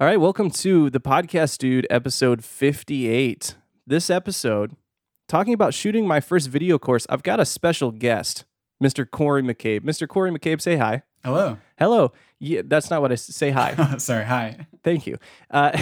All 0.00 0.06
right, 0.06 0.18
welcome 0.18 0.50
to 0.52 0.88
the 0.88 0.98
podcast, 0.98 1.58
dude, 1.58 1.86
episode 1.90 2.42
58. 2.42 3.54
This 3.86 4.08
episode, 4.08 4.74
talking 5.28 5.52
about 5.52 5.74
shooting 5.74 6.06
my 6.06 6.20
first 6.20 6.48
video 6.48 6.78
course, 6.78 7.06
I've 7.10 7.22
got 7.22 7.38
a 7.38 7.44
special 7.44 7.90
guest, 7.90 8.46
Mr. 8.82 9.04
Cory 9.08 9.42
McCabe. 9.42 9.80
Mr. 9.80 10.08
Cory 10.08 10.30
McCabe, 10.30 10.62
say 10.62 10.76
hi. 10.76 11.02
Hello. 11.22 11.58
Hello. 11.78 12.12
Yeah, 12.38 12.62
that's 12.64 12.88
not 12.88 13.02
what 13.02 13.12
I 13.12 13.16
say 13.16 13.50
hi. 13.50 13.96
Sorry. 13.98 14.24
Hi. 14.24 14.66
Thank 14.82 15.06
you. 15.06 15.18
Uh, 15.50 15.76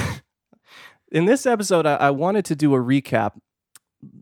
in 1.12 1.26
this 1.26 1.46
episode, 1.46 1.86
I, 1.86 1.94
I 1.94 2.10
wanted 2.10 2.44
to 2.46 2.56
do 2.56 2.74
a 2.74 2.78
recap. 2.78 3.34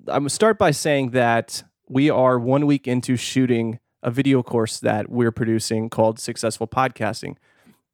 I'm 0.08 0.24
gonna 0.24 0.28
start 0.28 0.58
by 0.58 0.72
saying 0.72 1.12
that 1.12 1.64
we 1.88 2.10
are 2.10 2.38
one 2.38 2.66
week 2.66 2.86
into 2.86 3.16
shooting 3.16 3.78
a 4.02 4.10
video 4.10 4.42
course 4.42 4.78
that 4.78 5.08
we're 5.08 5.32
producing 5.32 5.88
called 5.88 6.18
Successful 6.18 6.68
Podcasting. 6.68 7.36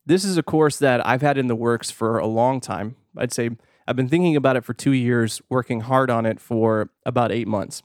This 0.05 0.25
is 0.25 0.37
a 0.37 0.43
course 0.43 0.79
that 0.79 1.07
I've 1.07 1.23
had 1.23 1.39
in 1.39 1.46
the 1.46 1.55
works 1.55 1.91
for 1.91 2.19
a 2.19 2.27
long 2.27 2.61
time. 2.61 2.96
I'd 3.16 3.32
say 3.32 3.51
I've 3.87 3.97
been 3.97 4.09
thinking 4.09 4.37
about 4.37 4.56
it 4.56 4.65
for 4.65 4.74
two 4.74 4.93
years, 4.93 5.41
working 5.48 5.83
hard 5.83 6.10
on 6.10 6.27
it 6.27 6.41
for 6.41 6.91
about 7.06 7.30
eight 7.30 7.47
months. 7.47 7.83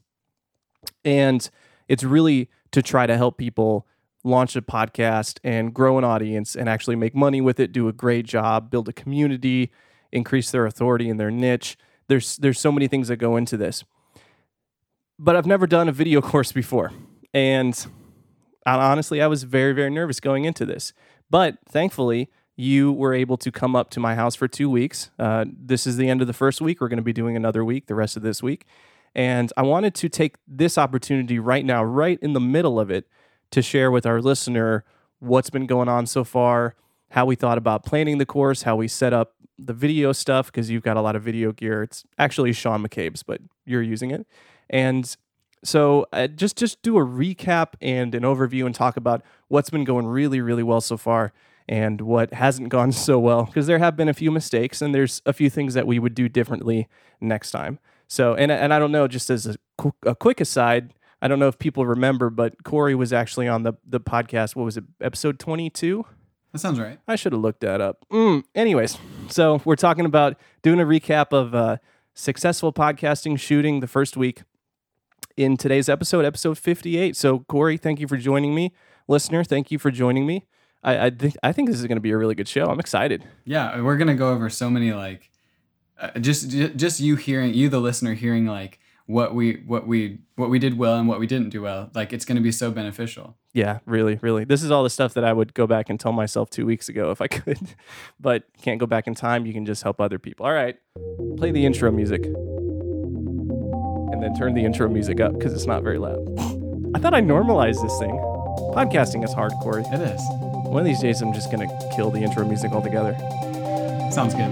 And 1.06 1.48
it's 1.88 2.04
really 2.04 2.50
to 2.72 2.82
try 2.82 3.06
to 3.06 3.18
help 3.18 3.38
people 3.38 3.86
launch 4.24 4.56
a 4.56 4.62
podcast 4.62 5.40
and 5.44 5.74
grow 5.74 5.98
an 5.98 6.04
audience 6.04 6.56
and 6.56 6.68
actually 6.68 6.96
make 6.96 7.16
money 7.16 7.40
with 7.40 7.60
it, 7.60 7.72
do 7.72 7.88
a 7.88 7.94
great 7.94 8.26
job, 8.26 8.70
build 8.70 8.90
a 8.90 8.94
community, 8.94 9.72
increase 10.12 10.52
their 10.52 10.66
authority 10.66 11.10
in 11.10 11.18
their 11.18 11.32
niche. 11.32 11.78
There's 12.08 12.38
there's 12.38 12.60
so 12.60 12.72
many 12.72 12.88
things 12.88 13.08
that 13.08 13.18
go 13.18 13.38
into 13.38 13.58
this. 13.58 13.84
But 15.20 15.36
I've 15.36 15.46
never 15.46 15.68
done 15.68 15.88
a 15.88 15.92
video 15.92 16.22
course 16.32 16.52
before. 16.52 16.92
And 17.34 17.74
uh, 18.66 18.78
honestly, 18.78 19.22
I 19.22 19.28
was 19.28 19.44
very 19.44 19.74
very 19.74 19.90
nervous 19.90 20.20
going 20.20 20.46
into 20.46 20.66
this. 20.66 20.94
But 21.30 21.58
thankfully, 21.68 22.30
you 22.56 22.92
were 22.92 23.14
able 23.14 23.38
to 23.38 23.52
come 23.52 23.76
up 23.76 23.90
to 23.92 24.00
my 24.00 24.16
house 24.16 24.36
for 24.36 24.48
2 24.48 24.70
weeks. 24.70 25.12
Uh, 25.20 25.46
this 25.48 25.86
is 25.86 25.98
the 25.98 26.10
end 26.10 26.22
of 26.22 26.28
the 26.28 26.34
first 26.34 26.60
week. 26.60 26.82
We're 26.82 26.88
going 26.88 26.98
to 26.98 27.04
be 27.04 27.14
doing 27.14 27.36
another 27.36 27.64
week 27.64 27.88
the 27.88 27.96
rest 27.96 28.18
of 28.18 28.24
this 28.24 28.42
week. 28.42 28.66
And 29.14 29.52
I 29.58 29.64
wanted 29.64 29.96
to 29.96 30.10
take 30.10 30.38
this 30.48 30.78
opportunity 30.78 31.40
right 31.40 31.66
now, 31.66 31.84
right 31.84 32.20
in 32.22 32.34
the 32.34 32.40
middle 32.40 32.80
of 32.80 32.92
it, 32.92 33.08
to 33.52 33.62
share 33.62 33.92
with 33.92 34.06
our 34.06 34.22
listener 34.22 34.84
what's 35.20 35.50
been 35.50 35.66
going 35.66 35.88
on 35.90 36.06
so 36.06 36.24
far, 36.24 36.76
how 37.12 37.26
we 37.26 37.36
thought 37.36 37.58
about 37.58 37.86
planning 37.86 38.18
the 38.18 38.26
course, 38.26 38.64
how 38.64 38.76
we 38.76 38.88
set 38.88 39.14
up 39.14 39.34
the 39.58 39.74
video 39.74 40.12
stuff, 40.12 40.48
because 40.48 40.70
you've 40.70 40.84
got 40.84 40.98
a 40.98 41.02
lot 41.02 41.16
of 41.16 41.24
video 41.24 41.52
gear. 41.52 41.84
It's 41.84 42.04
actually 42.20 42.54
Sean 42.54 42.86
McCabe's, 42.86 43.24
but 43.24 43.42
you're 43.66 43.82
using 43.82 44.12
it. 44.12 44.28
And 44.70 45.16
so 45.64 46.06
uh, 46.14 46.28
just 46.28 46.56
just 46.58 46.82
do 46.82 46.98
a 46.98 47.06
recap 47.06 47.74
and 47.82 48.14
an 48.14 48.24
overview 48.24 48.66
and 48.66 48.76
talk 48.76 48.98
about 48.98 49.24
what's 49.48 49.70
been 49.70 49.84
going 49.84 50.06
really, 50.08 50.42
really 50.42 50.64
well 50.64 50.82
so 50.82 50.98
far 50.98 51.34
and 51.70 52.02
what 52.02 52.34
hasn't 52.34 52.70
gone 52.70 52.92
so 52.94 53.20
well, 53.20 53.46
because 53.46 53.68
there 53.68 53.80
have 53.80 53.96
been 53.96 54.10
a 54.10 54.14
few 54.14 54.32
mistakes 54.32 54.82
and 54.82 54.94
there's 54.94 55.22
a 55.26 55.34
few 55.34 55.50
things 55.50 55.74
that 55.74 55.88
we 55.88 56.00
would 56.00 56.16
do 56.16 56.30
differently 56.30 56.88
next 57.22 57.52
time. 57.52 57.80
So, 58.08 58.36
and, 58.36 58.52
and 58.52 58.74
I 58.74 58.80
don't 58.80 58.92
know, 58.92 59.08
just 59.08 59.30
as 59.30 59.46
a, 59.46 59.56
qu- 59.78 59.94
a 60.06 60.16
quick 60.16 60.40
aside, 60.40 60.94
I 61.22 61.28
don't 61.28 61.40
know 61.40 61.48
if 61.48 61.58
people 61.58 61.86
remember, 61.86 62.30
but 62.30 62.64
Cory 62.64 62.96
was 62.96 63.12
actually 63.12 63.48
on 63.48 63.64
the 63.64 63.74
the 63.86 64.00
podcast. 64.00 64.56
What 64.56 64.64
was 64.66 64.78
it, 64.78 64.84
episode 65.02 65.40
twenty 65.40 65.70
two? 65.70 66.06
That 66.52 66.60
sounds 66.60 66.80
right. 66.80 67.00
I 67.08 67.16
should 67.16 67.34
have 67.34 67.42
looked 67.42 67.62
that 67.62 67.82
up. 67.82 68.06
Mm, 68.12 68.44
anyways, 68.54 68.98
so 69.30 69.62
we're 69.66 69.76
talking 69.76 70.06
about 70.06 70.38
doing 70.62 70.80
a 70.80 70.86
recap 70.86 71.34
of 71.34 71.56
uh, 71.56 71.78
successful 72.14 72.72
podcasting 72.72 73.40
shooting 73.40 73.80
the 73.80 73.88
first 73.88 74.16
week 74.16 74.44
in 75.36 75.58
today's 75.58 75.90
episode, 75.90 76.24
episode 76.24 76.58
fifty 76.58 76.98
eight. 76.98 77.16
So 77.16 77.40
Cory, 77.40 77.78
thank 77.78 78.00
you 78.00 78.08
for 78.08 78.18
joining 78.18 78.54
me, 78.54 78.74
listener. 79.08 79.44
Thank 79.44 79.72
you 79.72 79.80
for 79.80 79.92
joining 79.92 80.26
me. 80.26 80.46
I 80.84 81.06
I 81.08 81.10
think 81.10 81.36
I 81.44 81.52
think 81.52 81.70
this 81.70 81.80
is 81.80 81.86
going 81.88 81.98
to 81.98 82.02
be 82.02 82.12
a 82.12 82.18
really 82.18 82.36
good 82.36 82.48
show. 82.48 82.66
I'm 82.68 82.80
excited. 82.80 83.24
Yeah, 83.46 83.82
we're 83.82 83.98
gonna 83.98 84.16
go 84.16 84.32
over 84.32 84.50
so 84.50 84.70
many 84.70 84.94
like, 84.94 85.30
uh, 86.00 86.12
just 86.20 86.50
ju- 86.50 86.70
just 86.70 87.00
you 87.00 87.16
hearing 87.16 87.54
you 87.54 87.70
the 87.70 87.80
listener 87.80 88.14
hearing 88.14 88.46
like 88.46 88.80
what 89.08 89.34
we 89.34 89.64
what 89.66 89.88
we 89.88 90.20
what 90.36 90.50
we 90.50 90.60
did 90.60 90.78
well 90.78 90.98
and 91.00 91.08
what 91.08 91.20
we 91.20 91.26
didn't 91.28 91.50
do 91.50 91.62
well. 91.62 91.90
Like 91.96 92.14
it's 92.14 92.26
gonna 92.26 92.42
be 92.42 92.52
so 92.52 92.70
beneficial. 92.72 93.38
Yeah, 93.54 93.80
really, 93.86 94.20
really. 94.22 94.44
This 94.44 94.62
is 94.62 94.70
all 94.70 94.84
the 94.84 94.90
stuff 94.90 95.16
that 95.16 95.24
I 95.24 95.34
would 95.34 95.56
go 95.56 95.66
back 95.66 95.90
and 95.90 96.00
tell 96.00 96.12
myself 96.12 96.50
two 96.52 96.66
weeks 96.68 96.90
ago 96.90 97.10
if 97.10 97.22
I 97.22 97.28
could, 97.38 97.58
but 98.20 98.44
can't 98.62 98.80
go 98.80 98.86
back 98.86 99.08
in 99.08 99.16
time. 99.16 99.48
You 99.48 99.54
can 99.54 99.66
just 99.66 99.82
help 99.82 100.00
other 100.00 100.20
people. 100.20 100.46
All 100.46 100.54
right, 100.54 100.76
play 101.38 101.50
the 101.52 101.66
intro 101.66 101.90
music, 101.92 102.24
and 104.12 104.22
then 104.22 104.36
turn 104.36 104.54
the 104.54 104.64
intro 104.64 104.88
music 104.90 105.20
up 105.20 105.34
because 105.34 105.54
it's 105.54 105.66
not 105.66 105.82
very 105.82 105.98
loud. 105.98 106.28
I 106.96 107.00
thought 107.00 107.14
I 107.16 107.20
normalized 107.20 107.84
this 107.84 107.98
thing. 108.00 108.16
Podcasting 108.58 109.24
is 109.24 109.34
hard, 109.34 109.54
Cory. 109.62 109.84
It 109.92 110.02
is. 110.02 110.22
One 110.66 110.80
of 110.80 110.86
these 110.86 111.00
days, 111.00 111.22
I'm 111.22 111.32
just 111.34 111.52
gonna 111.52 111.68
kill 111.96 112.10
the 112.10 112.20
intro 112.22 112.46
music 112.46 112.72
altogether. 112.72 113.16
Sounds 114.12 114.34
good. 114.34 114.52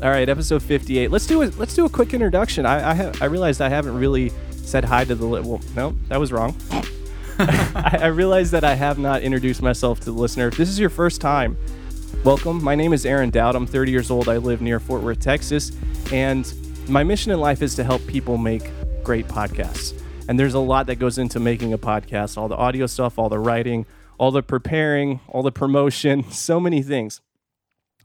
All 0.00 0.10
right, 0.10 0.28
episode 0.28 0.62
58. 0.62 1.10
Let's 1.10 1.26
do 1.26 1.42
a 1.42 1.46
let's 1.58 1.74
do 1.74 1.84
a 1.84 1.88
quick 1.88 2.14
introduction. 2.14 2.64
I 2.66 2.90
I, 2.90 2.94
ha- 2.94 3.12
I 3.20 3.24
realized 3.24 3.60
I 3.60 3.68
haven't 3.68 3.98
really 3.98 4.32
said 4.50 4.84
hi 4.84 5.04
to 5.04 5.14
the 5.16 5.26
li- 5.26 5.40
well. 5.40 5.60
No, 5.74 5.96
that 6.08 6.20
was 6.20 6.30
wrong. 6.30 6.56
I, 7.40 7.98
I 8.02 8.06
realized 8.06 8.50
that 8.50 8.64
I 8.64 8.74
have 8.74 8.98
not 8.98 9.22
introduced 9.22 9.62
myself 9.62 10.00
to 10.00 10.06
the 10.06 10.12
listener. 10.12 10.48
If 10.48 10.56
this 10.56 10.68
is 10.68 10.78
your 10.80 10.90
first 10.90 11.20
time, 11.20 11.56
welcome. 12.24 12.62
My 12.62 12.74
name 12.74 12.92
is 12.92 13.06
Aaron 13.06 13.30
Dowd. 13.30 13.56
I'm 13.56 13.66
30 13.66 13.90
years 13.90 14.10
old. 14.10 14.28
I 14.28 14.36
live 14.36 14.60
near 14.60 14.80
Fort 14.80 15.02
Worth, 15.02 15.20
Texas, 15.20 15.72
and 16.12 16.52
my 16.88 17.04
mission 17.04 17.32
in 17.32 17.40
life 17.40 17.62
is 17.62 17.74
to 17.76 17.84
help 17.84 18.06
people 18.06 18.36
make 18.36 18.70
great 19.02 19.28
podcasts. 19.28 20.00
And 20.28 20.38
there's 20.38 20.54
a 20.54 20.58
lot 20.58 20.86
that 20.86 20.96
goes 20.96 21.18
into 21.18 21.40
making 21.40 21.72
a 21.72 21.78
podcast. 21.78 22.36
All 22.36 22.48
the 22.48 22.56
audio 22.56 22.86
stuff, 22.86 23.18
all 23.18 23.28
the 23.28 23.38
writing, 23.38 23.86
all 24.18 24.30
the 24.30 24.42
preparing, 24.42 25.20
all 25.28 25.42
the 25.42 25.52
promotion, 25.52 26.22
so 26.30 26.60
many 26.60 26.82
things. 26.82 27.20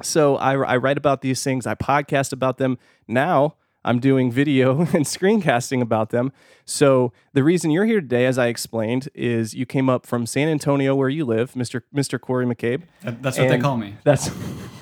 So 0.01 0.37
I, 0.37 0.53
I 0.53 0.77
write 0.77 0.97
about 0.97 1.21
these 1.21 1.43
things, 1.43 1.67
I 1.67 1.75
podcast 1.75 2.33
about 2.33 2.57
them. 2.57 2.77
Now 3.07 3.55
I'm 3.85 3.99
doing 3.99 4.31
video 4.31 4.79
and 4.93 5.05
screencasting 5.05 5.81
about 5.81 6.09
them. 6.09 6.31
So 6.65 7.11
the 7.33 7.43
reason 7.43 7.71
you're 7.71 7.85
here 7.85 8.01
today, 8.01 8.25
as 8.25 8.37
I 8.37 8.47
explained, 8.47 9.09
is 9.13 9.53
you 9.53 9.65
came 9.65 9.89
up 9.89 10.05
from 10.05 10.25
San 10.25 10.47
Antonio, 10.47 10.95
where 10.95 11.09
you 11.09 11.25
live, 11.25 11.53
Mr. 11.53 11.81
Mr. 11.93 12.19
Cory 12.19 12.45
McCabe. 12.45 12.83
That, 13.03 13.21
that's 13.21 13.37
what 13.37 13.49
they 13.49 13.59
call 13.59 13.77
me. 13.77 13.95
That's 14.03 14.29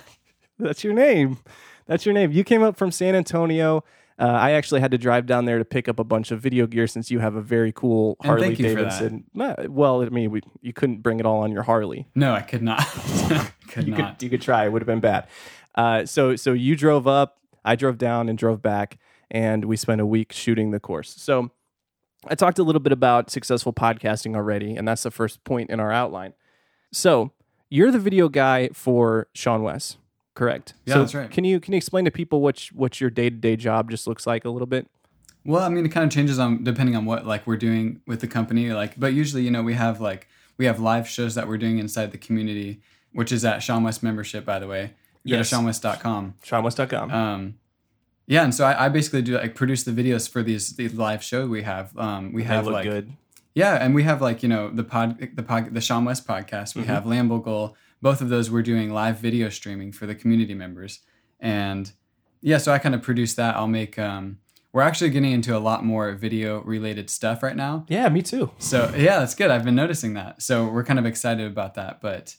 that's 0.60 0.84
your 0.84 0.94
name. 0.94 1.40
That's 1.88 2.06
your 2.06 2.14
name. 2.14 2.32
You 2.32 2.44
came 2.44 2.64
up 2.64 2.78
from 2.78 2.92
San 2.92 3.16
Antonio. 3.16 3.84
Uh, 4.20 4.26
I 4.26 4.52
actually 4.52 4.82
had 4.82 4.92
to 4.92 5.00
drive 5.00 5.26
down 5.26 5.46
there 5.46 5.58
to 5.58 5.66
pick 5.66 5.88
up 5.90 5.98
a 5.98 6.04
bunch 6.04 6.30
of 6.30 6.40
video 6.40 6.68
gear 6.68 6.86
since 6.86 7.10
you 7.10 7.18
have 7.20 7.34
a 7.36 7.42
very 7.42 7.72
cool 7.72 8.18
And 8.22 8.28
Harley 8.30 8.48
thank 8.48 8.60
you 8.60 8.76
for 8.76 8.84
that. 8.84 9.00
Davidson. 9.00 9.24
Uh, 9.40 9.56
Well, 9.68 10.04
I 10.04 10.10
mean, 10.10 10.30
we, 10.30 10.42
you 10.62 10.74
couldn't 10.74 11.02
bring 11.02 11.20
it 11.20 11.26
all 11.26 11.40
on 11.40 11.52
your 11.52 11.64
Harley 11.64 12.08
No, 12.14 12.34
I 12.34 12.42
could 12.42 12.62
not. 12.62 12.86
could 13.70 13.88
you 13.88 13.96
not. 13.96 14.20
could 14.20 14.24
you 14.24 14.30
could 14.30 14.42
try. 14.42 14.66
It 14.66 14.72
would 14.72 14.84
have 14.84 14.88
been 14.88 15.00
bad. 15.00 15.28
Uh, 15.74 16.06
so 16.06 16.36
so 16.36 16.54
you 16.54 16.76
drove 16.76 17.08
up, 17.08 17.40
I 17.64 17.76
drove 17.76 17.98
down, 17.98 18.30
and 18.30 18.38
drove 18.38 18.62
back, 18.62 18.98
and 19.30 19.66
we 19.66 19.78
spent 19.78 20.02
a 20.02 20.06
week 20.06 20.32
shooting 20.34 20.72
the 20.72 20.80
course. 20.80 21.14
So 21.18 21.52
I 22.28 22.36
talked 22.36 22.60
a 22.60 22.64
little 22.64 22.82
bit 22.82 22.92
about 22.92 23.30
successful 23.30 23.74
podcasting 23.74 24.36
already, 24.36 24.76
and 24.76 24.88
that's 24.88 25.04
the 25.04 25.12
first 25.12 25.44
point 25.44 25.70
in 25.70 25.80
our 25.80 25.92
outline. 25.92 26.34
So 26.92 27.32
you're 27.70 27.92
the 27.92 28.00
video 28.00 28.30
guy 28.30 28.70
for 28.74 29.28
seanwes, 29.36 29.98
correct? 30.36 30.74
Yeah, 30.86 30.96
So 30.96 31.00
that's 31.00 31.16
right. 31.16 31.32
Can 31.32 31.44
you 31.44 31.60
can 31.60 31.74
you 31.74 31.78
explain 31.78 32.06
to 32.06 32.12
people 32.12 32.42
what 32.42 32.70
what 32.74 33.00
your 33.02 33.10
day 33.10 33.30
to 33.30 33.36
day 33.36 33.56
job 33.56 33.90
just 33.90 34.08
looks 34.08 34.28
like 34.28 34.46
a 34.46 34.50
little 34.50 34.68
bit? 34.68 34.88
Well, 35.44 35.64
I 35.64 35.70
mean, 35.70 35.86
it 35.86 35.90
kind 35.90 36.06
of 36.06 36.12
changes 36.12 36.38
on 36.38 36.64
depending 36.64 36.96
on 36.96 37.06
what 37.06 37.26
like 37.26 37.48
we're 37.48 37.58
doing 37.58 38.02
with 38.06 38.22
the 38.22 38.28
company. 38.28 38.72
Like, 38.72 39.00
but 39.00 39.14
usually, 39.14 39.44
you 39.44 39.52
know, 39.52 39.64
we 39.64 39.74
have 39.74 40.00
like 40.00 40.28
we 40.58 40.66
have 40.66 40.80
live 40.80 41.08
shows 41.08 41.34
that 41.36 41.48
we're 41.48 41.58
doing 41.58 41.80
inside 41.80 42.12
the 42.12 42.18
community, 42.18 42.82
which 43.14 43.32
is 43.32 43.44
at 43.44 43.62
seanwes 43.62 44.04
membership, 44.04 44.46
by 44.46 44.60
the 44.60 44.68
way. 44.68 44.94
Go 45.28 45.38
Yes. 45.38 45.50
to 45.50 45.56
seanwes.com. 45.56 46.36
seanwes.com. 46.44 47.12
Um, 47.12 47.56
yeah, 48.28 48.44
and 48.44 48.56
so 48.56 48.66
I, 48.66 48.86
I 48.86 48.90
basically 48.90 49.22
do 49.22 49.36
like 49.36 49.56
produce 49.56 49.84
the 49.84 49.92
videos 49.92 50.30
for 50.30 50.42
these 50.42 50.76
these 50.76 50.94
live 50.94 51.24
shows 51.24 51.50
we 51.50 51.64
have. 51.64 51.96
Um, 51.98 52.32
we 52.34 52.42
they 52.44 52.48
have 52.48 52.66
look 52.66 52.74
like 52.74 52.86
good. 52.86 53.12
yeah, 53.54 53.76
and 53.76 53.94
we 53.94 54.04
have 54.04 54.22
like 54.22 54.42
you 54.44 54.50
know 54.50 54.70
the 54.70 54.84
pod 54.84 55.20
the 55.36 55.44
pod 55.44 55.74
the 55.74 55.80
seanwes 55.80 56.26
podcast. 56.26 56.76
We 56.76 56.84
have 56.86 57.04
Lambo 57.04 57.44
Goal. 57.44 57.76
Both 58.02 58.22
of 58.22 58.30
those 58.30 58.50
we're 58.50 58.64
doing 58.64 58.92
live 58.92 59.18
video 59.20 59.50
streaming 59.50 59.92
for 59.92 60.06
the 60.08 60.16
community 60.16 60.54
members, 60.56 61.02
and 61.40 61.92
yeah, 62.42 62.58
so 62.58 62.72
I 62.72 62.80
kind 62.80 62.96
of 62.96 63.02
produce 63.04 63.34
that. 63.36 63.56
I'll 63.56 63.68
make. 63.68 64.00
Um, 64.00 64.40
we're 64.74 64.82
actually 64.84 65.10
getting 65.10 65.34
into 65.34 65.56
a 65.56 65.60
lot 65.60 65.84
more 65.84 66.14
video 66.14 66.62
related 66.62 67.10
stuff 67.10 67.44
right 67.44 67.56
now. 67.58 67.86
Yeah, 67.90 68.08
me 68.10 68.22
too. 68.22 68.52
So 68.60 68.92
yeah, 68.96 69.20
that's 69.20 69.36
good. 69.36 69.52
I've 69.52 69.66
been 69.66 69.76
noticing 69.76 70.14
that. 70.14 70.42
So 70.42 70.68
we're 70.70 70.86
kind 70.86 70.98
of 70.98 71.06
excited 71.06 71.46
about 71.46 71.74
that. 71.76 72.00
But 72.02 72.38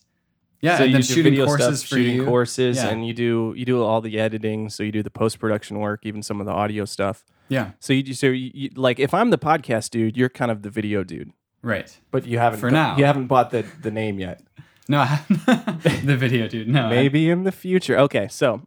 yeah, 0.62 0.78
so 0.78 0.84
and 0.84 0.92
you 0.92 0.98
do 0.98 1.02
shooting 1.02 1.24
video 1.24 1.46
courses 1.46 1.80
stuff, 1.80 1.88
for 1.90 1.96
shooting 1.96 2.16
you. 2.16 2.24
courses, 2.24 2.76
Yeah. 2.78 2.88
and 2.88 3.06
you 3.06 3.12
do 3.12 3.52
you 3.56 3.64
do 3.66 3.82
all 3.82 4.00
the 4.00 4.18
editing. 4.18 4.70
So 4.70 4.82
you 4.82 4.92
do 4.92 5.02
the 5.02 5.10
post 5.10 5.38
production 5.38 5.78
work, 5.80 6.00
even 6.06 6.22
some 6.22 6.40
of 6.40 6.46
the 6.46 6.52
audio 6.52 6.84
stuff. 6.86 7.24
Yeah, 7.48 7.72
So 7.80 7.92
you 7.92 8.14
so 8.14 8.28
you, 8.28 8.50
you, 8.54 8.70
like 8.76 8.98
if 8.98 9.12
I'm 9.12 9.28
the 9.30 9.36
podcast 9.38 9.90
dude, 9.90 10.16
you're 10.16 10.30
kind 10.30 10.50
of 10.50 10.62
the 10.62 10.70
video 10.70 11.04
dude, 11.04 11.32
right. 11.62 11.94
but 12.10 12.26
you 12.26 12.38
haven't 12.38 12.60
For 12.60 12.70
now. 12.70 12.96
you 12.96 13.04
haven't 13.04 13.26
bought 13.26 13.50
the 13.50 13.66
the 13.82 13.90
name 13.90 14.18
yet. 14.18 14.40
No, 14.88 15.00
I 15.00 15.04
haven't. 15.06 15.82
the 16.06 16.16
video, 16.16 16.48
dude. 16.48 16.68
No, 16.68 16.86
I- 16.86 16.90
Maybe 16.90 17.28
in 17.28 17.44
the 17.44 17.52
future. 17.52 17.98
Okay, 17.98 18.26
so 18.28 18.62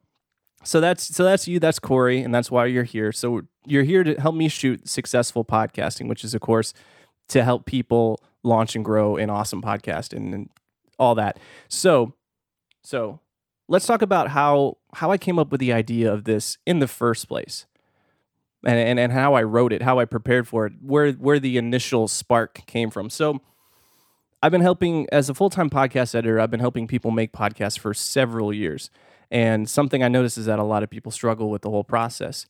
so 0.63 0.79
that's 0.81 1.03
so 1.15 1.23
that's 1.23 1.47
you. 1.47 1.59
That's 1.59 1.79
Cory, 1.79 2.21
and 2.21 2.33
that's 2.33 2.51
why 2.51 2.65
you're 2.67 2.83
here. 2.83 3.11
So 3.11 3.41
you're 3.65 3.83
here 3.83 4.03
to 4.03 4.15
help 4.15 4.35
me 4.35 4.47
shoot 4.49 4.87
successful 4.87 5.43
podcasting, 5.45 6.07
which 6.07 6.23
is 6.23 6.33
of 6.35 6.41
course 6.41 6.73
to 7.29 7.43
help 7.43 7.65
people 7.65 8.21
launch 8.43 8.75
and 8.75 8.85
grow 8.85 9.17
an 9.17 9.29
awesome 9.31 9.61
podcast 9.61 10.13
and, 10.15 10.33
and 10.33 10.49
all 10.97 11.15
that. 11.15 11.39
So, 11.67 12.13
so 12.83 13.19
let's 13.67 13.85
talk 13.85 14.01
about 14.01 14.29
how 14.29 14.77
how 14.93 15.11
I 15.11 15.17
came 15.17 15.39
up 15.39 15.51
with 15.51 15.59
the 15.59 15.73
idea 15.73 16.11
of 16.11 16.23
this 16.23 16.57
in 16.65 16.79
the 16.79 16.87
first 16.87 17.27
place. 17.27 17.65
And, 18.67 18.79
and, 18.79 18.99
and 18.99 19.11
how 19.11 19.35
I 19.35 19.43
wrote 19.43 19.71
it, 19.73 19.83
how 19.83 19.99
I 19.99 20.05
prepared 20.05 20.47
for 20.47 20.65
it, 20.65 20.73
where 20.81 21.11
where 21.11 21.39
the 21.39 21.55
initial 21.55 22.07
spark 22.07 22.65
came 22.65 22.89
from. 22.89 23.11
So 23.11 23.39
I've 24.41 24.51
been 24.51 24.61
helping 24.61 25.07
as 25.11 25.29
a 25.29 25.35
full-time 25.35 25.69
podcast 25.69 26.15
editor, 26.15 26.39
I've 26.39 26.49
been 26.49 26.59
helping 26.59 26.87
people 26.87 27.11
make 27.11 27.31
podcasts 27.31 27.77
for 27.77 27.93
several 27.93 28.51
years. 28.51 28.89
And 29.29 29.69
something 29.69 30.01
I 30.03 30.07
noticed 30.07 30.39
is 30.39 30.47
that 30.47 30.57
a 30.57 30.63
lot 30.63 30.81
of 30.81 30.89
people 30.89 31.11
struggle 31.11 31.51
with 31.51 31.61
the 31.61 31.69
whole 31.69 31.83
process. 31.83 32.47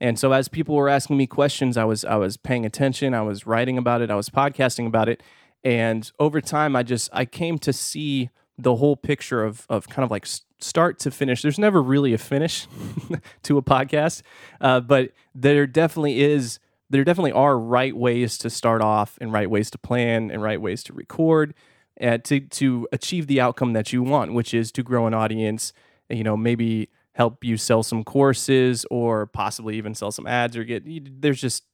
And 0.00 0.18
so 0.20 0.30
as 0.30 0.46
people 0.46 0.76
were 0.76 0.88
asking 0.88 1.16
me 1.16 1.26
questions, 1.26 1.76
I 1.76 1.84
was 1.84 2.04
I 2.04 2.14
was 2.14 2.36
paying 2.36 2.64
attention, 2.64 3.12
I 3.12 3.22
was 3.22 3.44
writing 3.44 3.76
about 3.76 4.02
it, 4.02 4.10
I 4.10 4.14
was 4.14 4.28
podcasting 4.28 4.86
about 4.86 5.08
it, 5.08 5.20
and 5.66 6.12
over 6.20 6.40
time 6.40 6.76
I 6.76 6.84
just 6.84 7.10
I 7.12 7.24
came 7.24 7.58
to 7.58 7.72
see 7.72 8.30
the 8.56 8.76
whole 8.76 8.94
picture 8.94 9.44
of 9.44 9.66
of 9.68 9.88
kind 9.88 10.04
of 10.04 10.12
like 10.12 10.26
start 10.60 11.00
to 11.00 11.10
finish. 11.10 11.42
There's 11.42 11.58
never 11.58 11.82
really 11.82 12.14
a 12.14 12.18
finish 12.18 12.68
to 13.42 13.58
a 13.58 13.62
podcast, 13.62 14.22
uh, 14.60 14.80
but 14.80 15.10
there 15.34 15.66
definitely 15.66 16.20
is. 16.20 16.60
There 16.88 17.02
definitely 17.02 17.32
are 17.32 17.58
right 17.58 17.96
ways 17.96 18.38
to 18.38 18.48
start 18.48 18.80
off, 18.80 19.18
and 19.20 19.32
right 19.32 19.50
ways 19.50 19.72
to 19.72 19.78
plan, 19.78 20.30
and 20.30 20.40
right 20.40 20.60
ways 20.60 20.84
to 20.84 20.92
record, 20.92 21.52
uh, 22.00 22.18
to 22.18 22.40
to 22.40 22.86
achieve 22.92 23.26
the 23.26 23.40
outcome 23.40 23.72
that 23.72 23.92
you 23.92 24.04
want, 24.04 24.34
which 24.34 24.54
is 24.54 24.70
to 24.70 24.84
grow 24.84 25.08
an 25.08 25.14
audience. 25.14 25.72
You 26.08 26.22
know, 26.22 26.36
maybe 26.36 26.90
help 27.14 27.42
you 27.42 27.56
sell 27.56 27.82
some 27.82 28.04
courses 28.04 28.86
or 28.88 29.26
possibly 29.26 29.76
even 29.76 29.96
sell 29.96 30.12
some 30.12 30.28
ads 30.28 30.56
or 30.56 30.62
get 30.62 30.84
there's 31.20 31.40
just 31.40 31.64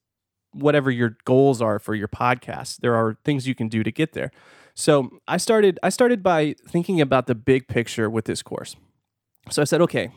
whatever 0.52 0.90
your 0.90 1.16
goals 1.25 1.60
are 1.62 1.78
for 1.78 1.94
your 1.94 2.08
podcast 2.08 2.78
there 2.78 2.94
are 2.94 3.16
things 3.25 3.46
you 3.46 3.54
can 3.54 3.69
do 3.69 3.82
to 3.82 3.90
get 3.90 4.12
there. 4.12 4.31
So 4.75 5.10
i 5.28 5.37
started 5.37 5.78
i 5.82 5.88
started 5.88 6.22
by 6.22 6.54
thinking 6.66 7.00
about 7.00 7.26
the 7.26 7.34
big 7.34 7.69
picture 7.69 8.08
with 8.08 8.25
this 8.25 8.43
course. 8.43 8.76
So 9.50 9.62
i 9.62 9.64
said 9.64 9.81
okay 9.82 10.10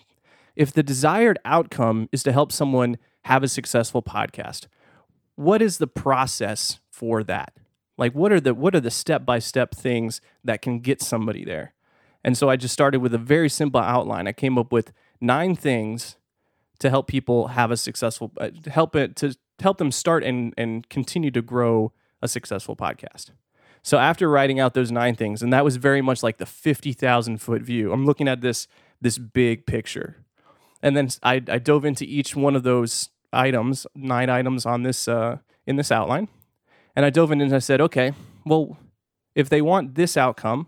if 0.55 0.71
the 0.71 0.83
desired 0.83 1.37
outcome 1.43 2.07
is 2.11 2.23
to 2.23 2.31
help 2.31 2.51
someone 2.51 2.97
have 3.25 3.43
a 3.43 3.47
successful 3.47 4.01
podcast 4.01 4.67
what 5.35 5.61
is 5.61 5.77
the 5.77 5.87
process 5.87 6.79
for 6.91 7.23
that? 7.23 7.53
Like 7.97 8.13
what 8.13 8.31
are 8.31 8.39
the 8.39 8.53
what 8.53 8.75
are 8.75 8.79
the 8.79 8.91
step 8.91 9.25
by 9.25 9.39
step 9.39 9.73
things 9.73 10.21
that 10.43 10.61
can 10.61 10.79
get 10.79 11.01
somebody 11.01 11.45
there? 11.45 11.73
And 12.23 12.37
so 12.37 12.49
i 12.49 12.55
just 12.55 12.73
started 12.73 12.99
with 12.99 13.13
a 13.13 13.19
very 13.19 13.49
simple 13.49 13.79
outline. 13.79 14.27
I 14.27 14.33
came 14.33 14.57
up 14.57 14.71
with 14.71 14.91
nine 15.21 15.55
things 15.55 16.17
to 16.79 16.89
help 16.89 17.07
people 17.07 17.49
have 17.49 17.71
a 17.71 17.77
successful 17.77 18.31
uh, 18.37 18.49
help 18.67 18.95
it 18.95 19.15
to 19.17 19.35
help 19.59 19.77
them 19.77 19.91
start 19.91 20.23
and 20.23 20.53
and 20.57 20.89
continue 20.89 21.31
to 21.31 21.41
grow 21.41 21.91
a 22.21 22.27
successful 22.27 22.75
podcast. 22.75 23.31
So 23.83 23.99
after 23.99 24.29
writing 24.29 24.59
out 24.59 24.73
those 24.73 24.91
nine 24.91 25.15
things, 25.15 25.43
and 25.43 25.53
that 25.53 25.63
was 25.63 25.75
very 25.75 26.01
much 26.01 26.23
like 26.23 26.37
the 26.37 26.45
fifty 26.45 26.91
thousand 26.91 27.37
foot 27.37 27.61
view. 27.61 27.91
I'm 27.91 28.05
looking 28.05 28.27
at 28.27 28.41
this 28.41 28.67
this 29.01 29.17
big 29.17 29.65
picture, 29.65 30.17
and 30.81 30.97
then 30.97 31.09
I, 31.21 31.35
I 31.47 31.59
dove 31.59 31.85
into 31.85 32.05
each 32.05 32.35
one 32.35 32.55
of 32.55 32.63
those 32.63 33.09
items, 33.31 33.85
nine 33.93 34.29
items 34.29 34.65
on 34.65 34.83
this 34.83 35.07
uh, 35.07 35.37
in 35.67 35.75
this 35.75 35.91
outline, 35.91 36.29
and 36.95 37.05
I 37.05 37.09
dove 37.09 37.31
in 37.31 37.41
and 37.41 37.53
I 37.53 37.59
said, 37.59 37.81
okay, 37.81 38.13
well, 38.45 38.77
if 39.35 39.49
they 39.49 39.61
want 39.61 39.95
this 39.95 40.17
outcome, 40.17 40.67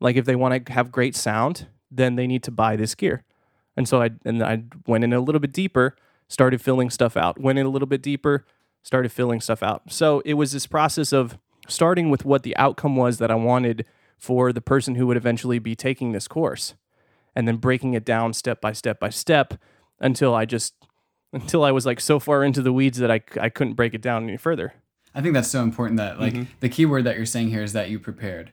like 0.00 0.16
if 0.16 0.24
they 0.24 0.36
want 0.36 0.66
to 0.66 0.72
have 0.72 0.90
great 0.90 1.14
sound, 1.14 1.68
then 1.90 2.16
they 2.16 2.26
need 2.26 2.42
to 2.44 2.50
buy 2.50 2.76
this 2.76 2.94
gear. 2.94 3.22
And 3.76 3.88
so 3.88 4.02
I 4.02 4.10
and 4.24 4.42
I 4.42 4.64
went 4.86 5.04
in 5.04 5.12
a 5.12 5.20
little 5.20 5.40
bit 5.40 5.52
deeper, 5.52 5.94
started 6.28 6.60
filling 6.60 6.90
stuff 6.90 7.16
out. 7.16 7.40
Went 7.40 7.58
in 7.58 7.66
a 7.66 7.70
little 7.70 7.86
bit 7.86 8.02
deeper, 8.02 8.44
started 8.82 9.12
filling 9.12 9.40
stuff 9.40 9.62
out. 9.62 9.82
So 9.90 10.20
it 10.24 10.34
was 10.34 10.52
this 10.52 10.66
process 10.66 11.12
of 11.12 11.38
starting 11.68 12.10
with 12.10 12.24
what 12.24 12.42
the 12.42 12.56
outcome 12.56 12.96
was 12.96 13.18
that 13.18 13.30
I 13.30 13.34
wanted 13.34 13.86
for 14.18 14.52
the 14.52 14.60
person 14.60 14.94
who 14.94 15.06
would 15.06 15.16
eventually 15.16 15.58
be 15.58 15.74
taking 15.74 16.12
this 16.12 16.28
course 16.28 16.74
and 17.34 17.48
then 17.48 17.56
breaking 17.56 17.94
it 17.94 18.04
down 18.04 18.32
step 18.32 18.60
by 18.60 18.72
step 18.72 19.00
by 19.00 19.10
step 19.10 19.54
until 20.00 20.34
I 20.34 20.44
just 20.44 20.74
until 21.32 21.64
I 21.64 21.72
was 21.72 21.84
like 21.84 22.00
so 22.00 22.20
far 22.20 22.44
into 22.44 22.62
the 22.62 22.72
weeds 22.72 22.98
that 22.98 23.10
I 23.10 23.20
I 23.40 23.48
couldn't 23.48 23.74
break 23.74 23.94
it 23.94 24.00
down 24.00 24.24
any 24.24 24.36
further. 24.36 24.74
I 25.14 25.20
think 25.20 25.34
that's 25.34 25.50
so 25.50 25.62
important 25.62 25.98
that 25.98 26.20
like 26.20 26.34
mm-hmm. 26.34 26.52
the 26.60 26.68
key 26.68 26.86
word 26.86 27.04
that 27.04 27.16
you're 27.16 27.26
saying 27.26 27.48
here 27.48 27.62
is 27.62 27.72
that 27.72 27.90
you 27.90 27.98
prepared. 27.98 28.52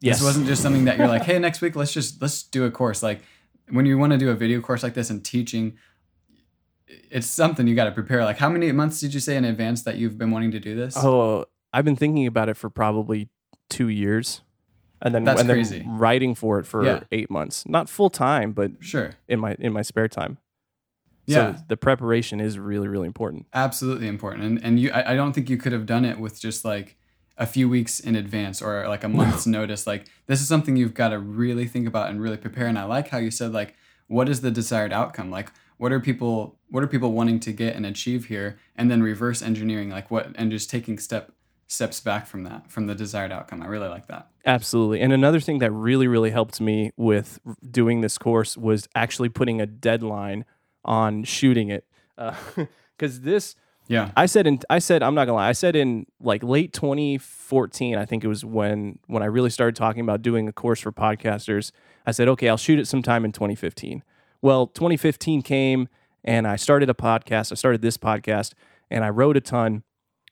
Yes. 0.00 0.18
This 0.18 0.26
wasn't 0.26 0.46
just 0.46 0.62
something 0.62 0.84
that 0.86 0.98
you're 0.98 1.08
like, 1.08 1.22
hey, 1.22 1.38
next 1.38 1.60
week 1.60 1.76
let's 1.76 1.92
just 1.92 2.20
let's 2.20 2.42
do 2.42 2.64
a 2.64 2.70
course. 2.70 3.02
Like 3.02 3.22
when 3.70 3.86
you 3.86 3.96
want 3.98 4.12
to 4.12 4.18
do 4.18 4.30
a 4.30 4.34
video 4.34 4.60
course 4.60 4.82
like 4.82 4.94
this 4.94 5.10
and 5.10 5.24
teaching, 5.24 5.78
it's 7.10 7.26
something 7.26 7.66
you 7.66 7.74
got 7.74 7.84
to 7.86 7.92
prepare. 7.92 8.24
Like, 8.24 8.38
how 8.38 8.48
many 8.48 8.70
months 8.72 9.00
did 9.00 9.14
you 9.14 9.20
say 9.20 9.36
in 9.36 9.44
advance 9.44 9.82
that 9.82 9.96
you've 9.96 10.18
been 10.18 10.30
wanting 10.30 10.50
to 10.52 10.60
do 10.60 10.74
this? 10.76 10.94
Oh, 10.96 11.46
I've 11.72 11.84
been 11.84 11.96
thinking 11.96 12.26
about 12.26 12.48
it 12.48 12.56
for 12.56 12.68
probably 12.70 13.28
two 13.70 13.88
years, 13.88 14.42
and 15.00 15.14
then 15.14 15.24
That's 15.24 15.40
and 15.40 15.48
crazy. 15.50 15.78
then 15.80 15.98
writing 15.98 16.34
for 16.34 16.58
it 16.58 16.66
for 16.66 16.84
Yeah. 16.84 17.00
eight 17.10 17.30
months. 17.30 17.66
Not 17.66 17.88
full 17.88 18.10
time, 18.10 18.52
but 18.52 18.72
Sure. 18.80 19.12
in 19.28 19.40
my 19.40 19.54
in 19.58 19.72
my 19.72 19.82
spare 19.82 20.08
time. 20.08 20.38
Yeah. 21.26 21.54
So 21.56 21.62
the 21.68 21.76
preparation 21.76 22.40
is 22.40 22.58
really 22.58 22.88
really 22.88 23.06
important. 23.06 23.46
Absolutely 23.54 24.08
important. 24.08 24.44
And 24.44 24.62
and 24.64 24.78
you 24.80 24.90
I, 24.90 25.12
I 25.12 25.16
don't 25.16 25.32
think 25.32 25.48
you 25.48 25.56
could 25.56 25.72
have 25.72 25.86
done 25.86 26.04
it 26.04 26.18
with 26.18 26.40
just 26.40 26.64
like 26.64 26.96
a 27.38 27.46
few 27.46 27.68
weeks 27.68 27.98
in 28.00 28.14
advance 28.14 28.60
or 28.60 28.86
like 28.88 29.04
a 29.04 29.08
month's 29.08 29.46
notice. 29.46 29.86
Like 29.86 30.06
this 30.26 30.40
is 30.40 30.48
something 30.48 30.76
you've 30.76 30.94
got 30.94 31.08
to 31.10 31.18
really 31.18 31.66
think 31.66 31.86
about 31.88 32.10
and 32.10 32.20
really 32.20 32.36
prepare. 32.36 32.66
And 32.66 32.78
I 32.78 32.84
like 32.84 33.08
how 33.08 33.18
you 33.18 33.30
said 33.30 33.52
like 33.52 33.74
what 34.08 34.28
is 34.28 34.42
the 34.42 34.50
desired 34.50 34.92
outcome? 34.92 35.30
Like 35.30 35.50
what 35.82 35.90
are 35.90 35.98
people 35.98 36.60
what 36.70 36.84
are 36.84 36.86
people 36.86 37.10
wanting 37.10 37.40
to 37.40 37.50
get 37.50 37.74
and 37.74 37.84
achieve 37.84 38.26
here? 38.26 38.56
And 38.76 38.88
then 38.88 39.02
reverse 39.02 39.42
engineering 39.42 39.90
like 39.90 40.12
what 40.12 40.28
and 40.36 40.48
just 40.48 40.70
taking 40.70 40.96
step 40.96 41.32
steps 41.66 41.98
back 41.98 42.24
from 42.28 42.44
that 42.44 42.70
from 42.70 42.86
the 42.86 42.94
desired 42.94 43.32
outcome. 43.32 43.60
I 43.64 43.66
really 43.66 43.88
like 43.88 44.06
that. 44.06 44.28
Absolutely. 44.46 45.00
And 45.00 45.12
another 45.12 45.40
thing 45.40 45.58
that 45.58 45.72
really, 45.72 46.06
really 46.06 46.30
helped 46.30 46.60
me 46.60 46.92
with 46.96 47.40
doing 47.68 48.00
this 48.00 48.16
course 48.16 48.56
was 48.56 48.88
actually 48.94 49.28
putting 49.28 49.60
a 49.60 49.66
deadline 49.66 50.44
on 50.84 51.24
shooting 51.24 51.68
it. 51.68 51.84
Uh, 52.16 52.36
because 52.96 53.22
this, 53.22 53.56
Yeah. 53.88 54.12
I 54.16 54.26
said 54.26 54.46
in, 54.46 54.60
I 54.70 54.78
said, 54.78 55.02
I'm 55.02 55.16
not 55.16 55.24
gonna 55.24 55.38
lie, 55.38 55.48
I 55.48 55.52
said 55.52 55.74
in 55.74 56.06
like 56.20 56.44
late 56.44 56.72
2014, 56.72 57.96
I 57.96 58.04
think 58.04 58.22
it 58.22 58.28
was 58.28 58.44
when 58.44 59.00
when 59.08 59.24
I 59.24 59.26
really 59.26 59.50
started 59.50 59.74
talking 59.74 60.02
about 60.02 60.22
doing 60.22 60.46
a 60.46 60.52
course 60.52 60.78
for 60.78 60.92
podcasters. 60.92 61.72
I 62.06 62.12
said, 62.12 62.28
okay, 62.28 62.48
I'll 62.48 62.56
shoot 62.56 62.78
it 62.78 62.86
sometime 62.86 63.24
in 63.24 63.32
2015. 63.32 64.04
Well, 64.42 64.66
2015 64.66 65.42
came 65.42 65.88
and 66.24 66.46
I 66.46 66.56
started 66.56 66.90
a 66.90 66.94
podcast. 66.94 67.52
I 67.52 67.54
started 67.54 67.80
this 67.80 67.96
podcast 67.96 68.54
and 68.90 69.04
I 69.04 69.10
wrote 69.10 69.36
a 69.36 69.40
ton, 69.40 69.84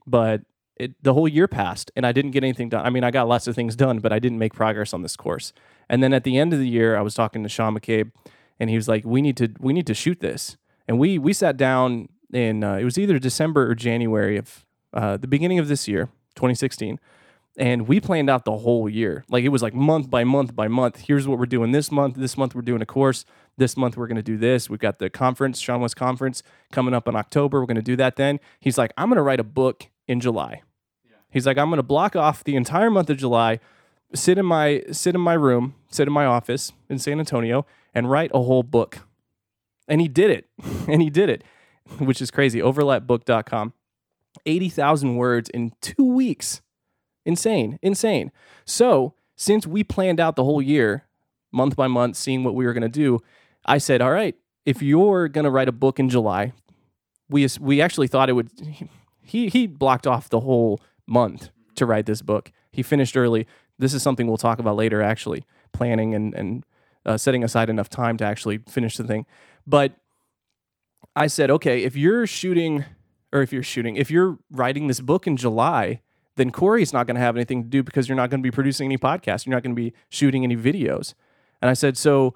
but 0.06 0.42
it, 0.76 1.00
the 1.02 1.14
whole 1.14 1.28
year 1.28 1.46
passed 1.46 1.92
and 1.94 2.04
I 2.04 2.12
didn't 2.12 2.32
get 2.32 2.42
anything 2.42 2.68
done. 2.68 2.84
I 2.84 2.90
mean, 2.90 3.04
I 3.04 3.12
got 3.12 3.28
lots 3.28 3.46
of 3.46 3.54
things 3.54 3.76
done, 3.76 4.00
but 4.00 4.12
I 4.12 4.18
didn't 4.18 4.38
make 4.38 4.52
progress 4.52 4.92
on 4.92 5.02
this 5.02 5.16
course. 5.16 5.52
And 5.88 6.02
then 6.02 6.12
at 6.12 6.24
the 6.24 6.38
end 6.38 6.52
of 6.52 6.58
the 6.58 6.68
year, 6.68 6.96
I 6.96 7.02
was 7.02 7.14
talking 7.14 7.42
to 7.44 7.48
Sean 7.48 7.78
McCabe, 7.78 8.10
and 8.58 8.70
he 8.70 8.76
was 8.76 8.86
like, 8.86 9.04
"We 9.04 9.20
need 9.20 9.36
to 9.38 9.52
we 9.58 9.72
need 9.72 9.86
to 9.88 9.94
shoot 9.94 10.20
this." 10.20 10.56
And 10.86 10.98
we 10.98 11.18
we 11.18 11.32
sat 11.32 11.56
down 11.56 12.08
in 12.32 12.62
uh, 12.62 12.76
it 12.76 12.84
was 12.84 12.96
either 12.96 13.18
December 13.18 13.68
or 13.68 13.74
January 13.74 14.36
of 14.36 14.64
uh, 14.92 15.16
the 15.16 15.26
beginning 15.26 15.58
of 15.58 15.66
this 15.66 15.88
year, 15.88 16.06
2016, 16.36 17.00
and 17.60 17.86
we 17.86 18.00
planned 18.00 18.30
out 18.30 18.46
the 18.46 18.56
whole 18.56 18.88
year. 18.88 19.22
Like 19.28 19.44
it 19.44 19.50
was 19.50 19.62
like 19.62 19.74
month 19.74 20.08
by 20.08 20.24
month 20.24 20.56
by 20.56 20.66
month. 20.66 21.00
Here's 21.06 21.28
what 21.28 21.38
we're 21.38 21.44
doing 21.44 21.72
this 21.72 21.92
month. 21.92 22.16
This 22.16 22.38
month 22.38 22.54
we're 22.54 22.62
doing 22.62 22.80
a 22.80 22.86
course. 22.86 23.26
This 23.58 23.76
month 23.76 23.98
we're 23.98 24.06
going 24.06 24.16
to 24.16 24.22
do 24.22 24.38
this. 24.38 24.70
We've 24.70 24.80
got 24.80 24.98
the 24.98 25.10
conference, 25.10 25.62
seanwes 25.62 25.94
conference, 25.94 26.42
coming 26.72 26.94
up 26.94 27.06
in 27.06 27.14
October. 27.14 27.60
We're 27.60 27.66
going 27.66 27.76
to 27.76 27.82
do 27.82 27.96
that 27.96 28.16
then. 28.16 28.40
He's 28.60 28.78
like, 28.78 28.92
I'm 28.96 29.10
going 29.10 29.18
to 29.18 29.22
write 29.22 29.40
a 29.40 29.44
book 29.44 29.88
in 30.08 30.20
July. 30.20 30.62
He's 31.30 31.46
like, 31.46 31.58
I'm 31.58 31.68
going 31.68 31.76
to 31.76 31.82
block 31.82 32.16
off 32.16 32.42
the 32.42 32.56
entire 32.56 32.90
month 32.90 33.10
of 33.10 33.18
July, 33.18 33.60
sit 34.14 34.38
in 34.38 34.46
my 34.46 34.82
sit 34.90 35.14
in 35.14 35.20
my 35.20 35.34
room, 35.34 35.74
sit 35.90 36.08
in 36.08 36.14
my 36.14 36.24
office 36.24 36.72
in 36.88 36.98
San 36.98 37.18
Antonio, 37.18 37.66
and 37.94 38.10
write 38.10 38.30
a 38.32 38.42
whole 38.42 38.62
book. 38.62 39.00
And 39.86 40.00
he 40.00 40.08
did 40.08 40.30
it. 40.30 40.48
and 40.88 41.02
he 41.02 41.10
did 41.10 41.28
it, 41.28 41.44
which 41.98 42.22
is 42.22 42.30
crazy. 42.30 42.60
Overlapbook.com. 42.60 43.74
80,000 44.46 45.16
words 45.16 45.50
in 45.50 45.72
two 45.82 46.04
weeks. 46.04 46.62
Insane. 47.30 47.78
Insane. 47.80 48.32
So, 48.64 49.14
since 49.36 49.64
we 49.64 49.84
planned 49.84 50.18
out 50.18 50.34
the 50.34 50.42
whole 50.42 50.60
year, 50.60 51.04
month 51.52 51.76
by 51.76 51.86
month, 51.86 52.16
seeing 52.16 52.42
what 52.42 52.56
we 52.56 52.66
were 52.66 52.72
going 52.72 52.82
to 52.82 52.88
do, 52.88 53.20
I 53.64 53.78
said, 53.78 54.02
all 54.02 54.10
right, 54.10 54.34
if 54.66 54.82
you're 54.82 55.28
going 55.28 55.44
to 55.44 55.50
write 55.50 55.68
a 55.68 55.72
book 55.72 56.00
in 56.00 56.08
July, 56.08 56.52
we, 57.28 57.46
we 57.60 57.80
actually 57.80 58.08
thought 58.08 58.28
it 58.28 58.34
would. 58.34 58.50
He, 59.22 59.48
he 59.48 59.68
blocked 59.68 60.08
off 60.08 60.28
the 60.28 60.40
whole 60.40 60.80
month 61.06 61.50
to 61.76 61.86
write 61.86 62.06
this 62.06 62.20
book. 62.20 62.50
He 62.72 62.82
finished 62.82 63.16
early. 63.16 63.46
This 63.78 63.94
is 63.94 64.02
something 64.02 64.26
we'll 64.26 64.36
talk 64.36 64.58
about 64.58 64.74
later, 64.74 65.00
actually, 65.00 65.44
planning 65.72 66.16
and, 66.16 66.34
and 66.34 66.64
uh, 67.06 67.16
setting 67.16 67.44
aside 67.44 67.70
enough 67.70 67.88
time 67.88 68.16
to 68.16 68.24
actually 68.24 68.58
finish 68.66 68.96
the 68.96 69.04
thing. 69.04 69.26
But 69.68 69.92
I 71.14 71.28
said, 71.28 71.48
okay, 71.48 71.84
if 71.84 71.94
you're 71.94 72.26
shooting, 72.26 72.84
or 73.32 73.40
if 73.40 73.52
you're 73.52 73.62
shooting, 73.62 73.94
if 73.94 74.10
you're 74.10 74.38
writing 74.50 74.88
this 74.88 75.00
book 75.00 75.28
in 75.28 75.36
July, 75.36 76.00
then 76.36 76.50
Cory's 76.50 76.92
not 76.92 77.06
going 77.06 77.16
to 77.16 77.20
have 77.20 77.36
anything 77.36 77.64
to 77.64 77.68
do 77.68 77.82
because 77.82 78.08
you're 78.08 78.16
not 78.16 78.30
going 78.30 78.40
to 78.40 78.42
be 78.42 78.50
producing 78.50 78.86
any 78.86 78.98
podcasts. 78.98 79.46
You're 79.46 79.54
not 79.54 79.62
going 79.62 79.74
to 79.74 79.80
be 79.80 79.92
shooting 80.08 80.44
any 80.44 80.56
videos. 80.56 81.14
And 81.60 81.68
I 81.68 81.74
said, 81.74 81.96
so 81.96 82.34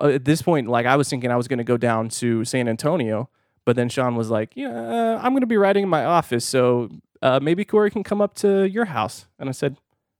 uh, 0.00 0.08
at 0.08 0.24
this 0.24 0.42
point, 0.42 0.68
like 0.68 0.86
I 0.86 0.96
was 0.96 1.08
thinking 1.08 1.30
I 1.30 1.36
was 1.36 1.48
going 1.48 1.58
to 1.58 1.64
go 1.64 1.76
down 1.76 2.08
to 2.10 2.44
San 2.44 2.68
Antonio, 2.68 3.28
But 3.64 3.76
then 3.76 3.88
Sean 3.88 4.16
was 4.16 4.30
like, 4.30 4.52
"Yeah, 4.54 5.18
I'm 5.22 5.32
going 5.32 5.40
to 5.40 5.46
be 5.46 5.56
writing 5.56 5.84
in 5.84 5.88
my 5.88 6.04
office, 6.04 6.44
so 6.44 6.90
uh, 7.22 7.40
maybe 7.40 7.64
Cory 7.64 7.90
can 7.90 8.02
come 8.02 8.20
up 8.20 8.34
to 8.36 8.68
your 8.68 8.86
house." 8.86 9.26
And 9.38 9.48
I 9.48 9.52
said, 9.52 9.76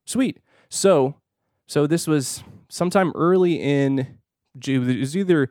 "Sweet." 0.07 0.40
So, 0.71 1.16
so 1.66 1.87
this 1.87 2.07
was 2.07 2.43
sometime 2.69 3.12
early 3.14 3.61
in 3.61 4.19
June. 4.59 4.88
It 4.88 5.00
was 5.00 5.16
either 5.16 5.50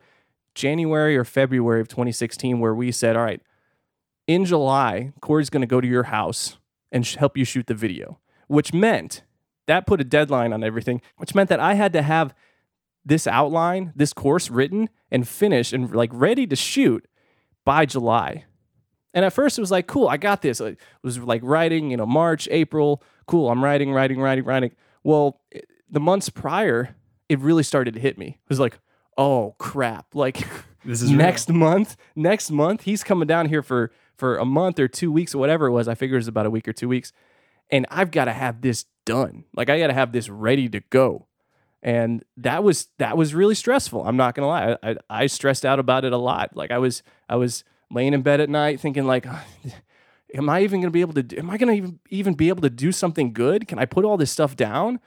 January 0.54 1.16
or 1.16 1.24
February 1.24 1.80
of 1.80 1.88
2016 1.88 2.58
where 2.60 2.74
we 2.74 2.90
said, 2.90 3.16
"All 3.16 3.24
right, 3.24 3.42
in 4.26 4.44
July, 4.44 5.12
Cory's 5.20 5.50
going 5.50 5.60
to 5.60 5.66
go 5.66 5.80
to 5.80 5.88
your 5.88 6.04
house 6.04 6.56
and 6.94 7.06
sh- 7.06 7.16
help 7.16 7.36
you 7.36 7.44
shoot 7.44 7.66
the 7.66 7.74
video," 7.74 8.20
which 8.46 8.72
meant 8.72 9.22
that 9.66 9.86
put 9.86 10.00
a 10.00 10.04
deadline 10.04 10.52
on 10.52 10.64
everything, 10.64 11.02
which 11.18 11.34
meant 11.34 11.50
that 11.50 11.60
I 11.60 11.74
had 11.74 11.92
to 11.92 12.02
have 12.02 12.34
this 13.04 13.26
outline, 13.26 13.92
this 13.94 14.12
course 14.12 14.50
written 14.50 14.88
and 15.10 15.28
finished 15.28 15.72
and 15.72 15.94
like 15.94 16.10
ready 16.12 16.46
to 16.46 16.56
shoot 16.56 17.06
by 17.64 17.86
July. 17.86 18.44
And 19.12 19.24
at 19.24 19.32
first 19.32 19.58
it 19.58 19.60
was 19.60 19.70
like, 19.70 19.86
cool, 19.86 20.08
I 20.08 20.16
got 20.16 20.42
this. 20.42 20.60
It 20.60 20.78
was 21.02 21.18
like 21.18 21.40
writing, 21.44 21.90
you 21.90 21.96
know, 21.96 22.06
March, 22.06 22.48
April, 22.50 23.02
cool, 23.26 23.50
I'm 23.50 23.62
writing, 23.62 23.92
writing, 23.92 24.20
writing, 24.20 24.44
writing. 24.44 24.72
Well, 25.02 25.40
it, 25.50 25.66
the 25.88 26.00
months 26.00 26.30
prior, 26.30 26.96
it 27.28 27.38
really 27.38 27.62
started 27.62 27.94
to 27.94 28.00
hit 28.00 28.18
me. 28.18 28.26
It 28.42 28.48
was 28.48 28.60
like, 28.60 28.78
oh 29.16 29.54
crap. 29.58 30.14
Like 30.14 30.46
This 30.84 31.02
is 31.02 31.10
next 31.12 31.48
month, 31.50 31.96
next 32.16 32.50
month, 32.50 32.82
he's 32.82 33.04
coming 33.04 33.28
down 33.28 33.48
here 33.48 33.62
for 33.62 33.92
for 34.16 34.36
a 34.36 34.44
month 34.44 34.78
or 34.78 34.88
two 34.88 35.10
weeks 35.10 35.34
or 35.34 35.38
whatever 35.38 35.66
it 35.66 35.72
was. 35.72 35.88
I 35.88 35.94
figure 35.94 36.16
it 36.16 36.20
was 36.20 36.28
about 36.28 36.46
a 36.46 36.50
week 36.50 36.68
or 36.68 36.72
two 36.72 36.88
weeks. 36.88 37.12
And 37.70 37.86
I've 37.90 38.10
got 38.10 38.26
to 38.26 38.32
have 38.32 38.60
this 38.60 38.84
done. 39.04 39.44
Like 39.54 39.68
I 39.68 39.78
got 39.78 39.88
to 39.88 39.94
have 39.94 40.12
this 40.12 40.28
ready 40.28 40.68
to 40.68 40.80
go. 40.80 41.26
And 41.82 42.24
that 42.38 42.64
was 42.64 42.88
that 42.96 43.16
was 43.16 43.34
really 43.34 43.54
stressful. 43.54 44.06
I'm 44.06 44.16
not 44.16 44.34
gonna 44.34 44.48
lie. 44.48 44.78
I, 44.82 44.90
I, 44.90 44.96
I 45.10 45.26
stressed 45.26 45.66
out 45.66 45.78
about 45.78 46.06
it 46.06 46.14
a 46.14 46.16
lot. 46.16 46.56
Like 46.56 46.70
I 46.70 46.78
was 46.78 47.02
I 47.28 47.36
was 47.36 47.62
laying 47.90 48.14
in 48.14 48.22
bed 48.22 48.40
at 48.40 48.48
night 48.48 48.80
thinking 48.80 49.04
like, 49.04 49.26
am 50.34 50.48
I 50.48 50.62
even 50.62 50.80
gonna 50.80 50.90
be 50.90 51.02
able 51.02 51.12
to? 51.12 51.22
Do, 51.22 51.36
am 51.36 51.50
I 51.50 51.58
gonna 51.58 51.72
even 51.72 51.98
even 52.08 52.32
be 52.32 52.48
able 52.48 52.62
to 52.62 52.70
do 52.70 52.90
something 52.90 53.34
good? 53.34 53.68
Can 53.68 53.78
I 53.78 53.84
put 53.84 54.06
all 54.06 54.16
this 54.16 54.30
stuff 54.30 54.56
down? 54.56 54.98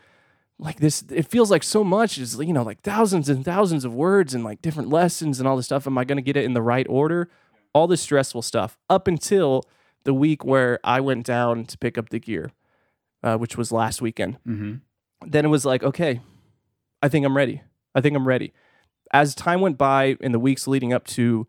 Like 0.59 0.79
this, 0.79 1.03
it 1.09 1.27
feels 1.27 1.49
like 1.49 1.63
so 1.63 1.83
much 1.83 2.19
is 2.19 2.37
you 2.37 2.53
know 2.53 2.63
like 2.63 2.81
thousands 2.81 3.27
and 3.27 3.43
thousands 3.43 3.83
of 3.83 3.95
words 3.95 4.35
and 4.35 4.43
like 4.43 4.61
different 4.61 4.89
lessons 4.89 5.39
and 5.39 5.47
all 5.47 5.57
this 5.57 5.65
stuff. 5.65 5.87
Am 5.87 5.97
I 5.97 6.05
gonna 6.05 6.21
get 6.21 6.37
it 6.37 6.45
in 6.45 6.53
the 6.53 6.61
right 6.61 6.85
order? 6.87 7.31
All 7.77 7.85
this 7.85 8.01
stressful 8.01 8.41
stuff 8.41 8.75
up 8.89 9.07
until 9.07 9.61
the 10.03 10.13
week 10.13 10.43
where 10.43 10.79
I 10.83 10.99
went 10.99 11.27
down 11.27 11.65
to 11.65 11.77
pick 11.77 11.95
up 11.95 12.09
the 12.09 12.17
gear, 12.19 12.51
uh, 13.21 13.37
which 13.37 13.55
was 13.55 13.71
last 13.71 14.01
weekend. 14.01 14.37
hmm 14.43 14.75
Then 15.25 15.45
it 15.45 15.49
was 15.49 15.63
like, 15.63 15.83
okay, 15.83 16.21
I 17.03 17.07
think 17.07 17.23
I'm 17.23 17.37
ready. 17.37 17.61
I 17.93 18.01
think 18.01 18.15
I'm 18.15 18.27
ready. 18.27 18.51
As 19.13 19.35
time 19.35 19.61
went 19.61 19.77
by 19.77 20.17
in 20.19 20.31
the 20.31 20.39
weeks 20.39 20.67
leading 20.67 20.91
up 20.91 21.05
to 21.17 21.45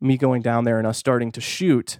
me 0.00 0.16
going 0.16 0.40
down 0.40 0.62
there 0.62 0.78
and 0.78 0.86
us 0.86 0.98
starting 0.98 1.32
to 1.32 1.40
shoot, 1.40 1.98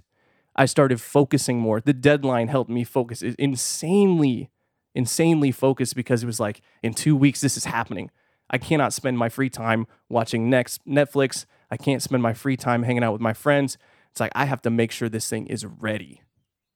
I 0.54 0.66
started 0.66 1.00
focusing 1.00 1.58
more. 1.58 1.80
The 1.80 1.92
deadline 1.92 2.46
helped 2.48 2.70
me 2.70 2.84
focus 2.84 3.20
It- 3.20 3.34
insanely, 3.36 4.48
insanely 4.94 5.50
focused 5.50 5.96
because 5.96 6.22
it 6.22 6.26
was 6.26 6.38
like, 6.38 6.60
in 6.84 6.94
two 6.94 7.16
weeks, 7.16 7.40
this 7.40 7.56
is 7.56 7.64
happening. 7.64 8.10
I 8.48 8.58
cannot 8.58 8.92
spend 8.92 9.18
my 9.18 9.28
free 9.28 9.50
time 9.50 9.86
watching 10.08 10.48
next 10.48 10.86
Netflix. 10.86 11.46
I 11.70 11.76
can't 11.76 12.02
spend 12.02 12.22
my 12.22 12.32
free 12.32 12.56
time 12.56 12.82
hanging 12.82 13.02
out 13.02 13.12
with 13.12 13.20
my 13.20 13.32
friends. 13.32 13.78
It's 14.10 14.20
like 14.20 14.32
I 14.34 14.44
have 14.44 14.62
to 14.62 14.70
make 14.70 14.92
sure 14.92 15.08
this 15.08 15.28
thing 15.28 15.46
is 15.46 15.64
ready. 15.64 16.22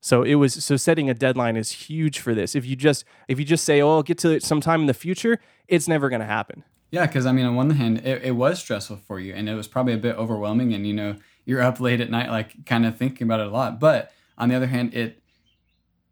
So 0.00 0.22
it 0.22 0.36
was 0.36 0.64
so 0.64 0.76
setting 0.76 1.10
a 1.10 1.14
deadline 1.14 1.56
is 1.56 1.70
huge 1.70 2.18
for 2.18 2.34
this. 2.34 2.54
If 2.54 2.64
you 2.64 2.74
just 2.74 3.04
if 3.28 3.38
you 3.38 3.44
just 3.44 3.64
say, 3.64 3.80
"Oh, 3.80 3.90
I'll 3.90 4.02
get 4.02 4.18
to 4.18 4.30
it 4.30 4.42
sometime 4.42 4.80
in 4.80 4.86
the 4.86 4.94
future," 4.94 5.38
it's 5.68 5.86
never 5.86 6.08
going 6.08 6.20
to 6.20 6.26
happen. 6.26 6.64
Yeah, 6.90 7.06
because 7.06 7.26
I 7.26 7.32
mean, 7.32 7.46
on 7.46 7.54
one 7.54 7.70
hand, 7.70 7.98
it, 7.98 8.22
it 8.22 8.32
was 8.32 8.58
stressful 8.58 8.96
for 8.96 9.20
you, 9.20 9.34
and 9.34 9.48
it 9.48 9.54
was 9.54 9.68
probably 9.68 9.92
a 9.92 9.98
bit 9.98 10.16
overwhelming, 10.16 10.72
and 10.74 10.86
you 10.86 10.94
know, 10.94 11.16
you're 11.44 11.60
up 11.60 11.80
late 11.80 12.00
at 12.00 12.10
night, 12.10 12.30
like 12.30 12.64
kind 12.66 12.86
of 12.86 12.96
thinking 12.96 13.26
about 13.26 13.40
it 13.40 13.46
a 13.46 13.50
lot. 13.50 13.78
But 13.78 14.12
on 14.38 14.48
the 14.48 14.54
other 14.54 14.66
hand, 14.66 14.94
it 14.94 15.19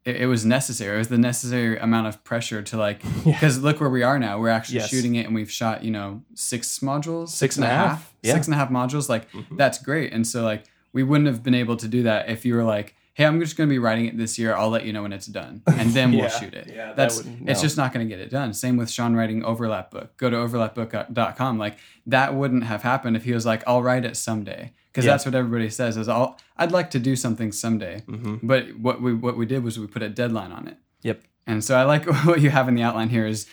it, 0.08 0.16
it 0.22 0.26
was 0.26 0.44
necessary. 0.44 0.94
It 0.96 0.98
was 0.98 1.08
the 1.08 1.18
necessary 1.18 1.78
amount 1.78 2.06
of 2.08 2.22
pressure 2.24 2.62
to 2.62 2.76
like, 2.76 3.02
because 3.24 3.58
look 3.60 3.80
where 3.80 3.90
we 3.90 4.02
are 4.02 4.18
now. 4.18 4.38
We're 4.40 4.48
actually 4.58 4.78
Yes. 4.80 4.88
shooting 4.90 5.14
it, 5.16 5.26
and 5.26 5.34
we've 5.34 5.50
shot 5.50 5.84
you 5.84 5.90
know 5.90 6.22
six 6.34 6.78
modules, 6.80 7.28
Six 7.28 7.56
and 7.56 7.64
a 7.64 7.68
half. 7.68 8.14
Yeah. 8.22 8.34
six 8.34 8.46
and 8.46 8.54
a 8.54 8.58
half 8.58 8.70
modules. 8.70 9.08
Like 9.08 9.30
Mhm. 9.32 9.56
that's 9.56 9.78
great, 9.82 10.12
and 10.12 10.26
so 10.26 10.42
like 10.42 10.64
we 10.92 11.02
wouldn't 11.02 11.28
have 11.28 11.42
been 11.42 11.54
able 11.54 11.76
to 11.76 11.88
do 11.88 12.02
that 12.04 12.28
if 12.30 12.44
you 12.44 12.54
were 12.54 12.64
like. 12.64 12.94
Hey, 13.18 13.25
I'm 13.25 13.40
just 13.40 13.56
going 13.56 13.68
to 13.68 13.72
be 13.72 13.80
writing 13.80 14.06
it 14.06 14.16
this 14.16 14.38
year. 14.38 14.54
I'll 14.54 14.68
let 14.70 14.84
you 14.87 14.92
know 14.92 15.02
when 15.02 15.12
it's 15.12 15.26
done, 15.26 15.62
and 15.66 15.90
then 15.90 16.12
we'll 16.12 16.28
shoot 16.40 16.54
it. 16.54 16.68
Yeah, 16.68 16.87
that 16.87 16.96
That's 16.96 17.25
would- 17.25 17.48
it's 17.48 17.60
just 17.60 17.76
not 17.76 17.92
going 17.92 18.08
to 18.08 18.08
get 18.08 18.22
it 18.25 18.30
done. 18.30 18.54
Same 18.54 18.76
with 18.76 18.88
Sean 18.88 19.16
writing 19.16 19.42
overlap 19.44 19.90
book. 19.90 20.16
Go 20.18 20.30
to 20.30 20.37
overlapbook.com. 20.37 21.58
Like 21.58 21.78
that 22.06 22.34
wouldn't 22.34 22.62
have 22.62 22.82
happened 22.82 23.16
if 23.16 23.25
he 23.25 23.32
was 23.32 23.44
like, 23.44 23.64
"I'll 23.66 23.82
write 23.82 24.04
it 24.04 24.16
someday," 24.16 24.72
because 24.92 25.04
Yeah. 25.04 25.10
that's 25.14 25.26
what 25.26 25.34
everybody 25.34 25.68
says 25.68 25.96
is, 25.96 26.08
"I'll 26.08 26.38
I'd 26.56 26.70
like 26.70 26.90
to 26.92 27.00
do 27.00 27.16
something 27.16 27.50
someday." 27.50 28.02
Mm-hmm. 28.06 28.46
But 28.46 28.76
what 28.78 29.02
we 29.02 29.12
what 29.14 29.37
we 29.37 29.46
did 29.46 29.64
was 29.64 29.80
we 29.80 29.88
put 29.88 30.02
a 30.04 30.08
deadline 30.08 30.52
on 30.52 30.68
it. 30.68 30.76
Yep. 31.02 31.20
And 31.46 31.64
so 31.64 31.76
I 31.76 31.82
like 31.82 32.06
what 32.25 32.40
you 32.40 32.50
have 32.50 32.68
in 32.68 32.76
the 32.76 32.82
outline 32.82 33.08
here 33.08 33.26
is 33.26 33.48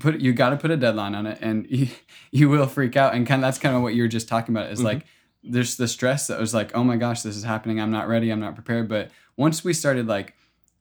put 0.00 0.20
you 0.20 0.34
got 0.34 0.50
to 0.50 0.56
put 0.58 0.70
a 0.70 0.76
deadline 0.76 1.14
on 1.14 1.26
it, 1.26 1.38
and 1.40 1.66
you, 1.70 1.88
you 2.30 2.50
will 2.50 2.66
freak 2.66 2.94
out. 2.94 3.14
And 3.14 3.26
kind 3.26 3.40
of 3.42 3.46
that's 3.46 3.58
kind 3.58 3.74
of 3.74 3.80
what 3.80 3.94
you 3.94 4.02
were 4.02 4.08
just 4.08 4.28
talking 4.28 4.54
about. 4.54 4.70
Is 4.70 4.82
like 4.82 5.06
there's 5.42 5.76
the 5.76 5.88
stress 5.88 6.26
that 6.26 6.40
was 6.40 6.54
like, 6.54 6.74
oh 6.76 6.84
my 6.84 6.96
gosh, 6.96 7.22
this 7.22 7.36
is 7.36 7.44
happening. 7.44 7.80
I'm 7.80 7.90
not 7.90 8.08
ready. 8.08 8.30
I'm 8.30 8.40
not 8.40 8.54
prepared. 8.54 8.88
But 8.88 9.10
once 9.36 9.64
we 9.64 9.72
started 9.72 10.06
like 10.06 10.34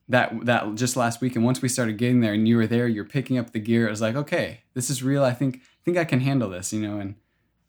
that 0.09 0.45
that 0.45 0.75
just 0.75 0.95
last 0.95 1.21
week, 1.21 1.35
and 1.35 1.45
once 1.45 1.61
we 1.61 1.69
started 1.69 1.97
getting 1.97 2.21
there, 2.21 2.33
and 2.33 2.47
you 2.47 2.57
were 2.57 2.67
there, 2.67 2.87
you're 2.87 3.05
picking 3.05 3.37
up 3.37 3.51
the 3.51 3.59
gear. 3.59 3.87
It 3.87 3.91
was 3.91 4.01
like, 4.01 4.15
okay, 4.15 4.61
this 4.73 4.89
is 4.89 5.03
real. 5.03 5.23
I 5.23 5.33
think 5.33 5.57
I 5.57 5.83
think 5.85 5.97
I 5.97 6.05
can 6.05 6.19
handle 6.21 6.49
this. 6.49 6.73
You 6.73 6.81
know, 6.81 6.99
and 6.99 7.15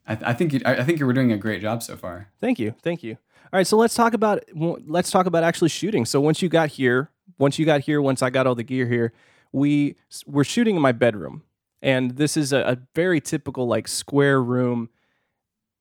I, 0.07 0.17
I 0.31 0.33
think 0.33 0.53
you, 0.53 0.61
I, 0.65 0.83
think 0.83 0.99
you 0.99 1.05
were 1.05 1.13
doing 1.13 1.31
a 1.31 1.37
great 1.37 1.61
job 1.61 1.83
so 1.83 1.95
far. 1.95 2.29
Thank 2.41 2.59
you, 2.59 2.75
thank 2.81 3.03
you. 3.03 3.17
All 3.51 3.57
right, 3.57 3.67
so 3.67 3.77
let's 3.77 3.95
talk 3.95 4.13
about 4.13 4.43
let's 4.55 5.11
talk 5.11 5.25
about 5.25 5.43
actually 5.43 5.69
shooting. 5.69 6.05
So 6.05 6.19
once 6.19 6.41
you 6.41 6.49
got 6.49 6.69
here, 6.69 7.11
once 7.37 7.59
you 7.59 7.65
got 7.65 7.81
here, 7.81 8.01
once 8.01 8.21
I 8.21 8.29
got 8.29 8.47
all 8.47 8.55
the 8.55 8.63
gear 8.63 8.87
here, 8.87 9.13
we 9.51 9.95
we're 10.25 10.43
shooting 10.43 10.75
in 10.75 10.81
my 10.81 10.91
bedroom, 10.91 11.43
and 11.81 12.11
this 12.11 12.37
is 12.37 12.53
a, 12.53 12.59
a 12.59 12.77
very 12.95 13.21
typical 13.21 13.67
like 13.67 13.87
square 13.87 14.41
room. 14.41 14.89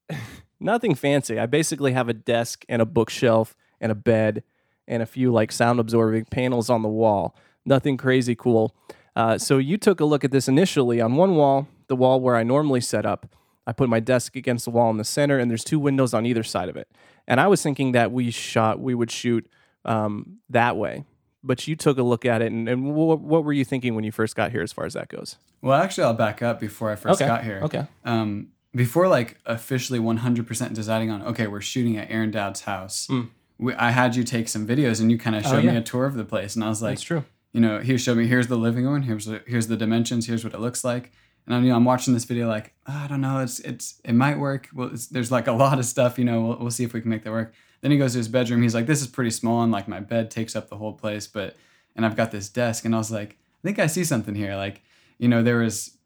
Nothing 0.61 0.95
fancy. 0.95 1.39
I 1.39 1.47
basically 1.47 1.93
have 1.93 2.09
a 2.09 2.15
desk 2.15 2.65
and 2.69 2.83
a 2.83 2.87
bookshelf 2.87 3.57
and 3.81 3.93
a 3.93 3.95
bed 3.95 4.43
and 4.87 5.03
a 5.03 5.07
few 5.07 5.33
like 5.33 5.53
sound 5.53 5.79
absorbing 5.79 6.25
panels 6.27 6.69
on 6.71 6.83
the 6.83 6.89
wall. 6.89 7.37
Nothing 7.65 7.97
crazy 7.97 8.35
cool. 8.35 8.75
Uh, 9.15 9.37
so 9.39 9.59
you 9.59 9.77
took 9.77 10.01
a 10.01 10.05
look 10.05 10.25
at 10.25 10.31
this 10.31 10.49
initially 10.49 11.01
on 11.01 11.17
one 11.17 11.35
wall, 11.35 11.69
the 11.89 11.97
wall 11.97 12.21
where 12.21 12.37
I 12.37 12.43
normally 12.43 12.81
set 12.81 13.05
up. 13.05 13.35
I 13.67 13.73
put 13.73 13.89
my 13.89 14.01
desk 14.01 14.35
against 14.35 14.65
the 14.65 14.71
wall 14.71 14.91
in 14.91 14.97
the 14.97 15.05
center, 15.05 15.39
and 15.39 15.51
there's 15.51 15.65
two 15.65 15.79
windows 15.79 16.15
on 16.15 16.25
either 16.25 16.43
side 16.43 16.69
of 16.69 16.77
it. 16.77 16.89
And 17.27 17.39
I 17.39 17.49
was 17.49 17.63
thinking 17.63 17.93
that 17.93 18.11
we 18.13 18.31
shot, 18.31 18.81
we 18.81 18.95
would 18.95 19.11
shoot 19.11 19.47
um, 19.85 20.39
that 20.49 20.77
way. 20.77 21.05
But 21.45 21.69
you 21.69 21.77
took 21.77 21.99
a 21.99 22.03
look 22.03 22.25
at 22.25 22.41
it, 22.41 22.51
and, 22.51 22.69
and 22.69 22.95
what, 22.95 23.21
what 23.21 23.45
were 23.45 23.53
you 23.53 23.65
thinking 23.65 23.95
when 23.95 24.05
you 24.05 24.13
first 24.13 24.35
got 24.35 24.53
here, 24.53 24.63
as 24.63 24.73
far 24.73 24.87
as 24.87 24.95
that 24.95 25.09
goes? 25.09 25.37
Well, 25.61 25.81
actually, 25.81 26.05
I'll 26.05 26.15
back 26.15 26.41
up 26.43 26.59
before 26.59 26.91
I 26.91 26.97
first 26.97 27.21
got 27.21 27.45
here. 27.45 27.61
Okay. 27.65 27.87
um, 28.05 28.49
before 28.75 29.09
like 29.09 29.39
officially 29.47 29.99
100% 29.99 30.75
deciding 30.75 31.11
on 31.11 31.23
okay 31.23 31.47
we're 31.47 31.61
shooting 31.61 31.97
at 31.97 32.11
aaron 32.11 32.31
dowd's 32.31 32.63
house 32.63 33.07
Mm. 33.11 33.31
we, 33.59 33.75
i 33.75 33.91
had 33.91 34.15
you 34.17 34.25
take 34.25 34.49
some 34.49 34.67
videos 34.67 35.01
and 35.01 35.11
you 35.11 35.19
kind 35.19 35.35
of 35.37 35.45
Oh, 35.47 35.51
showed 35.51 35.65
yeah. 35.65 35.73
me 35.73 35.77
a 35.79 35.83
tour 35.83 36.05
of 36.07 36.15
the 36.15 36.25
place. 36.25 36.55
And 36.55 36.65
i 36.65 36.69
was 36.69 36.83
like 36.83 36.93
That's 36.97 37.03
true. 37.03 37.25
you 37.53 37.61
know 37.61 37.81
he 37.81 37.97
showed 37.99 38.17
me 38.19 38.27
here's 38.27 38.47
the 38.49 38.57
living 38.59 38.85
room 38.87 39.03
here's 39.03 39.25
the, 39.27 39.43
here's 39.47 39.67
the 39.69 39.77
dimensions 39.77 40.27
here's 40.27 40.45
what 40.45 40.55
it 40.55 40.61
looks 40.61 40.85
like. 40.85 41.13
And 41.47 41.55
I'm, 41.57 41.65
you 41.65 41.71
know, 41.71 41.77
I'm 41.77 41.87
watching 41.87 42.13
this 42.13 42.27
video 42.27 42.47
like 42.47 42.75
"Oh, 42.87 42.93
i 43.05 43.07
don't 43.09 43.23
know 43.23 43.39
it's 43.41 43.59
it's 43.61 44.01
it 44.05 44.13
might 44.13 44.39
work. 44.39 44.69
Well 44.75 44.91
it's, 44.93 45.07
there's 45.07 45.33
like 45.33 45.47
a 45.47 45.53
lot 45.53 45.79
of 45.79 45.87
stuff 45.87 46.19
you 46.19 46.25
know 46.27 46.43
we'll, 46.43 46.59
we'll 46.59 46.71
see 46.71 46.85
if 46.85 46.93
we 46.93 47.01
can 47.01 47.09
make 47.11 47.25
that 47.25 47.31
work. 47.33 47.55
Then 47.81 47.91
he 47.91 47.97
goes 47.97 48.13
to 48.13 48.19
his 48.19 48.29
bedroom. 48.29 48.61
He's 48.63 48.75
like 48.75 48.87
this 48.87 49.01
is 49.01 49.07
pretty 49.07 49.31
small 49.31 49.63
and 49.63 49.73
like 49.73 49.89
my 49.89 50.01
bed 50.01 50.31
takes 50.31 50.55
up 50.55 50.69
the 50.69 50.77
whole 50.77 50.93
place 50.93 51.27
but 51.27 51.57
and 51.97 52.05
i've 52.05 52.17
got 52.17 52.31
this 52.33 52.51
desk. 52.51 52.85
And 52.85 52.95
i 52.95 52.99
was 52.99 53.11
like 53.11 53.31
i 53.33 53.61
think 53.67 53.79
i 53.79 53.87
see 53.87 54.05
something 54.05 54.35
here. 54.35 54.55
Like 54.57 54.83
you 55.19 55.27
know 55.29 55.43
there 55.43 55.57
was 55.59 55.97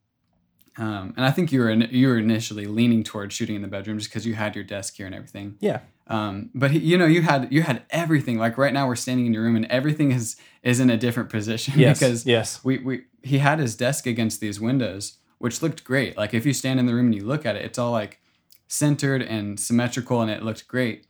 um, 0.78 1.12
and 1.16 1.26
I 1.26 1.30
think 1.30 1.52
you 1.52 1.60
were 1.60 1.70
in, 1.70 1.82
you 1.90 2.08
were 2.08 2.18
initially 2.18 2.66
leaning 2.66 3.04
towards 3.04 3.34
shooting 3.34 3.56
in 3.56 3.62
the 3.62 3.68
bedroom 3.68 3.98
just 3.98 4.10
because 4.10 4.26
you 4.26 4.34
had 4.34 4.54
your 4.54 4.64
desk 4.64 4.96
here 4.96 5.06
and 5.06 5.14
everything. 5.14 5.56
Yeah. 5.60 5.80
Um, 6.06 6.50
but 6.54 6.70
he, 6.70 6.78
you 6.78 6.96
know, 6.98 7.06
you 7.06 7.22
had 7.22 7.52
you 7.52 7.62
had 7.62 7.82
everything. 7.90 8.38
Like 8.38 8.58
right 8.58 8.72
now, 8.72 8.86
we're 8.86 8.96
standing 8.96 9.26
in 9.26 9.34
your 9.34 9.42
room, 9.42 9.56
and 9.56 9.66
everything 9.66 10.12
is 10.12 10.36
is 10.62 10.80
in 10.80 10.90
a 10.90 10.96
different 10.96 11.28
position 11.30 11.74
Yes. 11.78 11.98
because 12.00 12.26
yes. 12.26 12.62
we 12.64 12.78
we 12.78 13.02
he 13.22 13.38
had 13.38 13.58
his 13.58 13.76
desk 13.76 14.06
against 14.06 14.40
these 14.40 14.60
windows, 14.60 15.18
which 15.38 15.62
looked 15.62 15.84
great. 15.84 16.16
Like 16.16 16.34
if 16.34 16.44
you 16.46 16.52
stand 16.52 16.80
in 16.80 16.86
the 16.86 16.94
room 16.94 17.06
and 17.06 17.14
you 17.14 17.24
look 17.24 17.46
at 17.46 17.56
it, 17.56 17.64
it's 17.64 17.78
all 17.78 17.92
like 17.92 18.20
centered 18.66 19.22
and 19.22 19.60
symmetrical, 19.60 20.20
and 20.22 20.30
it 20.30 20.42
looked 20.42 20.66
great. 20.68 21.06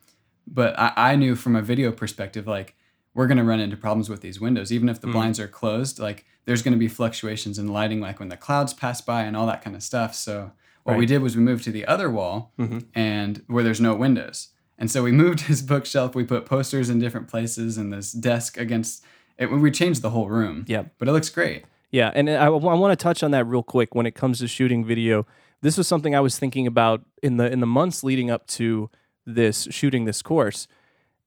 But 0.46 0.78
I, 0.78 0.92
I 0.96 1.16
knew 1.16 1.36
from 1.36 1.54
a 1.56 1.62
video 1.62 1.92
perspective, 1.92 2.46
like 2.46 2.74
we're 3.14 3.26
gonna 3.26 3.44
run 3.44 3.60
into 3.60 3.76
problems 3.76 4.08
with 4.08 4.20
these 4.20 4.40
windows, 4.40 4.72
even 4.72 4.88
if 4.88 5.00
the 5.00 5.06
Mm. 5.06 5.12
blinds 5.12 5.38
are 5.40 5.48
closed. 5.48 5.98
Like 5.98 6.24
there's 6.46 6.62
gonna 6.62 6.76
be 6.76 6.88
fluctuations 6.88 7.58
in 7.58 7.68
lighting, 7.68 8.00
like 8.00 8.18
when 8.20 8.28
the 8.28 8.36
clouds 8.36 8.72
pass 8.74 9.00
by 9.00 9.22
and 9.22 9.36
all 9.36 9.46
that 9.46 9.62
kind 9.62 9.76
of 9.76 9.82
stuff. 9.82 10.14
So 10.14 10.52
what 10.84 10.96
we 10.96 11.06
did 11.06 11.22
was 11.22 11.36
we 11.36 11.42
moved 11.42 11.62
to 11.64 11.70
the 11.72 11.86
other 11.86 12.10
wall, 12.10 12.52
Mhm. 12.58 12.84
and 12.94 13.42
where 13.46 13.62
there's 13.62 13.80
no 13.80 13.94
windows. 13.94 14.48
And 14.78 14.90
so 14.90 15.02
we 15.04 15.12
moved 15.24 15.42
his 15.42 15.62
bookshelf. 15.62 16.14
We 16.14 16.24
put 16.24 16.46
posters 16.46 16.90
in 16.90 16.98
different 16.98 17.28
places, 17.28 17.78
and 17.78 17.92
this 17.92 18.10
desk 18.12 18.56
against. 18.58 19.04
It, 19.38 19.46
we 19.46 19.70
changed 19.70 20.02
the 20.02 20.10
whole 20.10 20.28
room. 20.28 20.64
yeah 20.68 20.84
But 20.98 21.08
it 21.08 21.12
looks 21.12 21.28
great. 21.30 21.64
Yeah, 21.90 22.10
and 22.14 22.28
I, 22.30 22.46
I 22.46 22.48
want 22.48 22.98
to 22.98 23.02
touch 23.02 23.22
on 23.22 23.30
that 23.32 23.44
real 23.46 23.62
quick 23.62 23.94
when 23.94 24.06
it 24.06 24.14
comes 24.14 24.38
to 24.40 24.48
shooting 24.48 24.84
video. 24.84 25.26
This 25.60 25.76
was 25.76 25.86
something 25.86 26.14
I 26.14 26.20
was 26.20 26.38
thinking 26.38 26.66
about 26.66 27.02
in 27.22 27.36
the 27.36 27.50
in 27.52 27.60
the 27.60 27.66
months 27.66 28.02
leading 28.02 28.30
up 28.30 28.46
to 28.48 28.90
this 29.26 29.68
shooting 29.70 30.04
this 30.06 30.22
course. 30.22 30.66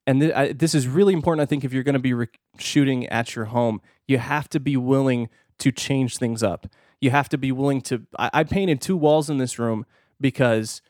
And 0.07 0.21
th- 0.21 0.33
I, 0.33 0.53
this 0.53 0.75
is 0.75 0.87
really 0.87 1.13
important. 1.13 1.41
I 1.41 1.45
think 1.45 1.63
if 1.63 1.73
you're 1.73 1.83
going 1.83 1.93
to 1.93 1.99
be 1.99 2.13
re- 2.13 2.27
shooting 2.57 3.07
at 3.07 3.35
your 3.35 3.45
home, 3.45 3.81
you 4.07 4.17
have 4.17 4.49
to 4.49 4.59
be 4.59 4.77
willing 4.77 5.29
to 5.59 5.71
change 5.71 6.17
things 6.17 6.43
up. 6.43 6.67
You 7.01 7.11
have 7.11 7.29
to 7.29 7.37
be 7.37 7.51
willing 7.51 7.81
to. 7.81 8.03
I, 8.17 8.29
I 8.33 8.43
painted 8.43 8.81
two 8.81 8.97
walls 8.97 9.29
in 9.29 9.37
this 9.37 9.57
room 9.57 9.85
because 10.19 10.81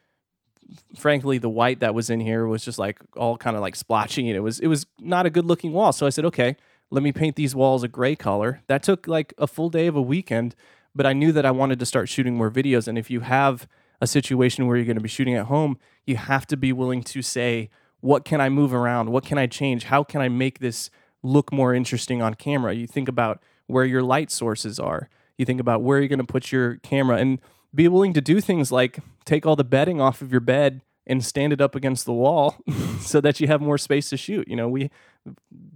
frankly 0.95 1.37
the 1.37 1.49
white 1.49 1.79
that 1.79 1.93
was 1.93 2.09
in 2.09 2.19
here 2.19 2.47
was 2.47 2.63
just 2.63 2.79
like 2.79 2.99
all 3.15 3.37
kind 3.37 3.55
of 3.55 3.61
like 3.61 3.75
splotchy 3.75 4.27
and 4.27 4.35
it 4.35 4.39
was 4.39 4.59
it 4.59 4.67
was 4.67 4.85
not 4.99 5.25
a 5.25 5.29
good 5.29 5.45
looking 5.45 5.71
wall 5.71 5.93
so 5.93 6.05
i 6.05 6.09
said 6.09 6.25
okay 6.25 6.55
let 6.89 7.03
me 7.03 7.11
paint 7.11 7.35
these 7.35 7.55
walls 7.55 7.83
a 7.83 7.87
gray 7.87 8.15
color 8.15 8.61
that 8.67 8.81
took 8.81 9.07
like 9.07 9.33
a 9.37 9.45
full 9.45 9.69
day 9.69 9.87
of 9.87 9.95
a 9.95 10.01
weekend 10.01 10.55
but 10.95 11.05
i 11.05 11.13
knew 11.13 11.31
that 11.31 11.45
i 11.45 11.51
wanted 11.51 11.77
to 11.77 11.85
start 11.85 12.09
shooting 12.09 12.35
more 12.35 12.49
videos 12.49 12.87
and 12.87 12.97
if 12.97 13.11
you 13.11 13.19
have 13.19 13.67
a 14.01 14.07
situation 14.07 14.65
where 14.65 14.75
you're 14.75 14.85
going 14.85 14.97
to 14.97 15.01
be 15.01 15.09
shooting 15.09 15.35
at 15.35 15.45
home 15.45 15.77
you 16.05 16.15
have 16.15 16.47
to 16.47 16.57
be 16.57 16.73
willing 16.73 17.03
to 17.03 17.21
say 17.21 17.69
what 18.05 18.23
can 18.23 18.39
i 18.39 18.49
move 18.49 18.73
around 18.73 19.09
what 19.09 19.25
can 19.25 19.37
i 19.37 19.47
change 19.47 19.85
how 19.85 20.03
can 20.03 20.21
i 20.21 20.29
make 20.29 20.59
this 20.59 20.89
look 21.23 21.51
more 21.51 21.73
interesting 21.73 22.21
on 22.21 22.33
camera 22.33 22.73
you 22.73 22.87
think 22.87 23.07
about 23.07 23.41
where 23.67 23.85
your 23.85 24.03
light 24.03 24.29
sources 24.29 24.79
are 24.79 25.09
you 25.37 25.45
think 25.45 25.59
about 25.59 25.81
where 25.81 25.99
you're 25.99 26.07
going 26.07 26.19
to 26.19 26.25
put 26.25 26.51
your 26.51 26.75
camera 26.77 27.17
and 27.17 27.39
be 27.73 27.87
willing 27.87 28.13
to 28.13 28.21
do 28.21 28.39
things 28.39 28.71
like 28.71 28.99
take 29.25 29.45
all 29.45 29.55
the 29.55 29.63
bedding 29.63 29.99
off 29.99 30.21
of 30.21 30.31
your 30.31 30.39
bed 30.39 30.81
and 31.07 31.23
stand 31.23 31.53
it 31.53 31.61
up 31.61 31.75
against 31.75 32.05
the 32.05 32.13
wall 32.13 32.57
so 32.99 33.21
that 33.21 33.39
you 33.39 33.47
have 33.47 33.61
more 33.61 33.77
space 33.77 34.09
to 34.09 34.17
shoot. 34.17 34.47
You 34.47 34.55
know, 34.55 34.67
we 34.67 34.89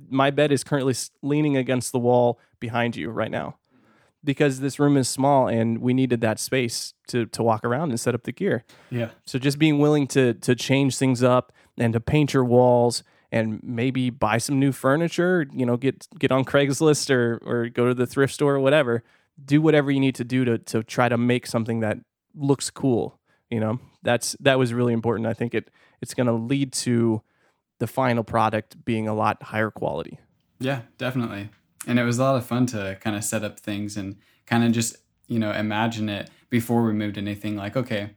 my 0.09 0.31
bed 0.31 0.51
is 0.51 0.63
currently 0.63 0.95
leaning 1.21 1.57
against 1.57 1.91
the 1.91 2.00
wall 2.00 2.39
behind 2.59 2.95
you 2.95 3.09
right 3.09 3.29
now 3.29 3.57
because 4.24 4.59
this 4.59 4.79
room 4.79 4.98
is 4.98 5.07
small 5.07 5.48
and 5.48 5.79
we 5.79 5.93
needed 5.93 6.21
that 6.21 6.39
space 6.39 6.93
to 7.07 7.25
to 7.27 7.43
walk 7.43 7.63
around 7.63 7.89
and 7.89 8.00
set 8.00 8.15
up 8.15 8.24
the 8.24 8.31
gear. 8.31 8.63
Yeah. 8.89 9.09
So 9.25 9.38
just 9.38 9.59
being 9.59 9.79
willing 9.79 10.07
to 10.07 10.33
to 10.36 10.55
change 10.55 10.98
things 10.98 11.21
up 11.21 11.51
and 11.79 11.93
to 11.93 12.00
paint 12.00 12.33
your 12.33 12.45
walls 12.45 13.03
and 13.31 13.59
maybe 13.63 14.09
buy 14.09 14.38
some 14.38 14.59
new 14.59 14.71
furniture, 14.71 15.48
you 15.53 15.65
know, 15.65 15.77
get 15.77 16.07
get 16.19 16.31
on 16.31 16.45
Craigslist 16.45 17.09
or 17.09 17.39
or 17.45 17.69
go 17.69 17.88
to 17.88 17.93
the 17.93 18.05
thrift 18.05 18.33
store 18.33 18.55
or 18.55 18.59
whatever. 18.59 19.03
Do 19.43 19.62
whatever 19.62 19.89
you 19.89 20.00
need 20.00 20.15
to 20.15 20.24
do 20.24 20.45
to 20.45 20.57
to 20.57 20.83
try 20.83 21.09
to 21.09 21.17
make 21.17 21.48
something 21.48 21.79
that 21.79 22.00
looks 22.36 22.69
cool 22.69 23.19
you 23.50 23.59
know? 23.59 23.79
That's 24.01 24.36
that 24.39 24.57
was 24.57 24.74
really 24.74 24.93
important. 24.93 25.27
I 25.27 25.33
think 25.33 25.53
it 25.53 25.69
it's 26.01 26.13
going 26.13 26.27
to 26.27 26.33
lead 26.33 26.71
to 26.74 27.21
the 27.79 27.88
final 27.88 28.24
product 28.24 28.83
being 28.86 29.07
a 29.07 29.13
lot 29.13 29.43
higher 29.43 29.71
quality. 29.71 30.19
Yeah 30.59 30.81
definitely. 30.98 31.50
And 31.88 32.00
it 32.00 32.03
was 32.03 32.19
a 32.19 32.24
lot 32.24 32.36
of 32.36 32.45
fun 32.45 32.65
to 32.67 32.98
kind 33.01 33.15
of 33.15 33.24
set 33.24 33.43
up 33.43 33.59
things 33.59 33.98
and 33.98 34.17
kind 34.45 34.63
of 34.63 34.71
just 34.71 34.98
you 35.27 35.39
know 35.39 35.51
imagine 35.51 36.09
it 36.09 36.29
before 36.50 36.83
we 36.83 36.93
moved 36.93 37.17
anything. 37.17 37.55
Like 37.55 37.75
okay 37.75 38.12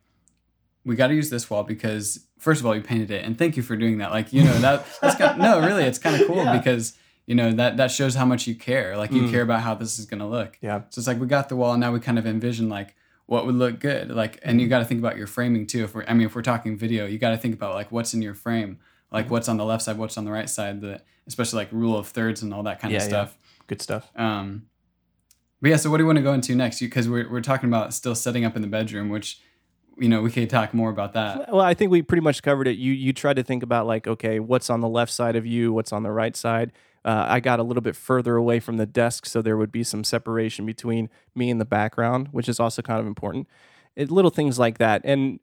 we 0.84 0.96
got 0.96 1.08
to 1.08 1.14
use 1.14 1.30
this 1.30 1.48
wall 1.48 1.62
because 1.62 2.26
first 2.42 2.60
of 2.60 2.66
all 2.66 2.74
you 2.74 2.82
painted 2.82 3.10
it 3.10 3.24
and 3.24 3.38
thank 3.38 3.56
you 3.56 3.62
for 3.62 3.76
doing 3.76 3.98
that 3.98 4.10
like 4.10 4.32
you 4.32 4.42
know 4.42 4.58
that 4.58 4.84
that's 5.00 5.14
kind 5.14 5.30
of, 5.30 5.38
no 5.38 5.64
really 5.64 5.84
it's 5.84 5.98
kind 5.98 6.20
of 6.20 6.26
cool 6.26 6.36
yeah. 6.44 6.56
because 6.56 6.94
you 7.26 7.36
know 7.36 7.52
that 7.52 7.76
that 7.76 7.90
shows 7.90 8.16
how 8.16 8.24
much 8.24 8.48
you 8.48 8.54
care 8.54 8.96
like 8.96 9.12
you 9.12 9.22
mm. 9.22 9.30
care 9.30 9.42
about 9.42 9.60
how 9.60 9.74
this 9.74 9.98
is 9.98 10.06
going 10.06 10.18
to 10.18 10.26
look 10.26 10.58
yeah 10.60 10.82
so 10.90 10.98
it's 10.98 11.06
like 11.06 11.20
we 11.20 11.26
got 11.26 11.48
the 11.48 11.54
wall 11.54 11.72
and 11.72 11.80
now 11.80 11.92
we 11.92 12.00
kind 12.00 12.18
of 12.18 12.26
envision 12.26 12.68
like 12.68 12.96
what 13.26 13.46
would 13.46 13.54
look 13.54 13.78
good 13.78 14.10
like 14.10 14.40
and 14.42 14.60
you 14.60 14.66
mm-hmm. 14.66 14.70
got 14.70 14.78
to 14.80 14.84
think 14.84 14.98
about 14.98 15.16
your 15.16 15.28
framing 15.28 15.66
too 15.66 15.84
if 15.84 15.94
we're 15.94 16.04
i 16.08 16.14
mean 16.14 16.26
if 16.26 16.34
we're 16.34 16.42
talking 16.42 16.76
video 16.76 17.06
you 17.06 17.16
got 17.16 17.30
to 17.30 17.38
think 17.38 17.54
about 17.54 17.74
like 17.74 17.92
what's 17.92 18.12
in 18.12 18.20
your 18.20 18.34
frame 18.34 18.78
like 19.12 19.26
mm-hmm. 19.26 19.34
what's 19.34 19.48
on 19.48 19.56
the 19.56 19.64
left 19.64 19.84
side 19.84 19.96
what's 19.96 20.18
on 20.18 20.24
the 20.24 20.32
right 20.32 20.50
side 20.50 20.80
the 20.80 21.00
especially 21.28 21.58
like 21.58 21.68
rule 21.70 21.96
of 21.96 22.08
thirds 22.08 22.42
and 22.42 22.52
all 22.52 22.64
that 22.64 22.80
kind 22.80 22.92
yeah, 22.92 22.98
of 22.98 23.04
stuff 23.04 23.38
yeah. 23.40 23.62
good 23.68 23.80
stuff 23.80 24.10
um 24.16 24.66
but 25.60 25.70
yeah 25.70 25.76
so 25.76 25.90
what 25.90 25.98
do 25.98 26.02
you 26.02 26.06
want 26.06 26.16
to 26.16 26.22
go 26.22 26.32
into 26.32 26.56
next 26.56 26.80
because 26.80 27.08
we're, 27.08 27.30
we're 27.30 27.40
talking 27.40 27.68
about 27.68 27.94
still 27.94 28.16
setting 28.16 28.44
up 28.44 28.56
in 28.56 28.62
the 28.62 28.68
bedroom 28.68 29.08
which 29.08 29.40
you 29.98 30.08
know 30.08 30.22
we 30.22 30.30
could 30.30 30.48
talk 30.48 30.72
more 30.72 30.90
about 30.90 31.12
that 31.12 31.52
well 31.52 31.60
i 31.60 31.74
think 31.74 31.90
we 31.90 32.02
pretty 32.02 32.22
much 32.22 32.42
covered 32.42 32.66
it 32.66 32.78
you 32.78 32.92
you 32.92 33.12
try 33.12 33.34
to 33.34 33.42
think 33.42 33.62
about 33.62 33.86
like 33.86 34.06
okay 34.06 34.40
what's 34.40 34.70
on 34.70 34.80
the 34.80 34.88
left 34.88 35.12
side 35.12 35.36
of 35.36 35.46
you 35.46 35.72
what's 35.72 35.92
on 35.92 36.02
the 36.02 36.10
right 36.10 36.36
side 36.36 36.72
uh, 37.04 37.26
I 37.28 37.40
got 37.40 37.58
a 37.58 37.62
little 37.62 37.80
bit 37.80 37.96
further 37.96 38.36
away 38.36 38.60
from 38.60 38.76
the 38.76 38.86
desk, 38.86 39.26
so 39.26 39.42
there 39.42 39.56
would 39.56 39.72
be 39.72 39.82
some 39.82 40.04
separation 40.04 40.64
between 40.64 41.08
me 41.34 41.50
and 41.50 41.60
the 41.60 41.64
background, 41.64 42.28
which 42.30 42.48
is 42.48 42.60
also 42.60 42.80
kind 42.80 43.00
of 43.00 43.06
important. 43.06 43.48
It, 43.96 44.10
little 44.10 44.30
things 44.30 44.58
like 44.58 44.78
that, 44.78 45.02
and 45.04 45.40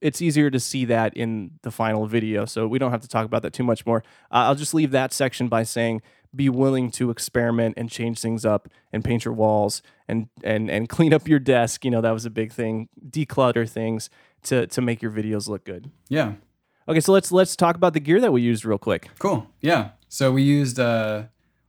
it's 0.00 0.22
easier 0.22 0.50
to 0.50 0.60
see 0.60 0.84
that 0.86 1.14
in 1.14 1.52
the 1.62 1.70
final 1.70 2.06
video, 2.06 2.44
so 2.44 2.66
we 2.66 2.78
don't 2.78 2.92
have 2.92 3.02
to 3.02 3.08
talk 3.08 3.26
about 3.26 3.42
that 3.42 3.52
too 3.52 3.64
much 3.64 3.84
more. 3.84 4.04
Uh, 4.30 4.46
I'll 4.46 4.54
just 4.54 4.72
leave 4.72 4.92
that 4.92 5.12
section 5.12 5.48
by 5.48 5.64
saying 5.64 6.00
be 6.34 6.48
willing 6.48 6.90
to 6.92 7.10
experiment 7.10 7.74
and 7.76 7.90
change 7.90 8.20
things 8.20 8.44
up 8.44 8.68
and 8.92 9.04
paint 9.04 9.24
your 9.24 9.34
walls 9.34 9.82
and 10.08 10.28
and 10.42 10.70
and 10.70 10.88
clean 10.96 11.12
up 11.12 11.28
your 11.28 11.38
desk. 11.38 11.84
You 11.84 11.90
know 11.90 12.00
that 12.00 12.12
was 12.12 12.24
a 12.24 12.30
big 12.30 12.52
thing. 12.52 12.88
Declutter 13.08 13.68
things 13.68 14.10
to 14.44 14.66
to 14.68 14.80
make 14.80 15.02
your 15.02 15.10
videos 15.10 15.48
look 15.48 15.64
good. 15.64 15.90
Yeah. 16.08 16.34
Okay, 16.88 17.00
so 17.00 17.12
let's 17.12 17.30
let's 17.30 17.54
talk 17.56 17.76
about 17.76 17.92
the 17.92 18.00
gear 18.00 18.20
that 18.20 18.32
we 18.32 18.42
used 18.42 18.64
real 18.64 18.78
quick. 18.78 19.10
Cool. 19.18 19.46
Yeah. 19.60 19.90
So 20.08 20.32
we 20.32 20.42
used 20.42 20.80
uh, 20.80 21.24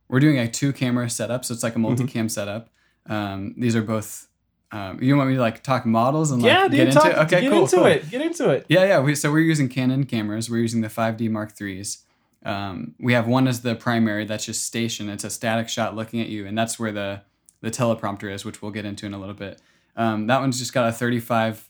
we're 0.08 0.20
doing 0.20 0.38
a 0.38 0.48
two 0.48 0.72
camera 0.72 1.08
setup, 1.08 1.44
so 1.44 1.54
it's 1.54 1.62
like 1.62 1.76
a 1.76 1.78
multi 1.78 2.06
cam 2.06 2.26
mm-hmm. 2.26 2.28
setup. 2.28 2.70
Um, 3.06 3.54
these 3.56 3.76
are 3.76 3.82
both. 3.82 4.28
Um, 4.70 5.02
you 5.02 5.16
want 5.16 5.28
me 5.28 5.36
to 5.36 5.40
like 5.40 5.62
talk 5.62 5.84
models 5.84 6.30
and 6.30 6.42
like 6.42 6.50
yeah, 6.50 6.66
get 6.66 6.88
into 6.88 6.92
talk, 6.98 7.06
it? 7.06 7.18
Okay, 7.18 7.40
get 7.42 7.50
cool. 7.50 7.62
Into 7.62 7.76
cool. 7.76 7.86
it. 7.86 8.10
Get 8.10 8.20
into 8.22 8.50
it. 8.50 8.66
Yeah, 8.68 8.84
yeah. 8.84 9.00
We, 9.00 9.14
so 9.14 9.30
we're 9.30 9.40
using 9.40 9.68
Canon 9.68 10.04
cameras. 10.04 10.48
We're 10.48 10.62
using 10.62 10.80
the 10.80 10.88
5D 10.88 11.30
Mark 11.30 11.52
threes. 11.52 12.04
Um, 12.44 12.94
we 12.98 13.12
have 13.12 13.26
one 13.26 13.46
as 13.46 13.62
the 13.62 13.74
primary 13.74 14.24
that's 14.24 14.46
just 14.46 14.64
station. 14.64 15.08
It's 15.08 15.24
a 15.24 15.30
static 15.30 15.68
shot 15.68 15.94
looking 15.94 16.20
at 16.20 16.28
you, 16.28 16.46
and 16.46 16.56
that's 16.56 16.78
where 16.78 16.92
the 16.92 17.22
the 17.60 17.70
teleprompter 17.70 18.32
is, 18.32 18.44
which 18.44 18.60
we'll 18.60 18.72
get 18.72 18.84
into 18.84 19.06
in 19.06 19.14
a 19.14 19.18
little 19.18 19.34
bit. 19.34 19.60
Um, 19.96 20.26
that 20.26 20.40
one's 20.40 20.58
just 20.58 20.72
got 20.72 20.88
a 20.88 20.92
35, 20.92 21.68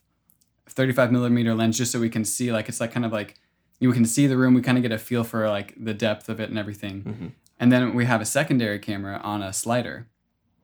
35 0.66 1.12
millimeter 1.12 1.54
lens, 1.54 1.76
just 1.76 1.92
so 1.92 2.00
we 2.00 2.08
can 2.08 2.24
see 2.24 2.52
like 2.52 2.68
it's 2.68 2.80
like 2.80 2.92
kind 2.92 3.04
of 3.04 3.12
like 3.12 3.38
you 3.78 3.92
can 3.92 4.04
see 4.04 4.26
the 4.26 4.36
room. 4.36 4.54
We 4.54 4.62
kind 4.62 4.78
of 4.78 4.82
get 4.82 4.92
a 4.92 4.98
feel 4.98 5.24
for 5.24 5.48
like 5.48 5.74
the 5.76 5.94
depth 5.94 6.28
of 6.28 6.40
it 6.40 6.48
and 6.48 6.58
everything. 6.58 7.02
Mm-hmm. 7.02 7.26
And 7.60 7.70
then 7.70 7.94
we 7.94 8.06
have 8.06 8.20
a 8.20 8.24
secondary 8.24 8.78
camera 8.78 9.20
on 9.22 9.42
a 9.42 9.52
slider. 9.52 10.08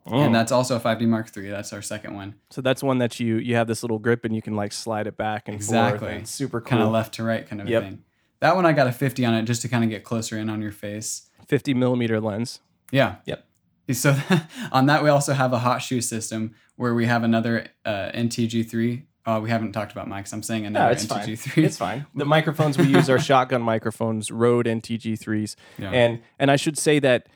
Oh. 0.06 0.20
And 0.20 0.34
that's 0.34 0.50
also 0.50 0.76
a 0.76 0.80
5D 0.80 1.06
Mark 1.06 1.36
III. 1.36 1.50
That's 1.50 1.72
our 1.72 1.82
second 1.82 2.14
one. 2.14 2.34
So 2.50 2.60
that's 2.62 2.82
one 2.82 2.98
that 2.98 3.20
you 3.20 3.36
you 3.36 3.56
have 3.56 3.66
this 3.66 3.82
little 3.82 3.98
grip 3.98 4.24
and 4.24 4.34
you 4.34 4.40
can 4.40 4.56
like 4.56 4.72
slide 4.72 5.06
it 5.06 5.16
back 5.16 5.48
and 5.48 5.54
exactly. 5.54 6.14
forth. 6.14 6.26
super 6.26 6.60
cool. 6.60 6.70
Kind 6.70 6.82
of 6.82 6.90
left 6.90 7.14
to 7.14 7.24
right 7.24 7.46
kind 7.46 7.60
of 7.60 7.68
yep. 7.68 7.82
thing. 7.82 8.04
That 8.40 8.56
one 8.56 8.66
I 8.66 8.72
got 8.72 8.86
a 8.86 8.92
50 8.92 9.24
on 9.24 9.34
it 9.34 9.42
just 9.42 9.62
to 9.62 9.68
kind 9.68 9.84
of 9.84 9.90
get 9.90 10.04
closer 10.04 10.38
in 10.38 10.48
on 10.48 10.62
your 10.62 10.72
face. 10.72 11.28
50 11.46 11.74
millimeter 11.74 12.20
lens. 12.20 12.60
Yeah. 12.90 13.16
Yep. 13.24 13.44
So 13.92 14.16
on 14.72 14.86
that 14.86 15.02
we 15.02 15.08
also 15.08 15.32
have 15.32 15.52
a 15.52 15.58
hot 15.58 15.78
shoe 15.78 16.00
system 16.00 16.54
where 16.76 16.94
we 16.94 17.06
have 17.06 17.24
another 17.24 17.68
uh, 17.84 18.10
NTG3 18.14 19.02
Oh, 19.28 19.40
we 19.40 19.50
haven't 19.50 19.72
talked 19.72 19.92
about 19.92 20.08
mics. 20.08 20.32
I'm 20.32 20.42
saying 20.42 20.64
another 20.64 20.86
no, 20.86 20.90
it's 20.92 21.04
NTG3. 21.04 21.38
Fine. 21.38 21.64
It's 21.64 21.76
fine. 21.76 22.06
The 22.14 22.24
microphones 22.24 22.78
we 22.78 22.84
use 22.84 23.10
are 23.10 23.18
shotgun 23.18 23.60
microphones, 23.60 24.30
Rode 24.30 24.64
NTG3s. 24.64 25.54
Yeah. 25.76 25.90
And 25.90 26.22
and 26.38 26.50
I 26.50 26.56
should 26.56 26.78
say 26.78 26.98
that 27.00 27.26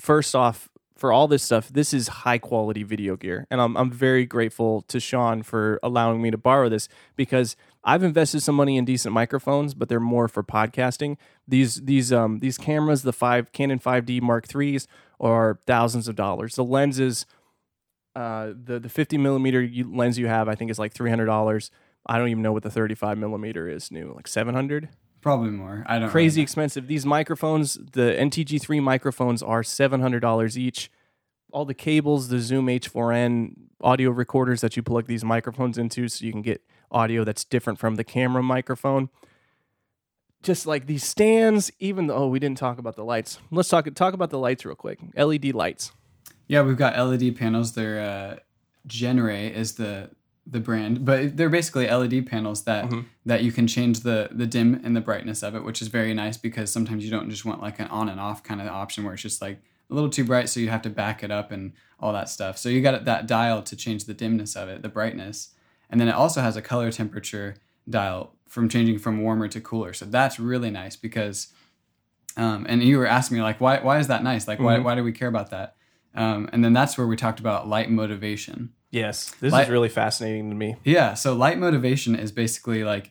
first 0.00 0.34
off, 0.34 0.68
for 0.96 1.12
all 1.12 1.28
this 1.28 1.44
stuff, 1.44 1.68
this 1.68 1.94
is 1.94 2.08
high 2.08 2.38
quality 2.38 2.82
video 2.82 3.14
gear. 3.16 3.46
And 3.52 3.60
I'm 3.60 3.76
I'm 3.76 3.88
very 3.88 4.26
grateful 4.26 4.82
to 4.88 4.98
Sean 4.98 5.44
for 5.44 5.78
allowing 5.84 6.20
me 6.20 6.32
to 6.32 6.38
borrow 6.38 6.68
this 6.68 6.88
because 7.14 7.54
I've 7.84 8.02
invested 8.02 8.42
some 8.42 8.54
money 8.54 8.76
in 8.76 8.84
decent 8.84 9.12
microphones, 9.12 9.74
but 9.74 9.88
they're 9.88 10.00
more 10.00 10.28
for 10.28 10.42
podcasting. 10.42 11.16
These 11.48 11.82
these 11.82 12.12
um 12.12 12.38
these 12.38 12.58
cameras, 12.58 13.02
the 13.02 13.12
five 13.12 13.52
Canon 13.52 13.78
5D 13.80 14.22
Mark 14.22 14.46
IIIs, 14.46 14.86
are 15.20 15.58
thousands 15.66 16.08
of 16.08 16.14
dollars. 16.14 16.54
The 16.54 16.64
lenses 16.64 17.26
uh, 18.14 18.52
the 18.64 18.78
the 18.78 18.88
50 18.88 19.18
millimeter 19.18 19.68
lens 19.86 20.18
you 20.18 20.26
have, 20.26 20.48
I 20.48 20.54
think, 20.54 20.70
is 20.70 20.78
like 20.78 20.92
three 20.92 21.10
hundred 21.10 21.26
dollars. 21.26 21.70
I 22.06 22.18
don't 22.18 22.28
even 22.28 22.42
know 22.42 22.52
what 22.52 22.64
the 22.64 22.70
35 22.70 23.16
millimeter 23.16 23.68
is 23.68 23.92
new, 23.92 24.12
like 24.12 24.26
700. 24.26 24.88
Probably 25.20 25.50
more. 25.50 25.84
I 25.86 26.00
don't. 26.00 26.10
Crazy 26.10 26.38
really 26.38 26.42
expensive. 26.42 26.88
These 26.88 27.06
microphones, 27.06 27.74
the 27.74 28.16
NTG3 28.18 28.82
microphones, 28.82 29.42
are 29.42 29.62
seven 29.62 30.00
hundred 30.00 30.20
dollars 30.20 30.58
each. 30.58 30.90
All 31.52 31.64
the 31.64 31.74
cables, 31.74 32.28
the 32.28 32.40
Zoom 32.40 32.66
H4n 32.66 33.54
audio 33.80 34.10
recorders 34.10 34.62
that 34.62 34.76
you 34.76 34.82
plug 34.82 35.06
these 35.06 35.22
microphones 35.22 35.78
into, 35.78 36.08
so 36.08 36.24
you 36.24 36.32
can 36.32 36.42
get 36.42 36.62
audio 36.92 37.24
that's 37.24 37.44
different 37.44 37.78
from 37.78 37.96
the 37.96 38.04
camera 38.04 38.42
microphone. 38.42 39.08
Just 40.42 40.66
like 40.66 40.86
these 40.86 41.04
stands, 41.04 41.70
even 41.78 42.08
though 42.08 42.16
oh, 42.16 42.28
we 42.28 42.38
didn't 42.38 42.58
talk 42.58 42.78
about 42.78 42.96
the 42.96 43.04
lights. 43.04 43.38
Let's 43.50 43.68
talk 43.68 43.92
talk 43.94 44.12
about 44.12 44.30
the 44.30 44.38
lights 44.38 44.64
real 44.64 44.74
quick. 44.74 44.98
LED 45.16 45.54
lights. 45.54 45.92
Yeah, 46.48 46.62
we've 46.62 46.76
got 46.76 46.98
LED 46.98 47.36
panels. 47.36 47.72
They're 47.72 48.00
uh, 48.00 48.36
Genaray 48.86 49.52
is 49.52 49.74
the 49.74 50.10
the 50.46 50.58
brand, 50.58 51.04
but 51.04 51.36
they're 51.36 51.48
basically 51.48 51.88
LED 51.88 52.26
panels 52.26 52.64
that 52.64 52.86
mm-hmm. 52.86 53.02
that 53.24 53.44
you 53.44 53.52
can 53.52 53.66
change 53.66 54.00
the 54.00 54.28
the 54.32 54.46
dim 54.46 54.80
and 54.82 54.96
the 54.96 55.00
brightness 55.00 55.42
of 55.42 55.54
it, 55.54 55.64
which 55.64 55.80
is 55.80 55.88
very 55.88 56.12
nice 56.12 56.36
because 56.36 56.72
sometimes 56.72 57.04
you 57.04 57.10
don't 57.10 57.30
just 57.30 57.44
want 57.44 57.62
like 57.62 57.78
an 57.78 57.86
on 57.88 58.08
and 58.08 58.18
off 58.18 58.42
kind 58.42 58.60
of 58.60 58.66
option 58.66 59.04
where 59.04 59.14
it's 59.14 59.22
just 59.22 59.40
like 59.40 59.62
a 59.90 59.94
little 59.94 60.10
too 60.10 60.24
bright, 60.24 60.48
so 60.48 60.58
you 60.58 60.70
have 60.70 60.82
to 60.82 60.90
back 60.90 61.22
it 61.22 61.30
up 61.30 61.52
and 61.52 61.72
all 62.00 62.12
that 62.12 62.28
stuff. 62.28 62.58
So 62.58 62.68
you 62.68 62.80
got 62.80 63.04
that 63.04 63.26
dial 63.26 63.62
to 63.62 63.76
change 63.76 64.06
the 64.06 64.14
dimness 64.14 64.56
of 64.56 64.68
it, 64.68 64.82
the 64.82 64.88
brightness, 64.88 65.50
and 65.92 66.00
then 66.00 66.08
it 66.08 66.14
also 66.14 66.40
has 66.40 66.56
a 66.56 66.62
color 66.62 66.90
temperature 66.90 67.54
dial 67.88 68.34
from 68.48 68.68
changing 68.68 68.98
from 68.98 69.22
warmer 69.22 69.46
to 69.48 69.60
cooler. 69.60 69.92
So 69.92 70.06
that's 70.06 70.40
really 70.40 70.70
nice 70.70 70.96
because, 70.96 71.48
um, 72.36 72.66
and 72.68 72.82
you 72.82 72.98
were 72.98 73.06
asking 73.06 73.36
me 73.36 73.42
like, 73.42 73.60
why 73.60 73.78
why 73.78 73.98
is 73.98 74.08
that 74.08 74.24
nice? 74.24 74.48
Like, 74.48 74.56
mm-hmm. 74.56 74.64
why 74.64 74.78
why 74.78 74.94
do 74.94 75.04
we 75.04 75.12
care 75.12 75.28
about 75.28 75.50
that? 75.50 75.76
Um, 76.14 76.48
and 76.52 76.64
then 76.64 76.72
that's 76.72 76.96
where 76.98 77.06
we 77.06 77.16
talked 77.16 77.40
about 77.40 77.68
light 77.68 77.90
motivation. 77.90 78.72
Yes, 78.90 79.30
this 79.40 79.52
light, 79.52 79.64
is 79.64 79.70
really 79.70 79.88
fascinating 79.88 80.50
to 80.50 80.56
me. 80.56 80.76
Yeah, 80.82 81.14
so 81.14 81.34
light 81.34 81.58
motivation 81.58 82.14
is 82.14 82.32
basically 82.32 82.84
like 82.84 83.10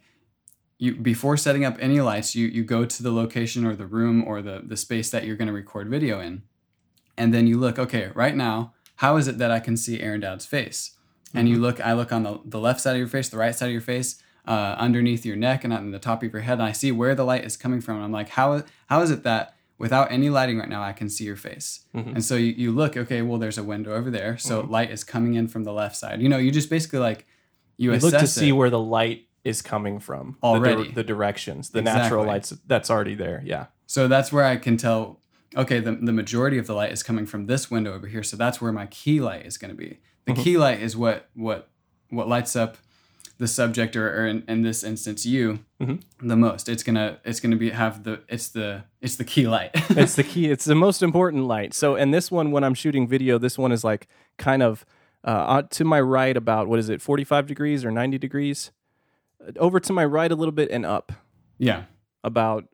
you 0.77 0.95
before 0.95 1.37
setting 1.37 1.63
up 1.63 1.77
any 1.79 2.01
lights, 2.01 2.35
you 2.35 2.47
you 2.47 2.63
go 2.63 2.85
to 2.85 3.03
the 3.03 3.11
location 3.11 3.65
or 3.65 3.75
the 3.75 3.85
room 3.85 4.23
or 4.27 4.41
the 4.41 4.63
the 4.65 4.77
space 4.77 5.11
that 5.11 5.23
you're 5.23 5.35
going 5.35 5.47
to 5.47 5.53
record 5.53 5.87
video 5.87 6.19
in, 6.19 6.41
and 7.15 7.31
then 7.31 7.45
you 7.45 7.59
look. 7.59 7.77
Okay, 7.77 8.09
right 8.15 8.35
now, 8.35 8.73
how 8.97 9.17
is 9.17 9.27
it 9.27 9.37
that 9.37 9.51
I 9.51 9.59
can 9.59 9.77
see 9.77 10.01
Aaron 10.01 10.21
Dowd's 10.21 10.47
face? 10.47 10.97
And 11.33 11.47
you 11.47 11.55
mm-hmm. 11.55 11.63
look. 11.63 11.85
I 11.85 11.93
look 11.93 12.11
on 12.11 12.23
the 12.23 12.39
the 12.45 12.59
left 12.59 12.81
side 12.81 12.93
of 12.93 12.99
your 12.99 13.07
face, 13.07 13.29
the 13.29 13.37
right 13.37 13.55
side 13.55 13.67
of 13.67 13.71
your 13.71 13.81
face, 13.81 14.21
uh, 14.47 14.75
underneath 14.77 15.25
your 15.25 15.35
neck, 15.35 15.63
and 15.63 15.73
on 15.73 15.91
the 15.91 15.99
top 15.99 16.23
of 16.23 16.31
your 16.31 16.41
head. 16.41 16.53
And 16.53 16.63
I 16.63 16.71
see 16.71 16.91
where 16.91 17.15
the 17.15 17.23
light 17.25 17.45
is 17.45 17.57
coming 17.57 17.81
from. 17.81 17.95
And 17.95 18.03
I'm 18.03 18.11
like, 18.11 18.29
how 18.29 18.63
how 18.87 19.01
is 19.01 19.11
it 19.11 19.23
that 19.23 19.55
without 19.81 20.11
any 20.11 20.29
lighting 20.29 20.59
right 20.59 20.69
now, 20.69 20.83
I 20.83 20.93
can 20.93 21.09
see 21.09 21.23
your 21.23 21.35
face. 21.35 21.85
Mm-hmm. 21.95 22.09
And 22.09 22.23
so 22.23 22.35
you, 22.35 22.51
you 22.51 22.71
look, 22.71 22.95
okay, 22.95 23.23
well, 23.23 23.39
there's 23.39 23.57
a 23.57 23.63
window 23.63 23.95
over 23.95 24.11
there. 24.11 24.37
So 24.37 24.61
mm-hmm. 24.61 24.71
light 24.71 24.91
is 24.91 25.03
coming 25.03 25.33
in 25.33 25.47
from 25.47 25.63
the 25.63 25.73
left 25.73 25.95
side. 25.97 26.21
You 26.21 26.29
know, 26.29 26.37
you 26.37 26.51
just 26.51 26.69
basically 26.69 26.99
like, 26.99 27.25
you, 27.77 27.91
You 27.91 27.97
look 27.97 28.13
to 28.13 28.27
see 28.27 28.51
where 28.51 28.69
the 28.69 28.79
light 28.79 29.27
is 29.43 29.63
coming 29.63 29.99
from 29.99 30.37
the 30.43 30.59
dir- 30.59 30.67
Already. 30.67 30.91
the, 30.91 31.03
directions, 31.03 31.71
the 31.71 31.81
natural 31.81 32.23
lights 32.23 32.51
that's 32.67 32.91
already 32.91 33.15
there. 33.15 33.41
Yeah. 33.43 33.65
So 33.87 34.07
that's 34.07 34.31
where 34.31 34.45
I 34.45 34.57
can 34.57 34.77
tell, 34.77 35.19
okay, 35.57 35.79
the, 35.79 35.93
the 35.93 36.13
majority 36.13 36.59
of 36.59 36.67
the 36.67 36.75
light 36.75 36.91
is 36.91 37.01
coming 37.01 37.25
from 37.25 37.47
this 37.47 37.71
window 37.71 37.91
over 37.95 38.05
here. 38.05 38.21
So 38.21 38.37
that's 38.37 38.61
where 38.61 38.71
my 38.71 38.85
key 38.85 39.19
light 39.19 39.47
is 39.47 39.57
going 39.57 39.71
to 39.71 39.77
be. 39.77 39.99
The 40.25 40.33
Mm-hmm. 40.33 40.41
key 40.43 40.57
light 40.57 40.81
is 40.81 40.95
what, 40.95 41.29
what, 41.35 41.69
what 42.09 42.27
lights 42.27 42.55
up 42.55 42.77
the 43.37 43.47
subject 43.47 43.95
or, 43.95 44.21
or 44.21 44.27
in, 44.27 44.43
in 44.47 44.61
this 44.61 44.83
instance, 44.83 45.25
you 45.25 45.59
Mhm. 45.81 46.03
the 46.21 46.35
most. 46.35 46.69
It's 46.69 46.83
going 46.83 46.95
to, 46.95 47.17
it's 47.25 47.39
to 47.39 47.55
be, 47.55 47.71
have 47.71 48.03
the, 48.03 48.19
it's 48.29 48.49
the, 48.49 48.83
it's 49.01 49.15
the 49.15 49.23
key 49.23 49.47
light. 49.47 49.71
it's 49.89 50.13
the 50.15 50.23
key. 50.23 50.51
It's 50.51 50.65
the 50.65 50.75
most 50.75 51.01
important 51.01 51.45
light. 51.45 51.73
So, 51.73 51.95
and 51.95 52.13
this 52.13 52.29
one, 52.29 52.51
when 52.51 52.63
I'm 52.63 52.75
shooting 52.75 53.07
video, 53.07 53.39
this 53.39 53.57
one 53.57 53.71
is 53.71 53.83
like 53.83 54.07
kind 54.37 54.61
of 54.61 54.85
uh, 55.23 55.27
uh, 55.29 55.61
to 55.71 55.83
my 55.85 55.99
right 56.01 56.37
about 56.37 56.67
what 56.67 56.77
is 56.79 56.89
it, 56.89 57.01
45 57.01 57.47
degrees 57.47 57.83
or 57.83 57.89
90 57.91 58.17
degrees? 58.19 58.71
Uh, 59.43 59.51
Over 59.57 59.79
to 59.79 59.93
my 59.93 60.05
right 60.05 60.31
a 60.31 60.35
little 60.35 60.51
bit 60.51 60.69
and 60.71 60.85
up 60.85 61.11
yeah. 61.57 61.83
about 62.23 62.65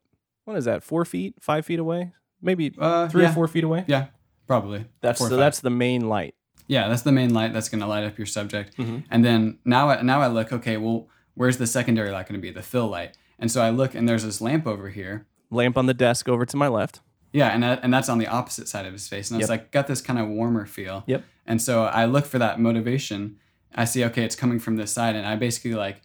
what 0.45 0.57
is 0.57 0.65
that? 0.65 0.83
Four 0.83 1.05
feet, 1.05 1.36
five 1.41 1.65
feet 1.65 1.79
away, 1.79 2.12
maybe 2.41 2.73
Uh, 2.77 3.07
three 3.07 3.23
yeah. 3.23 3.29
or 3.31 3.33
four 3.33 3.47
feet 3.47 3.63
away. 3.65 3.83
Yeah, 3.88 4.07
probably. 4.47 4.86
That's 5.01 5.19
so 5.19 5.36
that's 5.38 5.60
the 5.62 5.69
main 5.69 6.07
light. 6.10 6.36
Yeah, 6.67 6.88
that's 6.89 7.01
the 7.03 7.12
main 7.12 7.34
light 7.34 7.53
that's 7.53 7.69
going 7.69 7.80
to 7.82 7.88
light 7.88 8.03
up 8.03 8.17
your 8.17 8.25
subject. 8.27 8.77
Mhm. 8.77 9.03
And 9.10 9.23
then 9.23 9.60
now, 9.65 9.89
I, 9.89 10.01
now 10.01 10.21
I 10.21 10.27
look. 10.27 10.51
Okay, 10.51 10.77
well, 10.77 11.08
where's 11.34 11.58
the 11.58 11.67
secondary 11.67 12.12
light 12.12 12.27
going 12.27 12.39
to 12.39 12.41
be? 12.41 12.51
The 12.51 12.62
fill 12.62 12.88
light. 12.88 13.17
And 13.39 13.49
so 13.51 13.62
I 13.62 13.69
look, 13.69 13.95
and 13.95 14.08
there's 14.10 14.23
this 14.23 14.41
lamp 14.41 14.67
over 14.67 14.89
here. 14.89 15.27
Lamp 15.49 15.77
on 15.77 15.86
the 15.86 15.93
desk 15.93 16.27
over 16.27 16.45
to 16.45 16.58
my 16.58 16.67
left. 16.67 16.99
Yeah, 17.32 17.49
and 17.49 17.62
that, 17.63 17.80
and 17.84 17.93
that's 17.93 18.10
on 18.10 18.17
the 18.17 18.27
opposite 18.27 18.67
side 18.67 18.86
of 18.86 18.93
his 18.93 19.08
face. 19.08 19.30
And 19.32 19.39
it's 19.39 19.49
Yep. 19.49 19.60
like 19.60 19.71
got 19.71 19.88
this 19.88 20.01
kind 20.01 20.17
of 20.19 20.27
warmer 20.27 20.65
feel. 20.65 21.03
Yep. 21.08 21.23
And 21.45 21.62
so 21.62 21.84
I 21.86 22.06
look 22.06 22.25
for 22.25 22.39
that 22.39 22.60
motivation. 22.60 23.38
I 23.75 23.86
see, 23.86 24.03
okay, 24.06 24.23
it's 24.23 24.36
coming 24.36 24.60
from 24.60 24.75
this 24.75 24.91
side, 24.91 25.15
and 25.15 25.25
I 25.25 25.36
basically 25.36 25.73
like. 25.75 26.01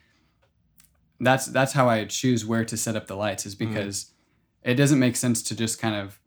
That's 1.20 1.46
that's 1.46 1.72
how 1.72 1.88
I 1.88 2.04
choose 2.04 2.44
where 2.44 2.64
to 2.64 2.76
set 2.76 2.96
up 2.96 3.06
the 3.06 3.14
lights 3.16 3.42
Mm-hmm. 3.44 3.48
is 3.48 3.54
because 3.54 4.06
it 4.62 4.74
doesn't 4.74 4.98
make 4.98 5.16
sense 5.16 5.42
to 5.44 5.56
just 5.56 5.80
kind 5.80 5.94
of 5.94 6.18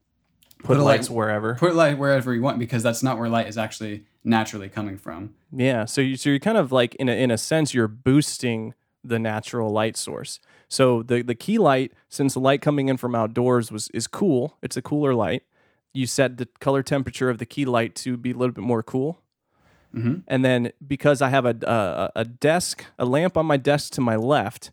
Put, 0.63 0.78
a 0.78 0.84
lights 0.84 1.10
light- 1.10 1.15
wherever. 1.15 1.56
put 1.56 1.76
light 1.76 1.98
wherever 1.98 2.34
you 2.34 2.41
want 2.41 2.60
because 2.60 2.82
that's 2.82 3.04
not 3.04 3.17
where 3.19 3.30
light 3.30 3.48
is 3.48 3.58
actually 3.58 4.06
naturally 4.26 4.68
coming 4.68 4.98
from. 4.98 5.34
Yeah, 5.52 5.86
so 5.86 6.02
you 6.02 6.18
so 6.18 6.30
you're 6.30 6.40
kind 6.40 6.58
of 6.58 6.72
like 6.72 6.96
in 6.96 7.08
a 7.08 7.14
in 7.14 7.32
a 7.32 7.38
sense 7.38 7.74
you're 7.74 7.88
boosting 7.88 8.74
the 9.04 9.20
natural 9.20 9.70
light 9.72 9.96
source. 9.96 10.40
So 10.68 11.04
the 11.04 11.22
the 11.22 11.36
key 11.36 11.58
light, 11.58 11.94
since 12.10 12.34
the 12.34 12.40
light 12.40 12.62
coming 12.62 12.90
in 12.90 12.98
from 12.98 13.16
outdoors 13.16 13.72
was 13.72 13.88
is 13.94 14.08
cool, 14.08 14.58
it's 14.62 14.76
a 14.76 14.82
cooler 14.82 15.14
light. 15.14 15.44
You 15.94 16.08
set 16.08 16.38
the 16.38 16.48
color 16.60 16.84
temperature 16.84 17.30
of 17.30 17.38
the 17.38 17.46
key 17.46 17.64
light 17.66 17.96
to 18.04 18.18
be 18.18 18.32
a 18.32 18.36
little 18.36 18.54
bit 18.54 18.64
more 18.66 18.84
cool. 18.84 19.22
Mhm. 19.96 20.24
And 20.28 20.44
then 20.44 20.72
because 20.86 21.22
I 21.22 21.30
have 21.30 21.46
a, 21.46 21.56
a 21.66 22.12
a 22.22 22.26
desk, 22.26 22.84
a 23.00 23.06
lamp 23.06 23.38
on 23.38 23.46
my 23.46 23.58
desk 23.58 23.94
to 23.94 24.02
my 24.02 24.16
left, 24.18 24.72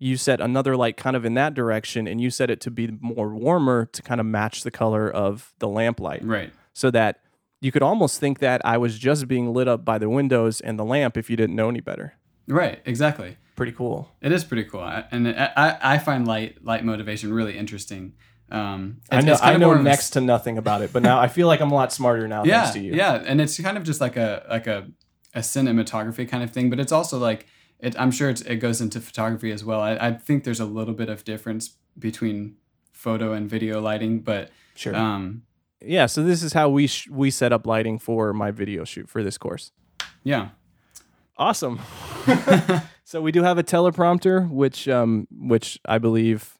you 0.00 0.16
set 0.16 0.40
another 0.40 0.76
light 0.76 0.96
kind 0.96 1.14
of 1.14 1.24
in 1.24 1.34
that 1.34 1.54
direction, 1.54 2.08
and 2.08 2.20
you 2.20 2.30
set 2.30 2.50
it 2.50 2.60
to 2.62 2.70
be 2.70 2.88
more 3.00 3.34
warmer 3.34 3.84
to 3.86 4.02
kind 4.02 4.20
of 4.20 4.26
match 4.26 4.62
the 4.62 4.70
color 4.70 5.08
of 5.10 5.52
the 5.58 5.68
lamp 5.68 6.00
light 6.00 6.24
Right. 6.24 6.52
so 6.72 6.90
that 6.90 7.20
you 7.60 7.72
could 7.72 7.82
almost 7.82 8.20
think 8.20 8.38
that 8.38 8.60
I 8.64 8.76
was 8.78 8.98
just 8.98 9.26
being 9.28 9.52
lit 9.52 9.68
up 9.68 9.84
by 9.84 9.98
the 9.98 10.08
windows 10.08 10.60
and 10.60 10.78
the 10.78 10.84
lamp 10.84 11.16
if 11.16 11.28
you 11.30 11.36
didn't 11.36 11.56
know 11.56 11.68
any 11.68 11.80
better. 11.80 12.14
Right. 12.46 12.80
Exactly. 12.84 13.36
Pretty 13.56 13.72
cool. 13.72 14.10
It 14.20 14.30
is 14.32 14.44
pretty 14.44 14.64
cool, 14.64 14.80
I- 14.80 15.04
and 15.10 15.28
I, 15.28 15.50
I 15.56 15.78
I 15.94 15.98
find 15.98 16.26
light 16.26 16.64
light 16.64 16.84
motivation 16.84 17.32
really 17.32 17.58
interesting. 17.58 18.14
Um, 18.50 19.00
I 19.10 19.20
know 19.20 19.32
it's 19.32 19.40
kind 19.42 19.50
I 19.50 19.54
of 19.54 19.60
know 19.60 19.66
more 19.66 19.76
of 19.76 19.82
next 19.82 20.10
to 20.10 20.20
nothing 20.22 20.56
about 20.56 20.80
it, 20.80 20.92
but 20.92 21.02
now 21.02 21.18
I 21.18 21.28
feel 21.28 21.46
like 21.48 21.60
I'm 21.60 21.70
a 21.70 21.74
lot 21.74 21.92
smarter 21.92 22.26
now 22.28 22.44
yeah, 22.44 22.62
thanks 22.62 22.74
to 22.76 22.80
you. 22.80 22.94
yeah, 22.94 23.22
and 23.26 23.40
it's 23.40 23.60
kind 23.60 23.76
of 23.76 23.82
just 23.84 24.00
like 24.00 24.16
a 24.16 24.46
like 24.48 24.66
a 24.66 24.86
a 25.34 25.40
cinematography 25.40 26.26
kind 26.28 26.42
of 26.42 26.50
thing, 26.50 26.70
but 26.70 26.78
it's 26.80 26.92
also 26.92 27.18
like 27.18 27.46
it. 27.80 27.98
I'm 28.00 28.10
sure 28.12 28.30
it's, 28.30 28.40
it 28.42 28.56
goes 28.56 28.80
into 28.80 29.00
photography 29.00 29.50
as 29.50 29.64
well. 29.64 29.80
I, 29.80 29.96
I 29.96 30.12
think 30.14 30.44
there's 30.44 30.60
a 30.60 30.64
little 30.64 30.94
bit 30.94 31.08
of 31.10 31.24
difference 31.24 31.76
between 31.98 32.56
photo 32.92 33.32
and 33.32 33.50
video 33.50 33.80
lighting, 33.80 34.20
but 34.20 34.50
Sure. 34.76 34.94
um, 34.94 35.42
yeah, 35.84 36.06
so 36.06 36.22
this 36.22 36.42
is 36.42 36.52
how 36.52 36.68
we 36.68 36.86
sh- 36.86 37.08
we 37.10 37.30
set 37.30 37.52
up 37.52 37.66
lighting 37.66 37.98
for 37.98 38.32
my 38.32 38.50
video 38.50 38.84
shoot 38.84 39.08
for 39.08 39.22
this 39.22 39.38
course. 39.38 39.72
yeah, 40.24 40.48
Awesome. 41.36 41.78
so 43.04 43.22
we 43.22 43.30
do 43.30 43.42
have 43.44 43.58
a 43.58 43.62
teleprompter, 43.62 44.50
which 44.50 44.88
um, 44.88 45.28
which 45.30 45.78
I 45.84 45.98
believe 45.98 46.58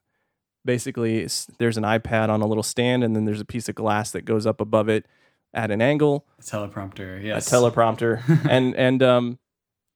basically 0.64 1.18
is, 1.22 1.46
there's 1.59 1.76
an 1.76 1.83
iPad 1.85 2.28
on 2.28 2.40
a 2.42 2.46
little 2.46 2.62
stand, 2.62 3.02
and 3.02 3.16
then 3.16 3.24
there's 3.24 3.40
a 3.40 3.44
piece 3.44 3.68
of 3.68 3.74
glass 3.74 4.11
that 4.12 4.24
goes 4.24 4.46
up 4.46 4.61
above 4.61 4.88
it 4.88 5.07
at 5.52 5.70
an 5.70 5.81
angle. 5.83 6.26
a 6.38 6.42
teleprompter. 6.42 7.22
Yes, 7.22 7.50
a 7.50 7.57
teleprompter 7.57 8.22
and 8.48 8.74
and 8.76 9.02
um 9.02 9.38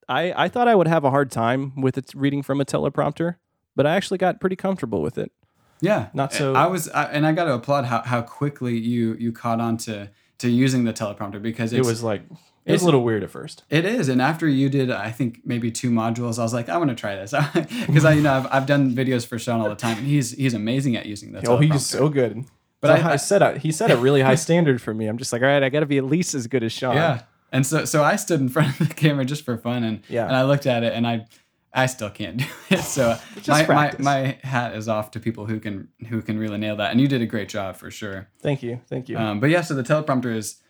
i 0.08 0.32
i 0.44 0.48
thought 0.48 0.66
i 0.66 0.74
would 0.74 0.88
have 0.88 1.04
a 1.04 1.10
hard 1.10 1.30
time 1.30 1.80
with 1.80 1.96
it 1.96 2.10
reading 2.14 2.42
from 2.42 2.60
a 2.60 2.64
teleprompter 2.64 3.36
but 3.76 3.86
i 3.86 3.94
actually 3.94 4.18
got 4.18 4.40
pretty 4.40 4.56
comfortable 4.56 5.00
with 5.00 5.16
it 5.16 5.30
Yeah, 5.82 6.08
Not 6.14 6.32
so- 6.32 6.54
I 6.54 6.66
was, 6.68 6.88
I, 6.88 7.04
and 7.12 7.26
I 7.26 7.32
got 7.32 7.44
to 7.44 7.54
applaud 7.54 7.84
how, 7.84 8.00
how 8.02 8.22
quickly 8.22 8.78
you 8.78 9.14
you 9.18 9.32
caught 9.32 9.60
on 9.60 9.76
to 9.78 10.08
to 10.38 10.48
using 10.48 10.84
the 10.84 10.92
teleprompter 10.92 11.42
because 11.42 11.72
it 11.74 11.84
was 11.84 12.02
like 12.02 12.22
it 12.22 12.30
was 12.30 12.74
it's- 12.76 12.82
a 12.82 12.84
little 12.86 13.02
weird 13.02 13.22
at 13.24 13.30
first. 13.30 13.64
It 13.68 13.84
is, 13.84 14.08
and 14.08 14.22
after 14.22 14.48
you 14.48 14.68
did, 14.68 14.90
I 14.90 15.10
think 15.10 15.40
maybe 15.44 15.70
two 15.72 15.90
modules, 15.90 16.38
I 16.38 16.42
was 16.44 16.54
like, 16.54 16.68
I 16.68 16.76
want 16.78 16.90
to 16.90 16.94
try 16.96 17.16
this. 17.16 17.32
Because 17.86 18.04
I, 18.04 18.12
you 18.12 18.22
know, 18.22 18.32
I've, 18.32 18.46
I've 18.50 18.66
done 18.66 18.94
videos 18.94 19.26
for 19.26 19.38
Sean 19.38 19.60
all 19.60 19.68
the 19.68 19.74
time, 19.74 19.98
and 19.98 20.06
he's 20.06 20.30
he's 20.32 20.54
amazing 20.54 20.96
at 20.96 21.04
using 21.06 21.32
the 21.32 21.46
oh 21.48 21.58
he's 21.58 21.84
so 21.84 22.08
good. 22.08 22.44
But 22.80 22.90
I- 23.04 23.12
I, 23.12 23.16
set 23.16 23.42
a, 23.42 23.58
he 23.58 23.70
set 23.72 23.90
a 23.90 23.96
really 23.96 24.22
high 24.22 24.34
standard 24.36 24.80
for 24.80 24.94
me. 24.94 25.06
I'm 25.08 25.18
just 25.18 25.32
like 25.32 25.42
all 25.42 25.48
right 25.48 25.62
i 25.62 25.68
gotta 25.68 25.86
be 25.86 25.98
at 25.98 26.04
least 26.04 26.34
as 26.34 26.46
good 26.46 26.62
as 26.64 26.72
sean. 26.72 26.94
Yeah, 26.94 27.22
and 27.52 27.66
so 27.66 27.84
so 27.84 28.02
I 28.04 28.16
stood 28.16 28.40
in 28.40 28.48
front 28.48 28.80
of 28.80 28.88
the 28.88 28.94
camera 28.94 29.24
just 29.24 29.44
for 29.44 29.56
fun, 29.56 29.82
and 29.84 30.00
Yeah. 30.08 30.26
and 30.26 30.36
I 30.36 30.44
looked 30.44 30.66
at 30.66 30.82
it, 30.84 30.92
and 30.92 31.06
I 31.06 31.26
I 31.74 31.86
still 31.86 32.10
can't 32.10 32.36
do 32.38 32.44
it. 32.70 32.80
So 32.80 33.16
my, 33.48 33.66
my 33.66 33.94
my 33.98 34.38
hat 34.42 34.74
is 34.76 34.88
off 34.88 35.10
to 35.12 35.20
people 35.20 35.46
who 35.46 35.58
can 35.60 35.88
who 36.08 36.20
can 36.22 36.38
really 36.38 36.58
nail 36.58 36.76
that, 36.76 36.90
and 36.90 37.00
you 37.00 37.08
did 37.08 37.22
a 37.22 37.26
great 37.26 37.48
job 37.48 37.76
for 37.76 37.90
sure. 37.90 38.28
thank 38.40 38.62
you 38.62 38.80
thank 38.88 39.08
you 39.08 39.16
Um, 39.18 39.40
but 39.40 39.50
yeah, 39.50 39.62
so 39.62 39.74
the 39.74 39.82
teleprompter 39.82 40.34
is, 40.34 40.60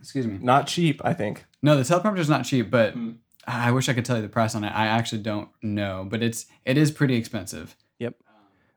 excuse 0.00 0.26
me, 0.26 0.38
not 0.40 0.66
cheap 0.66 1.00
i 1.04 1.12
think 1.12 1.44
No, 1.62 1.76
the 1.76 1.82
teleprompter 1.82 2.18
is 2.18 2.28
not 2.28 2.44
cheap, 2.44 2.70
but 2.70 2.94
Hmm. 2.94 3.10
I 3.50 3.70
wish 3.70 3.88
I 3.88 3.94
could 3.94 4.04
tell 4.04 4.16
you 4.16 4.22
the 4.22 4.28
price 4.28 4.54
on 4.54 4.62
it. 4.62 4.68
I 4.74 4.88
actually 4.88 5.22
don't 5.22 5.48
know, 5.62 6.06
but 6.08 6.22
it's 6.22 6.44
it 6.66 6.76
is 6.76 6.90
pretty 6.90 7.16
expensive. 7.16 7.74
Yep. 7.98 8.14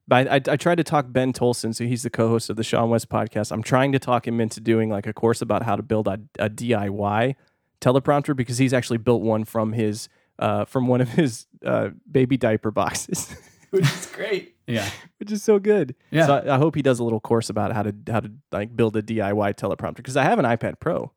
But 0.07 0.27
I, 0.31 0.53
I 0.53 0.55
tried 0.55 0.75
to 0.75 0.84
talk 0.86 1.07
Ben 1.10 1.34
Toalson, 1.34 1.75
so 1.75 1.84
he's 1.84 2.03
the 2.03 2.10
co-host 2.10 2.49
of 2.49 2.55
the 2.55 2.63
seanwes 2.63 3.05
podcast. 3.05 3.51
I'm 3.51 3.63
trying 3.63 3.91
to 3.91 3.99
talk 3.99 4.25
him 4.25 4.39
into 4.39 4.62
doing 4.62 4.89
like 4.89 5.05
a 5.07 5.12
course 5.13 5.41
about 5.41 5.63
how 5.63 5.75
to 5.75 5.84
build 5.84 6.07
a, 6.07 6.19
a 6.39 6.49
DIY 6.49 7.36
teleprompter 7.81 8.34
because 8.34 8.60
he's 8.60 8.71
actually 8.73 8.97
built 8.97 9.21
one 9.21 9.43
from 9.43 9.73
his 9.73 10.07
uh, 10.41 10.65
from 10.65 10.88
one 10.88 10.99
of 10.99 11.10
his 11.10 11.45
uh, 11.65 11.89
baby 12.12 12.36
diaper 12.36 12.71
boxes, 12.71 13.34
which 13.69 13.84
is 13.86 14.06
great, 14.08 14.56
Yeah, 14.67 14.89
which 15.19 15.32
is 15.32 15.43
so 15.43 15.60
good. 15.60 15.95
Yeah. 16.10 16.25
So 16.25 16.36
I, 16.36 16.56
I 16.56 16.58
hope 16.58 16.75
he 16.75 16.82
does 16.82 16.99
a 16.99 17.04
little 17.04 17.19
course 17.21 17.49
about 17.49 17.71
how 17.71 17.84
to 17.84 17.95
how 18.10 18.19
to 18.19 18.32
like 18.51 18.75
build 18.75 18.97
a 18.97 19.01
DIY 19.01 19.56
teleprompter 19.56 19.97
because 19.97 20.17
I 20.17 20.23
have 20.23 20.39
an 20.39 20.45
iPad 20.45 20.80
Pro, 20.80 21.12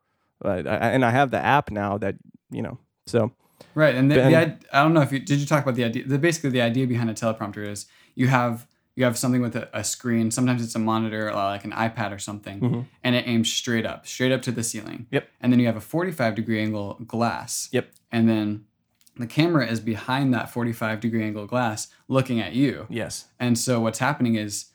uh, 0.45 0.49
I, 0.49 0.91
and 0.91 1.05
I 1.05 1.11
have 1.11 1.31
the 1.31 1.39
app 1.39 1.71
now 1.71 1.99
that 1.99 2.17
you 2.51 2.63
know. 2.63 2.79
So 3.07 3.33
right. 3.75 3.95
And 3.95 4.11
the, 4.11 4.17
Ben- 4.17 4.31
the 4.33 4.39
id- 4.39 4.67
I 4.73 4.83
don't 4.83 4.95
know 4.95 5.03
if 5.03 5.11
you 5.11 5.19
did 5.19 5.41
you 5.41 5.47
talk 5.47 5.63
about 5.63 5.75
the 5.75 5.85
idea. 5.85 6.07
The, 6.07 6.19
basically, 6.19 6.51
the 6.51 6.63
idea 6.63 6.87
behind 6.87 7.11
a 7.11 7.15
teleprompter 7.15 7.67
is 7.67 7.87
you 8.15 8.29
have 8.29 8.67
you 8.97 9.05
have 9.05 9.19
something 9.19 9.41
with 9.43 9.57
a, 9.57 9.69
a 9.73 9.83
screen. 9.83 10.31
Sometimes 10.31 10.63
it's 10.63 10.75
a 10.77 10.79
monitor, 10.79 11.29
or 11.29 11.35
like 11.35 11.65
an 11.65 11.73
iPad 11.73 12.15
or 12.15 12.19
something, 12.19 12.87
and 13.03 13.17
it 13.17 13.27
aims 13.27 13.53
straight 13.53 13.85
up, 13.87 14.07
straight 14.07 14.31
up 14.33 14.43
to 14.43 14.53
the 14.53 14.63
ceiling. 14.63 15.07
Mm-hmm. 15.07 15.15
Yep. 15.17 15.29
And 15.41 15.53
then 15.53 15.59
you 15.61 15.67
have 15.67 15.77
a 15.77 15.81
45 15.81 16.35
degree 16.37 16.61
angle 16.63 17.01
glass. 17.07 17.69
Yep. 17.73 17.91
And 18.13 18.29
then 18.29 18.67
the 19.17 19.27
camera 19.27 19.67
is 19.67 19.81
behind 19.81 20.35
that 20.35 20.51
45 20.51 21.01
degree 21.01 21.23
angle 21.23 21.47
glass, 21.47 21.89
looking 22.09 22.41
at 22.41 22.55
you. 22.55 22.87
yes, 22.91 23.27
And 23.39 23.59
so 23.59 23.81
what's 23.81 23.99
happening 24.01 24.35
is 24.35 24.67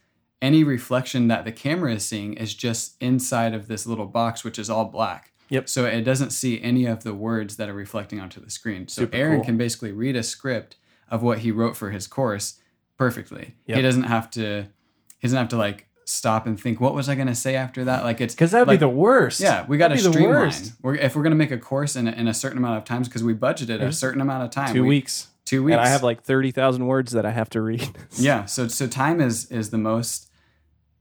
any 0.42 0.64
reflection 0.64 1.28
that 1.28 1.44
the 1.44 1.52
camera 1.52 1.94
is 1.94 2.06
seeing 2.06 2.34
is 2.36 2.54
just 2.54 2.96
inside 3.02 3.54
of 3.54 3.68
this 3.68 3.86
little 3.86 4.06
box, 4.06 4.44
which 4.44 4.58
is 4.58 4.70
all 4.70 4.86
black. 4.86 5.34
Yep. 5.50 5.68
So 5.68 5.86
it 5.86 6.04
doesn't 6.04 6.30
see 6.30 6.62
any 6.62 6.86
of 6.86 7.04
the 7.04 7.14
words 7.14 7.58
that 7.58 7.68
are 7.70 7.74
reflecting 7.74 8.20
onto 8.20 8.40
the 8.40 8.50
screen. 8.50 8.88
So 8.88 9.02
Super 9.02 9.18
Aaron 9.18 9.36
cool. 9.38 9.46
can 9.46 9.58
basically 9.58 9.92
read 9.92 10.16
a 10.16 10.24
script 10.24 10.78
of 11.10 11.22
what 11.24 11.40
he 11.40 11.52
wrote 11.52 11.76
for 11.76 11.90
his 11.90 12.08
course 12.08 12.62
perfectly. 12.98 13.56
Yep. 13.66 13.76
He 13.76 13.82
doesn't 13.82 14.04
have 14.04 14.30
to. 14.32 14.68
He 15.18 15.28
doesn't 15.28 15.38
have 15.38 15.50
to 15.50 15.58
like 15.58 15.89
stop 16.10 16.46
and 16.48 16.60
think. 16.60 16.80
What 16.82 16.94
was 16.96 17.08
I 17.10 17.16
going 17.16 17.28
to 17.28 17.36
say 17.36 17.56
after 17.56 17.86
that? 17.86 18.04
Like 18.04 18.20
it's 18.22 18.34
because 18.34 18.52
that'd 18.52 18.68
like, 18.68 18.80
be 18.80 18.86
the 18.86 18.90
worst. 18.90 19.40
yeah, 19.40 19.66
we 19.68 19.78
got 19.78 19.90
to 19.90 19.96
That'd 19.96 20.06
be 20.06 20.08
the 20.08 20.14
streamline. 20.14 20.42
worst. 20.42 20.74
We're, 20.82 20.96
if 20.96 21.16
we're 21.16 21.24
going 21.24 21.32
to 21.32 21.38
make 21.38 21.52
a 21.52 21.58
course 21.58 21.96
in 21.96 22.08
a, 22.08 22.12
in 22.12 22.28
a 22.28 22.34
certain 22.34 22.58
amount 22.58 22.78
of 22.78 22.86
times, 22.86 23.08
because 23.08 23.24
we 23.24 23.34
budgeted 23.34 23.82
a 23.82 23.92
certain 23.94 24.22
amount 24.22 24.44
of 24.44 24.52
time, 24.52 24.74
Two 24.74 24.84
we- 24.84 24.90
weeks. 24.90 25.28
two 25.46 25.64
weeks. 25.64 25.74
and 25.74 25.82
I 25.82 25.88
have 25.90 26.04
like 26.04 26.24
thirty 26.24 26.52
thousand 26.52 26.88
words 26.88 27.12
that 27.14 27.26
I 27.26 27.32
have 27.32 27.50
to 27.52 27.62
read. 27.62 27.90
yeah. 28.18 28.46
So 28.46 28.68
so 28.68 28.88
time 28.88 29.22
is 29.22 29.50
is 29.52 29.70
the 29.70 29.78
most. 29.78 30.30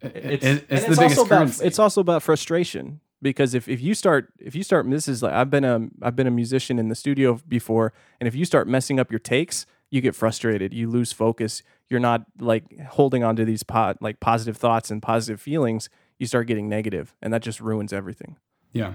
it's, 0.01 0.15
It's, 0.15 0.45
it's 0.45 0.67
the 0.69 0.75
it's 0.75 0.85
biggest 0.99 1.01
also 1.01 1.23
about 1.25 1.39
currency. 1.39 1.65
it's 1.65 1.79
also 1.79 2.01
about 2.01 2.23
frustration 2.23 3.01
because 3.21 3.55
if, 3.55 3.67
if 3.69 3.81
you 3.81 3.95
start 3.95 4.33
if 4.39 4.55
you 4.55 4.63
start 4.63 4.89
this 4.89 5.09
is 5.09 5.23
like 5.25 5.33
I've 5.33 5.51
been 5.51 5.65
a 5.65 5.89
I've 6.03 6.15
been 6.15 6.29
a 6.29 6.31
musician 6.31 6.79
in 6.79 6.89
the 6.89 6.95
studio 6.95 7.41
before 7.49 7.93
and 8.21 8.29
if 8.29 8.35
you 8.37 8.45
start 8.45 8.69
messing 8.69 9.01
up 9.01 9.11
your 9.11 9.19
takes 9.19 9.67
you 9.91 10.01
get 10.01 10.15
frustrated 10.15 10.73
you 10.73 10.89
lose 10.89 11.13
focus 11.13 11.63
you're 11.91 12.01
not 12.01 12.25
like 12.39 12.65
holding 12.89 13.25
on 13.25 13.37
to 13.37 13.45
these 13.45 13.63
po- 13.63 13.95
like 14.01 14.21
positive 14.21 14.57
thoughts 14.57 14.91
and 14.91 15.03
positive 15.03 15.41
feelings 15.41 15.89
you 16.19 16.27
start 16.27 16.47
getting 16.47 16.69
negative 16.69 17.15
and 17.23 17.33
that 17.33 17.43
just 17.43 17.61
ruins 17.61 17.93
everything 17.93 18.37
yeah, 18.73 18.95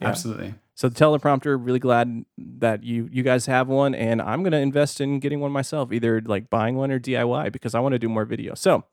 Yeah. 0.00 0.08
absolutely. 0.08 0.54
so 0.74 0.88
the 0.88 0.94
teleprompter 0.94 1.56
really 1.58 1.78
glad 1.78 2.24
that 2.38 2.82
you 2.82 3.08
you 3.10 3.22
guys 3.22 3.46
have 3.46 3.68
one 3.68 3.94
and 3.94 4.20
I'm 4.20 4.42
going 4.42 4.52
to 4.52 4.58
invest 4.58 5.00
in 5.00 5.18
getting 5.20 5.40
one 5.40 5.52
myself 5.52 5.92
either 5.92 6.20
like 6.20 6.50
buying 6.50 6.76
one 6.76 6.90
or 6.90 6.98
DIY 7.00 7.52
because 7.52 7.74
I 7.74 7.80
want 7.80 7.92
to 7.94 7.98
do 7.98 8.08
more 8.08 8.24
video 8.24 8.54
so 8.54 8.84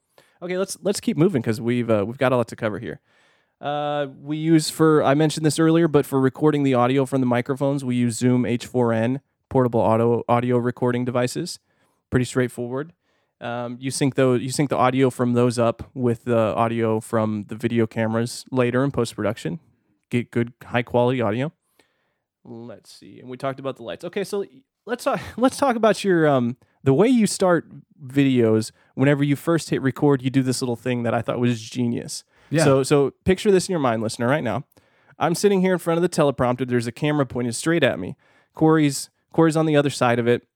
okay 0.41 0.57
let's 0.57 0.77
let's 0.81 0.99
keep 0.99 1.17
moving 1.17 1.41
cuz 1.41 1.59
we've 1.59 1.89
uh, 1.89 2.03
we've 2.07 2.17
got 2.17 2.31
a 2.31 2.37
lot 2.37 2.47
to 2.49 2.55
cover 2.55 2.79
here 2.79 2.99
uh, 3.59 4.07
we 4.19 4.37
use 4.37 4.69
for 4.71 5.03
I 5.03 5.13
mentioned 5.13 5.45
this 5.45 5.59
earlier, 5.59 5.87
but 5.87 6.03
for 6.03 6.19
recording 6.19 6.63
the 6.63 6.73
audio 6.73 7.05
from 7.05 7.21
the 7.21 7.27
microphones, 7.27 7.85
we 7.85 7.95
use 7.95 8.17
Zoom 8.17 8.41
H4n 8.41 9.21
portable 9.49 9.81
audio 9.81 10.23
audio 10.27 10.57
recording 10.57 11.05
devices. 11.05 11.59
Pretty 12.09 12.25
straightforward. 12.25 12.91
Um, 13.41 13.77
you 13.79 13.89
sync 13.89 14.13
those 14.13 14.41
you 14.41 14.51
sync 14.51 14.69
the 14.69 14.77
audio 14.77 15.09
from 15.09 15.33
those 15.33 15.57
up 15.57 15.89
with 15.95 16.25
the 16.25 16.37
audio 16.37 16.99
from 16.99 17.43
the 17.47 17.55
video 17.55 17.87
cameras 17.87 18.45
later 18.51 18.83
in 18.83 18.91
post 18.91 19.15
production. 19.15 19.59
Get 20.11 20.29
good 20.29 20.53
high 20.63 20.83
quality 20.83 21.21
audio. 21.21 21.51
Let's 22.43 22.91
see, 22.91 23.19
and 23.19 23.29
we 23.29 23.37
talked 23.37 23.59
about 23.59 23.77
the 23.77 23.83
lights. 23.83 24.05
Okay, 24.05 24.23
so 24.23 24.45
let's 24.85 25.03
talk. 25.03 25.19
Let's 25.37 25.57
talk 25.57 25.75
about 25.75 26.03
your 26.03 26.27
um 26.27 26.57
the 26.83 26.93
way 26.93 27.07
you 27.07 27.25
start 27.25 27.67
videos. 28.03 28.71
Whenever 28.93 29.23
you 29.23 29.35
first 29.35 29.71
hit 29.71 29.81
record, 29.81 30.21
you 30.21 30.29
do 30.29 30.43
this 30.43 30.61
little 30.61 30.75
thing 30.75 31.03
that 31.03 31.13
I 31.13 31.21
thought 31.21 31.39
was 31.39 31.61
genius. 31.61 32.23
Yeah. 32.51 32.63
So 32.63 32.83
so 32.83 33.11
picture 33.25 33.51
this 33.51 33.67
in 33.67 33.73
your 33.73 33.79
mind, 33.79 34.03
listener, 34.03 34.27
right 34.27 34.43
now. 34.43 34.65
I'm 35.17 35.35
sitting 35.35 35.61
here 35.61 35.73
in 35.73 35.79
front 35.79 35.97
of 35.97 36.01
the 36.03 36.09
teleprompter. 36.09 36.67
There's 36.67 36.87
a 36.87 36.91
camera 36.91 37.25
pointed 37.25 37.55
straight 37.55 37.83
at 37.83 37.97
me. 37.99 38.15
Cory's 38.53 39.09
Cory's 39.33 39.57
on 39.57 39.65
the 39.65 39.75
other 39.75 39.89
side 39.89 40.19
of 40.19 40.27
it, 40.27 40.47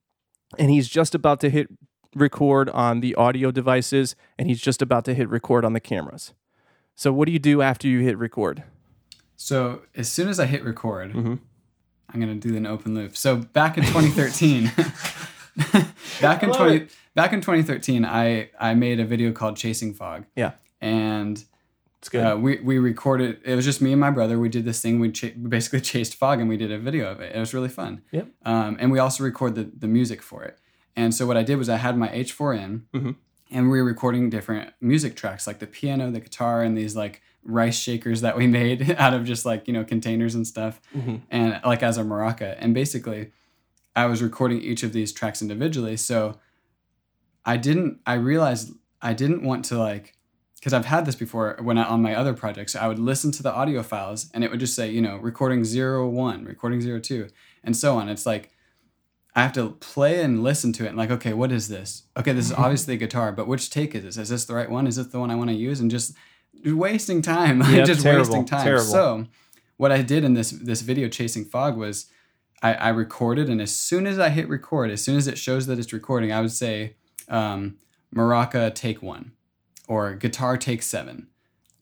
and 0.60 0.70
he's 0.70 0.88
just 0.88 1.16
about 1.16 1.40
to 1.42 1.50
hit 1.50 1.70
record 2.16 2.70
on 2.70 3.02
the 3.02 3.14
audio 3.16 3.52
devices, 3.52 4.16
and 4.40 4.48
he's 4.48 4.62
just 4.62 4.82
about 4.82 5.06
to 5.06 5.14
hit 5.14 5.30
record 5.30 5.66
on 5.66 5.74
the 5.74 5.80
cameras. 5.80 6.34
So 6.96 7.12
what 7.12 7.26
do 7.26 7.32
you 7.34 7.40
do 7.40 7.62
after 7.62 7.88
you 7.88 8.00
hit 8.00 8.18
record? 8.18 8.64
So 9.36 9.82
as 9.96 10.10
soon 10.10 10.30
as 10.30 10.40
I 10.40 10.46
hit 10.46 10.64
record, 10.64 11.14
Mhm. 11.14 11.40
I'm 12.14 12.20
gonna 12.20 12.36
do 12.36 12.56
an 12.56 12.66
open 12.66 12.96
loop. 12.96 13.18
So 13.18 13.36
back 13.36 13.78
in 13.78 13.84
2013, 13.84 14.72
back 16.22 16.44
in 16.44 16.52
20 16.52 16.76
it. 16.76 16.92
back 17.16 17.34
in 17.34 17.42
2013, 17.42 18.06
I 18.06 18.50
I 18.60 18.74
made 18.74 19.00
a 19.00 19.06
video 19.06 19.32
called 19.32 19.58
Chasing 19.58 19.94
Fog, 19.94 20.26
Yeah, 20.36 20.52
and 20.82 21.44
it's 22.00 22.10
good. 22.10 22.22
uh, 22.26 22.38
we 22.38 22.60
we 22.62 22.78
recorded. 22.78 23.40
It 23.44 23.56
was 23.56 23.66
just 23.66 23.82
me 23.82 23.92
and 23.92 24.00
my 24.00 24.12
brother. 24.12 24.40
We 24.40 24.48
did 24.50 24.64
this 24.66 24.82
thing. 24.82 25.00
We, 25.00 25.12
cha- 25.12 25.36
we 25.42 25.50
basically 25.50 25.82
chased 25.92 26.16
fog, 26.16 26.40
and 26.40 26.48
we 26.48 26.58
did 26.58 26.72
a 26.72 26.78
video 26.80 27.12
of 27.12 27.20
it. 27.20 27.36
It 27.36 27.40
was 27.40 27.54
really 27.54 27.70
fun. 27.70 28.02
Yep. 28.12 28.28
Um, 28.46 28.78
and 28.80 28.92
we 28.92 29.00
also 29.00 29.24
record 29.24 29.56
the 29.56 29.70
the 29.78 29.88
music 29.88 30.22
for 30.22 30.44
it. 30.44 30.58
And 30.96 31.14
so 31.14 31.26
what 31.28 31.38
I 31.38 31.44
did 31.44 31.58
was 31.58 31.68
I 31.70 31.78
had 31.78 31.98
my 31.98 32.08
H4n, 32.10 32.84
Mhm. 32.94 33.16
and 33.52 33.70
we 33.70 33.80
were 33.80 33.84
recording 33.88 34.30
different 34.30 34.74
music 34.82 35.16
tracks, 35.16 35.46
like 35.48 35.60
the 35.60 35.68
piano, 35.68 36.10
the 36.12 36.20
guitar, 36.22 36.62
and 36.64 36.78
these 36.78 36.96
like 36.96 37.22
rice 37.44 37.78
shakers 37.78 38.22
that 38.22 38.38
we 38.38 38.48
made 38.62 38.92
out 38.98 39.14
of 39.14 39.24
just 39.26 39.46
like 39.46 39.68
you 39.68 39.74
know 39.74 39.84
containers 39.84 40.36
and 40.36 40.48
stuff, 40.48 40.82
Mhm. 40.96 41.22
and 41.30 41.60
like 41.66 41.84
as 41.84 41.98
a 41.98 42.04
maraca. 42.04 42.56
And 42.60 42.74
basically, 42.74 43.32
I 43.96 44.06
was 44.08 44.22
recording 44.22 44.62
each 44.62 44.84
of 44.84 44.94
these 44.94 45.12
tracks 45.14 45.42
individually. 45.42 45.98
So 45.98 46.40
I 47.46 47.58
didn't. 47.58 48.00
I 48.06 48.14
realized 48.16 48.74
I 49.02 49.14
didn't 49.14 49.44
want 49.44 49.66
to 49.66 49.78
like 49.78 50.14
because 50.56 50.74
I've 50.74 50.86
had 50.86 51.06
this 51.06 51.16
before 51.16 51.58
when 51.62 51.78
I 51.78 51.84
on 51.84 52.02
my 52.02 52.16
other 52.16 52.34
projects. 52.34 52.76
I 52.76 52.88
would 52.88 53.00
listen 53.00 53.32
to 53.34 53.44
the 53.44 53.54
audio 53.54 53.84
files 53.84 54.30
and 54.34 54.44
it 54.44 54.50
would 54.50 54.60
just 54.60 54.76
say 54.76 54.90
you 54.90 55.02
know 55.02 55.18
recording 55.18 55.64
zero 55.64 56.08
one, 56.10 56.46
recording 56.46 56.82
zero 56.82 57.00
two, 57.00 57.28
and 57.64 57.76
so 57.76 57.98
on. 57.98 58.10
It's 58.10 58.26
like 58.26 58.52
I 59.36 59.42
have 59.42 59.54
to 59.54 59.72
play 59.72 60.22
and 60.24 60.42
listen 60.44 60.72
to 60.74 60.86
it 60.86 60.90
and 60.90 60.98
like, 60.98 61.12
okay, 61.12 61.34
what 61.34 61.52
is 61.52 61.68
this? 61.68 62.04
Okay, 62.16 62.32
this 62.32 62.46
is 62.46 62.54
obviously 62.54 62.94
a 62.94 62.98
guitar, 62.98 63.34
but 63.34 63.48
which 63.48 63.70
take 63.70 63.94
is 63.94 64.04
this? 64.04 64.18
Is 64.18 64.30
this 64.30 64.46
the 64.46 64.56
right 64.56 64.70
one? 64.70 64.88
Is 64.88 64.96
this 64.96 65.08
the 65.08 65.20
one 65.20 65.30
I 65.30 65.36
want 65.36 65.50
to 65.50 65.56
use? 65.56 65.82
And 65.82 65.92
just 65.92 66.16
wasting 66.64 67.22
time, 67.22 67.60
like, 67.66 67.76
Yep, 67.76 67.86
just 67.86 68.02
terrible, 68.02 68.20
wasting 68.22 68.46
time. 68.46 68.64
terrible. 68.64 68.86
So 68.86 69.26
what 69.78 69.92
I 69.92 70.02
did 70.02 70.24
in 70.24 70.36
this 70.36 70.52
this 70.52 70.82
video 70.82 71.10
chasing 71.10 71.44
fog 71.44 71.76
was 71.76 72.06
I, 72.64 72.74
I 72.76 72.90
recorded 72.90 73.50
and 73.50 73.62
as 73.62 73.76
soon 73.76 74.08
as 74.08 74.20
I 74.20 74.30
hit 74.30 74.48
record, 74.48 74.90
as 74.90 75.04
soon 75.04 75.18
as 75.18 75.28
it 75.28 75.38
shows 75.38 75.68
that 75.68 75.80
it's 75.80 75.92
recording, 75.92 76.32
I 76.32 76.40
would 76.40 76.54
say 76.54 76.96
um, 77.28 77.76
maraca 78.16 78.74
take 78.74 79.02
one 79.02 79.34
or 79.88 80.14
guitar 80.16 80.56
take 80.58 80.82
seven. 80.82 81.28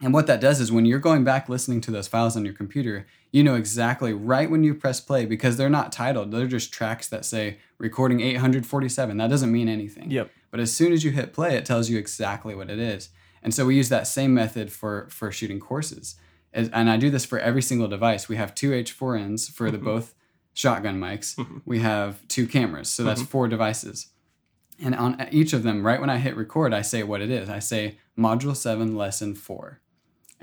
And 0.01 0.13
what 0.13 0.27
that 0.27 0.41
does 0.41 0.59
is 0.59 0.71
when 0.71 0.85
you're 0.85 0.99
going 0.99 1.23
back 1.23 1.47
listening 1.47 1.79
to 1.81 1.91
those 1.91 2.07
files 2.07 2.35
on 2.35 2.43
your 2.43 2.53
computer, 2.53 3.07
you 3.31 3.43
know 3.43 3.55
exactly 3.55 4.13
right 4.13 4.49
when 4.51 4.63
you 4.63 4.73
press 4.73 4.99
play 4.99 5.25
because 5.25 5.55
they're 5.55 5.69
not 5.69 5.91
titled. 5.91 6.31
They're 6.31 6.47
just 6.47 6.73
tracks 6.73 7.07
that 7.07 7.25
say 7.25 7.57
recording 7.77 8.19
847. 8.19 9.17
That 9.17 9.29
doesn't 9.29 9.51
mean 9.51 9.69
anything. 9.69 10.11
Yep. 10.11 10.29
But 10.51 10.59
as 10.59 10.73
soon 10.73 10.91
as 10.91 11.03
you 11.03 11.11
hit 11.11 11.33
play, 11.33 11.55
it 11.55 11.65
tells 11.65 11.89
you 11.89 11.97
exactly 11.97 12.53
what 12.53 12.69
it 12.69 12.79
is. 12.79 13.09
And 13.41 13.53
so 13.53 13.65
we 13.65 13.75
use 13.75 13.89
that 13.89 14.07
same 14.07 14.33
method 14.33 14.71
for 14.71 15.07
for 15.09 15.31
shooting 15.31 15.59
courses. 15.59 16.15
As- 16.53 16.69
And 16.69 16.89
I 16.89 16.97
do 16.97 17.09
this 17.09 17.25
for 17.25 17.39
every 17.39 17.61
single 17.61 17.87
device. 17.87 18.29
We 18.29 18.35
have 18.35 18.53
two 18.53 18.71
H4Ns 18.71 19.51
for 19.51 19.71
the 19.71 19.77
mm-hmm. 19.77 19.85
both 19.85 20.15
shotgun 20.53 20.99
mics. 20.99 21.35
Mm-hmm. 21.35 21.57
We 21.65 21.79
have 21.79 22.25
two 22.27 22.47
cameras, 22.47 22.89
so 22.89 23.03
that's 23.03 23.21
mm-hmm. 23.21 23.29
four 23.29 23.47
devices. 23.47 24.07
And 24.81 24.95
on 24.95 25.27
each 25.31 25.53
of 25.53 25.63
them, 25.63 25.85
right 25.85 25.99
when 25.99 26.09
I 26.09 26.17
hit 26.17 26.35
record, 26.35 26.73
I 26.73 26.81
say 26.81 27.03
what 27.03 27.21
it 27.21 27.29
is. 27.29 27.49
I 27.49 27.59
say 27.59 27.99
module 28.17 28.55
7 28.55 28.95
lesson 28.95 29.35
4. 29.35 29.79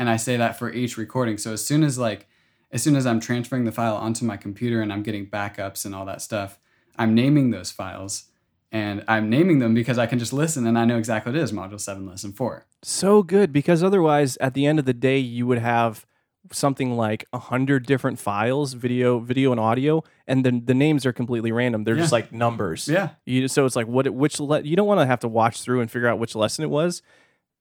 And 0.01 0.09
I 0.09 0.17
say 0.17 0.39
that 0.39 0.59
for 0.59 0.73
each 0.73 0.97
recording. 0.97 1.37
So 1.37 1.53
as 1.53 1.63
soon 1.63 1.85
as 1.85 1.99
like 1.99 2.27
as 2.73 2.83
soon 2.83 2.97
as 2.97 3.07
I'm 3.07 3.21
transferring 3.21 3.65
the 3.65 3.73
file 3.73 3.97
onto 3.97 4.25
my 4.25 4.39
computer 4.39 4.81
and 4.81 4.91
I'm 4.91 5.03
getting 5.03 5.27
backups 5.27 5.85
and 5.85 5.95
all 5.95 6.07
that 6.07 6.23
stuff, 6.23 6.59
I'm 6.97 7.15
naming 7.15 7.51
those 7.51 7.71
files 7.71 8.25
and 8.73 9.05
I'm 9.07 9.29
naming 9.29 9.59
them 9.59 9.75
because 9.75 9.99
I 9.99 10.07
can 10.07 10.19
just 10.19 10.33
listen 10.33 10.67
and 10.67 10.79
I 10.79 10.87
know 10.87 10.97
exactly 10.97 11.33
what 11.33 11.39
it 11.39 11.43
is 11.43 11.53
module 11.53 11.79
7 11.79 12.07
lesson 12.07 12.33
4. 12.33 12.65
So 12.83 13.23
good 13.23 13.53
because 13.53 13.85
otherwise, 13.85 14.39
at 14.39 14.55
the 14.55 14.65
end 14.65 14.79
of 14.79 14.87
the 14.87 14.95
day, 14.95 15.19
you 15.19 15.47
would 15.47 15.59
have 15.59 16.07
something 16.51 16.97
like 16.97 17.27
a 17.35 17.39
hundred 17.39 17.85
different 17.85 18.19
files, 18.19 18.73
video, 18.73 19.19
video, 19.19 19.51
and 19.51 19.61
audio, 19.61 20.03
and 20.27 20.47
then 20.47 20.63
the 20.65 20.73
names 20.73 21.05
are 21.05 21.13
completely 21.13 21.53
random. 21.53 21.85
They're 21.85 21.97
just 21.97 22.11
like 22.13 22.33
numbers. 22.33 22.89
Yeah. 22.89 23.11
You, 23.27 23.49
so 23.49 23.67
it's 23.67 23.77
like 23.77 23.87
what 23.87 24.09
which 24.09 24.41
le- 24.41 24.63
you 24.63 24.77
don't 24.77 24.87
want 24.87 25.01
to 25.01 25.07
have 25.07 25.21
to 25.21 25.29
watch 25.29 25.61
through 25.61 25.83
and 25.83 25.91
figure 25.91 26.09
out 26.09 26.19
which 26.19 26.35
lesson 26.35 26.65
it 26.65 26.71
was. 26.71 27.03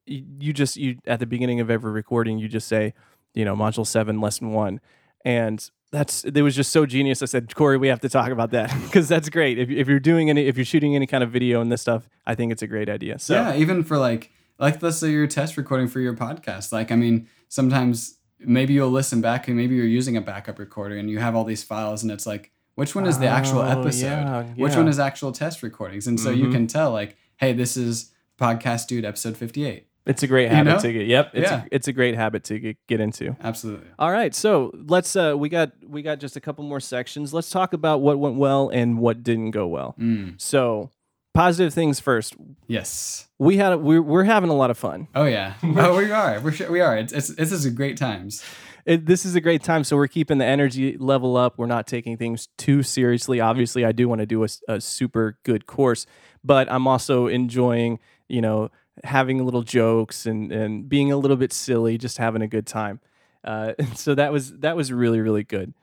You, 0.09 0.23
you 0.39 0.53
just 0.53 0.75
you 0.77 0.97
at 1.05 1.19
the 1.19 1.25
beginning 1.25 1.59
of 1.59 1.69
every 1.69 1.91
recording 1.91 2.39
you 2.39 2.47
just 2.47 2.67
say, 2.67 2.93
you 3.33 3.45
know, 3.45 3.55
module 3.55 3.85
seven, 3.85 4.19
lesson 4.19 4.51
one, 4.51 4.81
and 5.23 5.69
that's 5.91 6.23
it 6.23 6.41
was 6.41 6.55
just 6.55 6.71
so 6.71 6.85
genius. 6.85 7.21
I 7.21 7.25
said, 7.25 7.53
Cory, 7.55 7.77
we 7.77 7.87
have 7.87 7.99
to 8.01 8.09
talk 8.09 8.29
about 8.31 8.51
that 8.51 8.71
because 8.83 9.07
that's 9.07 9.29
great. 9.29 9.57
If, 9.59 9.69
if 9.69 9.87
you're 9.87 9.99
doing 9.99 10.29
any, 10.29 10.45
if 10.47 10.55
you're 10.57 10.65
shooting 10.65 10.95
any 10.95 11.07
kind 11.07 11.23
of 11.23 11.31
video 11.31 11.61
and 11.61 11.71
this 11.71 11.81
stuff, 11.81 12.07
I 12.25 12.35
think 12.35 12.51
it's 12.51 12.61
a 12.61 12.67
great 12.67 12.89
idea. 12.89 13.19
So 13.19 13.33
yeah, 13.35 13.55
even 13.55 13.83
for 13.83 13.97
like 13.97 14.31
like 14.57 14.81
let's 14.81 14.97
say 14.97 15.09
you're 15.11 15.27
test 15.27 15.57
recording 15.57 15.87
for 15.87 15.99
your 15.99 16.13
podcast. 16.15 16.71
Like 16.71 16.91
I 16.91 16.95
mean, 16.95 17.27
sometimes 17.47 18.17
maybe 18.39 18.73
you'll 18.73 18.89
listen 18.91 19.19
back 19.21 19.47
and 19.47 19.57
maybe 19.57 19.75
you're 19.75 19.85
using 19.85 20.15
a 20.17 20.21
backup 20.21 20.59
recorder 20.59 20.95
and 20.95 21.09
you 21.09 21.19
have 21.19 21.35
all 21.35 21.43
these 21.43 21.63
files 21.63 22.03
and 22.03 22.11
it's 22.11 22.25
like 22.25 22.51
which 22.75 22.95
one 22.95 23.05
is 23.05 23.19
the 23.19 23.27
actual 23.27 23.59
Oh, 23.59 23.79
episode? 23.81 24.05
yeah, 24.05 24.43
Which 24.55 24.75
one 24.77 24.87
is 24.87 24.97
actual 24.99 25.33
test 25.33 25.61
recordings? 25.61 26.07
And 26.07 26.17
so 26.17 26.29
you 26.31 26.45
Mhm. 26.47 26.51
can 26.53 26.67
tell 26.67 26.91
like, 26.91 27.17
hey, 27.35 27.51
this 27.51 27.75
is 27.75 28.11
podcast 28.39 28.87
dude 28.87 29.03
episode 29.03 29.35
58. 29.35 29.87
It's 30.05 30.23
a 30.23 30.27
great 30.27 30.49
You 30.49 30.55
habit 30.55 30.69
know? 30.75 30.79
to 30.79 30.93
get. 30.93 31.07
Yep, 31.07 31.31
it's 31.33 31.51
Yeah. 31.51 31.63
a, 31.63 31.67
it's 31.71 31.87
a 31.87 31.93
great 31.93 32.15
habit 32.15 32.43
to 32.45 32.57
get, 32.59 32.77
get 32.87 32.99
into. 32.99 33.35
Absolutely. 33.43 33.87
All 33.99 34.11
right, 34.11 34.33
so 34.33 34.71
let's 34.87 35.15
uh 35.15 35.35
we 35.37 35.49
got 35.49 35.71
we 35.87 36.01
got 36.01 36.19
just 36.19 36.35
a 36.35 36.39
couple 36.41 36.63
more 36.63 36.79
sections. 36.79 37.33
Let's 37.33 37.49
talk 37.49 37.73
about 37.73 38.01
what 38.01 38.17
went 38.17 38.35
well 38.37 38.69
and 38.69 38.97
what 38.99 39.23
didn't 39.23 39.51
go 39.51 39.67
well. 39.67 39.95
Mm. 39.99 40.39
So, 40.41 40.89
positive 41.35 41.73
things 41.73 41.99
first. 41.99 42.35
Yes. 42.67 43.27
We 43.37 43.57
had 43.57 43.75
we're 43.75 44.01
we're 44.01 44.23
having 44.23 44.49
a 44.49 44.55
lot 44.55 44.71
of 44.71 44.77
fun. 44.77 45.07
Oh 45.13 45.25
yeah. 45.25 45.53
oh, 45.63 45.97
we 45.97 46.11
are. 46.11 46.39
We're 46.39 46.51
sure 46.53 46.71
we 46.71 46.81
are. 46.81 46.97
It's 46.97 47.13
it's 47.13 47.27
this 47.35 47.51
is 47.51 47.65
a 47.65 47.71
great 47.71 47.97
times. 47.97 48.43
It, 48.85 49.05
this 49.05 49.23
is 49.25 49.35
a 49.35 49.41
great 49.41 49.61
time, 49.61 49.83
so 49.83 49.95
we're 49.97 50.07
keeping 50.07 50.39
the 50.39 50.45
energy 50.45 50.97
level 50.97 51.37
up. 51.37 51.59
We're 51.59 51.67
not 51.67 51.85
taking 51.85 52.17
things 52.17 52.47
too 52.57 52.81
seriously. 52.81 53.39
Obviously, 53.39 53.85
I 53.85 53.91
do 53.91 54.09
want 54.09 54.19
to 54.19 54.25
do 54.25 54.43
a 54.67 54.81
super 54.81 55.37
good 55.43 55.67
course, 55.67 56.07
but 56.43 56.71
I'm 56.71 56.87
also 56.87 57.27
enjoying, 57.27 57.99
you 58.27 58.41
know, 58.41 58.69
having 59.03 59.43
little 59.43 59.63
jokes 59.63 60.25
and 60.25 60.51
and 60.51 60.87
being 60.87 61.11
a 61.11 61.17
little 61.17 61.37
bit 61.37 61.53
silly, 61.53 61.97
just 61.97 62.17
having 62.17 62.41
a 62.41 62.47
good 62.47 62.67
time. 62.67 62.99
Uh, 63.43 63.73
so 63.95 64.15
that 64.15 64.31
was 64.31 64.57
that 64.59 64.75
was 64.75 64.91
really 64.91 65.19
really 65.19 65.43
good. 65.43 65.73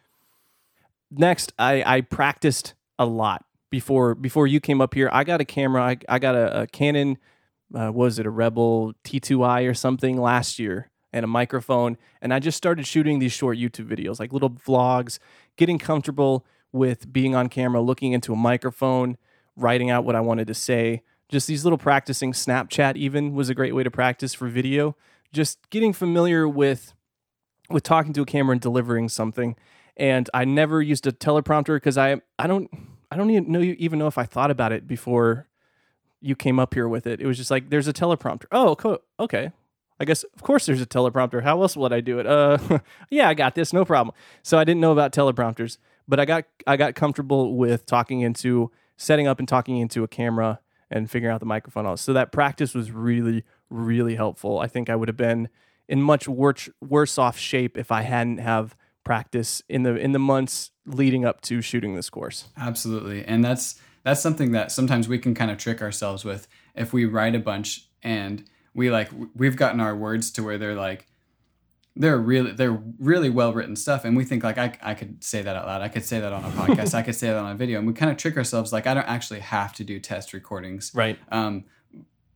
Next, 1.10 1.52
I 1.58 1.82
I 1.84 2.00
practiced 2.00 2.74
a 2.98 3.06
lot 3.06 3.44
before 3.70 4.14
before 4.14 4.46
you 4.46 4.60
came 4.60 4.80
up 4.80 4.94
here. 4.94 5.08
I 5.12 5.24
got 5.24 5.40
a 5.40 5.44
camera. 5.44 5.82
I 5.82 5.96
I 6.08 6.18
got 6.18 6.34
a, 6.34 6.62
a 6.62 6.66
Canon. 6.66 7.18
Uh, 7.74 7.90
was 7.92 8.20
it 8.20 8.26
a 8.26 8.30
Rebel 8.30 8.92
T2i 9.02 9.68
or 9.68 9.74
something 9.74 10.20
last 10.20 10.58
year? 10.58 10.90
and 11.12 11.24
a 11.24 11.28
microphone 11.28 11.96
and 12.20 12.34
I 12.34 12.40
just 12.40 12.58
started 12.58 12.86
shooting 12.86 13.20
these 13.20 13.32
short 13.32 13.56
YouTube 13.56 13.88
videos, 13.88 14.20
like 14.20 14.34
little 14.34 14.50
vlogs, 14.50 15.18
getting 15.56 15.78
comfortable 15.78 16.44
with 16.72 17.10
being 17.10 17.34
on 17.34 17.48
camera, 17.48 17.80
looking 17.80 18.12
into 18.12 18.34
a 18.34 18.36
microphone, 18.36 19.16
writing 19.56 19.88
out 19.88 20.04
what 20.04 20.14
I 20.14 20.20
wanted 20.20 20.46
to 20.48 20.54
say. 20.54 21.02
Just 21.28 21.46
these 21.46 21.64
little 21.64 21.78
practicing. 21.78 22.32
Snapchat 22.32 22.96
even 22.96 23.34
was 23.34 23.48
a 23.48 23.54
great 23.54 23.74
way 23.74 23.82
to 23.82 23.90
practice 23.90 24.34
for 24.34 24.48
video. 24.48 24.96
Just 25.32 25.58
getting 25.70 25.92
familiar 25.92 26.48
with 26.48 26.94
with 27.68 27.82
talking 27.82 28.12
to 28.12 28.22
a 28.22 28.26
camera 28.26 28.52
and 28.52 28.60
delivering 28.60 29.08
something. 29.08 29.56
And 29.96 30.30
I 30.32 30.44
never 30.44 30.80
used 30.80 31.06
a 31.06 31.12
teleprompter 31.12 31.76
because 31.76 31.98
I 31.98 32.20
I 32.38 32.46
don't 32.46 32.70
I 33.10 33.16
don't 33.16 33.30
even 33.30 33.50
know 33.50 33.60
even 33.60 33.98
know 33.98 34.06
if 34.06 34.18
I 34.18 34.24
thought 34.24 34.50
about 34.50 34.72
it 34.72 34.86
before 34.86 35.48
you 36.20 36.36
came 36.36 36.58
up 36.58 36.74
here 36.74 36.88
with 36.88 37.06
it. 37.06 37.20
It 37.20 37.26
was 37.26 37.36
just 37.36 37.50
like 37.50 37.70
there's 37.70 37.88
a 37.88 37.92
teleprompter. 37.92 38.46
Oh, 38.52 38.76
cool. 38.76 38.98
okay. 39.18 39.52
I 39.98 40.04
guess 40.04 40.24
of 40.24 40.42
course 40.42 40.66
there's 40.66 40.82
a 40.82 40.86
teleprompter. 40.86 41.42
How 41.42 41.60
else 41.62 41.76
would 41.76 41.92
I 41.92 42.00
do 42.00 42.18
it? 42.18 42.26
Uh, 42.26 42.58
yeah, 43.10 43.28
I 43.28 43.34
got 43.34 43.54
this, 43.54 43.72
no 43.72 43.84
problem. 43.84 44.14
So 44.42 44.58
I 44.58 44.64
didn't 44.64 44.80
know 44.80 44.92
about 44.92 45.12
teleprompters, 45.12 45.78
but 46.06 46.20
I 46.20 46.24
got 46.24 46.44
I 46.66 46.76
got 46.76 46.94
comfortable 46.94 47.56
with 47.56 47.86
talking 47.86 48.20
into 48.20 48.70
setting 48.96 49.26
up 49.26 49.38
and 49.38 49.48
talking 49.48 49.78
into 49.78 50.04
a 50.04 50.08
camera 50.08 50.60
and 50.90 51.10
figuring 51.10 51.34
out 51.34 51.40
the 51.40 51.46
microphone. 51.46 51.96
So 51.96 52.12
that 52.12 52.32
practice 52.32 52.74
was 52.74 52.90
really 52.90 53.44
really 53.70 54.14
helpful. 54.14 54.58
I 54.58 54.66
think 54.66 54.88
I 54.88 54.96
would 54.96 55.08
have 55.08 55.16
been 55.16 55.48
in 55.88 56.02
much 56.02 56.28
worse 56.28 56.68
worse 56.80 57.18
off 57.18 57.38
shape 57.38 57.76
if 57.76 57.90
I 57.90 58.02
hadn't 58.02 58.38
have 58.38 58.76
practice 59.04 59.62
in 59.68 59.84
the 59.84 59.96
in 59.96 60.12
the 60.12 60.18
months 60.18 60.70
leading 60.84 61.24
up 61.24 61.40
to 61.42 61.62
shooting 61.62 61.94
this 61.94 62.10
course. 62.10 62.48
Absolutely. 62.56 63.24
And 63.24 63.44
that's 63.44 63.80
that's 64.02 64.20
something 64.20 64.52
that 64.52 64.70
sometimes 64.70 65.08
we 65.08 65.18
can 65.18 65.34
kind 65.34 65.50
of 65.50 65.58
trick 65.58 65.82
ourselves 65.82 66.24
with 66.24 66.46
if 66.74 66.92
we 66.92 67.04
write 67.04 67.34
a 67.34 67.38
bunch 67.38 67.88
and 68.02 68.44
we 68.74 68.90
like 68.90 69.10
we've 69.34 69.56
gotten 69.56 69.80
our 69.80 69.96
words 69.96 70.30
to 70.32 70.42
where 70.42 70.58
they're 70.58 70.74
like 70.74 71.06
they're 71.96 72.18
really 72.18 72.52
they're 72.52 72.78
really 72.98 73.30
well 73.30 73.54
written 73.54 73.74
stuff 73.74 74.04
and 74.04 74.16
we 74.16 74.24
think 74.24 74.44
like 74.44 74.58
I, 74.58 74.76
I 74.82 74.94
could 74.94 75.24
say 75.24 75.40
that 75.42 75.56
out 75.56 75.66
loud. 75.66 75.80
I 75.80 75.88
could 75.88 76.04
say 76.04 76.20
that 76.20 76.32
on 76.32 76.44
a 76.44 76.50
podcast. 76.50 76.94
I 76.94 77.02
could 77.02 77.14
say 77.14 77.28
that 77.28 77.36
on 77.36 77.50
a 77.50 77.54
video 77.56 77.78
and 77.78 77.88
we 77.88 77.94
kind 77.94 78.10
of 78.10 78.18
trick 78.18 78.36
ourselves 78.36 78.72
like 78.72 78.86
i 78.86 78.92
don't 78.92 79.08
actually 79.08 79.40
have 79.40 79.72
to 79.74 79.84
do 79.84 79.98
test 79.98 80.32
recordings. 80.32 80.92
Right. 80.94 81.18
Um, 81.30 81.64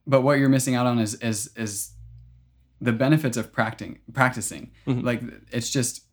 but 0.07 0.21
what 0.21 0.39
you're 0.39 0.49
missing 0.49 0.75
out 0.75 0.87
on 0.87 0.99
is 0.99 1.13
is 1.15 1.51
is 1.55 1.91
the 2.81 2.91
benefits 2.91 3.37
of 3.37 3.53
practicing 3.53 3.99
practicing. 4.11 4.71
Mm-hmm. 4.87 5.05
like 5.05 5.21
it's 5.51 5.69
just 5.69 6.05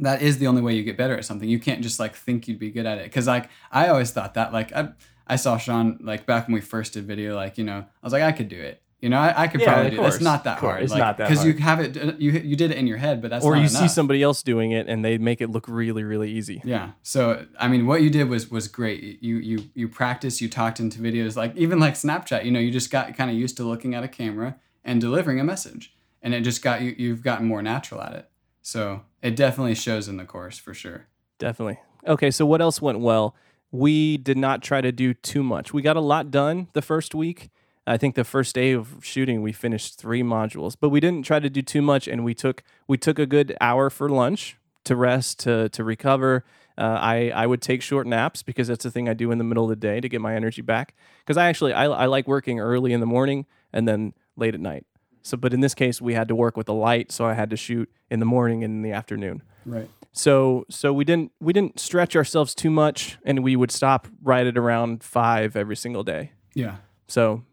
that 0.00 0.22
is 0.22 0.38
the 0.38 0.46
only 0.46 0.62
way 0.62 0.74
you 0.74 0.82
get 0.82 0.96
better 0.96 1.16
at 1.16 1.24
something. 1.24 1.48
You 1.48 1.58
can't 1.58 1.82
just 1.82 2.00
like 2.00 2.14
think 2.14 2.48
you'd 2.48 2.58
be 2.58 2.70
good 2.70 2.86
at 2.86 2.98
it. 2.98 3.04
Because 3.04 3.26
like 3.26 3.50
i 3.70 3.88
always 3.88 4.10
thought 4.10 4.34
that 4.34 4.52
like 4.52 4.72
I, 4.72 4.88
I 5.26 5.36
saw 5.36 5.58
sean 5.58 5.98
like 6.00 6.24
back 6.24 6.46
when 6.46 6.54
we 6.54 6.62
first 6.62 6.94
did 6.94 7.04
video 7.04 7.36
like 7.36 7.58
you 7.58 7.64
know 7.64 7.80
i 7.80 8.06
was 8.06 8.14
like 8.14 8.22
i 8.22 8.32
could 8.32 8.48
do 8.48 8.58
it 8.58 8.82
you 9.00 9.08
know, 9.08 9.18
I, 9.18 9.42
I 9.42 9.46
could 9.46 9.60
yeah, 9.60 9.72
probably 9.72 9.90
do. 9.90 10.02
It. 10.02 10.06
It's 10.08 10.20
not 10.20 10.42
that 10.44 10.58
hard. 10.58 10.82
It's 10.82 10.90
like, 10.90 10.98
not 10.98 11.18
that 11.18 11.28
because 11.28 11.44
you 11.44 11.52
have 11.54 11.78
it. 11.78 11.96
Uh, 11.96 12.12
you 12.18 12.32
you 12.32 12.56
did 12.56 12.72
it 12.72 12.78
in 12.78 12.88
your 12.88 12.96
head, 12.96 13.22
but 13.22 13.30
that's 13.30 13.44
or 13.44 13.54
you 13.54 13.60
enough. 13.60 13.70
see 13.70 13.86
somebody 13.86 14.24
else 14.24 14.42
doing 14.42 14.72
it 14.72 14.88
and 14.88 15.04
they 15.04 15.18
make 15.18 15.40
it 15.40 15.50
look 15.50 15.68
really 15.68 16.02
really 16.02 16.32
easy. 16.32 16.60
Yeah. 16.64 16.92
So 17.02 17.46
I 17.60 17.68
mean, 17.68 17.86
what 17.86 18.02
you 18.02 18.10
did 18.10 18.28
was 18.28 18.50
was 18.50 18.66
great. 18.66 19.22
You 19.22 19.36
you 19.36 19.70
you 19.74 19.88
practiced. 19.88 20.40
You 20.40 20.48
talked 20.48 20.80
into 20.80 20.98
videos 20.98 21.36
like 21.36 21.56
even 21.56 21.78
like 21.78 21.94
Snapchat. 21.94 22.44
You 22.44 22.50
know, 22.50 22.58
you 22.58 22.72
just 22.72 22.90
got 22.90 23.16
kind 23.16 23.30
of 23.30 23.36
used 23.36 23.56
to 23.58 23.62
looking 23.62 23.94
at 23.94 24.02
a 24.02 24.08
camera 24.08 24.56
and 24.84 25.00
delivering 25.00 25.38
a 25.38 25.44
message, 25.44 25.94
and 26.20 26.34
it 26.34 26.40
just 26.40 26.60
got 26.60 26.82
you. 26.82 26.92
You've 26.98 27.22
gotten 27.22 27.46
more 27.46 27.62
natural 27.62 28.02
at 28.02 28.14
it. 28.14 28.28
So 28.62 29.02
it 29.22 29.36
definitely 29.36 29.76
shows 29.76 30.08
in 30.08 30.16
the 30.16 30.24
course 30.24 30.58
for 30.58 30.74
sure. 30.74 31.06
Definitely. 31.38 31.78
Okay. 32.04 32.32
So 32.32 32.44
what 32.44 32.60
else 32.60 32.82
went 32.82 32.98
well? 32.98 33.36
We 33.70 34.16
did 34.16 34.38
not 34.38 34.60
try 34.60 34.80
to 34.80 34.90
do 34.90 35.14
too 35.14 35.44
much. 35.44 35.72
We 35.72 35.82
got 35.82 35.96
a 35.96 36.00
lot 36.00 36.32
done 36.32 36.66
the 36.72 36.82
first 36.82 37.14
week 37.14 37.50
I 37.88 37.96
think 37.96 38.14
the 38.14 38.24
first 38.24 38.54
day 38.54 38.72
of 38.72 38.98
shooting 39.02 39.42
we 39.42 39.52
finished 39.52 39.98
three 39.98 40.22
modules, 40.22 40.76
but 40.78 40.90
we 40.90 41.00
didn't 41.00 41.24
try 41.24 41.40
to 41.40 41.50
do 41.50 41.62
too 41.62 41.82
much, 41.82 42.06
and 42.06 42.24
we 42.24 42.34
took 42.34 42.62
we 42.86 42.98
took 42.98 43.18
a 43.18 43.26
good 43.26 43.56
hour 43.60 43.90
for 43.90 44.08
lunch 44.08 44.56
to 44.84 44.94
rest 44.94 45.40
to 45.40 45.68
to 45.70 45.84
recover. 45.84 46.44
Uh, 46.76 46.98
I 47.00 47.30
I 47.34 47.46
would 47.46 47.62
take 47.62 47.82
short 47.82 48.06
naps 48.06 48.42
because 48.42 48.68
that's 48.68 48.84
the 48.84 48.90
thing 48.90 49.08
I 49.08 49.14
do 49.14 49.30
in 49.30 49.38
the 49.38 49.44
middle 49.44 49.64
of 49.64 49.70
the 49.70 49.76
day 49.76 50.00
to 50.00 50.08
get 50.08 50.20
my 50.20 50.34
energy 50.34 50.62
back. 50.62 50.94
Because 51.20 51.36
I 51.36 51.48
actually 51.48 51.72
I, 51.72 51.84
I 51.86 52.06
like 52.06 52.28
working 52.28 52.60
early 52.60 52.92
in 52.92 53.00
the 53.00 53.06
morning 53.06 53.46
and 53.72 53.88
then 53.88 54.12
late 54.36 54.54
at 54.54 54.60
night. 54.60 54.86
So, 55.22 55.36
but 55.36 55.52
in 55.52 55.60
this 55.60 55.74
case, 55.74 56.00
we 56.00 56.14
had 56.14 56.28
to 56.28 56.34
work 56.34 56.56
with 56.56 56.66
the 56.66 56.74
light, 56.74 57.12
so 57.12 57.26
I 57.26 57.34
had 57.34 57.50
to 57.50 57.56
shoot 57.56 57.90
in 58.10 58.20
the 58.20 58.26
morning 58.26 58.64
and 58.64 58.76
in 58.76 58.82
the 58.82 58.92
afternoon. 58.92 59.42
Right. 59.66 59.90
So 60.12 60.64
so 60.70 60.92
we 60.92 61.04
didn't 61.04 61.32
we 61.40 61.52
didn't 61.52 61.80
stretch 61.80 62.16
ourselves 62.16 62.54
too 62.54 62.70
much, 62.70 63.18
and 63.24 63.42
we 63.42 63.56
would 63.56 63.70
stop 63.70 64.08
right 64.22 64.46
at 64.46 64.56
around 64.56 65.02
five 65.02 65.56
every 65.56 65.76
single 65.76 66.02
day. 66.02 66.32
Yeah. 66.54 66.76
So 67.08 67.44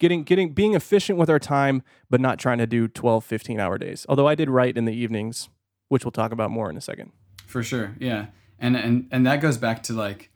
getting 0.00 0.24
getting 0.24 0.52
being 0.52 0.74
efficient 0.74 1.18
with 1.18 1.30
our 1.30 1.38
time 1.38 1.82
but 2.08 2.20
not 2.20 2.38
trying 2.38 2.58
to 2.58 2.66
do 2.66 2.88
12 2.88 3.24
15 3.24 3.60
hour 3.60 3.78
days. 3.78 4.04
Although 4.08 4.26
i 4.26 4.34
did 4.34 4.50
write 4.50 4.76
in 4.76 4.86
the 4.86 4.92
evenings 4.92 5.48
which 5.88 6.04
we'll 6.04 6.12
talk 6.12 6.32
about 6.32 6.50
more 6.50 6.68
in 6.68 6.76
a 6.76 6.80
second. 6.80 7.12
For 7.46 7.62
sure 7.62 7.94
yeah. 8.00 8.26
And 8.58 8.76
and 8.76 9.06
and 9.12 9.24
that 9.26 9.40
goes 9.40 9.56
back 9.56 9.84
to 9.84 9.92
like 9.92 10.30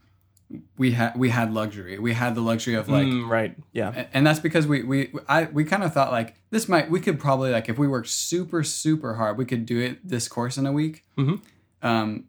we 0.76 0.92
had 0.92 1.18
we 1.18 1.30
had 1.30 1.52
luxury. 1.52 1.98
We 1.98 2.12
had 2.12 2.34
the 2.34 2.40
luxury 2.40 2.74
of 2.74 2.88
like 2.88 3.06
mm, 3.06 3.28
right 3.28 3.56
yeah. 3.72 3.92
and, 3.94 4.08
and 4.12 4.26
that's 4.26 4.40
because 4.40 4.66
we 4.66 4.82
we 4.82 5.12
i 5.28 5.44
we 5.44 5.64
kind 5.64 5.82
of 5.82 5.92
thought 5.92 6.12
like 6.12 6.36
this 6.50 6.68
might 6.68 6.90
we 6.90 7.00
could 7.00 7.18
probably 7.18 7.50
like 7.50 7.68
if 7.68 7.78
we 7.78 7.88
worked 7.88 8.08
super 8.08 8.62
super 8.62 9.14
hard 9.14 9.36
we 9.36 9.44
could 9.44 9.66
do 9.66 9.80
it 9.80 10.06
this 10.06 10.28
course 10.28 10.56
in 10.56 10.66
a 10.66 10.72
week. 10.72 11.02
Mm-hmm. 11.18 11.86
um 11.86 12.24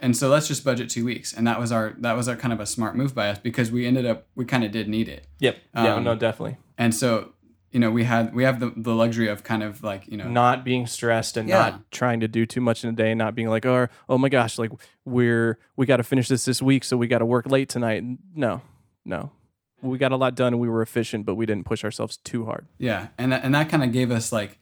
and 0.00 0.16
so 0.16 0.28
let's 0.28 0.48
just 0.48 0.64
budget 0.64 0.88
two 0.88 1.04
weeks. 1.04 1.32
And 1.32 1.46
that 1.46 1.58
was 1.58 1.72
our 1.72 1.94
that 1.98 2.16
was 2.16 2.28
our 2.28 2.36
kind 2.36 2.52
of 2.52 2.60
a 2.60 2.66
smart 2.66 2.96
move 2.96 3.14
by 3.14 3.28
us 3.28 3.38
because 3.38 3.70
we 3.70 3.86
ended 3.86 4.06
up 4.06 4.26
we 4.34 4.44
kind 4.44 4.64
of 4.64 4.70
did 4.70 4.88
need 4.88 5.08
it. 5.08 5.26
Yep. 5.40 5.58
Yeah 5.74 5.94
um, 5.94 6.04
no 6.04 6.14
definitely. 6.14 6.56
and 6.76 6.94
so 6.94 7.32
you 7.72 7.80
know 7.80 7.90
we 7.90 8.04
had 8.04 8.34
we 8.34 8.44
have 8.44 8.60
the, 8.60 8.72
the 8.76 8.94
luxury 8.94 9.28
of 9.28 9.42
kind 9.42 9.62
of 9.62 9.82
like 9.82 10.06
you 10.08 10.16
know 10.16 10.28
not 10.28 10.64
being 10.64 10.86
stressed 10.86 11.36
and 11.36 11.48
yeah. 11.48 11.58
not 11.58 11.90
trying 11.90 12.20
to 12.20 12.28
do 12.28 12.46
too 12.46 12.60
much 12.60 12.84
in 12.84 12.90
a 12.90 12.92
day 12.92 13.14
not 13.14 13.34
being 13.34 13.48
like 13.48 13.66
oh 13.66 13.88
oh 14.08 14.18
my 14.18 14.28
gosh 14.28 14.58
like 14.58 14.70
we're 15.04 15.58
we 15.76 15.84
got 15.84 15.98
to 15.98 16.02
finish 16.02 16.28
this 16.28 16.44
this 16.44 16.62
week 16.62 16.84
so 16.84 16.96
we 16.96 17.06
got 17.06 17.18
to 17.18 17.26
work 17.26 17.46
late 17.46 17.68
tonight. 17.68 18.04
No 18.34 18.62
no. 19.04 19.32
We 19.80 19.96
got 19.96 20.10
a 20.10 20.16
lot 20.16 20.34
done 20.34 20.54
and 20.54 20.60
we 20.60 20.68
were 20.68 20.82
efficient 20.82 21.24
but 21.26 21.34
we 21.34 21.46
didn't 21.46 21.64
push 21.64 21.84
ourselves 21.84 22.16
too 22.16 22.46
hard. 22.46 22.66
Yeah. 22.78 23.08
And 23.16 23.30
that, 23.30 23.44
and 23.44 23.54
that 23.54 23.68
kind 23.68 23.84
of 23.84 23.92
gave 23.92 24.10
us 24.10 24.32
like 24.32 24.58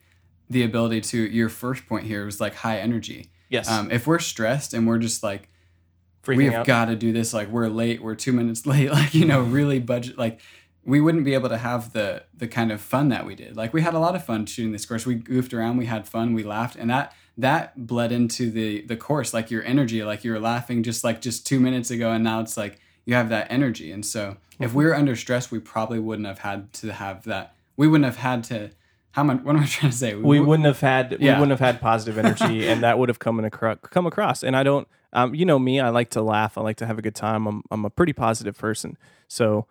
the 0.47 0.63
ability 0.63 1.01
to 1.01 1.17
your 1.17 1.49
first 1.49 1.87
point 1.87 2.05
here 2.05 2.23
was 2.23 2.39
like 2.39 2.55
high 2.55 2.77
energy 2.77 3.31
Yes. 3.49 3.69
Um, 3.69 3.91
if 3.91 4.07
we're 4.07 4.19
stressed 4.19 4.73
and 4.73 4.87
we're 4.87 4.97
just 4.97 5.23
like, 5.23 5.49
Freaking 6.23 6.37
we've 6.37 6.65
got 6.65 6.85
to 6.85 6.95
do 6.95 7.13
this, 7.13 7.33
like 7.33 7.47
we're 7.47 7.69
late, 7.69 8.01
we're 8.01 8.15
two 8.15 8.33
minutes 8.33 8.65
late, 8.65 8.91
like 8.91 9.13
you 9.13 9.25
know, 9.25 9.41
really 9.41 9.79
budget, 9.79 10.17
like 10.17 10.41
we 10.83 11.01
wouldn't 11.01 11.25
be 11.25 11.33
able 11.33 11.49
to 11.49 11.57
have 11.57 11.93
the 11.93 12.23
the 12.33 12.47
kind 12.47 12.71
of 12.71 12.81
fun 12.81 13.09
that 13.09 13.25
we 13.25 13.35
did. 13.35 13.55
Like 13.55 13.73
we 13.73 13.81
had 13.81 13.93
a 13.93 13.99
lot 13.99 14.15
of 14.15 14.25
fun 14.25 14.45
shooting 14.45 14.71
this 14.71 14.85
course. 14.85 15.05
We 15.05 15.15
goofed 15.15 15.53
around, 15.53 15.77
we 15.77 15.85
had 15.85 16.07
fun, 16.07 16.33
we 16.33 16.43
laughed, 16.43 16.75
and 16.75 16.89
that 16.89 17.13
that 17.37 17.87
bled 17.87 18.11
into 18.11 18.49
the 18.49 18.81
the 18.81 18.95
course. 18.95 19.33
Like 19.33 19.51
your 19.51 19.63
energy, 19.63 20.03
like 20.03 20.23
you 20.23 20.31
were 20.31 20.39
laughing 20.39 20.83
just 20.83 21.03
like 21.03 21.21
just 21.21 21.45
two 21.45 21.59
minutes 21.59 21.91
ago, 21.91 22.11
and 22.11 22.23
now 22.23 22.39
it's 22.39 22.57
like 22.57 22.79
you 23.05 23.15
have 23.15 23.29
that 23.29 23.47
energy. 23.49 23.91
And 23.91 24.05
so 24.05 24.37
if 24.59 24.73
we 24.73 24.85
were 24.85 24.95
under 24.95 25.15
stress, 25.15 25.51
we 25.51 25.59
probably 25.59 25.99
wouldn't 25.99 26.27
have 26.27 26.39
had 26.39 26.73
to 26.73 26.93
have 26.93 27.23
that. 27.25 27.55
We 27.75 27.87
wouldn't 27.87 28.05
have 28.05 28.17
had 28.17 28.43
to 28.45 28.71
how 29.17 29.23
much? 29.23 29.41
What 29.41 29.55
am 29.55 29.63
I 29.63 29.65
trying 29.65 29.91
to 29.91 29.97
say? 29.97 30.13
We, 30.13 30.21
we 30.21 30.39
wouldn't 30.39 30.67
have 30.67 30.79
had 30.79 31.17
yeah. 31.19 31.33
we 31.33 31.39
wouldn't 31.39 31.59
have 31.59 31.59
had 31.59 31.81
positive 31.81 32.17
energy, 32.23 32.67
and 32.67 32.83
that 32.83 32.99
would 32.99 33.09
have 33.09 33.17
come 33.17 33.39
in 33.39 33.45
across 33.45 33.79
come 33.81 34.05
across. 34.05 34.43
And 34.43 34.55
I 34.55 34.61
don't, 34.61 34.87
um, 35.11 35.33
you 35.33 35.43
know 35.43 35.57
me, 35.57 35.79
I 35.79 35.89
like 35.89 36.11
to 36.11 36.21
laugh, 36.21 36.55
I 36.55 36.61
like 36.61 36.77
to 36.77 36.85
have 36.85 36.99
a 36.99 37.01
good 37.01 37.15
time. 37.15 37.47
I'm 37.47 37.63
I'm 37.71 37.83
a 37.83 37.89
pretty 37.89 38.13
positive 38.13 38.55
person, 38.55 38.95
so 39.27 39.65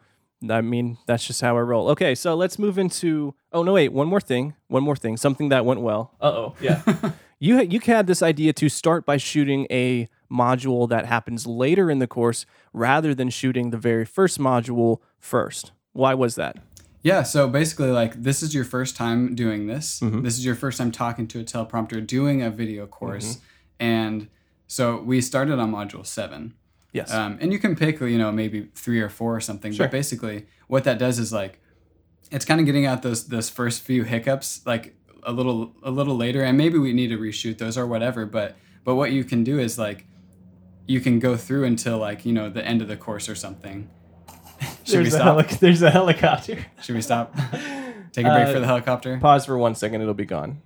I 0.50 0.62
mean 0.62 0.98
that's 1.06 1.24
just 1.24 1.40
how 1.40 1.56
I 1.56 1.60
roll. 1.60 1.88
Okay, 1.90 2.16
so 2.16 2.34
let's 2.34 2.58
move 2.58 2.76
into. 2.76 3.34
Oh 3.52 3.62
no, 3.62 3.74
wait, 3.74 3.92
one 3.92 4.08
more 4.08 4.20
thing, 4.20 4.54
one 4.66 4.82
more 4.82 4.96
thing, 4.96 5.16
something 5.16 5.48
that 5.50 5.64
went 5.64 5.80
well. 5.80 6.12
Uh 6.20 6.26
oh, 6.26 6.54
yeah. 6.60 6.82
you 7.38 7.60
you 7.62 7.78
had 7.78 8.08
this 8.08 8.22
idea 8.22 8.52
to 8.52 8.68
start 8.68 9.06
by 9.06 9.16
shooting 9.16 9.68
a 9.70 10.08
module 10.28 10.88
that 10.88 11.06
happens 11.06 11.46
later 11.46 11.88
in 11.88 12.00
the 12.00 12.08
course 12.08 12.46
rather 12.72 13.14
than 13.14 13.30
shooting 13.30 13.70
the 13.70 13.78
very 13.78 14.04
first 14.04 14.40
module 14.40 14.98
first. 15.20 15.70
Why 15.92 16.14
was 16.14 16.34
that? 16.34 16.56
Yeah, 17.02 17.22
so 17.22 17.48
basically, 17.48 17.90
like, 17.90 18.22
this 18.22 18.42
is 18.42 18.54
your 18.54 18.64
first 18.64 18.96
time 18.96 19.34
doing 19.34 19.66
this. 19.66 20.00
Mm-hmm. 20.00 20.22
This 20.22 20.38
is 20.38 20.44
your 20.44 20.56
first 20.56 20.78
time 20.78 20.90
talking 20.90 21.28
to 21.28 21.40
a 21.40 21.44
teleprompter, 21.44 22.04
doing 22.04 22.42
a 22.42 22.50
video 22.50 22.86
course. 22.86 23.36
Mm-hmm. 23.36 23.42
And 23.78 24.28
so 24.66 25.00
we 25.02 25.20
started 25.20 25.58
on 25.58 25.70
module 25.70 26.04
seven. 26.04 26.54
Yes. 26.92 27.12
Um, 27.12 27.38
and 27.40 27.52
you 27.52 27.58
can 27.58 27.76
pick, 27.76 28.00
you 28.00 28.18
know, 28.18 28.32
maybe 28.32 28.70
three 28.74 29.00
or 29.00 29.08
four 29.08 29.36
or 29.36 29.40
something. 29.40 29.72
Sure. 29.72 29.84
But 29.86 29.92
basically, 29.92 30.46
what 30.66 30.84
that 30.84 30.98
does 30.98 31.18
is 31.18 31.32
like, 31.32 31.60
it's 32.30 32.44
kind 32.44 32.58
of 32.58 32.66
getting 32.66 32.86
out 32.86 33.02
those 33.02 33.28
those 33.28 33.48
first 33.50 33.82
few 33.82 34.02
hiccups, 34.02 34.66
like 34.66 34.96
a 35.22 35.32
little 35.32 35.74
a 35.82 35.90
little 35.90 36.16
later, 36.16 36.42
and 36.42 36.56
maybe 36.58 36.78
we 36.78 36.92
need 36.92 37.08
to 37.08 37.18
reshoot 37.18 37.58
those 37.58 37.78
or 37.78 37.86
whatever. 37.86 38.26
But 38.26 38.56
but 38.82 38.96
what 38.96 39.12
you 39.12 39.22
can 39.24 39.44
do 39.44 39.58
is 39.58 39.78
like, 39.78 40.06
you 40.86 41.00
can 41.00 41.18
go 41.18 41.36
through 41.36 41.64
until 41.64 41.98
like 41.98 42.24
you 42.24 42.32
know 42.32 42.48
the 42.48 42.66
end 42.66 42.82
of 42.82 42.88
the 42.88 42.96
course 42.96 43.28
or 43.28 43.34
something, 43.34 43.90
should 44.84 44.96
there's 44.96 45.04
we 45.06 45.10
stop? 45.10 45.50
A 45.50 45.58
there's 45.58 45.82
a 45.82 45.90
helicopter. 45.90 46.64
Should 46.82 46.94
we 46.94 47.02
stop? 47.02 47.34
Take 48.12 48.26
a 48.26 48.30
break 48.30 48.48
uh, 48.48 48.52
for 48.52 48.60
the 48.60 48.66
helicopter. 48.66 49.18
Pause 49.18 49.46
for 49.46 49.58
one 49.58 49.74
second. 49.74 50.00
It'll 50.00 50.14
be 50.14 50.24
gone. 50.24 50.62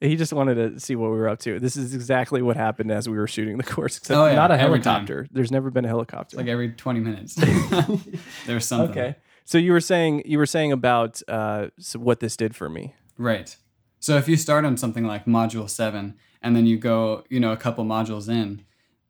He 0.00 0.16
just 0.16 0.32
wanted 0.32 0.54
to 0.54 0.80
see 0.80 0.96
what 0.96 1.10
we 1.10 1.16
were 1.16 1.28
up 1.28 1.38
to. 1.40 1.58
This 1.60 1.76
is 1.76 1.94
exactly 1.94 2.42
what 2.42 2.56
happened 2.56 2.90
as 2.90 3.08
we 3.08 3.16
were 3.16 3.26
shooting 3.26 3.56
the 3.56 3.64
course. 3.64 3.98
Except 3.98 4.18
oh, 4.18 4.26
yeah. 4.26 4.34
not 4.34 4.50
a 4.50 4.56
helicopter. 4.56 5.26
There's 5.30 5.50
never 5.50 5.70
been 5.70 5.84
a 5.84 5.88
helicopter. 5.88 6.36
Like 6.36 6.46
every 6.46 6.70
20 6.70 7.00
minutes. 7.00 7.34
There's 8.46 8.66
something. 8.66 8.90
Okay. 8.90 9.16
So 9.44 9.58
you 9.58 9.72
were 9.72 9.80
saying 9.80 10.22
you 10.24 10.38
were 10.38 10.46
saying 10.46 10.72
about 10.72 11.22
uh, 11.28 11.68
so 11.78 11.98
what 11.98 12.20
this 12.20 12.36
did 12.36 12.56
for 12.56 12.68
me. 12.68 12.94
Right. 13.18 13.56
So 14.00 14.16
if 14.16 14.28
you 14.28 14.36
start 14.36 14.64
on 14.64 14.76
something 14.76 15.06
like 15.06 15.26
module 15.26 15.68
seven 15.68 16.16
and 16.42 16.54
then 16.54 16.66
you 16.66 16.76
go, 16.76 17.24
you 17.30 17.40
know, 17.40 17.52
a 17.52 17.56
couple 17.56 17.84
modules 17.84 18.28
in, 18.28 18.64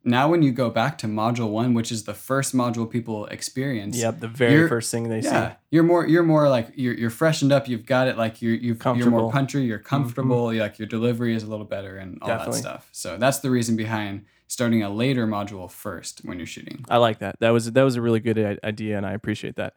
now 0.05 0.29
when 0.29 0.43
you 0.43 0.53
go 0.53 0.71
back 0.71 0.99
to 0.99 1.07
module 1.07 1.51
one, 1.51 1.75
which 1.75 1.91
is 1.91 2.05
the 2.05 2.15
first 2.15 2.55
module 2.55 2.89
people 2.89 3.27
experience, 3.27 3.97
Yep, 3.97 4.21
the 4.21 4.29
very 4.29 4.69
first 4.69 4.91
thing 4.91 5.09
they 5.09 5.21
yeah, 5.21 5.51
see. 5.51 5.57
you're 5.71 5.83
more 5.83 6.07
you're 6.07 6.23
more 6.23 6.49
like 6.49 6.69
you're 6.75 6.95
you're 6.95 7.11
freshened 7.11 7.53
up. 7.53 7.69
You've 7.69 7.87
got 7.87 8.09
it 8.09 8.17
like 8.19 8.43
you're 8.43 8.55
you've, 8.55 8.83
you're 8.85 9.11
more 9.11 9.33
punchy. 9.33 9.65
You're 9.65 9.79
comfortable. 9.79 10.53
you 10.53 10.61
like 10.61 10.79
your 10.79 10.89
delivery 10.89 11.35
is 11.35 11.43
a 11.43 11.47
little 11.47 11.67
better 11.67 11.97
and 11.97 12.19
all 12.21 12.29
Definitely. 12.29 12.57
that 12.57 12.61
stuff. 12.61 12.89
So 12.93 13.17
that's 13.17 13.39
the 13.39 13.51
reason 13.51 13.77
behind 13.77 14.25
starting 14.47 14.83
a 14.83 14.91
later 14.91 15.27
module 15.27 15.71
first 15.71 16.21
when 16.25 16.39
you're 16.39 16.47
shooting. 16.47 16.85
I 16.89 16.99
like 16.99 17.19
that. 17.21 17.41
That 17.41 17.51
was 17.51 17.73
that 17.73 17.83
was 17.83 17.97
a 17.97 18.03
really 18.03 18.21
good 18.21 18.59
idea, 18.63 18.97
and 18.97 19.07
I 19.07 19.13
appreciate 19.13 19.57
that. 19.57 19.75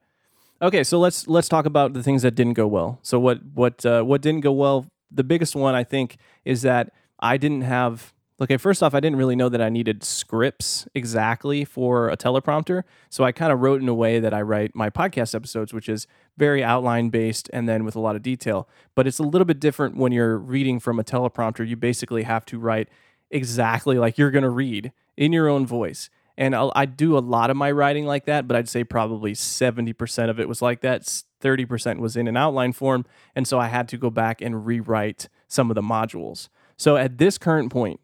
Okay, 0.62 0.84
so 0.84 1.00
let's 1.00 1.28
let's 1.28 1.48
talk 1.48 1.66
about 1.66 1.94
the 1.94 2.04
things 2.04 2.24
that 2.24 2.36
didn't 2.36 2.54
go 2.54 2.68
well. 2.68 3.00
So 3.02 3.20
what 3.20 3.40
what 3.54 3.86
uh, 3.86 4.04
what 4.04 4.22
didn't 4.22 4.42
go 4.42 4.52
well? 4.52 4.86
The 5.12 5.24
biggest 5.24 5.56
one 5.56 5.76
I 5.76 5.84
think 5.84 6.18
is 6.46 6.64
that 6.64 6.92
I 7.20 7.38
didn't 7.38 7.62
have. 7.62 8.14
Okay, 8.40 8.58
first 8.58 8.84
off, 8.84 8.94
I 8.94 9.00
didn't 9.00 9.18
really 9.18 9.36
know 9.36 9.50
that 9.50 9.62
I 9.64 9.70
needed 9.70 10.04
scripts 10.04 10.88
exactly 10.94 11.66
for 11.66 12.10
a 12.10 12.16
teleprompter. 12.16 12.84
So 13.10 13.24
I 13.24 13.32
kind 13.32 13.52
of 13.52 13.62
wrote 13.62 13.82
in 13.82 13.90
a 13.90 13.96
way 13.96 14.20
that 14.20 14.32
I 14.32 14.44
write 14.44 14.76
my 14.76 14.92
podcast 14.92 15.34
episodes, 15.34 15.74
which 15.74 15.90
is 15.90 16.06
very 16.38 16.64
outline 16.64 17.10
based 17.10 17.50
and 17.52 17.68
then 17.68 17.84
with 17.84 17.96
a 17.96 18.00
lot 18.00 18.16
of 18.16 18.22
detail. 18.22 18.70
But 18.94 19.08
it's 19.08 19.18
a 19.18 19.24
little 19.24 19.46
bit 19.46 19.60
different 19.60 19.98
when 19.98 20.12
you're 20.12 20.38
reading 20.38 20.80
from 20.80 21.00
a 21.00 21.04
teleprompter. 21.04 21.68
You 21.68 21.76
basically 21.76 22.24
have 22.24 22.46
to 22.46 22.60
write 22.60 22.90
exactly 23.32 23.98
like 23.98 24.20
you're 24.20 24.32
going 24.32 24.44
to 24.44 24.50
read 24.52 24.92
in 25.18 25.34
your 25.34 25.48
own 25.48 25.66
voice. 25.66 26.12
And 26.38 26.56
I'll, 26.56 26.72
I 26.76 26.86
do 26.86 27.18
a 27.18 27.20
lot 27.20 27.50
of 27.50 27.58
my 27.58 27.72
writing 27.72 28.06
like 28.06 28.26
that, 28.26 28.48
but 28.48 28.56
I'd 28.56 28.70
say 28.70 28.84
probably 28.84 29.34
70% 29.34 30.30
of 30.30 30.40
it 30.40 30.48
was 30.48 30.62
like 30.62 30.82
that. 30.82 31.02
30% 31.42 31.98
was 31.98 32.16
in 32.16 32.28
an 32.28 32.38
outline 32.38 32.74
form. 32.74 33.04
And 33.36 33.48
so 33.48 33.58
I 33.58 33.68
had 33.68 33.88
to 33.88 33.98
go 33.98 34.12
back 34.12 34.42
and 34.42 34.64
rewrite 34.64 35.28
some 35.48 35.72
of 35.72 35.76
the 35.76 35.82
modules. 35.82 36.50
So 36.78 36.96
at 36.96 37.18
this 37.18 37.40
current 37.40 37.72
point, 37.72 38.00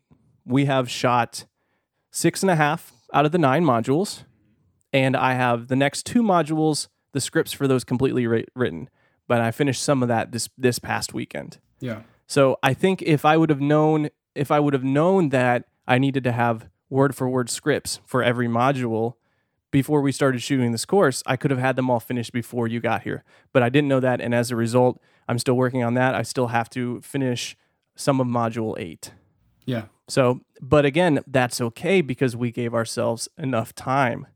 we 0.45 0.65
have 0.65 0.89
shot 0.89 1.45
six 2.11 2.41
and 2.43 2.49
a 2.49 2.55
half 2.55 2.93
out 3.13 3.25
of 3.25 3.31
the 3.31 3.37
nine 3.37 3.63
modules. 3.63 4.23
And 4.91 5.17
I 5.17 5.33
have 5.33 5.67
the 5.67 5.75
next 5.75 6.05
two 6.05 6.21
modules, 6.21 6.87
the 7.13 7.21
scripts 7.21 7.51
for 7.51 7.67
those 7.67 7.83
completely 7.83 8.25
wri- 8.25 8.45
written. 8.55 8.89
But 9.27 9.41
I 9.41 9.51
finished 9.51 9.81
some 9.81 10.03
of 10.03 10.09
that 10.09 10.31
this 10.31 10.49
this 10.57 10.79
past 10.79 11.13
weekend. 11.13 11.59
Yeah. 11.79 12.01
So 12.27 12.57
I 12.61 12.73
think 12.73 13.01
if 13.01 13.25
I 13.25 13.37
would 13.37 13.49
have 13.49 13.61
known 13.61 14.09
if 14.35 14.51
I 14.51 14.59
would 14.59 14.73
have 14.73 14.83
known 14.83 15.29
that 15.29 15.65
I 15.87 15.97
needed 15.97 16.23
to 16.25 16.31
have 16.31 16.69
word 16.89 17.15
for 17.15 17.27
word 17.29 17.49
scripts 17.49 17.99
for 18.05 18.21
every 18.21 18.47
module 18.47 19.15
before 19.71 20.01
we 20.01 20.11
started 20.11 20.41
shooting 20.41 20.71
this 20.71 20.85
course, 20.85 21.23
I 21.25 21.35
could 21.35 21.49
have 21.49 21.59
had 21.59 21.75
them 21.75 21.89
all 21.89 21.99
finished 21.99 22.31
before 22.31 22.67
you 22.67 22.79
got 22.79 23.01
here. 23.01 23.23
But 23.53 23.63
I 23.63 23.69
didn't 23.69 23.87
know 23.87 23.99
that 23.99 24.21
and 24.21 24.35
as 24.35 24.51
a 24.51 24.55
result, 24.55 25.01
I'm 25.27 25.39
still 25.39 25.55
working 25.55 25.83
on 25.83 25.95
that. 25.95 26.13
I 26.13 26.21
still 26.21 26.47
have 26.47 26.69
to 26.71 27.01
finish 27.01 27.57
some 27.95 28.19
of 28.19 28.27
module 28.27 28.75
8. 28.77 29.11
Yeah. 29.65 29.85
So, 30.07 30.41
but 30.61 30.85
again, 30.85 31.21
that's 31.27 31.61
okay 31.61 32.01
because 32.01 32.35
we 32.35 32.51
gave 32.51 32.73
ourselves 32.73 33.27
enough 33.37 33.73
time. 33.73 34.27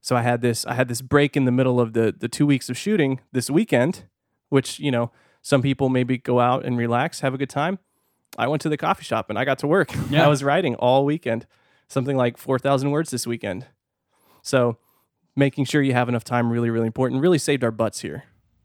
So 0.00 0.16
I 0.16 0.22
had 0.22 0.40
this 0.40 0.66
I 0.66 0.74
had 0.74 0.88
this 0.88 1.00
break 1.00 1.36
in 1.36 1.44
the 1.44 1.52
middle 1.52 1.80
of 1.80 1.92
the 1.92 2.12
the 2.16 2.28
2 2.28 2.44
weeks 2.44 2.68
of 2.68 2.76
shooting 2.76 3.20
this 3.30 3.48
weekend, 3.48 4.04
which, 4.48 4.80
you 4.80 4.90
know, 4.90 5.12
some 5.40 5.62
people 5.62 5.88
maybe 5.88 6.18
go 6.18 6.40
out 6.40 6.64
and 6.64 6.76
relax, 6.76 7.20
have 7.20 7.34
a 7.34 7.38
good 7.38 7.50
time. 7.50 7.78
I 8.36 8.48
went 8.48 8.62
to 8.62 8.68
the 8.68 8.76
coffee 8.76 9.04
shop 9.04 9.30
and 9.30 9.38
I 9.38 9.44
got 9.44 9.58
to 9.60 9.66
work. 9.66 9.92
Yeah. 10.10 10.24
I 10.24 10.28
was 10.28 10.42
writing 10.42 10.74
all 10.76 11.04
weekend, 11.04 11.46
something 11.88 12.16
like 12.16 12.36
4,000 12.36 12.90
words 12.90 13.10
this 13.10 13.26
weekend. 13.26 13.66
So, 14.42 14.78
making 15.36 15.66
sure 15.66 15.82
you 15.82 15.92
have 15.92 16.08
enough 16.08 16.24
time 16.24 16.50
really 16.50 16.70
really 16.70 16.86
important. 16.86 17.20
Really 17.22 17.38
saved 17.38 17.62
our 17.62 17.70
butts 17.70 18.00
here. 18.00 18.24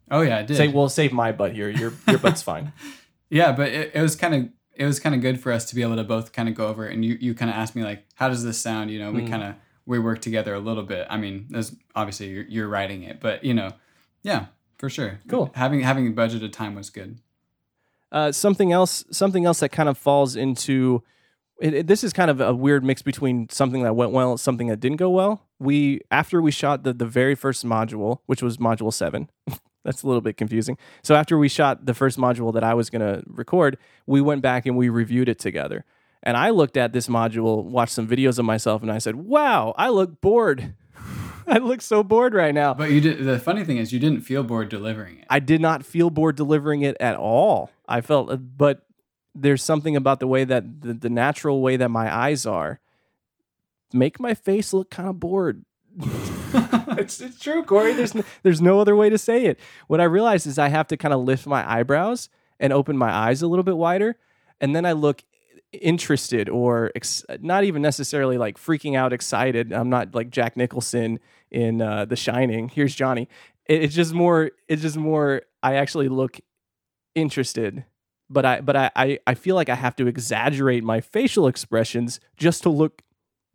Oh 0.09 0.21
yeah, 0.21 0.37
I 0.39 0.41
did. 0.43 0.57
Say 0.57 0.69
well, 0.69 0.89
save 0.89 1.13
my 1.13 1.31
butt 1.31 1.53
here. 1.53 1.69
Your 1.69 1.93
your 2.07 2.17
butt's 2.17 2.41
fine. 2.41 2.73
Yeah, 3.29 3.51
but 3.51 3.67
it, 3.67 3.91
it 3.93 4.01
was 4.01 4.15
kind 4.15 4.33
of 4.33 4.47
it 4.77 4.85
was 4.85 4.99
kind 4.99 5.13
of 5.15 5.21
good 5.21 5.39
for 5.39 5.51
us 5.51 5.65
to 5.65 5.75
be 5.75 5.81
able 5.81 5.95
to 5.97 6.03
both 6.03 6.31
kind 6.33 6.47
of 6.47 6.55
go 6.55 6.67
over 6.67 6.87
it. 6.87 6.93
And 6.93 7.03
you 7.03 7.17
you 7.19 7.33
kind 7.35 7.49
of 7.51 7.57
asked 7.57 7.75
me 7.75 7.83
like, 7.83 8.05
how 8.15 8.29
does 8.29 8.43
this 8.43 8.57
sound? 8.59 8.91
You 8.91 8.99
know, 8.99 9.11
we 9.11 9.21
Mm. 9.23 9.29
kind 9.29 9.43
of 9.43 9.55
we 9.85 9.99
worked 9.99 10.21
together 10.21 10.53
a 10.53 10.59
little 10.59 10.83
bit. 10.83 11.07
I 11.09 11.17
mean, 11.17 11.47
there's 11.49 11.75
obviously 11.95 12.27
you're, 12.27 12.43
you're 12.45 12.67
writing 12.67 13.03
it, 13.03 13.19
but 13.19 13.43
you 13.43 13.53
know, 13.53 13.71
yeah, 14.23 14.47
for 14.77 14.89
sure. 14.89 15.19
Cool. 15.27 15.51
Having 15.55 15.81
having 15.81 16.13
budgeted 16.15 16.51
time 16.51 16.75
was 16.75 16.89
good. 16.89 17.19
Uh, 18.11 18.31
something 18.31 18.71
else, 18.71 19.03
something 19.11 19.45
else 19.45 19.59
that 19.59 19.69
kind 19.69 19.89
of 19.89 19.97
falls 19.97 20.35
into 20.35 21.03
it, 21.59 21.73
it- 21.73 21.87
this 21.87 22.03
is 22.03 22.13
kind 22.13 22.29
of 22.31 22.39
a 22.39 22.53
weird 22.53 22.83
mix 22.83 23.01
between 23.01 23.49
something 23.49 23.83
that 23.83 23.95
went 23.95 24.11
well 24.11 24.31
and 24.31 24.39
something 24.39 24.67
that 24.67 24.79
didn't 24.79 24.97
go 24.97 25.09
well. 25.09 25.41
We 25.59 26.01
after 26.11 26.41
we 26.41 26.51
shot 26.51 26.83
the 26.83 26.93
the 26.93 27.05
very 27.07 27.35
first 27.35 27.65
module, 27.65 28.19
which 28.27 28.41
was 28.43 28.57
module 28.57 28.93
seven. 28.93 29.29
That's 29.87 30.03
a 30.03 30.07
little 30.07 30.19
bit 30.19 30.35
confusing. 30.35 30.77
So 31.01 31.15
after 31.15 31.37
we 31.37 31.47
shot 31.47 31.85
the 31.85 31.93
first 31.93 32.17
module 32.17 32.53
that 32.53 32.63
I 32.63 32.73
was 32.73 32.89
going 32.89 32.99
to 32.99 33.23
record, 33.25 33.77
we 34.05 34.19
went 34.19 34.41
back 34.41 34.65
and 34.65 34.75
we 34.75 34.89
reviewed 34.89 35.29
it 35.29 35.39
together. 35.39 35.85
And 36.21 36.35
I 36.35 36.49
looked 36.49 36.75
at 36.75 36.91
this 36.91 37.07
module, 37.07 37.63
watched 37.63 37.93
some 37.93 38.05
videos 38.05 38.37
of 38.37 38.43
myself, 38.43 38.81
and 38.81 38.91
I 38.91 38.97
said, 38.97 39.15
"Wow, 39.15 39.73
I 39.77 39.87
look 39.87 40.19
bored. 40.19 40.73
I 41.47 41.59
look 41.59 41.81
so 41.81 42.03
bored 42.03 42.33
right 42.33 42.53
now." 42.53 42.73
But 42.73 42.91
you 42.91 42.99
did. 42.99 43.23
The 43.23 43.39
funny 43.39 43.63
thing 43.63 43.77
is, 43.77 43.93
you 43.93 43.99
didn't 43.99 44.21
feel 44.21 44.43
bored 44.43 44.67
delivering 44.67 45.19
it. 45.19 45.25
I 45.29 45.39
did 45.39 45.61
not 45.61 45.85
feel 45.85 46.09
bored 46.09 46.35
delivering 46.35 46.81
it 46.81 46.97
at 46.99 47.15
all. 47.15 47.69
I 47.87 48.01
felt, 48.01 48.29
uh, 48.29 48.35
but 48.35 48.85
there's 49.33 49.63
something 49.63 49.95
about 49.95 50.19
the 50.19 50.27
way 50.27 50.43
that 50.43 50.81
the, 50.81 50.95
the 50.95 51.09
natural 51.09 51.61
way 51.61 51.77
that 51.77 51.89
my 51.89 52.13
eyes 52.13 52.45
are 52.45 52.81
make 53.93 54.19
my 54.19 54.33
face 54.33 54.73
look 54.73 54.89
kind 54.89 55.07
of 55.07 55.17
bored. 55.21 55.63
it's, 56.97 57.19
it's 57.21 57.39
true, 57.39 57.63
Cory. 57.63 57.93
There's 57.93 58.13
no, 58.13 58.23
there's 58.43 58.61
no 58.61 58.79
other 58.79 58.95
way 58.95 59.09
to 59.09 59.17
say 59.17 59.45
it. 59.45 59.59
What 59.87 59.99
I 59.99 60.03
realized 60.03 60.45
is 60.45 60.59
I 60.59 60.69
have 60.69 60.87
to 60.87 60.97
kind 60.97 61.13
of 61.13 61.21
lift 61.21 61.47
my 61.47 61.69
eyebrows 61.69 62.29
and 62.59 62.71
open 62.71 62.97
my 62.97 63.11
eyes 63.11 63.41
a 63.41 63.47
little 63.47 63.63
bit 63.63 63.77
wider, 63.77 64.17
and 64.61 64.75
then 64.75 64.85
I 64.85 64.91
look 64.91 65.23
interested 65.73 66.49
or 66.49 66.91
ex- 66.95 67.25
not 67.41 67.63
even 67.63 67.81
necessarily 67.81 68.37
like 68.37 68.57
freaking 68.57 68.95
out 68.95 69.13
excited. 69.13 69.73
I'm 69.73 69.89
not 69.89 70.13
like 70.13 70.29
Jack 70.29 70.55
Nicholson 70.55 71.19
in 71.51 71.81
uh, 71.81 72.05
The 72.05 72.15
Shining. 72.15 72.69
Here's 72.69 72.95
Johnny. 72.95 73.27
It, 73.65 73.83
it's 73.83 73.95
just 73.95 74.13
more. 74.13 74.51
It's 74.67 74.81
just 74.81 74.97
more. 74.97 75.43
I 75.63 75.75
actually 75.75 76.09
look 76.09 76.39
interested, 77.15 77.85
but 78.29 78.45
I 78.45 78.61
but 78.61 78.75
I, 78.75 78.91
I 78.95 79.19
I 79.25 79.33
feel 79.33 79.55
like 79.55 79.69
I 79.69 79.75
have 79.75 79.95
to 79.97 80.07
exaggerate 80.07 80.83
my 80.83 81.01
facial 81.01 81.47
expressions 81.47 82.19
just 82.37 82.63
to 82.63 82.69
look 82.69 83.01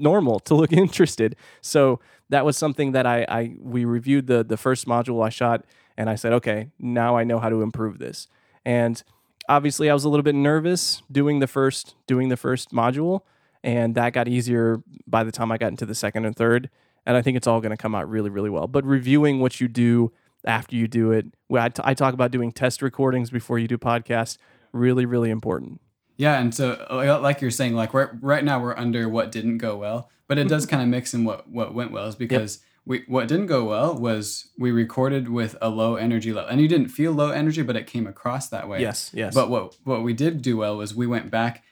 normal, 0.02 0.40
to 0.40 0.54
look 0.54 0.72
interested. 0.84 1.36
So 1.60 2.00
that 2.28 2.44
was 2.44 2.56
something 2.56 2.92
that 2.92 3.06
I 3.06 3.24
I 3.28 3.56
we 3.60 3.84
reviewed 3.84 4.26
the 4.26 4.44
the 4.44 4.56
first 4.56 4.86
module 4.86 5.24
I 5.24 5.28
shot, 5.28 5.64
and 5.96 6.10
I 6.10 6.16
said, 6.16 6.32
okay, 6.34 6.68
now 6.78 7.16
I 7.16 7.24
know 7.24 7.38
how 7.38 7.48
to 7.48 7.62
improve 7.62 7.98
this. 7.98 8.28
And 8.64 9.02
obviously, 9.48 9.90
I 9.90 9.94
was 9.94 10.04
a 10.04 10.08
little 10.08 10.22
bit 10.22 10.34
nervous 10.34 11.02
doing 11.10 11.38
the 11.38 11.46
first 11.46 11.94
doing 12.06 12.28
the 12.28 12.36
first 12.36 12.72
module, 12.72 13.20
and 13.62 13.94
that 13.94 14.12
got 14.12 14.28
easier 14.28 14.82
by 15.06 15.24
the 15.24 15.32
time 15.32 15.52
I 15.52 15.58
got 15.58 15.68
into 15.68 15.86
the 15.86 15.94
second 15.94 16.24
and 16.24 16.36
third. 16.36 16.70
And 17.04 17.16
I 17.16 17.22
think 17.22 17.36
it's 17.36 17.48
all 17.48 17.60
going 17.60 17.72
to 17.72 17.76
come 17.76 17.96
out 17.96 18.08
really, 18.08 18.30
really 18.30 18.50
well. 18.50 18.68
But 18.68 18.84
reviewing 18.84 19.40
what 19.40 19.60
you 19.60 19.66
do 19.66 20.12
after 20.44 20.76
you 20.76 20.86
do 20.86 21.10
it, 21.10 21.26
I, 21.52 21.68
t- 21.68 21.82
I 21.84 21.94
talk 21.94 22.14
about 22.14 22.30
doing 22.30 22.52
test 22.52 22.80
recordings 22.80 23.28
before 23.28 23.58
you 23.58 23.66
do 23.66 23.76
podcasts. 23.76 24.38
Really, 24.72 25.04
really 25.04 25.30
important. 25.30 25.80
Yeah, 26.16 26.38
and 26.38 26.54
so 26.54 26.72
uh, 26.90 27.18
like 27.20 27.40
you're 27.40 27.50
saying, 27.50 27.74
like 27.74 27.94
right 27.94 28.08
right 28.20 28.44
now 28.44 28.60
we're 28.60 28.76
under 28.76 29.08
what 29.08 29.32
didn't 29.32 29.58
go 29.58 29.76
well, 29.76 30.10
but 30.28 30.38
it 30.38 30.48
does 30.48 30.66
kind 30.66 30.82
of 30.82 30.88
mix 30.88 31.14
in 31.14 31.24
what 31.24 31.48
what 31.48 31.74
went 31.74 31.90
well 31.92 32.06
is 32.06 32.14
because 32.14 32.60
we 32.84 33.04
what 33.06 33.28
didn't 33.28 33.46
go 33.46 33.64
well 33.64 33.94
was 33.94 34.48
we 34.58 34.70
recorded 34.70 35.28
with 35.28 35.56
a 35.62 35.68
low 35.68 35.96
energy 35.96 36.32
level, 36.32 36.50
and 36.50 36.60
you 36.60 36.68
didn't 36.68 36.88
feel 36.88 37.12
low 37.12 37.30
energy, 37.30 37.62
but 37.62 37.76
it 37.76 37.86
came 37.86 38.06
across 38.06 38.48
that 38.48 38.68
way. 38.68 38.80
Yes, 38.80 39.10
yes, 39.14 39.34
But 39.34 39.50
what 39.50 39.76
what 39.84 40.02
we 40.02 40.12
did 40.12 40.42
do 40.42 40.56
well 40.58 40.76
was 40.76 40.94
we 40.94 41.06
went 41.06 41.30
back 41.30 41.64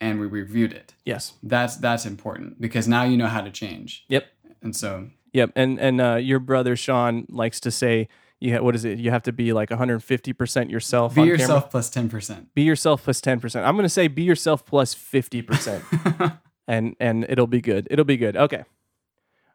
and 0.00 0.20
we 0.20 0.26
reviewed 0.26 0.72
it. 0.72 0.94
yes, 1.04 1.32
That's 1.42 1.76
that's 1.76 2.06
important 2.06 2.60
because 2.60 2.86
now 2.86 3.02
you 3.04 3.16
know 3.16 3.26
how 3.26 3.40
to 3.40 3.50
change. 3.50 4.04
Yep. 4.08 4.26
And 4.62 4.76
so 4.76 5.08
yep. 5.32 5.50
And 5.56 5.80
and 5.80 6.00
uh, 6.00 6.14
your 6.16 6.38
brother 6.38 6.76
Sean 6.76 7.26
likes 7.28 7.60
to 7.60 7.70
say, 7.70 8.08
you 8.40 8.54
ha- 8.54 8.62
what 8.62 8.74
is 8.74 8.84
it? 8.84 8.98
You 8.98 9.10
have 9.10 9.22
to 9.24 9.32
be 9.32 9.52
like 9.52 9.70
150 9.70 10.32
percent 10.32 10.70
yourself. 10.70 11.14
be 11.14 11.22
yourself 11.22 11.70
plus 11.70 11.90
ten 11.90 12.08
percent. 12.08 12.54
Be 12.54 12.62
yourself 12.62 13.04
plus 13.04 13.20
10 13.20 13.40
percent. 13.40 13.66
I'm 13.66 13.74
going 13.74 13.84
to 13.84 13.88
say 13.88 14.08
be 14.08 14.22
yourself 14.22 14.64
plus 14.64 14.94
50 14.94 15.42
percent. 15.42 15.84
and 16.68 16.94
and 17.00 17.26
it'll 17.28 17.46
be 17.46 17.60
good. 17.60 17.88
It'll 17.90 18.04
be 18.04 18.16
good. 18.16 18.36
Okay. 18.36 18.64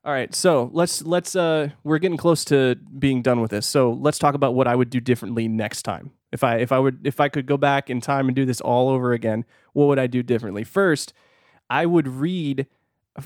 All 0.05 0.11
right. 0.11 0.35
So 0.35 0.69
let's 0.73 1.01
let's 1.03 1.35
uh 1.35 1.69
we're 1.83 1.99
getting 1.99 2.17
close 2.17 2.43
to 2.45 2.75
being 2.75 3.21
done 3.21 3.39
with 3.39 3.51
this. 3.51 3.65
So 3.65 3.93
let's 3.93 4.19
talk 4.19 4.35
about 4.35 4.53
what 4.53 4.67
I 4.67 4.75
would 4.75 4.89
do 4.89 4.99
differently 4.99 5.47
next 5.47 5.83
time. 5.83 6.11
If 6.33 6.43
I 6.43 6.57
if 6.57 6.71
I 6.71 6.79
would 6.79 7.07
if 7.07 7.21
I 7.21 7.29
could 7.29 7.45
go 7.45 7.55
back 7.55 7.89
in 7.89 8.01
time 8.01 8.27
and 8.27 8.35
do 8.35 8.45
this 8.45 8.59
all 8.59 8.89
over 8.89 9.13
again, 9.13 9.45
what 9.71 9.85
would 9.85 9.99
I 9.99 10.07
do 10.07 10.21
differently? 10.21 10.65
First, 10.65 11.13
I 11.69 11.85
would 11.85 12.07
read 12.07 12.67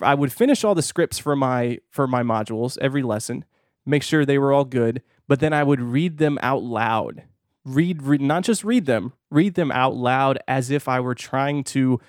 I 0.01 0.13
would 0.13 0.33
finish 0.33 0.63
all 0.63 0.75
the 0.75 0.81
scripts 0.81 1.17
for 1.17 1.35
my 1.35 1.79
for 1.89 2.05
my 2.05 2.21
modules 2.21 2.77
every 2.79 3.01
lesson, 3.01 3.45
make 3.85 4.03
sure 4.03 4.25
they 4.25 4.37
were 4.37 4.51
all 4.53 4.65
good, 4.65 5.01
but 5.27 5.39
then 5.39 5.53
I 5.53 5.63
would 5.63 5.81
read 5.81 6.17
them 6.17 6.37
out 6.41 6.63
loud. 6.63 7.23
Read, 7.65 8.01
read 8.03 8.21
not 8.21 8.43
just 8.43 8.63
read 8.63 8.85
them, 8.85 9.13
read 9.29 9.55
them 9.55 9.71
out 9.71 9.95
loud 9.95 10.39
as 10.47 10.71
if 10.71 10.87
I 10.87 10.99
were 10.99 11.15
trying 11.15 11.63
to 11.65 11.99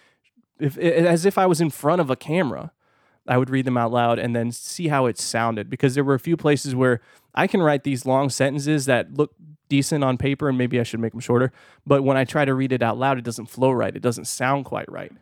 if 0.60 0.76
as 0.78 1.24
if 1.24 1.38
I 1.38 1.46
was 1.46 1.60
in 1.60 1.70
front 1.70 2.00
of 2.00 2.10
a 2.10 2.16
camera. 2.16 2.72
I 3.26 3.36
would 3.36 3.50
read 3.50 3.66
them 3.66 3.76
out 3.76 3.92
loud 3.92 4.18
and 4.18 4.34
then 4.34 4.50
see 4.52 4.88
how 4.88 5.04
it 5.06 5.18
sounded 5.18 5.68
because 5.68 5.94
there 5.94 6.04
were 6.04 6.14
a 6.14 6.20
few 6.20 6.36
places 6.36 6.74
where 6.74 7.00
I 7.34 7.46
can 7.46 7.60
write 7.60 7.84
these 7.84 8.06
long 8.06 8.30
sentences 8.30 8.86
that 8.86 9.14
look 9.14 9.34
decent 9.68 10.02
on 10.02 10.16
paper 10.16 10.48
and 10.48 10.56
maybe 10.56 10.80
I 10.80 10.82
should 10.82 11.00
make 11.00 11.12
them 11.12 11.20
shorter, 11.20 11.52
but 11.86 12.02
when 12.02 12.16
I 12.16 12.24
try 12.24 12.46
to 12.46 12.54
read 12.54 12.72
it 12.72 12.82
out 12.82 12.96
loud 12.96 13.18
it 13.18 13.24
doesn't 13.24 13.46
flow 13.50 13.70
right. 13.70 13.94
It 13.94 14.00
doesn't 14.00 14.24
sound 14.24 14.64
quite 14.64 14.90
right. 14.90 15.12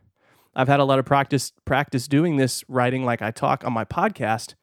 I've 0.55 0.69
had 0.69 0.81
a 0.81 0.85
lot 0.85 0.99
of 0.99 1.05
practice 1.05 1.53
practice 1.65 2.07
doing 2.07 2.37
this 2.37 2.65
writing 2.69 3.05
like 3.05 3.23
I 3.23 3.31
talk 3.33 3.65
on 3.65 3.73
my 3.73 3.85
podcast, 3.85 4.55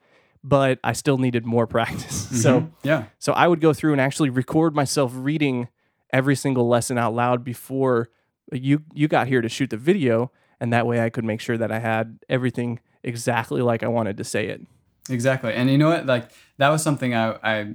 but 0.43 0.79
I 0.83 0.93
still 0.93 1.17
needed 1.17 1.45
more 1.45 1.67
practice. 1.67 2.27
So 2.43 2.61
Mhm. 2.61 2.71
yeah, 2.83 3.03
so 3.19 3.33
I 3.33 3.47
would 3.47 3.61
go 3.61 3.73
through 3.73 3.91
and 3.93 4.01
actually 4.01 4.29
record 4.29 4.75
myself 4.75 5.11
reading 5.15 5.67
every 6.11 6.35
single 6.35 6.67
lesson 6.67 6.97
out 6.97 7.13
loud 7.15 7.43
before 7.43 8.09
you 8.51 8.83
you 8.93 9.07
got 9.07 9.27
here 9.27 9.41
to 9.41 9.49
shoot 9.49 9.69
the 9.69 9.77
video, 9.77 10.31
and 10.59 10.73
that 10.73 10.85
way 10.85 10.99
I 11.03 11.09
could 11.09 11.23
make 11.25 11.39
sure 11.41 11.57
that 11.57 11.71
I 11.71 11.79
had 11.79 12.19
everything 12.29 12.79
exactly 13.03 13.61
like 13.61 13.83
I 13.83 13.87
wanted 13.87 14.17
to 14.17 14.23
say 14.23 14.47
it. 14.47 14.61
exactly. 15.09 15.53
And 15.53 15.69
you 15.69 15.77
know 15.77 15.89
what? 15.89 16.05
Like 16.05 16.31
that 16.57 16.69
was 16.69 16.81
something 16.83 17.13
I 17.15 17.37
I 17.43 17.73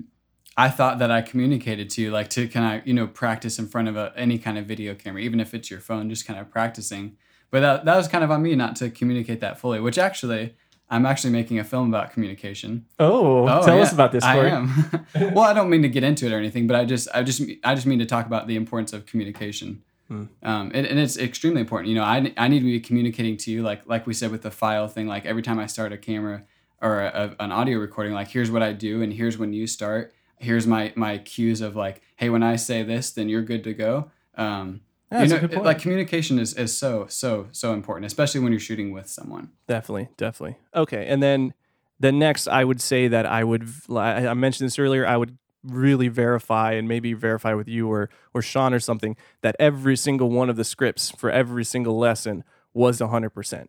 I 0.57 0.69
thought 0.71 0.99
that 0.99 1.11
I 1.11 1.23
communicated 1.23 1.89
to 1.91 2.03
you, 2.03 2.11
like 2.11 2.29
to 2.31 2.49
kind 2.49 2.81
of 2.81 2.87
you 2.87 2.95
know 2.95 3.07
practice 3.07 3.59
in 3.59 3.67
front 3.69 3.89
of 3.89 3.97
a, 3.97 4.13
any 4.17 4.39
kind 4.39 4.59
of 4.59 4.67
video 4.67 4.95
camera, 4.95 5.23
even 5.23 5.41
if 5.41 5.55
it's 5.55 5.71
your 5.71 5.81
phone, 5.81 6.09
just 6.11 6.27
kind 6.27 6.39
of 6.39 6.51
practicing. 6.51 7.17
But 7.51 7.61
that 7.61 7.85
that 7.87 7.97
was 7.97 8.09
kind 8.09 8.25
of 8.25 8.31
on 8.31 8.43
me 8.43 8.55
not 8.57 8.77
to 8.77 8.91
communicate 8.91 9.41
that 9.41 9.59
fully. 9.59 9.81
Which 9.81 9.99
actually, 9.99 10.55
I'm 10.91 11.05
actually 11.05 11.31
making 11.31 11.59
a 11.59 11.65
film 11.65 11.89
about 11.89 12.13
communication. 12.13 12.87
Oh, 12.99 13.47
Oh, 13.47 13.63
tell 13.65 13.77
yeah, 13.77 13.83
us 13.83 13.93
about 13.93 14.13
this. 14.13 14.25
I 14.25 14.37
am. 14.47 15.07
well, 15.15 15.41
I 15.41 15.53
don't 15.53 15.69
mean 15.69 15.83
to 15.83 15.89
get 15.89 16.03
into 16.03 16.27
it 16.27 16.33
or 16.33 16.39
anything, 16.39 16.67
but 16.67 16.77
I 16.77 16.85
just, 16.85 17.09
I 17.15 17.23
just, 17.23 17.43
I 17.63 17.75
just 17.75 17.87
mean 17.87 17.99
to 17.99 18.07
talk 18.07 18.27
about 18.27 18.47
the 18.47 18.57
importance 18.57 18.93
of 18.93 19.05
communication. 19.05 19.83
Hmm. 20.09 20.25
Um, 20.43 20.71
and, 20.73 20.87
and 20.87 20.99
it's 20.99 21.19
extremely 21.19 21.61
important. 21.61 21.91
You 21.91 21.97
know, 21.97 22.05
I, 22.05 22.33
I 22.39 22.49
need 22.49 22.61
to 22.61 22.65
be 22.65 22.81
communicating 22.81 23.37
to 23.39 23.51
you, 23.51 23.63
like, 23.63 23.87
like 23.87 24.07
we 24.07 24.15
said 24.15 24.31
with 24.31 24.43
the 24.43 24.51
file 24.51 24.89
thing. 24.89 25.07
Like 25.07 25.27
every 25.27 25.43
time 25.43 25.59
I 25.59 25.67
start 25.67 25.93
a 25.93 25.99
camera 25.99 26.45
or 26.81 27.01
a, 27.03 27.37
an 27.39 27.53
audio 27.53 27.79
recording, 27.79 28.15
like 28.15 28.29
here's 28.29 28.51
what 28.51 28.63
I 28.63 28.73
do, 28.73 29.03
and 29.03 29.13
here's 29.13 29.37
when 29.37 29.53
you 29.53 29.67
start. 29.67 30.15
Here's 30.39 30.67
my 30.67 30.93
my 30.95 31.19
cues 31.19 31.61
of 31.61 31.77
like, 31.77 32.01
hey, 32.17 32.31
when 32.31 32.43
I 32.43 32.57
say 32.57 32.83
this, 32.83 33.11
then 33.11 33.29
you're 33.29 33.43
good 33.43 33.65
to 33.65 33.75
go. 33.75 34.11
Um, 34.37 34.81
Yeah, 35.11 35.23
you 35.23 35.29
that's 35.29 35.31
know, 35.31 35.37
a 35.37 35.41
good 35.41 35.53
it- 35.53 35.55
point. 35.57 35.67
like 35.67 35.79
communication 35.81 36.39
is 36.39 36.55
is 36.55 36.77
so 36.77 37.07
so 37.09 37.49
so 37.53 37.73
important, 37.73 38.07
especially 38.07 38.41
when 38.41 38.53
you're 38.53 38.61
shooting 38.61 38.93
with 38.93 39.09
someone. 39.09 39.51
Definitely, 39.67 40.09
definitely. 40.17 40.59
Okay, 40.75 41.07
and 41.07 41.23
then 41.23 41.55
the 42.01 42.13
next, 42.13 42.47
I 42.47 42.63
would 42.65 42.81
say 42.81 43.09
that 43.09 43.27
I 43.27 43.43
would. 43.45 43.69
I 43.91 44.27
I 44.29 44.35
mentioned 44.35 44.67
this 44.67 44.79
earlier. 44.79 45.07
I 45.07 45.17
would 45.17 45.39
really 45.65 46.09
verify 46.09 46.73
and 46.73 46.87
maybe 46.87 47.13
verify 47.15 47.53
with 47.55 47.69
you 47.69 47.91
or 47.91 48.09
or 48.35 48.43
Sean 48.43 48.73
or 48.75 48.81
something 48.81 49.17
that 49.43 49.57
every 49.59 49.97
single 49.97 50.31
one 50.31 50.49
of 50.51 50.57
the 50.57 50.65
scripts 50.65 51.11
for 51.11 51.31
every 51.31 51.65
single 51.65 51.99
lesson 51.99 52.45
was 52.73 53.01
hundred 53.01 53.31
percent 53.31 53.69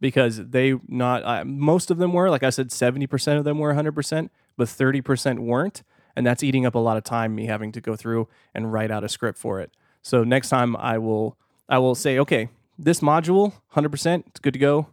because 0.00 0.48
they 0.48 0.74
not 0.88 1.22
uh, 1.24 1.44
most 1.44 1.90
of 1.90 1.98
them 1.98 2.12
were 2.12 2.28
like 2.30 2.42
I 2.42 2.50
said 2.50 2.72
seventy 2.72 3.06
percent 3.06 3.38
of 3.38 3.44
them 3.44 3.58
were 3.58 3.74
hundred 3.74 3.94
percent, 3.94 4.32
but 4.56 4.68
thirty 4.68 5.00
percent 5.00 5.40
weren't, 5.42 5.82
and 6.16 6.26
that's 6.26 6.42
eating 6.42 6.66
up 6.66 6.74
a 6.74 6.78
lot 6.80 6.96
of 6.96 7.04
time. 7.04 7.34
Me 7.34 7.46
having 7.46 7.72
to 7.72 7.80
go 7.80 7.94
through 7.94 8.28
and 8.54 8.72
write 8.72 8.90
out 8.90 9.04
a 9.04 9.08
script 9.08 9.38
for 9.38 9.60
it. 9.60 9.70
So 10.02 10.24
next 10.24 10.48
time 10.48 10.76
I 10.76 10.98
will 10.98 11.38
I 11.68 11.78
will 11.78 11.94
say 11.94 12.18
okay, 12.18 12.48
this 12.78 13.00
module 13.00 13.54
hundred 13.68 13.90
percent, 13.90 14.24
it's 14.28 14.40
good 14.40 14.52
to 14.52 14.58
go 14.58 14.88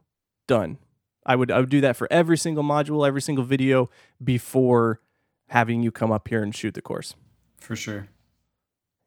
done. 0.47 0.78
I 1.26 1.36
would 1.36 1.51
I 1.51 1.60
would 1.60 1.70
do 1.70 1.82
that 1.82 1.95
for 1.95 2.07
every 2.12 2.38
single 2.38 2.64
module, 2.64 3.07
every 3.07 3.22
single 3.22 3.43
video 3.43 3.89
before 4.24 5.01
having 5.47 5.84
you 5.84 5.91
come 5.91 6.12
up 6.12 6.28
here 6.28 6.41
and 6.41 6.55
shoot 6.55 6.74
the 6.74 6.82
course. 6.82 7.16
For 7.57 7.76
sure. 7.76 8.07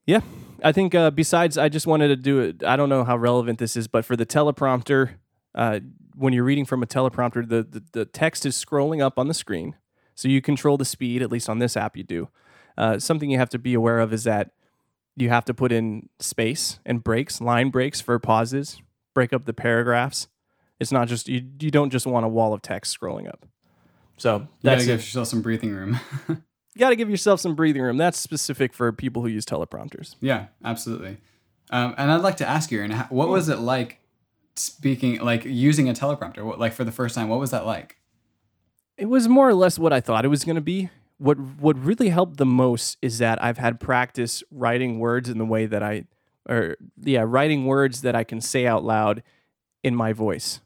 Yeah, 0.05 0.21
I 0.65 0.73
think 0.73 0.95
uh, 0.95 1.13
besides, 1.13 1.57
I 1.57 1.69
just 1.69 1.87
wanted 1.87 2.09
to 2.09 2.17
do 2.17 2.41
it. 2.41 2.65
I 2.65 2.75
don't 2.75 2.89
know 2.89 3.05
how 3.05 3.17
relevant 3.17 3.61
this 3.61 3.77
is, 3.77 3.87
but 3.87 4.05
for 4.05 4.17
the 4.17 4.27
teleprompter, 4.27 5.11
uh, 5.55 5.79
when 6.17 6.33
you're 6.33 6.45
reading 6.45 6.65
from 6.65 6.83
a 6.83 6.87
teleprompter, 6.87 7.49
the, 7.49 7.63
the 7.63 7.83
the 7.93 8.05
text 8.05 8.45
is 8.45 8.63
scrolling 8.63 9.01
up 9.01 9.19
on 9.19 9.29
the 9.29 9.35
screen, 9.35 9.77
so 10.17 10.27
you 10.27 10.43
control 10.43 10.77
the 10.77 10.85
speed. 10.85 11.23
At 11.23 11.31
least 11.31 11.49
on 11.49 11.61
this 11.61 11.77
app, 11.77 11.97
you 11.97 12.03
do. 12.03 12.29
Uh, 12.77 12.99
something 12.99 13.31
you 13.31 13.39
have 13.39 13.51
to 13.51 13.59
be 13.59 13.75
aware 13.75 14.01
of 14.01 14.13
is 14.13 14.25
that 14.25 14.51
you 15.17 15.29
have 15.29 15.45
to 15.47 15.55
put 15.55 15.73
in 15.73 16.09
space 16.21 16.79
and 16.87 17.03
breaks, 17.05 17.41
line 17.41 17.71
breaks 17.71 18.01
for 18.01 18.19
pauses, 18.19 18.81
break 19.15 19.33
up 19.33 19.45
the 19.45 19.53
paragraphs. 19.53 20.29
It's 20.81 20.91
not 20.93 21.09
just 21.09 21.29
you. 21.29 21.43
You 21.61 21.71
don't 21.71 21.91
just 21.91 22.07
want 22.07 22.25
a 22.27 22.29
wall 22.29 22.53
of 22.55 22.63
text 22.63 22.99
scrolling 22.99 23.29
up. 23.29 23.47
So 24.17 24.37
You 24.37 24.49
that's 24.63 24.83
gotta 24.83 24.83
it. 24.83 24.87
give 24.97 25.01
yourself 25.01 25.29
some 25.29 25.43
breathing 25.43 25.71
room. 25.71 26.01
you 26.29 26.37
got 26.79 26.91
to 26.91 26.97
give 26.97 27.11
yourself 27.11 27.41
some 27.41 27.55
breathing 27.55 27.83
room. 27.83 27.97
That's 27.99 28.19
specific 28.19 28.73
for 28.75 28.91
people 28.93 29.23
who 29.23 29.29
use 29.29 29.45
teleprompters. 29.45 30.17
Yeah, 30.21 30.47
absolutely. 30.65 31.19
Um, 31.71 31.95
and 31.99 32.11
I'd 32.11 32.21
like 32.23 32.37
to 32.39 32.49
ask 32.49 32.71
you, 32.71 32.83
how- 32.93 33.07
what 33.11 33.29
was 33.29 33.49
it 33.49 33.59
like 33.59 33.99
speaking, 34.57 35.21
like 35.21 35.45
using 35.45 35.89
a 35.89 35.93
teleprompter? 35.93 36.45
What, 36.45 36.59
like 36.59 36.73
for 36.73 36.85
the 36.85 36.93
first 36.93 37.15
time, 37.15 37.29
what 37.29 37.39
was 37.41 37.51
that 37.51 37.65
like? 37.67 37.97
It 38.99 39.07
was 39.07 39.29
more 39.29 39.49
or 39.49 39.55
less 39.55 39.79
what 39.79 39.93
I 39.93 40.01
thought 40.01 40.25
it 40.25 40.29
was 40.29 40.45
going 40.45 40.57
to 40.57 40.61
be. 40.63 40.91
What 41.23 41.39
what 41.39 41.79
really 41.79 42.09
helped 42.09 42.37
the 42.39 42.47
most 42.47 42.99
is 43.01 43.19
that 43.19 43.43
I've 43.43 43.59
had 43.59 43.79
practice 43.79 44.43
writing 44.51 44.99
words 44.99 45.29
in 45.29 45.39
the 45.39 45.45
way 45.45 45.67
that 45.67 45.83
I 45.83 46.05
or 46.49 46.77
yeah, 47.01 47.23
writing 47.25 47.67
words 47.67 48.03
that 48.03 48.17
I 48.17 48.25
can 48.25 48.41
say 48.41 48.67
out 48.67 48.83
loud 48.83 49.23
in 49.85 49.95
my 49.95 50.13
voice. 50.13 50.61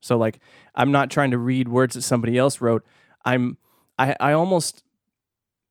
So 0.00 0.18
like 0.18 0.40
I'm 0.74 0.90
not 0.90 1.10
trying 1.10 1.30
to 1.30 1.38
read 1.38 1.68
words 1.68 1.94
that 1.94 2.02
somebody 2.02 2.36
else 2.36 2.60
wrote. 2.60 2.84
I'm 3.24 3.56
I 3.98 4.16
I 4.18 4.32
almost 4.32 4.82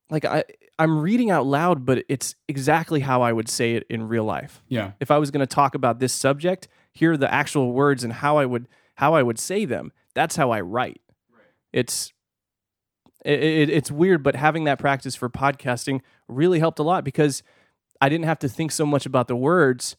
like 0.09 0.23
I 0.23 0.45
I'm 0.77 1.01
reading 1.01 1.29
out 1.29 1.45
loud, 1.45 1.85
but 1.85 2.05
it's 2.07 2.35
exactly 2.47 3.01
how 3.01 3.21
I 3.21 3.33
would 3.33 3.49
say 3.49 3.73
it 3.73 3.85
in 3.89 4.07
real 4.07 4.23
life. 4.23 4.63
Yeah, 4.69 4.91
if 5.01 5.11
I 5.11 5.17
was 5.17 5.31
going 5.31 5.45
to 5.45 5.55
talk 5.55 5.75
about 5.75 5.99
this 5.99 6.13
subject, 6.13 6.69
here 6.93 7.11
are 7.11 7.17
the 7.17 7.31
actual 7.31 7.73
words 7.73 8.05
and 8.05 8.13
how 8.13 8.37
I 8.37 8.45
would 8.45 8.69
how 8.95 9.13
I 9.15 9.21
would 9.21 9.37
say 9.37 9.65
them. 9.65 9.91
That's 10.13 10.37
how 10.37 10.51
I 10.51 10.61
write. 10.61 11.01
It's 11.73 12.13
it, 13.25 13.43
it, 13.43 13.69
it's 13.69 13.91
weird, 13.91 14.23
but 14.23 14.35
having 14.35 14.63
that 14.65 14.79
practice 14.79 15.15
for 15.15 15.29
podcasting 15.29 16.01
really 16.27 16.59
helped 16.59 16.79
a 16.79 16.83
lot 16.83 17.03
because 17.03 17.43
I 18.01 18.09
didn't 18.09 18.25
have 18.25 18.39
to 18.39 18.49
think 18.49 18.71
so 18.71 18.85
much 18.85 19.05
about 19.05 19.27
the 19.27 19.35
words. 19.35 19.95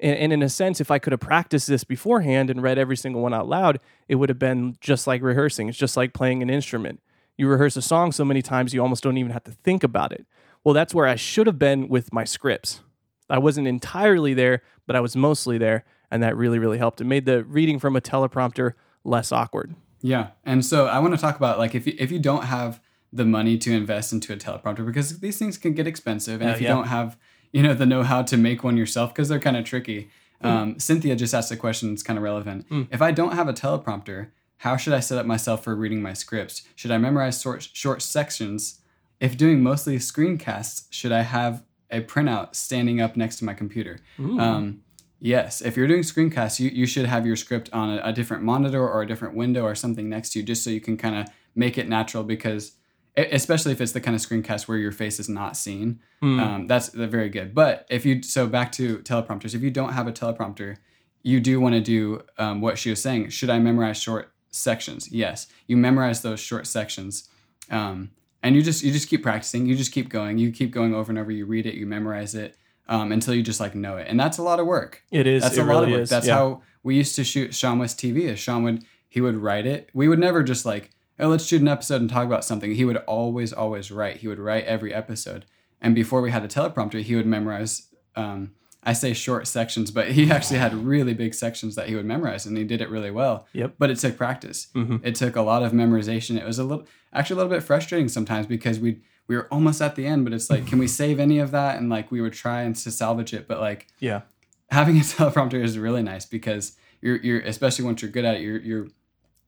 And, 0.00 0.16
and 0.16 0.32
in 0.32 0.42
a 0.42 0.48
sense, 0.48 0.80
if 0.80 0.90
I 0.90 0.98
could 0.98 1.12
have 1.12 1.20
practiced 1.20 1.66
this 1.66 1.84
beforehand 1.84 2.50
and 2.50 2.62
read 2.62 2.78
every 2.78 2.96
single 2.96 3.22
one 3.22 3.34
out 3.34 3.48
loud, 3.48 3.78
it 4.08 4.16
would 4.16 4.28
have 4.28 4.38
been 4.38 4.76
just 4.80 5.06
like 5.06 5.22
rehearsing. 5.22 5.68
It's 5.68 5.78
just 5.78 5.96
like 5.96 6.14
playing 6.14 6.42
an 6.42 6.50
instrument. 6.50 7.00
You 7.36 7.48
rehearse 7.48 7.76
a 7.76 7.82
song 7.82 8.12
so 8.12 8.24
many 8.24 8.42
times, 8.42 8.74
you 8.74 8.80
almost 8.80 9.02
don't 9.02 9.18
even 9.18 9.32
have 9.32 9.44
to 9.44 9.52
think 9.52 9.82
about 9.82 10.12
it. 10.12 10.26
Well, 10.64 10.74
that's 10.74 10.94
where 10.94 11.06
I 11.06 11.16
should 11.16 11.46
have 11.46 11.58
been 11.58 11.88
with 11.88 12.12
my 12.12 12.24
scripts. 12.24 12.82
I 13.28 13.38
wasn't 13.38 13.66
entirely 13.66 14.34
there, 14.34 14.62
but 14.86 14.96
I 14.96 15.00
was 15.00 15.16
mostly 15.16 15.58
there, 15.58 15.84
and 16.10 16.22
that 16.22 16.36
really, 16.36 16.58
really 16.58 16.78
helped. 16.78 17.00
It 17.00 17.04
made 17.04 17.24
the 17.24 17.44
reading 17.44 17.78
from 17.78 17.96
a 17.96 18.00
teleprompter 18.00 18.74
less 19.04 19.32
awkward. 19.32 19.74
Yeah. 20.02 20.28
And 20.44 20.64
so 20.64 20.86
I 20.86 20.98
want 20.98 21.14
to 21.14 21.20
talk 21.20 21.36
about 21.36 21.58
like 21.58 21.74
if 21.74 21.86
you, 21.86 21.94
if 21.98 22.10
you 22.12 22.18
don't 22.18 22.44
have 22.44 22.80
the 23.12 23.24
money 23.24 23.56
to 23.58 23.72
invest 23.72 24.12
into 24.12 24.32
a 24.32 24.36
teleprompter 24.36 24.84
because 24.84 25.20
these 25.20 25.38
things 25.38 25.58
can 25.58 25.72
get 25.74 25.86
expensive, 25.86 26.40
and 26.40 26.50
Uh, 26.50 26.54
if 26.54 26.60
you 26.60 26.66
yeah. 26.66 26.74
don't 26.74 26.88
have 26.88 27.16
you 27.52 27.62
know 27.62 27.74
the 27.74 27.86
know 27.86 28.02
how 28.02 28.22
to 28.22 28.36
make 28.36 28.64
one 28.64 28.76
yourself 28.76 29.14
because 29.14 29.28
they're 29.28 29.40
kind 29.40 29.56
of 29.56 29.64
tricky. 29.64 30.10
Um, 30.40 30.78
Cynthia 30.80 31.14
just 31.14 31.34
asked 31.34 31.52
a 31.52 31.56
question 31.56 31.90
that's 31.90 32.02
kind 32.02 32.18
of 32.18 32.24
relevant. 32.24 32.66
If 32.90 33.00
I 33.00 33.12
don't 33.12 33.34
have 33.34 33.46
a 33.48 33.52
teleprompter, 33.52 34.30
how 34.58 34.76
should 34.76 34.92
I 34.92 35.00
set 35.00 35.16
up 35.18 35.24
myself 35.26 35.62
for 35.62 35.76
reading 35.76 36.02
my 36.02 36.14
scripts? 36.14 36.62
Should 36.74 36.90
I 36.90 36.98
memorize 36.98 37.40
short, 37.40 37.68
short 37.72 38.02
sections? 38.02 38.80
If 39.20 39.36
doing 39.36 39.62
mostly 39.62 39.98
screencasts, 39.98 40.86
should 40.90 41.12
I 41.12 41.22
have 41.22 41.62
a 41.90 42.00
printout 42.00 42.56
standing 42.56 43.00
up 43.00 43.16
next 43.16 43.36
to 43.36 43.44
my 43.44 43.54
computer? 43.54 44.00
Um, 44.18 44.80
yes, 45.22 45.62
if 45.62 45.76
you're 45.76 45.86
doing 45.86 46.02
screencasts, 46.02 46.58
you, 46.58 46.68
you 46.68 46.84
should 46.84 47.06
have 47.06 47.24
your 47.24 47.36
script 47.36 47.70
on 47.72 47.90
a, 47.90 48.00
a 48.04 48.12
different 48.12 48.42
monitor 48.42 48.86
or 48.86 49.02
a 49.02 49.06
different 49.06 49.34
window 49.34 49.62
or 49.62 49.74
something 49.74 50.08
next 50.08 50.32
to 50.32 50.40
you 50.40 50.44
just 50.44 50.64
so 50.64 50.68
you 50.68 50.80
can 50.80 50.96
kind 50.96 51.16
of 51.16 51.32
make 51.54 51.78
it 51.78 51.88
natural 51.88 52.24
because 52.24 52.72
especially 53.16 53.72
if 53.72 53.80
it's 53.80 53.92
the 53.92 54.00
kind 54.00 54.14
of 54.14 54.20
screencast 54.20 54.66
where 54.66 54.78
your 54.78 54.90
face 54.90 55.20
is 55.20 55.28
not 55.28 55.56
seen 55.56 56.00
um, 56.40 56.66
that's 56.66 56.88
very 56.88 57.28
good. 57.28 57.54
But 57.54 57.86
if 57.88 58.04
you 58.04 58.22
so 58.22 58.46
back 58.46 58.72
to 58.72 58.98
teleprompters 58.98 59.54
if 59.54 59.62
you 59.62 59.70
don't 59.70 59.92
have 59.92 60.06
a 60.06 60.12
teleprompter 60.12 60.76
you 61.22 61.38
do 61.38 61.60
want 61.60 61.74
to 61.74 61.80
do 61.80 62.22
um, 62.38 62.60
what 62.60 62.78
she 62.78 62.90
was 62.90 63.00
saying. 63.00 63.28
Should 63.28 63.48
i 63.48 63.58
memorize 63.60 63.96
short 63.96 64.32
sections? 64.50 65.12
Yes. 65.12 65.46
You 65.68 65.76
memorize 65.76 66.22
those 66.22 66.40
short 66.40 66.66
sections 66.66 67.28
um, 67.70 68.10
and 68.42 68.56
you 68.56 68.62
just 68.62 68.82
you 68.82 68.90
just 68.90 69.08
keep 69.08 69.22
practicing. 69.22 69.66
You 69.66 69.76
just 69.76 69.92
keep 69.92 70.08
going. 70.08 70.38
You 70.38 70.50
keep 70.50 70.72
going 70.72 70.94
over 70.94 71.12
and 71.12 71.18
over. 71.18 71.30
You 71.30 71.46
read 71.46 71.66
it. 71.66 71.74
You 71.74 71.86
memorize 71.86 72.34
it 72.34 72.56
um, 72.88 73.12
until 73.12 73.34
you 73.34 73.42
just 73.42 73.60
like 73.60 73.74
know 73.74 73.96
it 73.96 74.06
and 74.08 74.18
that's 74.18 74.38
a 74.38 74.42
lot 74.42 74.58
of 74.60 74.66
work 74.66 75.02
It 75.10 75.26
is. 75.26 75.42
that's 75.42 75.56
it 75.56 75.60
a 75.60 75.64
lot 75.64 75.84
of 75.84 75.90
work 75.90 76.00
is. 76.00 76.10
that's 76.10 76.26
yeah. 76.26 76.34
how 76.34 76.62
we 76.82 76.96
used 76.96 77.14
to 77.16 77.24
shoot 77.24 77.50
seanwes 77.52 77.94
tv 77.94 78.22
is 78.22 78.38
sean 78.38 78.62
would 78.64 78.84
he 79.08 79.20
would 79.20 79.36
write 79.36 79.66
it 79.66 79.88
we 79.94 80.08
would 80.08 80.18
never 80.18 80.42
just 80.42 80.64
like 80.66 80.90
oh 81.20 81.28
let's 81.28 81.44
shoot 81.46 81.60
an 81.62 81.68
episode 81.68 82.00
and 82.00 82.10
talk 82.10 82.26
about 82.26 82.44
something 82.44 82.74
he 82.74 82.84
would 82.84 82.96
always 82.98 83.52
always 83.52 83.90
write 83.90 84.16
he 84.18 84.28
would 84.28 84.38
write 84.38 84.64
every 84.64 84.92
episode 84.92 85.44
and 85.80 85.94
before 85.94 86.20
we 86.20 86.30
had 86.30 86.44
a 86.44 86.48
teleprompter 86.48 87.00
he 87.02 87.14
would 87.14 87.26
memorize 87.26 87.88
um, 88.16 88.50
i 88.82 88.92
say 88.92 89.12
short 89.12 89.46
sections 89.46 89.90
but 89.92 90.10
he 90.12 90.30
actually 90.30 90.58
had 90.58 90.74
really 90.74 91.14
big 91.14 91.34
sections 91.34 91.76
that 91.76 91.88
he 91.88 91.94
would 91.94 92.04
memorize 92.06 92.46
and 92.46 92.56
he 92.58 92.64
did 92.64 92.80
it 92.80 92.90
really 92.90 93.10
well 93.10 93.46
Yep. 93.52 93.74
but 93.78 93.90
it 93.90 93.98
took 93.98 94.16
practice 94.16 94.68
Mhm. 94.74 95.00
it 95.04 95.14
took 95.14 95.36
a 95.36 95.42
lot 95.42 95.62
of 95.62 95.72
memorization 95.72 96.36
it 96.36 96.44
was 96.44 96.58
a 96.58 96.64
little 96.64 96.86
actually 97.12 97.34
a 97.34 97.44
little 97.44 97.52
bit 97.56 97.62
frustrating 97.62 98.08
sometimes 98.08 98.46
because 98.46 98.80
we 98.80 99.00
we 99.28 99.36
were 99.36 99.46
almost 99.50 99.80
at 99.80 99.94
the 99.96 100.06
end 100.06 100.24
but 100.24 100.32
it's 100.32 100.50
like 100.50 100.66
can 100.66 100.78
we 100.78 100.86
save 100.88 101.18
any 101.20 101.38
of 101.38 101.50
that 101.52 101.78
and 101.78 101.88
like 101.88 102.10
we 102.10 102.20
would 102.20 102.32
try 102.32 102.62
and 102.62 102.76
to 102.76 102.90
salvage 102.90 103.32
it 103.32 103.46
but 103.48 103.60
like 103.60 103.86
Yeah. 104.00 104.22
having 104.70 104.96
a 104.96 105.00
teleprompter 105.02 105.62
is 105.62 105.78
really 105.78 106.02
nice 106.02 106.26
because 106.26 106.76
you're 107.00 107.16
you're 107.16 107.40
especially 107.40 107.84
once 107.84 108.02
you're 108.02 108.10
good 108.10 108.24
at 108.24 108.36
it 108.36 108.40
you're 108.42 108.60
you're 108.60 108.86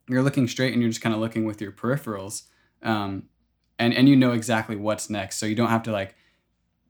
you're 0.09 0.22
looking 0.22 0.47
straight 0.49 0.72
and 0.72 0.83
you're 0.83 0.91
just 0.91 1.03
kind 1.03 1.14
of 1.14 1.20
looking 1.20 1.45
with 1.45 1.61
your 1.61 1.72
peripherals 1.72 2.43
um 2.83 3.25
and 3.79 3.93
and 3.95 4.09
you 4.09 4.16
know 4.16 4.33
exactly 4.33 4.77
what's 4.77 5.11
next 5.11 5.39
so 5.39 5.47
you 5.47 5.55
don't 5.55 5.70
have 5.70 5.83
to 5.83 5.93
like 5.93 6.14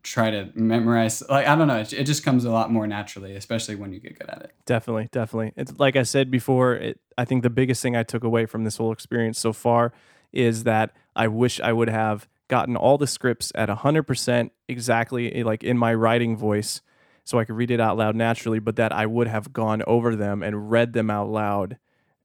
try 0.03 0.31
to 0.31 0.51
memorize. 0.55 1.23
Like 1.31 1.47
I 1.47 1.57
don't 1.57 1.67
know, 1.67 1.79
it, 1.79 1.91
it 1.95 2.05
just 2.05 2.23
comes 2.23 2.45
a 2.45 2.51
lot 2.51 2.71
more 2.71 2.87
naturally, 2.87 3.35
especially 3.37 3.75
when 3.75 3.91
you 3.95 4.01
get 4.01 4.19
good 4.19 4.29
at 4.29 4.43
it. 4.43 4.53
Definitely, 4.67 5.09
definitely. 5.11 5.53
It's 5.57 5.73
like 5.79 5.97
I 5.97 6.03
said 6.03 6.31
before. 6.31 6.75
It, 6.75 7.01
I 7.17 7.25
think 7.25 7.43
the 7.43 7.49
biggest 7.49 7.81
thing 7.83 7.97
I 7.97 8.03
took 8.03 8.23
away 8.23 8.45
from 8.45 8.65
this 8.65 8.77
whole 8.77 8.93
experience 8.93 9.39
so 9.39 9.55
far 9.55 9.95
is 10.31 10.65
that 10.65 10.91
I 11.17 11.29
wish 11.29 11.59
I 11.59 11.73
would 11.73 11.89
have 11.89 12.29
gotten 12.49 12.77
all 12.77 12.99
the 12.99 13.07
scripts 13.07 13.53
at 13.55 13.69
100% 13.69 14.51
exactly 14.69 15.35
eh, 15.35 15.45
like 15.45 15.65
in 15.65 15.79
my 15.79 15.95
writing 15.95 16.37
voice 16.37 16.83
so 17.25 17.39
I 17.39 17.45
could 17.45 17.57
read 17.57 17.71
it 17.71 17.81
out 17.81 17.97
loud 17.97 18.15
naturally, 18.15 18.59
but 18.59 18.77
that 18.77 18.93
I 18.93 19.07
would 19.07 19.27
have 19.27 19.53
gone 19.53 19.83
over 19.87 20.15
them 20.15 20.43
and 20.43 20.71
read 20.71 20.93
them 20.93 21.11
out 21.11 21.31
loud, 21.31 21.79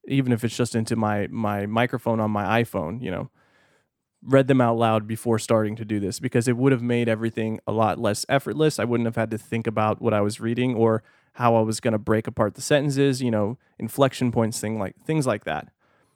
even 0.08 0.34
if 0.34 0.44
it's 0.44 0.58
just 0.58 0.76
into 0.76 0.96
my 0.98 1.28
my 1.28 1.66
microphone 1.66 2.20
on 2.20 2.32
my 2.32 2.62
iPhone, 2.62 3.02
you 3.02 3.10
know, 3.10 3.30
read 4.22 4.48
them 4.48 4.60
out 4.60 4.78
loud 4.78 5.08
before 5.08 5.40
starting 5.40 5.78
to 5.78 5.86
do 5.86 6.00
this 6.00 6.20
because 6.20 6.50
it 6.50 6.58
would 6.58 6.74
have 6.74 6.82
made 6.82 7.08
everything 7.08 7.60
a 7.66 7.72
lot 7.72 7.98
less 7.98 8.26
effortless. 8.28 8.78
I 8.78 8.84
wouldn't 8.84 9.08
have 9.08 9.16
had 9.16 9.32
to 9.32 9.38
think 9.38 9.68
about 9.68 10.02
what 10.02 10.14
I 10.14 10.20
was 10.20 10.42
reading 10.42 10.76
or 10.76 11.02
how 11.34 11.56
I 11.56 11.62
was 11.62 11.80
going 11.80 11.94
to 11.94 11.98
break 11.98 12.28
apart 12.28 12.56
the 12.56 12.62
sentences, 12.62 13.22
you 13.22 13.32
know, 13.32 13.58
inflection 13.78 14.32
points, 14.32 14.60
thing 14.60 14.78
like 14.78 14.96
things 15.06 15.26
like 15.26 15.46
that. 15.46 15.70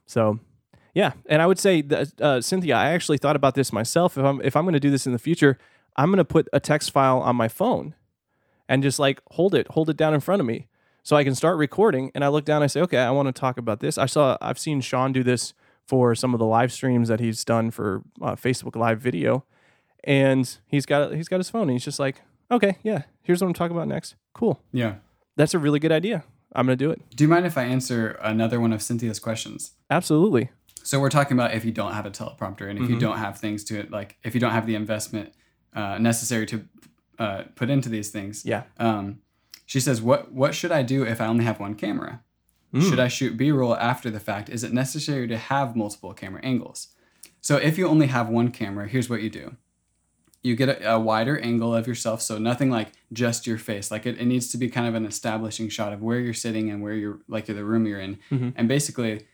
So 0.05 0.39
yeah, 0.93 1.13
and 1.25 1.41
I 1.41 1.47
would 1.47 1.59
say 1.59 1.81
that 1.81 2.21
uh, 2.21 2.41
Cynthia, 2.41 2.75
I 2.75 2.91
actually 2.91 3.17
thought 3.17 3.35
about 3.35 3.55
this 3.55 3.73
myself. 3.73 4.17
If 4.17 4.23
I'm 4.23 4.41
if 4.41 4.55
I'm 4.55 4.63
going 4.63 4.73
to 4.73 4.79
do 4.79 4.91
this 4.91 5.05
in 5.05 5.13
the 5.13 5.19
future, 5.19 5.57
I'm 5.97 6.09
going 6.09 6.17
to 6.17 6.25
put 6.25 6.47
a 6.53 6.59
text 6.59 6.91
file 6.91 7.19
on 7.19 7.35
my 7.35 7.47
phone 7.47 7.95
and 8.69 8.83
just 8.83 8.99
like 8.99 9.21
hold 9.31 9.55
it, 9.55 9.67
hold 9.69 9.89
it 9.89 9.97
down 9.97 10.13
in 10.13 10.19
front 10.19 10.39
of 10.39 10.45
me, 10.45 10.67
so 11.01 11.15
I 11.15 11.23
can 11.23 11.35
start 11.35 11.57
recording. 11.57 12.11
And 12.13 12.23
I 12.23 12.27
look 12.27 12.45
down, 12.45 12.63
I 12.63 12.67
say, 12.67 12.81
okay, 12.81 12.99
I 12.99 13.11
want 13.11 13.27
to 13.27 13.39
talk 13.39 13.57
about 13.57 13.79
this. 13.79 13.97
I 13.97 14.05
saw, 14.05 14.37
I've 14.41 14.59
seen 14.59 14.81
Sean 14.81 15.11
do 15.11 15.23
this 15.23 15.53
for 15.85 16.15
some 16.15 16.33
of 16.33 16.39
the 16.39 16.45
live 16.45 16.71
streams 16.71 17.09
that 17.09 17.19
he's 17.19 17.43
done 17.43 17.71
for 17.71 18.03
uh, 18.21 18.35
Facebook 18.35 18.75
Live 18.75 19.01
video, 19.01 19.45
and 20.03 20.57
he's 20.67 20.85
got 20.85 21.13
he's 21.13 21.27
got 21.27 21.37
his 21.37 21.49
phone. 21.49 21.63
And 21.63 21.71
he's 21.71 21.85
just 21.85 21.99
like, 21.99 22.21
okay, 22.51 22.77
yeah, 22.83 23.03
here's 23.21 23.41
what 23.41 23.47
I'm 23.47 23.53
talking 23.53 23.75
about 23.75 23.87
next. 23.87 24.15
Cool. 24.33 24.61
Yeah, 24.71 24.95
that's 25.35 25.53
a 25.53 25.59
really 25.59 25.79
good 25.79 25.91
idea. 25.91 26.23
I'm 26.55 26.67
gonna 26.67 26.75
do 26.75 26.91
it. 26.91 27.01
Do 27.15 27.23
you 27.23 27.27
mind 27.27 27.45
if 27.45 27.57
I 27.57 27.63
answer 27.63 28.19
another 28.21 28.59
one 28.59 28.71
of 28.73 28.81
Cynthia's 28.81 29.19
questions? 29.19 29.71
Absolutely. 29.89 30.51
So 30.83 30.99
we're 30.99 31.09
talking 31.09 31.37
about 31.37 31.53
if 31.53 31.65
you 31.65 31.71
don't 31.71 31.93
have 31.93 32.05
a 32.05 32.11
teleprompter 32.11 32.69
and 32.69 32.77
if 32.77 32.83
mm-hmm. 32.83 32.93
you 32.93 32.99
don't 32.99 33.17
have 33.17 33.39
things 33.39 33.63
to 33.65 33.79
it, 33.79 33.89
like 33.89 34.17
if 34.23 34.33
you 34.33 34.39
don't 34.39 34.51
have 34.51 34.67
the 34.67 34.75
investment 34.75 35.33
uh, 35.73 35.97
necessary 35.97 36.45
to 36.47 36.65
uh, 37.17 37.43
put 37.55 37.69
into 37.69 37.89
these 37.89 38.09
things. 38.09 38.45
Yeah. 38.45 38.63
Um, 38.77 39.19
she 39.65 39.79
says, 39.79 40.01
"What 40.01 40.31
what 40.31 40.53
should 40.53 40.71
I 40.71 40.83
do 40.83 41.03
if 41.03 41.21
I 41.21 41.25
only 41.25 41.45
have 41.45 41.59
one 41.59 41.75
camera? 41.75 42.21
Mm. 42.73 42.89
Should 42.89 42.99
I 42.99 43.07
shoot 43.07 43.37
B-roll 43.37 43.75
after 43.75 44.09
the 44.09 44.19
fact? 44.19 44.49
Is 44.49 44.63
it 44.63 44.73
necessary 44.73 45.27
to 45.27 45.37
have 45.37 45.75
multiple 45.75 46.13
camera 46.13 46.41
angles? 46.43 46.89
So 47.39 47.57
if 47.57 47.77
you 47.77 47.87
only 47.87 48.07
have 48.07 48.29
one 48.29 48.51
camera, 48.51 48.87
here's 48.87 49.09
what 49.09 49.21
you 49.21 49.29
do." 49.29 49.55
You 50.45 50.57
get 50.57 50.67
a, 50.67 50.95
a 50.95 50.99
wider 50.99 51.39
angle 51.39 51.73
of 51.73 51.87
yourself, 51.87 52.21
so 52.21 52.37
nothing 52.37 52.69
like 52.69 52.89
just 53.13 53.47
your 53.47 53.57
face. 53.57 53.89
Like 53.89 54.05
it, 54.05 54.19
it 54.19 54.25
needs 54.25 54.49
to 54.51 54.57
be 54.57 54.69
kind 54.69 54.85
of 54.85 54.93
an 54.93 55.05
establishing 55.05 55.69
shot 55.69 55.93
of 55.93 56.01
where 56.01 56.19
you're 56.19 56.33
sitting 56.33 56.69
and 56.69 56.83
where 56.83 56.93
you're, 56.93 57.19
like 57.29 57.45
the 57.45 57.63
room 57.63 57.85
you're 57.85 58.01
in. 58.01 58.19
Mm-hmm. 58.29 58.49
And 58.57 58.67
basically, 58.67 59.25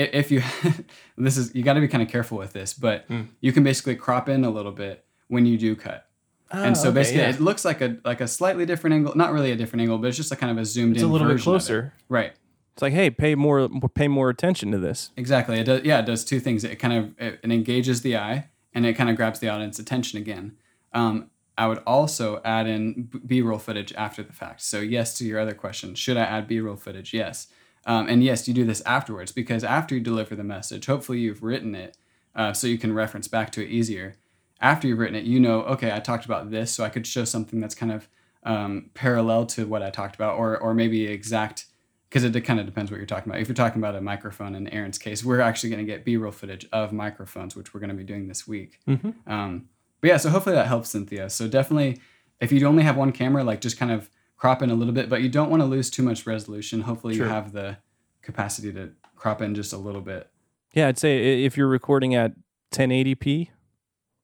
if 0.00 0.30
you 0.30 0.42
this 1.18 1.36
is 1.36 1.54
you 1.54 1.62
got 1.62 1.74
to 1.74 1.80
be 1.80 1.88
kind 1.88 2.02
of 2.02 2.08
careful 2.08 2.38
with 2.38 2.52
this, 2.52 2.72
but 2.72 3.08
mm. 3.08 3.28
you 3.40 3.52
can 3.52 3.62
basically 3.62 3.96
crop 3.96 4.28
in 4.28 4.44
a 4.44 4.50
little 4.50 4.72
bit 4.72 5.04
when 5.28 5.46
you 5.46 5.58
do 5.58 5.76
cut. 5.76 6.06
Oh, 6.52 6.62
and 6.62 6.76
so 6.76 6.88
okay, 6.88 6.94
basically, 6.94 7.20
yeah. 7.20 7.30
it 7.30 7.40
looks 7.40 7.64
like 7.64 7.80
a 7.80 7.98
like 8.04 8.20
a 8.20 8.28
slightly 8.28 8.66
different 8.66 8.94
angle, 8.94 9.14
not 9.14 9.32
really 9.32 9.52
a 9.52 9.56
different 9.56 9.82
angle, 9.82 9.98
but 9.98 10.08
it's 10.08 10.16
just 10.16 10.32
a 10.32 10.36
kind 10.36 10.50
of 10.50 10.58
a 10.58 10.64
zoomed 10.64 10.96
it's 10.96 11.02
in. 11.02 11.06
It's 11.06 11.10
a 11.10 11.12
little 11.12 11.28
bit 11.28 11.40
closer, 11.40 11.92
right? 12.08 12.32
It's 12.74 12.82
like, 12.82 12.92
hey, 12.92 13.10
pay 13.10 13.34
more, 13.34 13.68
pay 13.94 14.08
more 14.08 14.30
attention 14.30 14.70
to 14.72 14.78
this. 14.78 15.10
Exactly. 15.16 15.60
It 15.60 15.64
does. 15.64 15.82
Yeah, 15.84 16.00
it 16.00 16.06
does 16.06 16.24
two 16.24 16.40
things. 16.40 16.64
It 16.64 16.76
kind 16.76 16.94
of 16.94 17.14
it, 17.18 17.40
it 17.42 17.52
engages 17.52 18.02
the 18.02 18.16
eye, 18.16 18.48
and 18.72 18.86
it 18.86 18.94
kind 18.94 19.10
of 19.10 19.16
grabs 19.16 19.38
the 19.38 19.48
audience 19.48 19.78
attention 19.78 20.18
again. 20.18 20.56
Um, 20.92 21.30
I 21.56 21.66
would 21.66 21.82
also 21.86 22.40
add 22.42 22.66
in 22.66 23.10
B-roll 23.26 23.58
footage 23.58 23.92
after 23.92 24.22
the 24.22 24.32
fact. 24.32 24.62
So 24.62 24.80
yes, 24.80 25.16
to 25.18 25.24
your 25.24 25.38
other 25.38 25.52
question, 25.52 25.94
should 25.94 26.16
I 26.16 26.22
add 26.22 26.48
B-roll 26.48 26.76
footage? 26.76 27.12
Yes. 27.12 27.48
Um, 27.86 28.08
and 28.08 28.22
yes, 28.22 28.46
you 28.46 28.54
do 28.54 28.64
this 28.64 28.82
afterwards 28.82 29.32
because 29.32 29.64
after 29.64 29.94
you 29.94 30.00
deliver 30.00 30.36
the 30.36 30.44
message, 30.44 30.86
hopefully 30.86 31.18
you've 31.18 31.42
written 31.42 31.74
it 31.74 31.96
uh, 32.34 32.52
so 32.52 32.66
you 32.66 32.78
can 32.78 32.92
reference 32.92 33.28
back 33.28 33.50
to 33.52 33.64
it 33.64 33.68
easier. 33.68 34.16
After 34.60 34.86
you've 34.86 34.98
written 34.98 35.16
it, 35.16 35.24
you 35.24 35.40
know, 35.40 35.62
okay, 35.62 35.90
I 35.90 36.00
talked 36.00 36.26
about 36.26 36.50
this, 36.50 36.70
so 36.70 36.84
I 36.84 36.90
could 36.90 37.06
show 37.06 37.24
something 37.24 37.60
that's 37.60 37.74
kind 37.74 37.92
of 37.92 38.08
um, 38.42 38.90
parallel 38.92 39.46
to 39.46 39.66
what 39.66 39.82
I 39.82 39.90
talked 39.90 40.14
about, 40.14 40.36
or 40.36 40.58
or 40.58 40.74
maybe 40.74 41.06
exact, 41.06 41.66
because 42.08 42.24
it 42.24 42.38
kind 42.42 42.60
of 42.60 42.66
depends 42.66 42.90
what 42.90 42.98
you're 42.98 43.06
talking 43.06 43.30
about. 43.30 43.40
If 43.40 43.48
you're 43.48 43.54
talking 43.54 43.80
about 43.80 43.94
a 43.94 44.02
microphone, 44.02 44.54
in 44.54 44.68
Aaron's 44.68 44.98
case, 44.98 45.24
we're 45.24 45.40
actually 45.40 45.70
going 45.70 45.86
to 45.86 45.90
get 45.90 46.04
B-roll 46.04 46.32
footage 46.32 46.66
of 46.72 46.92
microphones, 46.92 47.56
which 47.56 47.72
we're 47.72 47.80
going 47.80 47.90
to 47.90 47.96
be 47.96 48.04
doing 48.04 48.28
this 48.28 48.46
week. 48.46 48.78
Mm-hmm. 48.86 49.10
Um, 49.30 49.68
but 50.00 50.08
yeah, 50.08 50.16
so 50.18 50.28
hopefully 50.28 50.54
that 50.54 50.66
helps, 50.66 50.90
Cynthia. 50.90 51.30
So 51.30 51.48
definitely, 51.48 52.00
if 52.40 52.52
you 52.52 52.66
only 52.66 52.82
have 52.82 52.96
one 52.96 53.12
camera, 53.12 53.44
like 53.44 53.60
just 53.62 53.78
kind 53.78 53.92
of 53.92 54.10
crop 54.40 54.62
in 54.62 54.70
a 54.70 54.74
little 54.74 54.94
bit, 54.94 55.10
but 55.10 55.20
you 55.20 55.28
don't 55.28 55.50
want 55.50 55.60
to 55.60 55.66
lose 55.66 55.90
too 55.90 56.02
much 56.02 56.26
resolution. 56.26 56.80
Hopefully, 56.80 57.14
sure. 57.14 57.26
you 57.26 57.32
have 57.32 57.52
the 57.52 57.76
capacity 58.22 58.72
to 58.72 58.90
crop 59.14 59.42
in 59.42 59.54
just 59.54 59.72
a 59.72 59.76
little 59.76 60.00
bit. 60.00 60.28
Yeah, 60.72 60.88
I'd 60.88 60.98
say 60.98 61.44
if 61.44 61.56
you're 61.56 61.68
recording 61.68 62.14
at 62.14 62.32
1080p, 62.72 63.48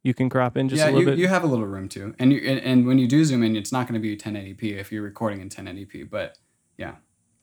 you 0.03 0.14
can 0.14 0.31
crop 0.31 0.57
in 0.57 0.69
just 0.69 0.81
yeah, 0.81 0.87
a 0.87 0.91
little 0.91 1.01
you, 1.01 1.07
bit. 1.07 1.19
you 1.19 1.29
have 1.29 1.45
a 1.45 1.47
little 1.47 1.67
room 1.67 1.89
to, 1.91 2.14
and 2.19 2.33
you 2.33 2.41
and, 2.47 2.61
and 2.61 2.87
when 2.87 2.99
you 2.99 3.07
do 3.07 3.25
zoom 3.25 3.43
in, 3.43 3.57
it's 3.57 3.73
not 3.73 3.87
going 3.87 4.01
to 4.01 4.01
be 4.01 4.17
1080p 4.17 4.79
if 4.79 4.91
you're 4.91 5.03
recording 5.03 5.41
in 5.41 5.51
1080p. 5.51 6.09
But 6.09 6.39
yeah, 6.79 6.95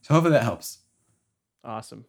so 0.02 0.16
hopefully 0.16 0.34
that 0.34 0.44
helps. 0.44 0.80
Awesome. 1.64 2.06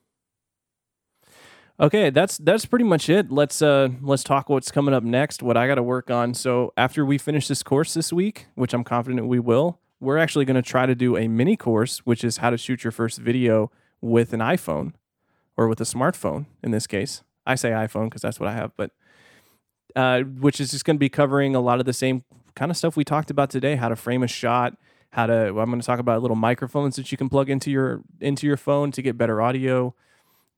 Okay, 1.78 2.08
that's 2.08 2.38
that's 2.38 2.64
pretty 2.64 2.84
much 2.84 3.10
it. 3.10 3.30
Let's 3.30 3.60
uh 3.60 3.88
let's 4.00 4.24
talk 4.24 4.48
what's 4.48 4.70
coming 4.70 4.94
up 4.94 5.02
next, 5.02 5.42
what 5.42 5.56
I 5.56 5.66
got 5.66 5.74
to 5.74 5.82
work 5.82 6.10
on. 6.10 6.32
So, 6.32 6.72
after 6.76 7.04
we 7.04 7.18
finish 7.18 7.48
this 7.48 7.64
course 7.64 7.92
this 7.94 8.12
week, 8.12 8.46
which 8.54 8.72
I'm 8.72 8.84
confident 8.84 9.26
we 9.26 9.40
will, 9.40 9.80
we're 10.00 10.18
actually 10.18 10.44
going 10.44 10.56
to 10.56 10.62
try 10.62 10.86
to 10.86 10.94
do 10.94 11.16
a 11.16 11.28
mini 11.28 11.56
course, 11.56 11.98
which 11.98 12.24
is 12.24 12.38
how 12.38 12.50
to 12.50 12.56
shoot 12.56 12.84
your 12.84 12.90
first 12.90 13.18
video 13.18 13.70
with 14.00 14.32
an 14.32 14.40
iPhone 14.40 14.94
or 15.56 15.68
with 15.68 15.80
a 15.80 15.84
smartphone 15.84 16.46
in 16.62 16.70
this 16.70 16.86
case. 16.86 17.22
I 17.46 17.54
say 17.54 17.70
iPhone 17.70 18.06
because 18.06 18.22
that's 18.22 18.40
what 18.40 18.48
I 18.48 18.52
have, 18.52 18.72
but 18.76 18.90
uh, 19.94 20.22
which 20.22 20.60
is 20.60 20.70
just 20.70 20.84
going 20.84 20.96
to 20.96 21.00
be 21.00 21.08
covering 21.08 21.54
a 21.54 21.60
lot 21.60 21.78
of 21.78 21.86
the 21.86 21.92
same 21.92 22.24
kind 22.54 22.70
of 22.70 22.76
stuff 22.76 22.96
we 22.96 23.04
talked 23.04 23.30
about 23.30 23.50
today: 23.50 23.76
how 23.76 23.88
to 23.88 23.96
frame 23.96 24.22
a 24.22 24.26
shot, 24.26 24.76
how 25.10 25.26
to. 25.26 25.52
Well, 25.52 25.62
I'm 25.62 25.70
going 25.70 25.80
to 25.80 25.86
talk 25.86 25.98
about 25.98 26.22
little 26.22 26.36
microphones 26.36 26.96
that 26.96 27.12
you 27.12 27.18
can 27.18 27.28
plug 27.28 27.50
into 27.50 27.70
your 27.70 28.02
into 28.20 28.46
your 28.46 28.56
phone 28.56 28.90
to 28.92 29.02
get 29.02 29.18
better 29.18 29.42
audio 29.42 29.94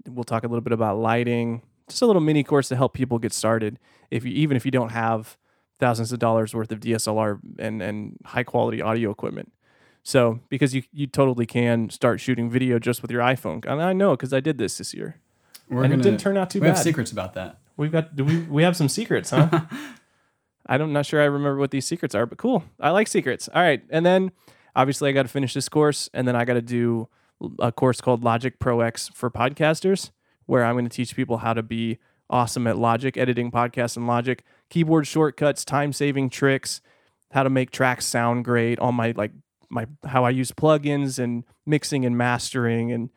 We'll 0.08 0.24
talk 0.24 0.44
a 0.44 0.46
little 0.46 0.60
bit 0.60 0.72
about 0.72 0.98
lighting, 0.98 1.62
just 1.88 2.02
a 2.02 2.06
little 2.06 2.22
mini 2.22 2.44
course 2.44 2.68
to 2.68 2.76
help 2.76 2.94
people 2.94 3.18
get 3.18 3.32
started. 3.32 3.78
If 4.10 4.24
you 4.24 4.30
even 4.32 4.56
if 4.56 4.64
you 4.64 4.70
don't 4.70 4.90
have 4.90 5.36
thousands 5.78 6.12
of 6.12 6.18
dollars 6.18 6.54
worth 6.54 6.72
of 6.72 6.80
DSLR 6.80 7.40
and 7.58 7.82
and 7.82 8.18
high 8.24 8.44
quality 8.44 8.80
audio 8.82 9.10
equipment. 9.10 9.52
So 10.02 10.40
because 10.48 10.74
you 10.74 10.82
you 10.92 11.06
totally 11.06 11.46
can 11.46 11.90
start 11.90 12.20
shooting 12.20 12.48
video 12.50 12.78
just 12.78 13.02
with 13.02 13.10
your 13.10 13.22
iPhone, 13.22 13.64
and 13.66 13.82
I 13.82 13.92
know 13.92 14.12
because 14.12 14.32
I 14.32 14.40
did 14.40 14.58
this 14.58 14.78
this 14.78 14.94
year, 14.94 15.20
We're 15.68 15.82
and 15.82 15.92
gonna, 15.92 16.00
it 16.00 16.04
didn't 16.04 16.20
turn 16.20 16.36
out 16.36 16.50
too 16.50 16.60
we 16.60 16.66
bad. 16.66 16.72
We 16.72 16.76
have 16.76 16.84
secrets 16.84 17.12
about 17.12 17.34
that. 17.34 17.58
We've 17.76 17.92
got 17.92 18.14
do 18.14 18.24
we 18.24 18.40
we 18.42 18.62
have 18.62 18.76
some 18.76 18.88
secrets, 18.88 19.30
huh? 19.30 19.62
I'm 20.68 20.92
not 20.92 21.06
sure 21.06 21.20
I 21.20 21.26
remember 21.26 21.58
what 21.58 21.70
these 21.70 21.86
secrets 21.86 22.14
are, 22.14 22.26
but 22.26 22.38
cool. 22.38 22.64
I 22.80 22.90
like 22.90 23.08
secrets. 23.08 23.48
All 23.54 23.62
right, 23.62 23.82
and 23.90 24.04
then 24.04 24.32
obviously 24.74 25.08
I 25.08 25.12
got 25.12 25.22
to 25.22 25.28
finish 25.28 25.54
this 25.54 25.68
course, 25.68 26.08
and 26.12 26.26
then 26.26 26.36
I 26.36 26.44
got 26.44 26.54
to 26.54 26.62
do 26.62 27.08
a 27.58 27.72
course 27.72 28.00
called 28.00 28.24
Logic 28.24 28.58
Pro 28.58 28.80
X 28.80 29.10
for 29.14 29.30
podcasters, 29.30 30.10
where 30.46 30.64
I'm 30.64 30.74
going 30.74 30.88
to 30.88 30.94
teach 30.94 31.14
people 31.14 31.38
how 31.38 31.52
to 31.52 31.62
be 31.62 31.98
awesome 32.30 32.66
at 32.66 32.78
Logic, 32.78 33.16
editing 33.16 33.50
podcasts 33.50 33.96
in 33.96 34.06
Logic, 34.06 34.42
keyboard 34.70 35.06
shortcuts, 35.06 35.64
time 35.64 35.92
saving 35.92 36.30
tricks, 36.30 36.80
how 37.32 37.42
to 37.42 37.50
make 37.50 37.70
tracks 37.70 38.06
sound 38.06 38.44
great, 38.44 38.78
all 38.78 38.92
my 38.92 39.12
like 39.16 39.32
my 39.68 39.86
how 40.06 40.24
I 40.24 40.30
use 40.30 40.52
plugins 40.52 41.18
and 41.18 41.44
mixing 41.64 42.04
and 42.04 42.16
mastering 42.16 42.92
and 42.92 43.10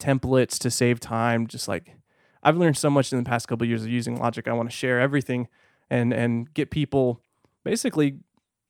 templates 0.00 0.58
to 0.58 0.70
save 0.70 1.00
time. 1.00 1.46
Just 1.46 1.68
like 1.68 1.96
I've 2.42 2.56
learned 2.56 2.76
so 2.76 2.90
much 2.90 3.12
in 3.12 3.18
the 3.18 3.28
past 3.28 3.48
couple 3.48 3.64
of 3.64 3.68
years 3.68 3.82
of 3.82 3.88
using 3.88 4.18
Logic. 4.18 4.46
I 4.46 4.52
want 4.52 4.70
to 4.70 4.76
share 4.76 5.00
everything 5.00 5.48
and 5.90 6.12
and 6.12 6.52
get 6.54 6.70
people 6.70 7.20
basically 7.64 8.18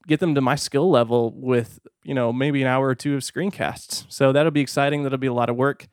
get 0.06 0.20
them 0.20 0.34
to 0.34 0.40
my 0.40 0.56
skill 0.56 0.90
level 0.90 1.32
with 1.36 1.80
you 2.02 2.14
know 2.14 2.32
maybe 2.32 2.62
an 2.62 2.68
hour 2.68 2.88
or 2.88 2.94
two 2.94 3.14
of 3.14 3.22
screencasts. 3.22 4.06
So 4.08 4.32
that'll 4.32 4.50
be 4.50 4.60
exciting. 4.60 5.02
That'll 5.02 5.18
be 5.18 5.26
a 5.26 5.32
lot 5.32 5.50
of 5.50 5.56
work. 5.56 5.86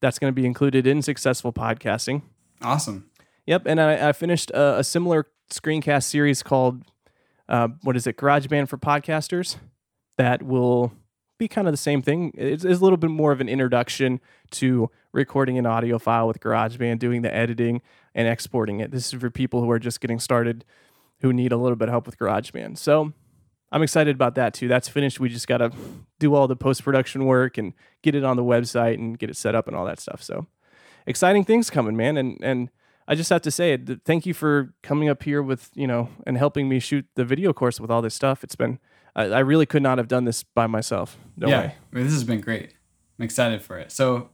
That's 0.00 0.18
going 0.18 0.30
to 0.30 0.34
be 0.34 0.46
included 0.46 0.86
in 0.86 1.02
successful 1.02 1.52
podcasting. 1.52 2.22
Awesome. 2.62 3.09
Yep, 3.50 3.62
and 3.66 3.80
I, 3.80 4.10
I 4.10 4.12
finished 4.12 4.52
a, 4.52 4.78
a, 4.78 4.84
similar 4.84 5.26
screencast 5.50 6.04
series 6.04 6.40
called 6.40 6.84
uh, 7.48 7.66
what 7.82 7.96
is 7.96 8.06
it? 8.06 8.16
GarageBand 8.16 8.68
for 8.68 8.78
podcasters. 8.78 9.56
That 10.18 10.44
will 10.44 10.92
be 11.36 11.48
kind 11.48 11.66
of 11.66 11.72
the 11.72 11.76
same 11.76 12.00
thing. 12.00 12.32
It's, 12.36 12.64
it's, 12.64 12.78
a 12.78 12.84
little 12.84 12.96
bit 12.96 13.10
more 13.10 13.32
of 13.32 13.40
an 13.40 13.48
introduction 13.48 14.20
to 14.52 14.88
recording 15.12 15.58
an 15.58 15.66
audio 15.66 15.98
file 15.98 16.28
with 16.28 16.38
GarageBand, 16.38 17.00
doing 17.00 17.22
the 17.22 17.34
editing 17.34 17.82
and 18.14 18.28
exporting 18.28 18.78
it. 18.78 18.92
This 18.92 19.12
is 19.12 19.20
for 19.20 19.30
people 19.30 19.60
who 19.62 19.70
are 19.72 19.80
just 19.80 20.00
getting 20.00 20.20
started, 20.20 20.64
who 21.22 21.32
need 21.32 21.50
a 21.50 21.56
little 21.56 21.74
bit 21.74 21.88
of 21.88 21.92
help 21.92 22.06
with 22.06 22.20
GarageBand. 22.20 22.78
So 22.78 23.12
I'm 23.72 23.82
excited 23.82 24.14
about 24.14 24.36
that 24.36 24.54
too. 24.54 24.68
That's 24.68 24.88
finished. 24.88 25.18
We 25.18 25.28
just 25.28 25.48
got 25.48 25.58
to 25.58 25.72
do 26.20 26.36
all 26.36 26.46
the 26.46 26.54
post 26.54 26.84
production 26.84 27.26
work 27.26 27.58
and 27.58 27.72
get 28.04 28.14
it 28.14 28.22
on 28.22 28.36
the 28.36 28.44
website 28.44 28.94
and 28.94 29.18
get 29.18 29.28
it 29.28 29.34
set 29.34 29.56
up 29.56 29.66
and 29.66 29.76
all 29.76 29.86
that 29.86 29.98
stuff. 29.98 30.22
So 30.22 30.46
exciting 31.04 31.42
things 31.42 31.68
coming, 31.68 31.96
man. 31.96 32.16
And 32.16 32.38
and 32.42 32.70
I 33.10 33.16
just 33.16 33.28
have 33.28 33.42
to 33.42 33.50
say 33.50 33.76
Thank 34.04 34.24
you 34.24 34.32
for 34.32 34.72
coming 34.82 35.08
up 35.08 35.24
here 35.24 35.42
with 35.42 35.70
you 35.74 35.86
know 35.86 36.08
and 36.26 36.38
helping 36.38 36.68
me 36.68 36.78
shoot 36.78 37.04
the 37.16 37.24
video 37.24 37.52
course 37.52 37.80
with 37.80 37.90
all 37.90 38.00
this 38.00 38.14
stuff. 38.14 38.44
It's 38.44 38.54
been 38.54 38.78
I, 39.14 39.24
I 39.24 39.38
really 39.40 39.66
could 39.66 39.82
not 39.82 39.98
have 39.98 40.08
done 40.08 40.24
this 40.24 40.42
by 40.42 40.66
myself. 40.66 41.18
No 41.36 41.48
yeah, 41.48 41.60
way. 41.60 41.74
I 41.92 41.96
mean, 41.96 42.04
this 42.04 42.12
has 42.12 42.24
been 42.24 42.40
great. 42.40 42.74
I'm 43.18 43.24
excited 43.24 43.62
for 43.62 43.78
it. 43.78 43.90
So, 43.92 44.30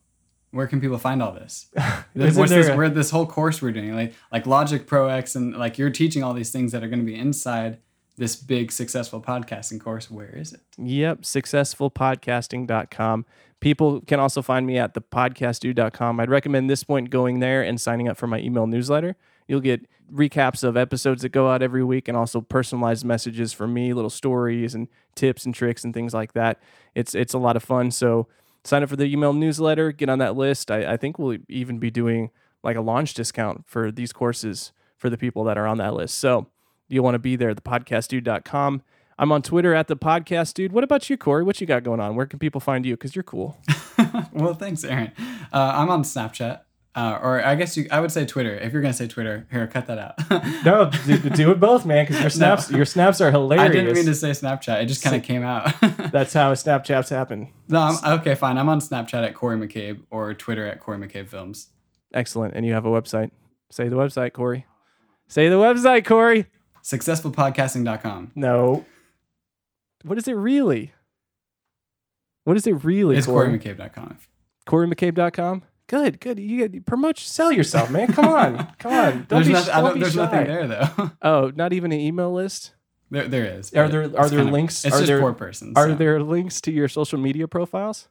where 0.51 0.67
can 0.67 0.81
people 0.81 0.99
find 0.99 1.23
all 1.23 1.33
this? 1.33 1.69
What's 2.13 2.37
this, 2.51 2.69
a- 2.69 2.77
where 2.77 2.89
this 2.89 3.11
whole 3.11 3.27
course 3.27 3.63
we're 3.63 3.73
doing, 3.73 3.95
like 3.97 4.15
like 4.31 4.47
Logic 4.47 4.87
Pro 4.87 5.09
X, 5.09 5.35
and 5.35 5.57
like 5.57 5.79
you're 5.79 5.91
teaching 5.91 6.23
all 6.23 6.35
these 6.35 6.51
things 6.51 6.73
that 6.73 6.85
are 6.85 6.89
going 6.89 7.01
to 7.01 7.07
be 7.07 7.17
inside 7.17 7.79
this 8.17 8.37
big 8.37 8.73
successful 8.73 9.21
podcasting 9.21 9.81
course. 9.81 10.11
Where 10.11 10.35
is 10.35 10.53
it? 10.53 10.61
Yep, 10.79 11.23
successfulpodcasting.com. 11.23 13.27
People 13.61 14.01
can 14.03 14.21
also 14.21 14.43
find 14.43 14.67
me 14.67 14.79
at 14.79 14.95
thepodcastdude.com. 14.95 16.21
I'd 16.21 16.31
recommend 16.31 16.69
this 16.69 16.85
point 16.85 17.11
going 17.11 17.41
there 17.41 17.63
and 17.63 17.81
signing 17.81 18.09
up 18.09 18.17
for 18.17 18.27
my 18.27 18.39
email 18.39 18.67
newsletter. 18.67 19.17
You'll 19.49 19.61
get 19.61 19.87
recaps 20.13 20.63
of 20.63 20.77
episodes 20.77 21.23
that 21.23 21.31
go 21.31 21.51
out 21.51 21.63
every 21.63 21.85
week 21.85 22.09
and 22.09 22.17
also 22.17 22.41
personalized 22.41 23.05
messages 23.05 23.53
from 23.53 23.75
me, 23.75 23.93
little 23.93 24.11
stories 24.11 24.75
and 24.75 24.89
tips 25.15 25.45
and 25.45 25.55
tricks 25.55 25.85
and 25.85 25.95
things 25.95 26.15
like 26.15 26.33
that. 26.35 26.61
It's 26.95 27.15
it's 27.15 27.35
a 27.35 27.39
lot 27.39 27.57
of 27.57 27.63
fun. 27.63 27.91
So 27.91 28.29
sign 28.65 28.83
up 28.83 28.89
for 28.89 28.97
the 28.97 29.05
email 29.05 29.33
newsletter, 29.33 29.93
get 29.93 30.09
on 30.09 30.19
that 30.19 30.37
list. 30.37 30.71
I, 30.71 30.93
I 30.93 30.97
think 30.97 31.19
we'll 31.19 31.39
even 31.49 31.79
be 31.79 31.91
doing 31.91 32.31
like 32.63 32.77
a 32.77 32.81
launch 32.81 33.15
discount 33.15 33.65
for 33.67 33.91
these 33.91 34.13
courses 34.13 34.73
for 34.97 35.11
the 35.11 35.19
people 35.19 35.45
that 35.45 35.59
are 35.59 35.67
on 35.67 35.79
that 35.79 35.95
list. 35.95 36.19
So 36.19 36.49
you'll 36.89 37.05
want 37.05 37.15
to 37.15 37.19
be 37.19 37.37
there, 37.37 37.55
thepodcastdude.com. 37.55 38.83
I'm 39.19 39.33
on 39.33 39.41
Twitter 39.43 39.75
at 39.75 39.89
the 39.89 39.97
podcast 39.97 40.55
dude. 40.55 40.73
What 40.73 40.85
about 40.85 41.09
you, 41.09 41.17
Cory? 41.17 41.43
What 41.43 41.61
you 41.61 41.67
got 41.67 41.83
going 41.83 42.01
on? 42.01 42.17
Where 42.17 42.27
can 42.27 42.39
people 42.39 42.61
find 42.61 42.85
you? 42.85 42.95
Because 42.95 43.17
you're 43.17 43.23
cool. 43.23 43.57
well, 44.33 44.55
thanks, 44.55 44.85
Aaron. 44.85 45.11
Uh, 45.53 45.73
I'm 45.75 45.89
on 45.89 46.03
Snapchat, 46.03 46.61
uh, 46.95 47.19
or 47.23 47.43
I 47.43 47.55
guess 47.55 47.79
you, 47.79 47.87
I 47.91 48.01
would 48.01 48.13
say 48.13 48.27
Twitter. 48.27 48.55
If 48.59 48.75
you're 48.75 48.83
gonna 48.83 48.93
say 48.93 49.09
Twitter, 49.09 49.47
here, 49.51 49.67
cut 49.69 49.87
that 49.87 49.99
out. 49.99 50.17
No, 50.67 50.91
do, 51.07 51.19
do 51.31 51.51
it 51.51 51.61
both, 51.61 51.87
man. 51.87 52.05
Because 52.05 52.21
your 52.21 52.31
snaps, 52.41 52.71
your 52.71 52.85
snaps 52.85 53.21
are 53.23 53.31
hilarious. 53.31 53.71
I 53.71 53.73
didn't 53.73 53.95
mean 53.95 54.05
to 54.05 54.15
say 54.15 54.33
Snapchat. 54.33 54.83
It 54.83 54.87
just 54.87 55.03
kind 55.03 55.17
of 55.17 55.23
came 55.23 55.43
out. 55.43 55.73
That's 56.13 56.35
how 56.35 56.53
Snapchats 56.53 57.09
happen. 57.09 57.53
no, 57.69 57.81
I'm, 57.81 58.19
okay, 58.21 58.35
fine. 58.35 58.59
I'm 58.59 58.69
on 58.69 58.81
Snapchat 58.81 59.25
at 59.27 59.35
Cory 59.35 59.57
McCabe 59.57 60.03
or 60.11 60.35
Twitter 60.35 60.67
at 60.67 60.81
Cory 60.81 60.99
McCabe 60.99 61.29
Films. 61.29 61.69
Excellent. 62.13 62.55
And 62.55 62.67
you 62.67 62.75
have 62.75 62.85
a 62.85 62.91
website. 62.91 63.31
Say 63.71 63.89
the 63.89 63.97
website, 63.97 64.33
Cory. 64.33 64.67
Say 65.29 65.49
the 65.49 65.57
website, 65.57 66.05
Cory. 66.05 66.47
Successfulpodcasting.com. 66.87 68.33
No. 68.35 68.85
What 70.05 70.19
is 70.19 70.29
it 70.29 70.35
really? 70.35 70.93
What 72.45 72.57
is 72.57 72.67
it 72.67 72.85
really, 72.85 73.17
It's 73.17 73.27
Cory? 73.27 73.59
CoryMcCabe.com. 73.59 74.19
CoryMcCabe.com. 74.69 75.63
Good, 75.89 76.21
good. 76.21 76.39
You 76.39 76.81
promote, 76.83 77.19
sell 77.19 77.51
yourself, 77.53 77.91
man. 77.91 78.13
Come 78.13 78.27
on, 78.27 78.73
come 78.79 78.93
on. 78.93 79.27
Don't 79.29 79.45
There's, 79.45 79.47
be, 79.49 79.53
nothing, 79.53 79.75
don't 79.75 79.95
be 79.95 80.01
there's 80.01 80.13
shy. 80.15 80.19
nothing 80.25 80.47
there 80.47 80.67
though. 80.67 81.11
Oh, 81.23 81.53
not 81.55 81.73
even 81.73 81.91
an 81.93 81.99
email 82.01 82.33
list. 82.33 82.73
there, 83.11 83.27
there 83.29 83.45
is. 83.45 83.73
Are 83.75 83.89
there- 83.89 84.03
are 84.03 84.29
there 84.29 84.39
kind 84.39 84.41
of- 84.49 84.51
links? 84.53 84.85
It's 84.85 84.95
Are 84.95 84.99
just 84.99 85.07
there- 85.09 85.21
four 85.21 85.33
persons. 85.33 85.77
Are 85.77 85.89
so- 85.89 85.95
there 85.97 86.21
links 86.23 86.61
to 86.63 86.73
your 86.73 86.89
social 86.89 87.19
media 87.19 87.47
profiles? 87.49 88.09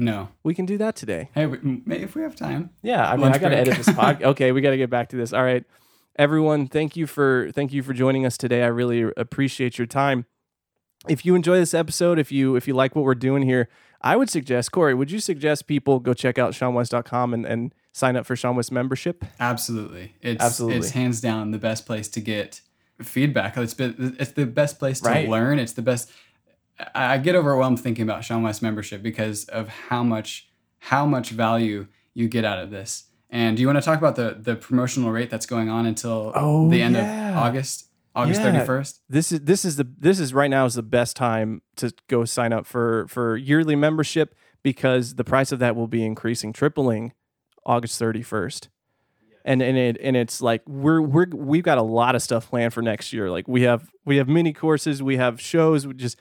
No. 0.00 0.28
We 0.44 0.54
can 0.54 0.64
do 0.64 0.78
that 0.78 0.96
today. 0.96 1.28
Hey, 1.34 1.46
we, 1.46 1.58
if 1.94 2.14
we 2.14 2.22
have 2.22 2.36
time. 2.36 2.70
Yeah, 2.82 3.06
I 3.08 3.12
mean, 3.12 3.22
Lunch 3.22 3.34
I 3.36 3.38
got 3.38 3.48
to 3.48 3.56
edit 3.56 3.76
this 3.78 3.88
podcast. 3.88 4.22
Okay, 4.26 4.52
we 4.52 4.60
got 4.60 4.70
to 4.70 4.76
get 4.76 4.90
back 4.90 5.08
to 5.08 5.16
this. 5.16 5.32
All 5.32 5.42
right, 5.42 5.64
everyone, 6.18 6.66
thank 6.66 6.96
you 6.96 7.06
for 7.06 7.50
thank 7.52 7.72
you 7.72 7.82
for 7.82 7.92
joining 7.92 8.26
us 8.26 8.36
today. 8.36 8.62
I 8.62 8.66
really 8.68 9.10
appreciate 9.16 9.78
your 9.78 9.86
time. 9.86 10.26
If 11.08 11.24
you 11.24 11.34
enjoy 11.34 11.56
this 11.58 11.74
episode, 11.74 12.18
if 12.18 12.32
you 12.32 12.56
if 12.56 12.66
you 12.66 12.74
like 12.74 12.96
what 12.96 13.04
we're 13.04 13.14
doing 13.14 13.42
here, 13.42 13.68
I 14.02 14.16
would 14.16 14.28
suggest 14.28 14.72
Cory. 14.72 14.94
Would 14.94 15.10
you 15.10 15.20
suggest 15.20 15.66
people 15.66 16.00
go 16.00 16.12
check 16.14 16.38
out 16.38 16.52
seanwes.com 16.52 17.32
and 17.34 17.46
and 17.46 17.74
sign 17.92 18.16
up 18.16 18.26
for 18.26 18.34
seanwes 18.34 18.70
membership? 18.70 19.24
Absolutely. 19.40 20.14
It's 20.20 20.42
Absolutely. 20.42 20.78
it's 20.78 20.90
hands 20.90 21.20
down 21.20 21.52
the 21.52 21.58
best 21.58 21.86
place 21.86 22.08
to 22.08 22.20
get 22.20 22.60
feedback. 23.00 23.56
It's 23.56 23.74
been, 23.74 24.16
it's 24.18 24.32
the 24.32 24.44
best 24.46 24.78
place 24.80 25.00
to 25.00 25.08
Right. 25.08 25.28
learn. 25.28 25.58
It's 25.60 25.72
the 25.72 25.82
best 25.82 26.10
I 26.94 27.14
I 27.14 27.18
get 27.18 27.34
overwhelmed 27.36 27.80
thinking 27.80 28.02
about 28.02 28.22
seanwes 28.22 28.60
membership 28.60 29.02
because 29.02 29.44
of 29.46 29.68
how 29.68 30.02
much 30.02 30.48
how 30.80 31.06
much 31.06 31.30
value 31.30 31.86
you 32.14 32.28
get 32.28 32.44
out 32.44 32.58
of 32.58 32.70
this. 32.70 33.04
And 33.30 33.56
do 33.56 33.60
you 33.60 33.66
want 33.68 33.78
to 33.78 33.84
talk 33.84 33.98
about 33.98 34.16
the 34.16 34.36
the 34.40 34.56
promotional 34.56 35.10
rate 35.10 35.30
that's 35.30 35.46
going 35.46 35.68
on 35.68 35.86
until 35.86 36.32
Oh, 36.34 36.68
the 36.70 36.80
end 36.82 36.94
yeah. 36.94 37.30
of 37.32 37.36
August, 37.36 37.86
August 38.14 38.40
Yeah. 38.40 38.64
31st? 38.64 39.00
This 39.08 39.32
is 39.32 39.40
this 39.40 39.64
is 39.64 39.76
the 39.76 39.86
this 39.98 40.18
is 40.18 40.32
right 40.32 40.48
now 40.50 40.64
is 40.64 40.74
the 40.74 40.82
best 40.82 41.14
time 41.16 41.60
to 41.76 41.92
go 42.08 42.24
sign 42.24 42.52
up 42.52 42.64
for 42.66 43.06
for 43.08 43.36
yearly 43.36 43.76
membership 43.76 44.34
because 44.62 45.14
the 45.16 45.24
price 45.24 45.52
of 45.52 45.58
that 45.58 45.76
will 45.76 45.88
be 45.88 46.04
increasing, 46.04 46.52
tripling 46.52 47.12
August 47.66 48.00
31st. 48.00 48.68
And 49.44 49.62
and 49.62 49.76
it 49.78 49.98
and 50.02 50.16
it's 50.16 50.40
like 50.40 50.62
we're 50.66 51.00
we're 51.02 51.26
we've 51.32 51.62
got 51.62 51.78
a 51.78 51.82
lot 51.82 52.14
of 52.14 52.22
stuff 52.22 52.48
planned 52.50 52.72
for 52.74 52.82
next 52.82 53.12
year. 53.12 53.30
Like 53.30 53.46
we 53.46 53.62
have 53.62 53.90
we 54.04 54.16
have 54.16 54.28
mini 54.28 54.52
courses, 54.54 55.02
we 55.02 55.16
have 55.18 55.40
shows, 55.40 55.86
we 55.86 55.94
just 55.94 56.18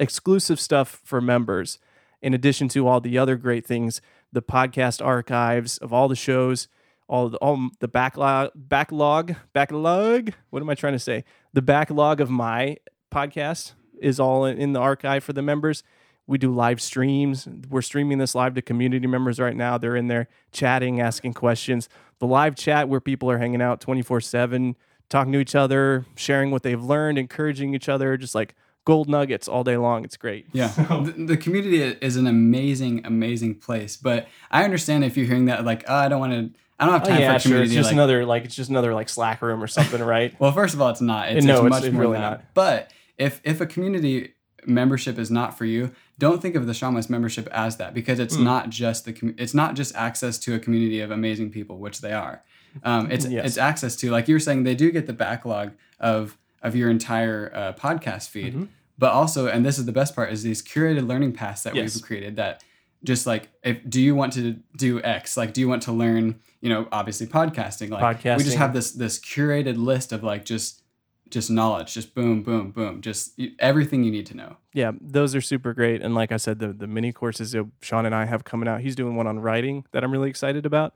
exclusive 0.00 0.60
stuff 0.60 1.00
for 1.04 1.20
members 1.20 1.78
in 2.20 2.34
addition 2.34 2.68
to 2.68 2.86
all 2.86 3.00
the 3.00 3.16
other 3.18 3.36
great 3.36 3.64
things, 3.64 4.00
the 4.32 4.42
podcast 4.42 5.04
archives 5.04 5.78
of 5.78 5.92
all 5.92 6.08
the 6.08 6.16
shows, 6.16 6.68
all 7.08 7.28
the 7.30 7.38
all 7.38 7.70
the 7.80 7.88
backlog 7.88 8.50
backlog 8.54 9.34
backlog. 9.52 10.34
What 10.50 10.62
am 10.62 10.70
I 10.70 10.74
trying 10.74 10.92
to 10.92 10.98
say? 10.98 11.24
The 11.52 11.62
backlog 11.62 12.20
of 12.20 12.30
my 12.30 12.76
podcast 13.10 13.72
is 14.00 14.20
all 14.20 14.44
in, 14.44 14.72
the 14.72 14.80
archive 14.80 15.24
for 15.24 15.32
the 15.32 15.42
members. 15.42 15.82
We 16.26 16.36
do 16.36 16.54
live 16.54 16.80
streams. 16.80 17.48
We're 17.70 17.82
streaming 17.82 18.18
this 18.18 18.34
live 18.34 18.54
to 18.54 18.62
community 18.62 19.06
members 19.06 19.40
right 19.40 19.56
now. 19.56 19.78
They're 19.78 19.96
in 19.96 20.08
there 20.08 20.28
chatting, 20.52 21.00
asking 21.00 21.34
questions. 21.34 21.88
The 22.18 22.26
live 22.26 22.54
chat 22.54 22.88
where 22.88 23.00
people 23.00 23.30
are 23.30 23.38
hanging 23.38 23.62
out 23.62 23.80
24 23.80 24.20
7, 24.20 24.76
talking 25.08 25.32
to 25.32 25.38
each 25.38 25.54
other, 25.54 26.04
sharing 26.16 26.50
what 26.50 26.62
they've 26.62 26.82
learned, 26.82 27.18
encouraging 27.18 27.74
each 27.74 27.88
other, 27.88 28.16
just 28.18 28.34
like 28.34 28.54
gold 28.84 29.08
nuggets 29.08 29.48
all 29.48 29.64
day 29.64 29.76
long. 29.76 30.04
It's 30.04 30.16
great. 30.16 30.46
Yeah, 30.52 30.68
the, 30.76 31.14
the 31.16 31.36
community 31.36 31.82
is 31.82 32.16
an 32.16 32.26
amazing, 32.26 33.04
amazing 33.04 33.56
place. 33.56 33.96
But 33.96 34.28
I 34.50 34.64
understand 34.64 35.04
if 35.04 35.16
you're 35.16 35.26
hearing 35.26 35.46
that, 35.46 35.64
like, 35.64 35.84
oh, 35.88 35.94
I 35.94 36.08
don't 36.08 36.20
want 36.20 36.32
to, 36.32 36.58
I 36.78 36.84
don't 36.84 36.94
have 36.94 37.02
Oh, 37.04 37.08
time 37.10 37.20
yeah, 37.20 37.32
for 37.34 37.38
sure. 37.40 37.48
community. 37.50 37.66
It's 37.70 37.74
just 37.74 37.86
like, 37.88 37.92
another 37.94 38.24
like 38.24 38.44
it's 38.44 38.54
just 38.54 38.70
another 38.70 38.94
like 38.94 39.08
Slack 39.08 39.42
room 39.42 39.62
or 39.62 39.66
something, 39.66 40.02
right? 40.02 40.34
Well, 40.40 40.52
first 40.52 40.74
of 40.74 40.80
all, 40.80 40.88
it's 40.90 41.00
not. 41.00 41.30
It's, 41.32 41.44
No, 41.44 41.54
it's 41.54 41.58
it's- 41.66 41.70
much 41.70 41.84
it's 41.84 41.92
more 41.92 42.02
really 42.02 42.12
than 42.14 42.22
that. 42.22 42.30
not. 42.30 42.54
But 42.54 42.90
if 43.18 43.40
if 43.44 43.60
a 43.60 43.66
community 43.66 44.34
membership 44.66 45.18
is 45.18 45.30
not 45.30 45.56
for 45.56 45.64
you, 45.64 45.90
don't 46.18 46.42
think 46.42 46.54
of 46.54 46.66
the 46.66 46.72
seanwes 46.72 47.08
membership 47.08 47.48
as 47.52 47.76
that 47.78 47.94
because 47.94 48.18
it's 48.18 48.36
not 48.36 48.70
just 48.70 49.04
the 49.04 49.12
commu- 49.12 49.34
it's 49.40 49.54
not 49.54 49.74
just 49.76 49.94
access 49.94 50.38
to 50.40 50.54
a 50.54 50.58
community 50.58 51.00
of 51.00 51.10
amazing 51.10 51.50
people, 51.50 51.78
which 51.78 52.00
they 52.00 52.12
are. 52.12 52.42
Um, 52.84 53.10
it's 53.10 53.24
Yes. 53.26 53.46
it's 53.46 53.58
access 53.58 53.96
to 53.96 54.10
like 54.10 54.28
you 54.28 54.34
were 54.34 54.40
saying, 54.40 54.64
they 54.64 54.74
do 54.74 54.90
get 54.90 55.06
the 55.06 55.12
backlog 55.12 55.72
of 56.00 56.36
of 56.62 56.74
your 56.76 56.90
entire 56.90 57.50
uh, 57.54 57.72
podcast 57.74 58.28
feed, 58.28 58.52
Mm-hmm. 58.54 58.64
but 58.98 59.12
also, 59.12 59.46
and 59.46 59.64
this 59.64 59.78
is 59.78 59.86
the 59.86 59.92
best 59.92 60.14
part, 60.14 60.32
is 60.32 60.42
these 60.42 60.62
curated 60.62 61.06
learning 61.06 61.32
paths 61.32 61.62
that 61.62 61.74
Yes. 61.74 61.94
we've 61.94 62.04
created 62.04 62.36
that 62.36 62.62
just 63.04 63.28
like 63.28 63.48
if 63.62 63.78
do 63.88 64.00
you 64.00 64.12
want 64.16 64.32
to 64.32 64.56
do 64.76 65.00
x 65.04 65.36
like 65.36 65.52
do 65.52 65.60
you 65.60 65.68
want 65.68 65.80
to 65.82 65.92
learn 65.92 66.34
you 66.60 66.68
know 66.68 66.88
obviously 66.90 67.28
podcasting 67.28 67.90
like 67.90 68.24
we 68.24 68.42
just 68.42 68.56
have 68.56 68.72
this 68.74 68.90
this 68.90 69.20
curated 69.20 69.76
list 69.76 70.10
of 70.10 70.24
like 70.24 70.44
just 70.44 70.82
just 71.30 71.48
knowledge 71.48 71.94
just 71.94 72.12
boom 72.12 72.42
boom 72.42 72.72
boom 72.72 73.00
just 73.00 73.38
everything 73.60 74.02
you 74.02 74.10
need 74.10 74.26
to 74.26 74.36
know 74.36 74.56
yeah, 74.74 74.92
those 75.00 75.34
are 75.36 75.40
super 75.40 75.74
great. 75.74 76.02
And 76.02 76.14
like 76.14 76.30
I 76.32 76.36
said, 76.38 76.58
the 76.60 76.72
the 76.72 76.86
mini 76.88 77.12
courses 77.12 77.50
that 77.52 77.66
Sean 77.80 78.04
and 78.06 78.14
I 78.14 78.26
have 78.26 78.42
coming 78.44 78.68
out. 78.68 78.80
He's 78.80 78.94
doing 78.96 79.16
one 79.16 79.26
on 79.26 79.38
writing 79.40 79.84
that 79.92 80.04
I'm 80.04 80.12
really 80.12 80.30
excited 80.30 80.66
about, 80.66 80.94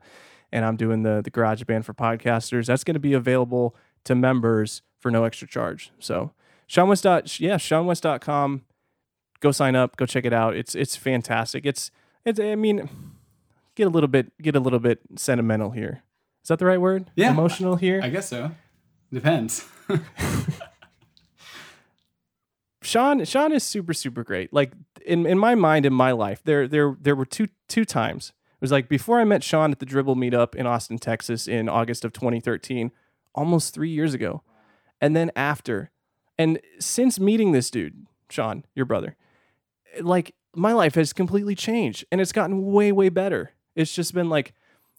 and 0.53 0.63
I'm 0.63 0.77
doing 0.77 1.03
the 1.03 1.21
the 1.21 1.29
GarageBand 1.31 1.83
for 1.83 1.93
podcasters. 1.93 2.65
That's 2.67 2.83
going 2.85 2.93
to 2.95 2.99
be 3.01 3.11
available 3.13 3.75
to 4.05 4.15
members 4.15 4.81
for 4.99 5.11
no 5.11 5.23
extra 5.23 5.47
charge. 5.47 5.91
So 5.99 6.31
seanwes 6.69 7.01
dot 7.01 7.39
yeah 7.39 7.55
seanwes.com. 7.55 8.63
Go 9.39 9.51
sign 9.51 9.75
up. 9.75 9.97
Go 9.97 10.05
check 10.05 10.25
it 10.25 10.33
out. 10.33 10.55
It's 10.55 10.75
it's 10.75 10.95
fantastic. 10.95 11.65
It's 11.65 11.91
it's 12.25 12.39
I 12.39 12.55
mean, 12.55 12.89
get 13.75 13.87
a 13.87 13.89
little 13.89 14.07
bit 14.07 14.31
get 14.41 14.55
a 14.55 14.59
little 14.59 14.79
bit 14.79 14.99
sentimental 15.15 15.71
here. 15.71 16.03
Is 16.43 16.47
that 16.49 16.59
the 16.59 16.65
right 16.65 16.81
word? 16.81 17.11
Yeah. 17.15 17.31
Emotional 17.31 17.75
here. 17.77 18.01
i 18.03 18.09
guess 18.09 18.27
so 18.29 18.51
depends 19.11 19.65
Sean 22.81 23.23
Sean 23.25 23.51
is 23.51 23.63
super 23.63 23.93
super 23.93 24.23
great. 24.23 24.53
Like 24.53 24.73
in 25.05 25.25
in 25.25 25.37
my 25.37 25.55
mind 25.55 25.85
in 25.85 25.93
my 25.93 26.11
life 26.11 26.41
there 26.43 26.67
there 26.67 26.95
there 26.99 27.15
were 27.15 27.25
two 27.25 27.47
two 27.67 27.85
times. 27.85 28.33
It 28.55 28.61
was 28.61 28.71
like 28.71 28.87
before 28.87 29.19
I 29.19 29.23
met 29.25 29.43
Sean 29.43 29.71
at 29.71 29.79
the 29.79 29.85
Dribbble 29.85 30.15
meetup 30.15 30.55
in 30.55 30.65
Austin, 30.65 30.97
Texas 30.97 31.47
in 31.47 31.67
August 31.67 32.05
of 32.05 32.13
2013, 32.13 32.91
almost 33.35 33.73
3 33.73 33.89
years 33.89 34.13
ago. 34.13 34.43
And 35.01 35.15
then 35.15 35.31
after. 35.35 35.91
And 36.37 36.59
since 36.79 37.19
meeting 37.19 37.51
this 37.51 37.69
dude, 37.69 38.07
Sean, 38.29 38.65
your 38.73 38.85
brother, 38.85 39.15
like 40.01 40.33
my 40.55 40.73
life 40.73 40.95
has 40.95 41.13
completely 41.13 41.55
changed 41.55 42.05
and 42.11 42.21
it's 42.21 42.31
gotten 42.31 42.65
way 42.65 42.91
way 42.91 43.09
better. 43.09 43.51
It's 43.75 43.93
just 43.93 44.13
been 44.13 44.29
like 44.29 44.53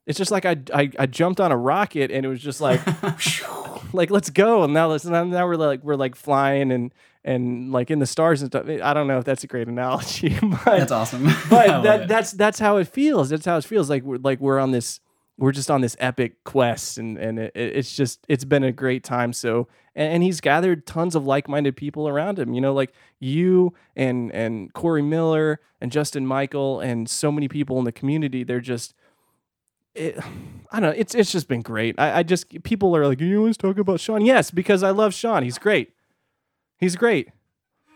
it's 0.07 0.19
just 0.19 0.31
like 0.31 0.45
I, 0.45 0.57
I 0.73 0.91
I 0.99 1.07
jumped 1.07 1.41
on 1.41 1.53
a 1.53 1.57
rocket 1.57 2.11
and 2.11 2.27
it 2.27 2.29
was 2.29 2.41
just 2.41 2.61
like 2.61 2.81
like 3.93 4.11
let's 4.11 4.31
go 4.31 4.65
and 4.65 4.75
now 4.75 4.89
let's 4.89 5.05
now 5.05 5.25
now 5.25 5.47
we're 5.47 5.57
like 5.57 5.83
we're 5.83 5.97
like 5.97 6.15
flying 6.15 6.73
and 6.73 6.93
and 7.25 7.73
like 7.73 7.91
in 7.91 8.01
the 8.01 8.07
stars 8.07 8.43
and 8.43 8.51
stuff. 8.51 8.67
I 8.69 8.93
don't 8.93 9.07
know 9.07 9.19
if 9.19 9.25
that's 9.25 9.45
a 9.45 9.47
great 9.47 9.69
analogy, 9.69 10.37
but 10.43 10.65
that's 10.65 10.93
awesome 10.93 11.25
but 11.49 11.83
that 11.83 12.09
that's 12.09 12.33
that's 12.33 12.59
how 12.59 12.77
it 12.79 12.89
feels. 12.89 13.31
That's 13.31 13.47
how 13.47 13.57
it 13.57 13.65
feels 13.65 13.89
like 13.89 14.03
we're 14.03 14.19
like 14.19 14.41
we're 14.41 14.59
on 14.59 14.73
this 14.73 15.01
we're 15.37 15.53
just 15.53 15.71
on 15.71 15.81
this 15.81 15.97
epic 15.99 16.43
quest 16.45 16.99
and 16.99 17.19
and 17.19 17.39
it, 17.39 17.53
it's 17.55 17.95
just 17.95 18.25
it's 18.29 18.45
been 18.45 18.65
a 18.65 18.73
great 18.73 19.03
time 19.05 19.33
so 19.33 19.69
and, 19.97 20.15
and, 20.15 20.23
he's 20.23 20.41
gathered 20.41 20.87
tons 20.87 21.15
of 21.15 21.25
like-minded 21.25 21.77
people 21.77 22.09
around 22.09 22.39
him 22.39 22.53
you 22.53 22.61
know 22.61 22.73
like 22.73 22.93
you 23.19 23.75
and 23.97 24.33
and 24.33 24.73
cory 24.75 25.03
miller 25.03 25.61
and 25.81 25.91
justin 25.91 26.27
michael 26.27 26.81
and 26.81 27.09
so 27.09 27.33
many 27.33 27.49
people 27.49 27.79
in 27.79 27.85
the 27.85 27.93
community 27.93 28.45
they're 28.45 28.61
just 28.61 28.95
it, 29.95 30.19
I 30.73 30.81
don't 30.81 30.91
know. 30.91 30.97
It's 30.97 31.15
it's 31.15 31.31
just 31.31 31.49
been 31.49 31.63
great. 31.63 31.95
I, 31.99 32.19
I 32.19 32.23
just 32.23 32.63
people 32.65 32.97
are 32.97 33.07
like, 33.07 33.21
you 33.21 33.39
always 33.39 33.57
talk 33.57 33.79
about 33.79 34.01
Sean. 34.01 34.25
Yes, 34.25 34.51
because 34.51 34.83
I 34.83 34.91
love 34.91 35.15
Sean. 35.15 35.43
He's 35.43 35.59
great. 35.59 35.93
He's 36.79 36.97
great. 36.97 37.29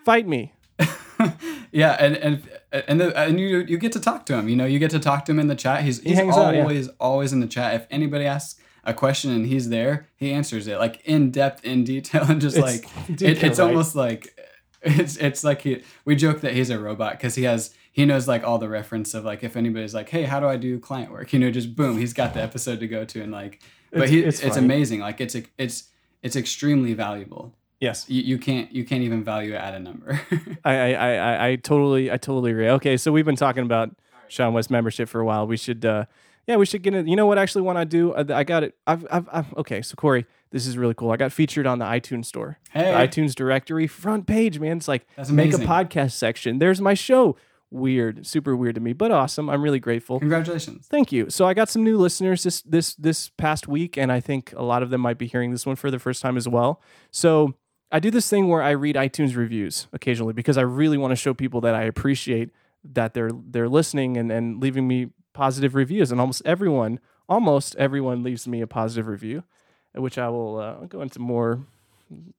Fight 0.04 0.26
me. 0.26 0.52
yeah, 1.72 1.96
and 1.98 2.16
and 2.16 2.48
and 2.72 3.00
the, 3.00 3.16
and 3.18 3.40
you 3.40 3.60
you 3.60 3.78
get 3.78 3.92
to 3.92 4.00
talk 4.00 4.26
to 4.26 4.34
him. 4.34 4.48
You 4.48 4.56
know, 4.56 4.66
you 4.66 4.78
get 4.78 4.90
to 4.90 4.98
talk 4.98 5.24
to 5.26 5.32
him 5.32 5.38
in 5.38 5.48
the 5.48 5.54
chat. 5.54 5.82
He's 5.82 6.00
he's 6.00 6.18
he 6.18 6.22
always 6.22 6.36
out, 6.36 6.54
yeah. 6.54 6.92
always 7.00 7.32
in 7.32 7.40
the 7.40 7.46
chat. 7.46 7.74
If 7.74 7.86
anybody 7.90 8.26
asks 8.26 8.60
a 8.84 8.94
question 8.94 9.30
and 9.30 9.46
he's 9.46 9.68
there, 9.68 10.08
he 10.16 10.32
answers 10.32 10.66
it 10.66 10.78
like 10.78 11.00
in 11.04 11.30
depth, 11.30 11.64
in 11.64 11.84
detail, 11.84 12.24
and 12.28 12.40
just 12.40 12.56
it's, 12.56 12.64
like 12.64 12.88
it, 13.08 13.42
it's 13.42 13.58
right. 13.58 13.66
almost 13.66 13.94
like 13.94 14.38
it's 14.82 15.16
it's 15.16 15.44
like 15.44 15.62
he 15.62 15.82
we 16.04 16.14
joke 16.14 16.40
that 16.40 16.54
he's 16.54 16.70
a 16.70 16.78
robot 16.78 17.12
because 17.12 17.34
he 17.34 17.44
has 17.44 17.74
he 17.90 18.04
knows 18.04 18.28
like 18.28 18.44
all 18.44 18.58
the 18.58 18.68
reference 18.68 19.14
of 19.14 19.24
like 19.24 19.42
if 19.42 19.56
anybody's 19.56 19.94
like 19.94 20.08
hey 20.08 20.22
how 20.22 20.38
do 20.38 20.46
I 20.46 20.56
do 20.56 20.78
client 20.78 21.10
work 21.10 21.32
you 21.32 21.38
know 21.38 21.50
just 21.50 21.74
boom 21.74 21.98
he's 21.98 22.12
got 22.12 22.34
the 22.34 22.42
episode 22.42 22.80
to 22.80 22.86
go 22.86 23.04
to 23.04 23.20
and 23.20 23.32
like 23.32 23.60
but 23.90 24.02
it's, 24.02 24.10
he 24.10 24.20
it's, 24.20 24.40
it's 24.40 24.56
amazing 24.56 25.00
like 25.00 25.20
it's 25.20 25.36
it's 25.56 25.88
it's 26.22 26.36
extremely 26.36 26.94
valuable 26.94 27.54
Yes. 27.80 28.08
You, 28.08 28.22
you 28.22 28.38
can't 28.38 28.72
you 28.72 28.84
can't 28.84 29.02
even 29.02 29.22
value 29.22 29.54
it 29.54 29.58
at 29.58 29.74
a 29.74 29.78
number. 29.78 30.20
I, 30.64 30.94
I, 30.94 31.12
I 31.14 31.48
I 31.48 31.56
totally 31.56 32.10
I 32.10 32.16
totally 32.16 32.50
agree. 32.50 32.68
Okay, 32.70 32.96
so 32.96 33.12
we've 33.12 33.24
been 33.24 33.36
talking 33.36 33.62
about 33.62 33.94
seanwes 34.28 34.70
membership 34.70 35.08
for 35.08 35.20
a 35.20 35.24
while. 35.24 35.46
We 35.46 35.56
should 35.56 35.84
uh 35.84 36.06
yeah, 36.48 36.56
we 36.56 36.64
should 36.64 36.82
get 36.82 36.94
it. 36.94 37.06
You 37.06 37.14
know 37.14 37.26
what? 37.26 37.36
Actually, 37.36 37.62
want 37.62 37.78
to 37.78 37.84
do, 37.84 38.14
I 38.14 38.42
got 38.42 38.64
it. 38.64 38.74
I've, 38.86 39.06
I've, 39.10 39.28
I've, 39.30 39.54
okay. 39.58 39.82
So 39.82 39.94
Cory, 39.96 40.24
this 40.50 40.66
is 40.66 40.78
really 40.78 40.94
cool. 40.94 41.10
I 41.10 41.18
got 41.18 41.30
featured 41.30 41.66
on 41.66 41.78
the 41.78 41.84
iTunes 41.84 42.24
store, 42.24 42.58
hey. 42.70 42.90
the 42.90 42.98
iTunes 42.98 43.34
directory 43.34 43.86
front 43.86 44.26
page. 44.26 44.58
Man, 44.58 44.78
it's 44.78 44.88
like 44.88 45.06
make 45.30 45.52
a 45.52 45.58
podcast 45.58 46.12
section. 46.12 46.58
There's 46.58 46.80
my 46.80 46.94
show. 46.94 47.36
Weird, 47.70 48.26
super 48.26 48.56
weird 48.56 48.76
to 48.76 48.80
me, 48.80 48.94
but 48.94 49.10
awesome. 49.10 49.50
I'm 49.50 49.60
really 49.60 49.78
grateful. 49.78 50.18
Congratulations. 50.20 50.86
Thank 50.86 51.12
you. 51.12 51.28
So 51.28 51.44
I 51.44 51.52
got 51.52 51.68
some 51.68 51.84
new 51.84 51.98
listeners 51.98 52.42
this 52.42 52.62
this 52.62 52.94
this 52.94 53.28
past 53.36 53.68
week, 53.68 53.98
and 53.98 54.10
I 54.10 54.20
think 54.20 54.54
a 54.56 54.62
lot 54.62 54.82
of 54.82 54.88
them 54.88 55.02
might 55.02 55.18
be 55.18 55.26
hearing 55.26 55.50
this 55.50 55.66
one 55.66 55.76
for 55.76 55.90
the 55.90 55.98
first 55.98 56.22
time 56.22 56.38
as 56.38 56.48
well. 56.48 56.80
So 57.10 57.56
I 57.90 58.00
do 58.00 58.10
this 58.10 58.28
thing 58.28 58.48
where 58.48 58.62
I 58.62 58.70
read 58.70 58.96
iTunes 58.96 59.34
reviews 59.34 59.86
occasionally 59.92 60.34
because 60.34 60.58
I 60.58 60.62
really 60.62 60.98
want 60.98 61.12
to 61.12 61.16
show 61.16 61.32
people 61.32 61.60
that 61.62 61.74
I 61.74 61.82
appreciate 61.84 62.50
that 62.84 63.14
they're 63.14 63.30
they're 63.32 63.68
listening 63.68 64.16
and, 64.16 64.30
and 64.30 64.60
leaving 64.60 64.86
me 64.86 65.10
positive 65.32 65.74
reviews. 65.74 66.10
And 66.10 66.20
almost 66.20 66.42
everyone, 66.44 67.00
almost 67.28 67.76
everyone 67.76 68.22
leaves 68.22 68.46
me 68.46 68.60
a 68.60 68.66
positive 68.66 69.06
review, 69.06 69.44
which 69.94 70.18
I 70.18 70.28
will 70.28 70.58
uh, 70.58 70.74
go 70.86 71.00
into 71.00 71.18
more 71.18 71.66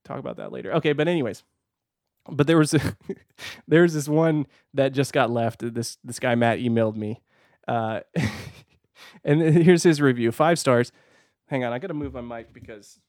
talk 0.04 0.20
about 0.20 0.38
that 0.38 0.52
later. 0.52 0.74
Okay, 0.74 0.94
but 0.94 1.08
anyways, 1.08 1.44
but 2.30 2.46
there 2.46 2.58
was 2.58 2.74
a, 2.76 2.82
there 3.68 3.82
was 3.82 3.94
this 3.94 4.08
one 4.08 4.46
that 4.76 4.94
just 4.94 5.14
got 5.14 5.32
left. 5.32 5.74
This 5.74 5.98
this 6.04 6.20
guy 6.20 6.36
Matt 6.36 6.60
emailed 6.60 6.96
me, 6.96 7.22
uh, 7.68 8.02
and 9.24 9.42
here's 9.42 9.84
his 9.84 10.00
review: 10.00 10.32
five 10.32 10.60
stars. 10.60 10.92
Hang 11.48 11.64
on, 11.64 11.74
I 11.74 11.80
got 11.80 11.88
to 11.88 11.96
move 11.96 12.14
my 12.14 12.22
mic 12.22 12.54
because 12.54 13.00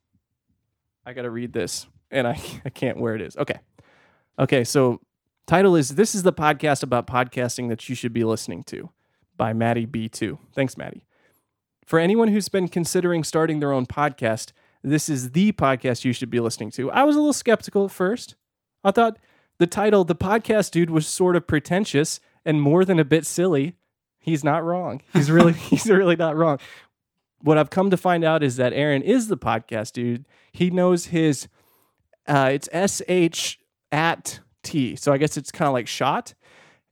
I 1.05 1.13
got 1.13 1.23
to 1.23 1.31
read 1.31 1.53
this 1.53 1.87
and 2.11 2.27
I, 2.27 2.41
I 2.65 2.71
can't 2.71 2.99
where 2.99 3.15
it 3.15 3.23
is. 3.23 3.37
Okay. 3.37 3.59
Okay. 4.39 4.65
So, 4.65 5.01
title 5.47 5.77
is 5.77 5.91
This 5.91 6.15
is 6.15 6.23
the 6.23 6.33
podcast 6.33 6.83
about 6.83 7.07
podcasting 7.07 7.69
that 7.69 7.89
you 7.89 7.95
should 7.95 8.13
be 8.13 8.25
listening 8.25 8.63
to 8.65 8.91
by 9.37 9.53
Maddie 9.53 9.87
B2. 9.87 10.39
Thanks, 10.55 10.77
Maddie. 10.77 11.07
For 11.85 11.99
anyone 11.99 12.29
who's 12.29 12.49
been 12.49 12.69
considering 12.69 13.25
starting 13.25 13.59
their 13.59 13.73
own 13.73 13.87
podcast, 13.87 14.53
this 14.83 15.09
is 15.09 15.33
the 15.33 15.53
podcast 15.53 16.05
you 16.05 16.13
should 16.13 16.31
be 16.31 16.41
listening 16.41 16.71
to. 16.73 16.91
I 16.91 17.03
was 17.05 17.17
a 17.17 17.19
little 17.19 17.33
skeptical 17.33 17.85
at 17.85 17.91
first. 17.91 18.37
I 18.85 18.91
thought 18.91 19.19
the 19.59 19.67
title, 19.67 20.05
The 20.05 20.15
Podcast 20.15 20.71
Dude, 20.71 20.91
was 20.91 21.07
sort 21.07 21.37
of 21.37 21.47
pretentious 21.47 22.21
and 22.45 22.63
more 22.63 22.85
than 22.85 22.99
a 22.99 23.05
bit 23.05 23.27
silly. 23.27 23.77
He's 24.19 24.45
not 24.45 24.65
wrong. 24.65 25.03
He's 25.13 25.31
really, 25.31 25.53
he's 25.71 25.87
really 25.87 26.17
not 26.17 26.37
wrong. 26.37 26.59
What 27.43 27.59
I've 27.59 27.71
come 27.71 27.91
to 27.91 27.97
find 27.97 28.23
out 28.23 28.43
is 28.43 28.57
that 28.57 28.73
Aaron 28.73 29.03
is 29.03 29.29
the 29.29 29.37
podcast 29.37 29.93
dude. 29.93 30.27
He 30.53 30.71
knows 30.71 31.07
his 31.07 31.49
uh, 32.27 32.51
it's 32.53 32.69
sh 33.37 33.57
at 33.93 34.41
t. 34.63 34.97
So 34.97 35.13
I 35.13 35.19
guess 35.19 35.37
it's 35.37 35.51
kind 35.51 35.67
of 35.67 35.73
like 35.73 35.89
shot. 35.89 36.35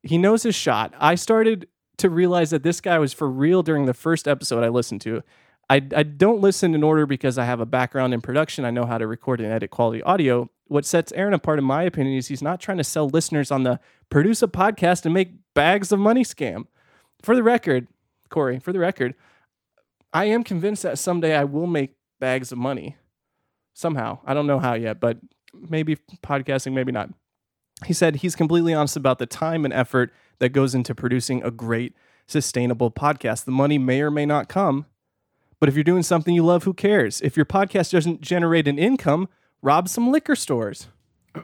He 0.02 0.18
knows 0.18 0.42
his 0.42 0.54
shot. 0.54 0.94
I 0.98 1.14
started 1.14 1.68
to 1.98 2.10
realize 2.10 2.50
that 2.50 2.62
this 2.62 2.80
guy 2.80 2.98
was 2.98 3.12
for 3.12 3.28
real 3.28 3.62
during 3.62 3.86
the 3.86 3.94
first 3.94 4.28
episode 4.28 4.64
I 4.64 4.68
listened 4.68 5.00
to. 5.02 5.22
I, 5.70 5.76
I 5.94 6.02
don't 6.02 6.40
listen 6.40 6.74
in 6.74 6.82
order 6.82 7.04
because 7.04 7.36
I 7.36 7.44
have 7.44 7.60
a 7.60 7.66
background 7.66 8.14
in 8.14 8.20
production. 8.20 8.64
I 8.64 8.70
know 8.70 8.86
how 8.86 8.96
to 8.96 9.06
record 9.06 9.40
and 9.40 9.52
edit 9.52 9.70
quality 9.70 10.02
audio. 10.02 10.48
What 10.66 10.86
sets 10.86 11.12
Aaron 11.12 11.34
apart, 11.34 11.58
in 11.58 11.64
my 11.64 11.82
opinion, 11.82 12.16
is 12.16 12.28
he's 12.28 12.42
not 12.42 12.60
trying 12.60 12.78
to 12.78 12.84
sell 12.84 13.08
listeners 13.08 13.50
on 13.50 13.64
the 13.64 13.80
produce 14.08 14.42
a 14.42 14.48
podcast 14.48 15.04
and 15.04 15.12
make 15.12 15.32
bags 15.54 15.92
of 15.92 15.98
money 15.98 16.24
scam. 16.24 16.66
For 17.22 17.34
the 17.34 17.42
record, 17.42 17.88
Cory, 18.30 18.60
for 18.60 18.72
the 18.72 18.78
record, 18.78 19.14
I 20.12 20.26
am 20.26 20.44
convinced 20.44 20.82
that 20.84 20.98
someday 20.98 21.36
I 21.36 21.44
will 21.44 21.66
make 21.66 21.96
bags 22.18 22.52
of 22.52 22.58
money 22.58 22.96
somehow. 23.78 24.18
I 24.26 24.34
don't 24.34 24.46
know 24.46 24.58
how 24.58 24.74
yet, 24.74 24.98
but 24.98 25.18
maybe 25.54 25.96
podcasting, 26.22 26.72
maybe 26.72 26.92
not. 26.92 27.10
He 27.86 27.92
said 27.92 28.16
he's 28.16 28.34
completely 28.34 28.74
honest 28.74 28.96
about 28.96 29.20
the 29.20 29.26
time 29.26 29.64
and 29.64 29.72
effort 29.72 30.12
that 30.40 30.48
goes 30.48 30.74
into 30.74 30.94
producing 30.96 31.42
a 31.44 31.50
great, 31.52 31.94
sustainable 32.26 32.90
podcast. 32.90 33.44
The 33.44 33.52
money 33.52 33.78
may 33.78 34.00
or 34.02 34.10
may 34.10 34.26
not 34.26 34.48
come, 34.48 34.86
but 35.60 35.68
if 35.68 35.76
you're 35.76 35.84
doing 35.84 36.02
something 36.02 36.34
you 36.34 36.44
love, 36.44 36.64
who 36.64 36.74
cares? 36.74 37.20
If 37.20 37.36
your 37.36 37.46
podcast 37.46 37.92
doesn't 37.92 38.20
generate 38.20 38.66
an 38.66 38.80
income, 38.80 39.28
rob 39.62 39.88
some 39.88 40.10
liquor 40.10 40.34
stores. 40.34 40.88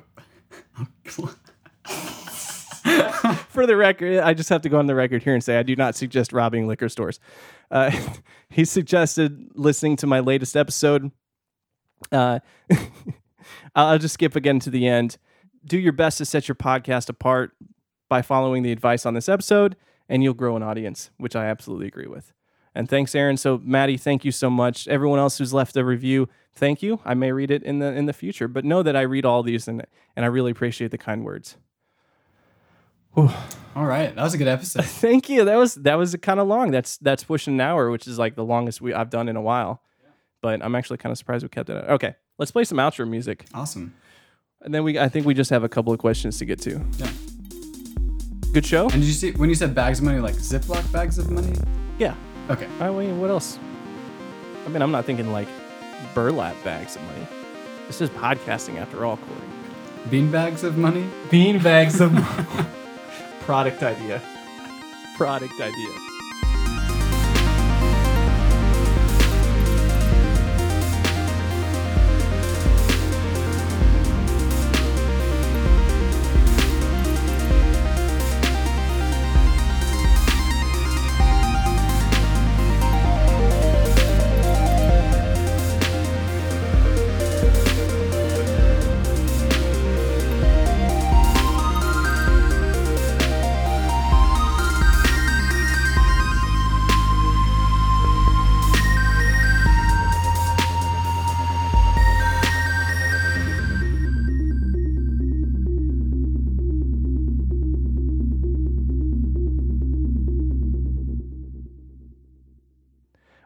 For 3.48 3.66
the 3.66 3.76
record, 3.76 4.18
I 4.18 4.34
just 4.34 4.48
have 4.48 4.62
to 4.62 4.68
go 4.68 4.78
on 4.78 4.86
the 4.86 4.94
record 4.96 5.22
here 5.22 5.34
and 5.34 5.42
say 5.42 5.56
I 5.56 5.62
do 5.62 5.76
not 5.76 5.94
suggest 5.94 6.32
robbing 6.32 6.66
liquor 6.66 6.88
stores. 6.88 7.20
Uh, 7.70 7.92
he 8.50 8.64
suggested 8.64 9.50
listening 9.54 9.94
to 9.96 10.08
my 10.08 10.18
latest 10.18 10.56
episode 10.56 11.12
uh, 12.12 12.40
I'll 13.74 13.98
just 13.98 14.14
skip 14.14 14.36
again 14.36 14.60
to 14.60 14.70
the 14.70 14.86
end. 14.86 15.18
Do 15.64 15.78
your 15.78 15.92
best 15.92 16.18
to 16.18 16.24
set 16.24 16.48
your 16.48 16.54
podcast 16.54 17.08
apart 17.08 17.52
by 18.08 18.22
following 18.22 18.62
the 18.62 18.72
advice 18.72 19.06
on 19.06 19.14
this 19.14 19.28
episode, 19.28 19.76
and 20.08 20.22
you'll 20.22 20.34
grow 20.34 20.56
an 20.56 20.62
audience, 20.62 21.10
which 21.16 21.34
I 21.34 21.46
absolutely 21.46 21.86
agree 21.86 22.06
with. 22.06 22.32
And 22.74 22.88
thanks, 22.88 23.14
Aaron. 23.14 23.36
So, 23.36 23.60
Maddie, 23.62 23.96
thank 23.96 24.24
you 24.24 24.32
so 24.32 24.50
much. 24.50 24.88
Everyone 24.88 25.18
else 25.18 25.38
who's 25.38 25.54
left 25.54 25.76
a 25.76 25.84
review, 25.84 26.28
thank 26.54 26.82
you. 26.82 27.00
I 27.04 27.14
may 27.14 27.32
read 27.32 27.50
it 27.50 27.62
in 27.62 27.78
the 27.78 27.86
in 27.92 28.06
the 28.06 28.12
future, 28.12 28.48
but 28.48 28.64
know 28.64 28.82
that 28.82 28.96
I 28.96 29.02
read 29.02 29.24
all 29.24 29.42
these, 29.42 29.68
and 29.68 29.86
and 30.16 30.24
I 30.24 30.28
really 30.28 30.50
appreciate 30.50 30.90
the 30.90 30.98
kind 30.98 31.24
words. 31.24 31.56
Whew. 33.12 33.30
All 33.76 33.86
right, 33.86 34.14
that 34.14 34.22
was 34.22 34.34
a 34.34 34.38
good 34.38 34.48
episode. 34.58 34.84
thank 34.84 35.28
you. 35.28 35.44
That 35.44 35.56
was 35.56 35.76
that 35.76 35.94
was 35.94 36.16
kind 36.20 36.40
of 36.40 36.48
long. 36.48 36.72
That's 36.72 36.96
that's 36.98 37.22
pushing 37.24 37.54
an 37.54 37.60
hour, 37.60 37.90
which 37.90 38.08
is 38.08 38.18
like 38.18 38.34
the 38.34 38.44
longest 38.44 38.80
we 38.80 38.92
I've 38.92 39.10
done 39.10 39.28
in 39.28 39.36
a 39.36 39.42
while 39.42 39.80
but 40.44 40.62
I'm 40.62 40.74
actually 40.74 40.98
kind 40.98 41.10
of 41.10 41.16
surprised 41.16 41.42
we 41.42 41.48
kept 41.48 41.70
it. 41.70 41.72
Okay, 41.88 42.14
let's 42.38 42.50
play 42.50 42.64
some 42.64 42.76
outro 42.76 43.08
music, 43.08 43.46
Awesome. 43.54 43.94
and 44.60 44.74
then 44.74 44.84
we 44.84 44.98
I 44.98 45.08
think 45.08 45.24
we 45.24 45.32
just 45.32 45.48
have 45.48 45.64
a 45.64 45.70
couple 45.70 45.90
of 45.94 45.98
questions 45.98 46.36
to 46.38 46.44
get 46.44 46.60
to. 46.60 46.72
Yeah. 46.98 47.10
Good 48.52 48.66
show. 48.66 48.82
And 48.84 49.00
did 49.00 49.04
you 49.04 49.12
see 49.12 49.30
when 49.32 49.48
you 49.48 49.54
said 49.54 49.74
bags 49.74 50.00
of 50.00 50.04
money, 50.04 50.20
like 50.20 50.34
Ziploc 50.34 50.84
bags 50.92 51.16
of 51.16 51.30
money? 51.30 51.54
Yeah. 51.98 52.14
Okay. 52.50 52.68
I 52.78 52.90
mean, 52.90 53.20
what 53.22 53.30
else? 53.30 53.58
I 54.66 54.68
mean, 54.68 54.82
I'm 54.82 54.92
not 54.92 55.06
thinking 55.06 55.32
like 55.32 55.48
burlap 56.14 56.54
bags 56.62 56.94
of 56.96 57.02
money. 57.04 57.26
This 57.86 58.02
is 58.02 58.10
podcasting 58.10 58.76
after 58.78 59.06
all, 59.06 59.16
Cory. 59.16 59.48
Bean 60.10 60.30
bags 60.30 60.62
of 60.62 60.76
money? 60.76 61.06
Bean 61.30 61.58
bags 61.58 62.02
of 62.02 62.12
product 63.46 63.82
idea. 63.82 64.20
Product 65.16 65.58
idea. 65.58 65.88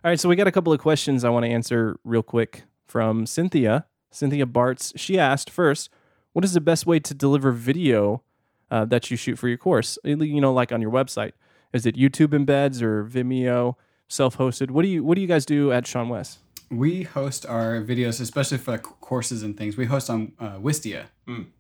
All 0.09 0.11
right, 0.11 0.19
so 0.19 0.27
we 0.31 0.37
got 0.37 0.47
a 0.47 0.53
couple 0.53 0.73
of 0.73 0.81
questions 0.81 1.23
I 1.23 1.29
want 1.29 1.45
to 1.45 1.51
answer 1.51 2.01
real 2.03 2.23
quick 2.23 2.63
from 2.87 3.27
Cynthia. 3.27 3.85
Cynthia 4.11 4.47
Bartz. 4.47 4.91
She 4.97 5.19
asked 5.19 5.51
first, 5.51 5.91
what 6.33 6.47
is 6.47 6.55
the 6.55 6.63
best 6.63 6.87
way 6.87 6.99
to 6.99 7.13
deliver 7.13 7.53
video 7.53 8.23
uh, 8.71 8.87
that 8.87 9.11
you 9.11 9.19
shoot 9.19 9.39
for 9.39 9.49
your 9.49 9.59
course? 9.59 9.99
You 10.05 10.41
know, 10.41 10.51
like 10.55 10.73
on 10.73 10.81
your 10.81 10.91
website. 10.91 11.33
Is 11.75 11.85
it 11.85 11.95
YouTube 11.95 12.29
embeds 12.29 12.81
or 12.81 13.05
Vimeo, 13.05 13.75
self-hosted? 14.09 14.71
What 14.71 14.81
do 14.81 14.89
you 14.89 15.05
What 15.05 15.17
do 15.17 15.21
you 15.21 15.27
guys 15.27 15.45
do 15.45 15.73
at 15.73 15.85
seanwes? 15.85 16.39
We 16.71 17.03
host 17.03 17.45
our 17.45 17.83
videos, 17.83 18.19
especially 18.19 18.57
for 18.57 18.71
like 18.71 18.85
courses 18.85 19.43
and 19.43 19.59
things. 19.59 19.77
We 19.77 19.85
host 19.85 20.09
on 20.09 20.33
uh, 20.41 20.53
Wistia. 20.53 21.09
And 21.27 21.53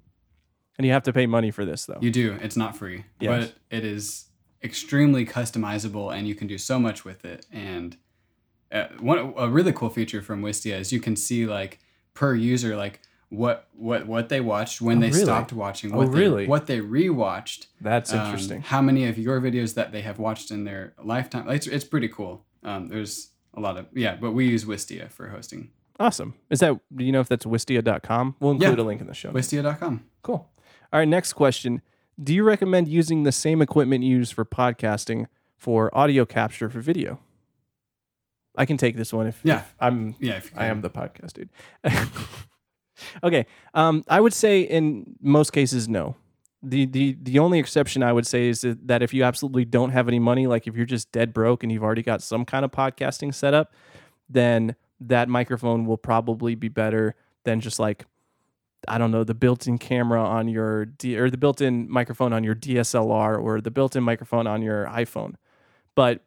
you 0.78 0.92
have 0.92 1.02
to 1.02 1.12
pay 1.12 1.26
money 1.26 1.50
for 1.50 1.66
this, 1.66 1.84
though. 1.84 1.98
You 2.00 2.10
do. 2.10 2.38
It's 2.40 2.56
not 2.56 2.78
free, 2.78 3.04
Yes. 3.20 3.50
but 3.50 3.76
it 3.76 3.84
is 3.84 4.30
extremely 4.64 5.26
customizable, 5.26 6.16
and 6.16 6.26
you 6.26 6.34
can 6.34 6.46
do 6.46 6.56
so 6.56 6.78
much 6.78 7.04
with 7.04 7.26
it. 7.26 7.44
And 7.52 7.98
uh, 8.72 8.86
one 9.00 9.32
a 9.36 9.48
really 9.48 9.72
cool 9.72 9.90
feature 9.90 10.20
from 10.22 10.42
Wistia 10.42 10.78
is 10.78 10.92
you 10.92 11.00
can 11.00 11.16
see 11.16 11.46
like 11.46 11.78
per 12.14 12.34
user 12.34 12.76
like 12.76 13.00
what 13.30 13.66
what 13.74 14.06
what 14.06 14.28
they 14.28 14.40
watched 14.40 14.80
when 14.80 14.98
Oh, 14.98 15.00
they 15.02 15.10
really? 15.10 15.24
stopped 15.24 15.52
watching, 15.52 15.92
Oh, 15.92 15.98
what 15.98 16.12
they, 16.12 16.18
really? 16.18 16.46
what 16.46 16.66
they 16.66 16.80
rewatched. 16.80 17.66
That's 17.80 18.12
um, 18.12 18.20
interesting. 18.24 18.62
how 18.62 18.80
many 18.82 19.06
of 19.06 19.18
your 19.18 19.40
videos 19.40 19.74
that 19.74 19.92
they 19.92 20.00
have 20.02 20.18
watched 20.18 20.50
in 20.50 20.64
their 20.64 20.94
lifetime? 21.02 21.48
It's 21.50 21.66
it's 21.66 21.84
pretty 21.84 22.08
cool. 22.08 22.44
Um, 22.62 22.88
there's 22.88 23.30
a 23.54 23.60
lot 23.60 23.76
of 23.76 23.86
yeah, 23.94 24.16
but 24.16 24.32
we 24.32 24.46
use 24.48 24.64
Wistia 24.64 25.10
for 25.10 25.28
hosting. 25.28 25.70
Awesome. 26.00 26.34
Is 26.48 26.60
that, 26.60 26.78
do 26.94 27.04
you 27.04 27.10
know 27.10 27.18
if 27.18 27.28
that's 27.28 27.44
wistia.com? 27.44 28.36
We'll 28.38 28.52
include 28.52 28.78
Yeah. 28.78 28.84
a 28.84 28.86
link 28.86 29.00
in 29.00 29.08
the 29.08 29.14
show. 29.14 29.32
Wistia.com. 29.32 30.04
Cool. 30.22 30.48
All 30.92 31.00
right, 31.00 31.08
next 31.08 31.32
question. 31.32 31.82
Do 32.22 32.32
you 32.32 32.44
recommend 32.44 32.86
using 32.86 33.24
the 33.24 33.32
same 33.32 33.60
equipment 33.60 34.04
used 34.04 34.32
for 34.32 34.44
podcasting 34.44 35.26
for 35.56 35.90
audio 35.98 36.24
capture 36.24 36.70
for 36.70 36.80
video? 36.80 37.18
I 38.58 38.66
can 38.66 38.76
take 38.76 38.96
this 38.96 39.12
one 39.12 39.26
if, 39.28 39.40
Yeah. 39.44 39.60
if 39.60 39.74
I'm 39.80 40.14
Yeah, 40.18 40.36
if 40.36 40.52
I 40.56 40.66
am 40.66 40.80
the 40.82 40.90
podcast 40.90 41.32
dude. 41.34 41.48
okay. 43.24 43.46
Um, 43.74 44.04
I 44.08 44.20
would 44.20 44.32
say 44.34 44.60
in 44.62 45.16
most 45.20 45.52
cases, 45.52 45.88
no. 45.88 46.16
The, 46.60 46.86
the 46.86 47.16
the 47.22 47.38
only 47.38 47.60
exception 47.60 48.02
I 48.02 48.12
would 48.12 48.26
say 48.26 48.48
is 48.48 48.66
that 48.66 49.00
if 49.00 49.14
you 49.14 49.22
absolutely 49.22 49.64
don't 49.64 49.90
have 49.90 50.08
any 50.08 50.18
money, 50.18 50.48
like 50.48 50.66
if 50.66 50.74
you're 50.74 50.86
just 50.86 51.12
dead 51.12 51.32
broke 51.32 51.62
and 51.62 51.70
you've 51.70 51.84
already 51.84 52.02
got 52.02 52.20
some 52.20 52.44
kind 52.44 52.64
of 52.64 52.72
podcasting 52.72 53.32
set 53.32 53.54
up, 53.54 53.72
then 54.28 54.74
that 55.00 55.28
microphone 55.28 55.86
will 55.86 55.96
probably 55.96 56.56
be 56.56 56.66
better 56.68 57.14
than 57.44 57.60
just 57.60 57.78
like 57.78 58.06
I 58.88 58.98
don't 58.98 59.12
know 59.12 59.22
the 59.22 59.34
built-in 59.34 59.78
camera 59.78 60.20
on 60.20 60.48
your 60.48 60.86
D, 60.86 61.16
or 61.16 61.30
the 61.30 61.36
built-in 61.36 61.88
microphone 61.88 62.32
on 62.32 62.42
your 62.42 62.56
DSLR 62.56 63.40
or 63.40 63.60
the 63.60 63.70
built-in 63.70 64.02
microphone 64.02 64.48
on 64.48 64.60
your 64.60 64.86
iPhone. 64.86 65.34
But 65.94 66.24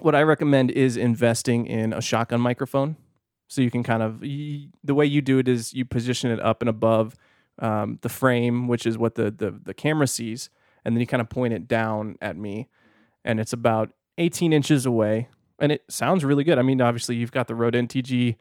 what 0.00 0.14
I 0.14 0.22
recommend 0.22 0.70
is 0.70 0.96
investing 0.96 1.66
in 1.66 1.92
a 1.92 2.00
shotgun 2.00 2.40
microphone. 2.40 2.96
So 3.48 3.62
you 3.62 3.70
can 3.70 3.82
kind 3.82 4.02
of 4.02 4.20
the 4.20 4.94
way 4.94 5.06
you 5.06 5.22
do 5.22 5.38
it 5.38 5.48
is 5.48 5.72
you 5.72 5.84
position 5.84 6.30
it 6.30 6.40
up 6.40 6.60
and 6.60 6.68
above 6.68 7.16
um, 7.58 7.98
the 8.02 8.08
frame, 8.08 8.68
which 8.68 8.86
is 8.86 8.98
what 8.98 9.14
the, 9.14 9.30
the 9.30 9.50
the 9.50 9.74
camera 9.74 10.06
sees, 10.06 10.50
and 10.84 10.94
then 10.94 11.00
you 11.00 11.06
kind 11.06 11.20
of 11.20 11.30
point 11.30 11.54
it 11.54 11.66
down 11.66 12.16
at 12.20 12.36
me, 12.36 12.68
and 13.24 13.40
it's 13.40 13.52
about 13.52 13.90
18 14.18 14.52
inches 14.52 14.84
away, 14.84 15.28
and 15.58 15.72
it 15.72 15.82
sounds 15.88 16.24
really 16.24 16.44
good. 16.44 16.58
I 16.58 16.62
mean, 16.62 16.80
obviously 16.80 17.16
you've 17.16 17.32
got 17.32 17.48
the 17.48 17.54
Rode 17.54 17.74
NTG 17.74 18.36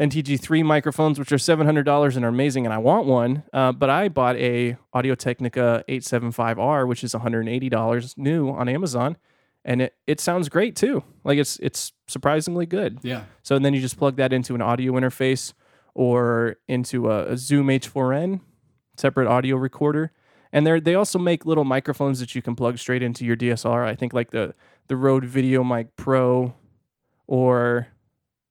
NTG3 0.00 0.64
microphones, 0.64 1.18
which 1.18 1.30
are 1.30 1.36
$700 1.36 2.16
and 2.16 2.24
are 2.24 2.28
amazing, 2.28 2.64
and 2.64 2.72
I 2.72 2.78
want 2.78 3.06
one. 3.06 3.42
Uh, 3.52 3.70
but 3.70 3.90
I 3.90 4.08
bought 4.08 4.36
a 4.36 4.78
Audio 4.94 5.14
Technica 5.14 5.84
875R, 5.88 6.88
which 6.88 7.04
is 7.04 7.12
$180 7.12 8.16
new 8.16 8.48
on 8.48 8.68
Amazon, 8.68 9.18
and 9.64 9.82
it, 9.82 9.94
it 10.06 10.20
sounds 10.20 10.48
great 10.48 10.76
too. 10.76 11.02
Like 11.24 11.38
it's 11.38 11.58
it's 11.58 11.92
surprisingly 12.08 12.66
good. 12.66 12.98
Yeah. 13.02 13.24
So 13.42 13.58
then 13.58 13.74
you 13.74 13.80
just 13.80 13.98
plug 13.98 14.16
that 14.16 14.32
into 14.32 14.54
an 14.54 14.62
audio 14.62 14.92
interface 14.92 15.52
or 15.94 16.56
into 16.68 17.10
a, 17.10 17.32
a 17.32 17.36
Zoom 17.36 17.66
H4n, 17.68 18.40
separate 18.96 19.28
audio 19.28 19.56
recorder. 19.56 20.12
And 20.52 20.66
they 20.66 20.80
they 20.80 20.94
also 20.94 21.18
make 21.18 21.46
little 21.46 21.64
microphones 21.64 22.20
that 22.20 22.34
you 22.34 22.42
can 22.42 22.56
plug 22.56 22.78
straight 22.78 23.02
into 23.02 23.24
your 23.24 23.36
DSLR. 23.36 23.84
I 23.86 23.94
think 23.94 24.12
like 24.12 24.30
the 24.30 24.54
the 24.88 24.96
Rode 24.96 25.24
Video 25.24 25.62
Mic 25.62 25.94
Pro, 25.94 26.54
or 27.26 27.88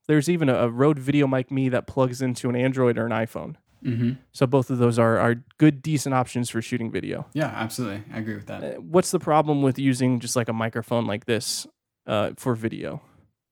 there's 0.08 0.30
even 0.30 0.48
a, 0.48 0.56
a 0.56 0.70
Rode 0.70 1.00
Video 1.00 1.28
Mic 1.28 1.52
Me 1.52 1.70
that 1.70 1.88
plugs 1.88 2.22
into 2.22 2.50
an 2.50 2.56
Android 2.56 2.98
or 2.98 3.06
an 3.06 3.12
iPhone. 3.12 3.56
Mm-hmm. 3.84 4.12
So 4.32 4.46
both 4.46 4.70
of 4.70 4.78
those 4.78 5.00
are 5.00 5.18
are 5.18 5.36
good, 5.58 5.82
decent 5.82 6.14
options 6.16 6.50
for 6.50 6.62
shooting 6.62 6.92
video. 6.92 7.28
Yeah, 7.34 7.48
absolutely. 7.48 8.04
I 8.14 8.20
agree 8.20 8.36
with 8.36 8.48
that. 8.48 8.64
Uh, 8.64 8.82
What's 8.82 9.12
the 9.12 9.20
problem 9.20 9.62
with 9.62 9.80
using 9.80 10.20
just 10.20 10.36
like 10.36 10.50
a 10.50 10.54
microphone 10.54 11.06
like 11.06 11.26
this 11.26 11.66
uh, 12.08 12.32
for 12.38 12.56
video? 12.56 13.02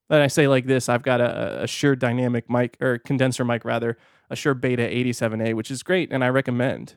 And 0.09 0.21
I 0.23 0.27
say 0.27 0.47
like 0.47 0.65
this, 0.65 0.87
I've 0.89 1.03
got 1.03 1.19
a, 1.21 1.63
a 1.63 1.67
Shure 1.67 1.95
dynamic 1.95 2.49
mic 2.49 2.77
or 2.81 2.97
condenser 2.97 3.43
mic 3.43 3.65
rather, 3.65 3.97
a 4.29 4.35
Shure 4.35 4.53
Beta 4.53 4.83
87A, 4.83 5.53
which 5.53 5.69
is 5.71 5.83
great 5.83 6.11
and 6.11 6.23
I 6.23 6.29
recommend. 6.29 6.95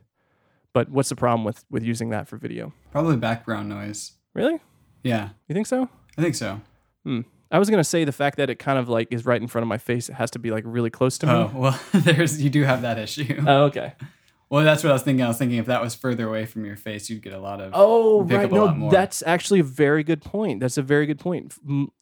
But 0.72 0.88
what's 0.90 1.08
the 1.08 1.16
problem 1.16 1.44
with 1.44 1.64
with 1.70 1.82
using 1.82 2.10
that 2.10 2.28
for 2.28 2.36
video? 2.36 2.72
Probably 2.92 3.16
background 3.16 3.68
noise. 3.68 4.12
Really? 4.34 4.60
Yeah, 5.02 5.30
You 5.48 5.54
think 5.54 5.66
so? 5.66 5.88
I 6.16 6.22
think 6.22 6.34
so. 6.34 6.60
I 7.50 7.58
was 7.58 7.68
gonna 7.68 7.84
say 7.84 8.04
the 8.04 8.12
fact 8.12 8.36
that 8.36 8.50
it 8.50 8.58
kind 8.58 8.78
of 8.78 8.88
like 8.88 9.08
is 9.10 9.26
right 9.26 9.40
in 9.40 9.48
front 9.48 9.62
of 9.62 9.68
my 9.68 9.78
face, 9.78 10.08
it 10.08 10.14
has 10.14 10.30
to 10.32 10.38
be 10.38 10.50
like 10.50 10.64
really 10.66 10.90
close 10.90 11.18
to 11.18 11.26
me. 11.26 11.32
Oh 11.32 11.50
well, 11.54 11.80
there's 11.92 12.42
you 12.42 12.50
do 12.50 12.62
have 12.62 12.82
that 12.82 12.98
issue. 12.98 13.42
Oh, 13.46 13.64
okay. 13.64 13.94
well, 14.50 14.64
that's 14.64 14.84
what 14.84 14.90
I 14.90 14.92
was 14.92 15.02
thinking. 15.02 15.24
I 15.24 15.28
was 15.28 15.38
thinking 15.38 15.58
if 15.58 15.66
that 15.66 15.82
was 15.82 15.94
further 15.94 16.28
away 16.28 16.46
from 16.46 16.64
your 16.64 16.76
face, 16.76 17.10
you'd 17.10 17.22
get 17.22 17.32
a 17.32 17.40
lot 17.40 17.60
of. 17.60 17.72
Oh, 17.74 18.22
right. 18.22 18.44
up 18.44 18.52
a 18.52 18.54
lot 18.54 18.78
No, 18.78 18.90
that's 18.90 19.22
actually 19.26 19.60
a 19.60 19.64
very 19.64 20.04
good 20.04 20.22
point. 20.22 20.60
That's 20.60 20.78
a 20.78 20.82
very 20.82 21.06
good 21.06 21.18
point. 21.18 21.54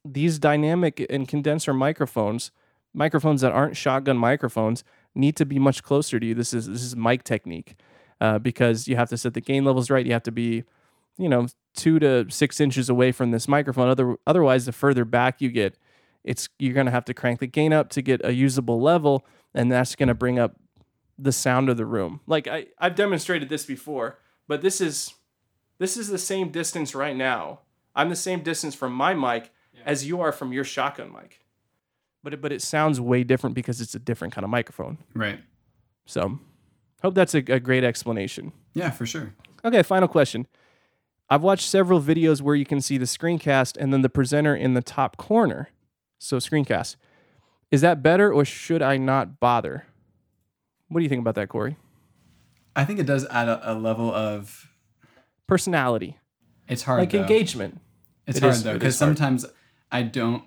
These 0.04 0.38
dynamic 0.38 1.04
and 1.08 1.26
condenser 1.26 1.72
microphones, 1.72 2.50
microphones 2.92 3.40
that 3.40 3.52
aren't 3.52 3.76
shotgun 3.76 4.18
microphones, 4.18 4.84
need 5.14 5.36
to 5.36 5.46
be 5.46 5.58
much 5.58 5.82
closer 5.82 6.20
to 6.20 6.26
you. 6.26 6.34
This 6.34 6.52
is 6.52 6.66
this 6.66 6.82
is 6.82 6.94
mic 6.94 7.24
technique 7.24 7.76
uh, 8.20 8.38
because 8.38 8.88
you 8.88 8.96
have 8.96 9.08
to 9.10 9.16
set 9.16 9.34
the 9.34 9.40
gain 9.40 9.64
levels 9.64 9.90
right. 9.90 10.04
You 10.04 10.12
have 10.12 10.22
to 10.24 10.32
be, 10.32 10.64
you 11.16 11.28
know, 11.28 11.46
two 11.78 11.98
to 12.00 12.26
six 12.28 12.60
inches 12.60 12.90
away 12.90 13.12
from 13.12 13.30
this 13.30 13.48
microphone. 13.48 13.88
Other 13.88 14.16
otherwise, 14.26 14.66
the 14.66 14.72
further 14.72 15.04
back 15.04 15.40
you 15.40 15.48
get, 15.48 15.78
it's 16.24 16.48
you're 16.58 16.74
gonna 16.74 16.90
have 16.90 17.06
to 17.06 17.14
crank 17.14 17.40
the 17.40 17.46
gain 17.46 17.72
up 17.72 17.88
to 17.90 18.02
get 18.02 18.20
a 18.24 18.34
usable 18.34 18.80
level, 18.80 19.24
and 19.54 19.72
that's 19.72 19.94
gonna 19.94 20.14
bring 20.14 20.38
up 20.38 20.56
the 21.18 21.32
sound 21.32 21.70
of 21.70 21.76
the 21.76 21.86
room. 21.86 22.20
Like 22.26 22.46
I, 22.46 22.66
I've 22.78 22.94
demonstrated 22.94 23.48
this 23.48 23.64
before, 23.64 24.18
but 24.46 24.60
this 24.60 24.80
is 24.80 25.14
this 25.78 25.96
is 25.96 26.08
the 26.08 26.18
same 26.18 26.50
distance 26.50 26.94
right 26.94 27.16
now. 27.16 27.60
I'm 27.94 28.10
the 28.10 28.16
same 28.16 28.42
distance 28.42 28.74
from 28.74 28.92
my 28.92 29.14
mic 29.14 29.50
as 29.84 30.06
you 30.06 30.20
are 30.20 30.32
from 30.32 30.52
your 30.52 30.64
shotgun 30.64 31.12
mic. 31.12 31.40
But 32.22 32.34
it, 32.34 32.40
but 32.40 32.52
it 32.52 32.62
sounds 32.62 33.00
way 33.00 33.24
different 33.24 33.54
because 33.54 33.80
it's 33.80 33.94
a 33.94 33.98
different 33.98 34.34
kind 34.34 34.44
of 34.44 34.50
microphone. 34.50 34.98
Right. 35.14 35.40
So, 36.04 36.38
hope 37.02 37.14
that's 37.14 37.34
a, 37.34 37.38
a 37.38 37.60
great 37.60 37.84
explanation. 37.84 38.52
Yeah, 38.74 38.90
for 38.90 39.06
sure. 39.06 39.34
Okay, 39.64 39.82
final 39.82 40.08
question. 40.08 40.46
I've 41.30 41.42
watched 41.42 41.68
several 41.68 42.00
videos 42.00 42.40
where 42.40 42.54
you 42.54 42.64
can 42.64 42.80
see 42.80 42.96
the 42.98 43.04
screencast 43.04 43.76
and 43.78 43.92
then 43.92 44.02
the 44.02 44.08
presenter 44.08 44.54
in 44.56 44.74
the 44.74 44.82
top 44.82 45.16
corner. 45.16 45.68
So, 46.18 46.38
screencast. 46.38 46.96
Is 47.70 47.80
that 47.82 48.02
better 48.02 48.32
or 48.32 48.44
should 48.44 48.80
I 48.82 48.96
not 48.96 49.38
bother? 49.40 49.86
What 50.88 51.00
do 51.00 51.02
you 51.04 51.08
think 51.10 51.20
about 51.20 51.34
that, 51.34 51.48
Cory? 51.50 51.76
I 52.74 52.84
think 52.84 52.98
it 52.98 53.06
does 53.06 53.26
add 53.26 53.48
a, 53.48 53.72
a 53.72 53.74
level 53.74 54.12
of. 54.12 54.70
Personality, 55.46 56.18
It's 56.68 56.82
hard. 56.82 57.00
like 57.00 57.10
though. 57.12 57.20
engagement. 57.20 57.80
It's 58.26 58.38
It 58.38 58.42
hard 58.42 58.54
is- 58.54 58.62
though 58.62 58.74
because 58.74 58.96
sometimes 58.98 59.46
I 59.92 60.02
don't. 60.02 60.44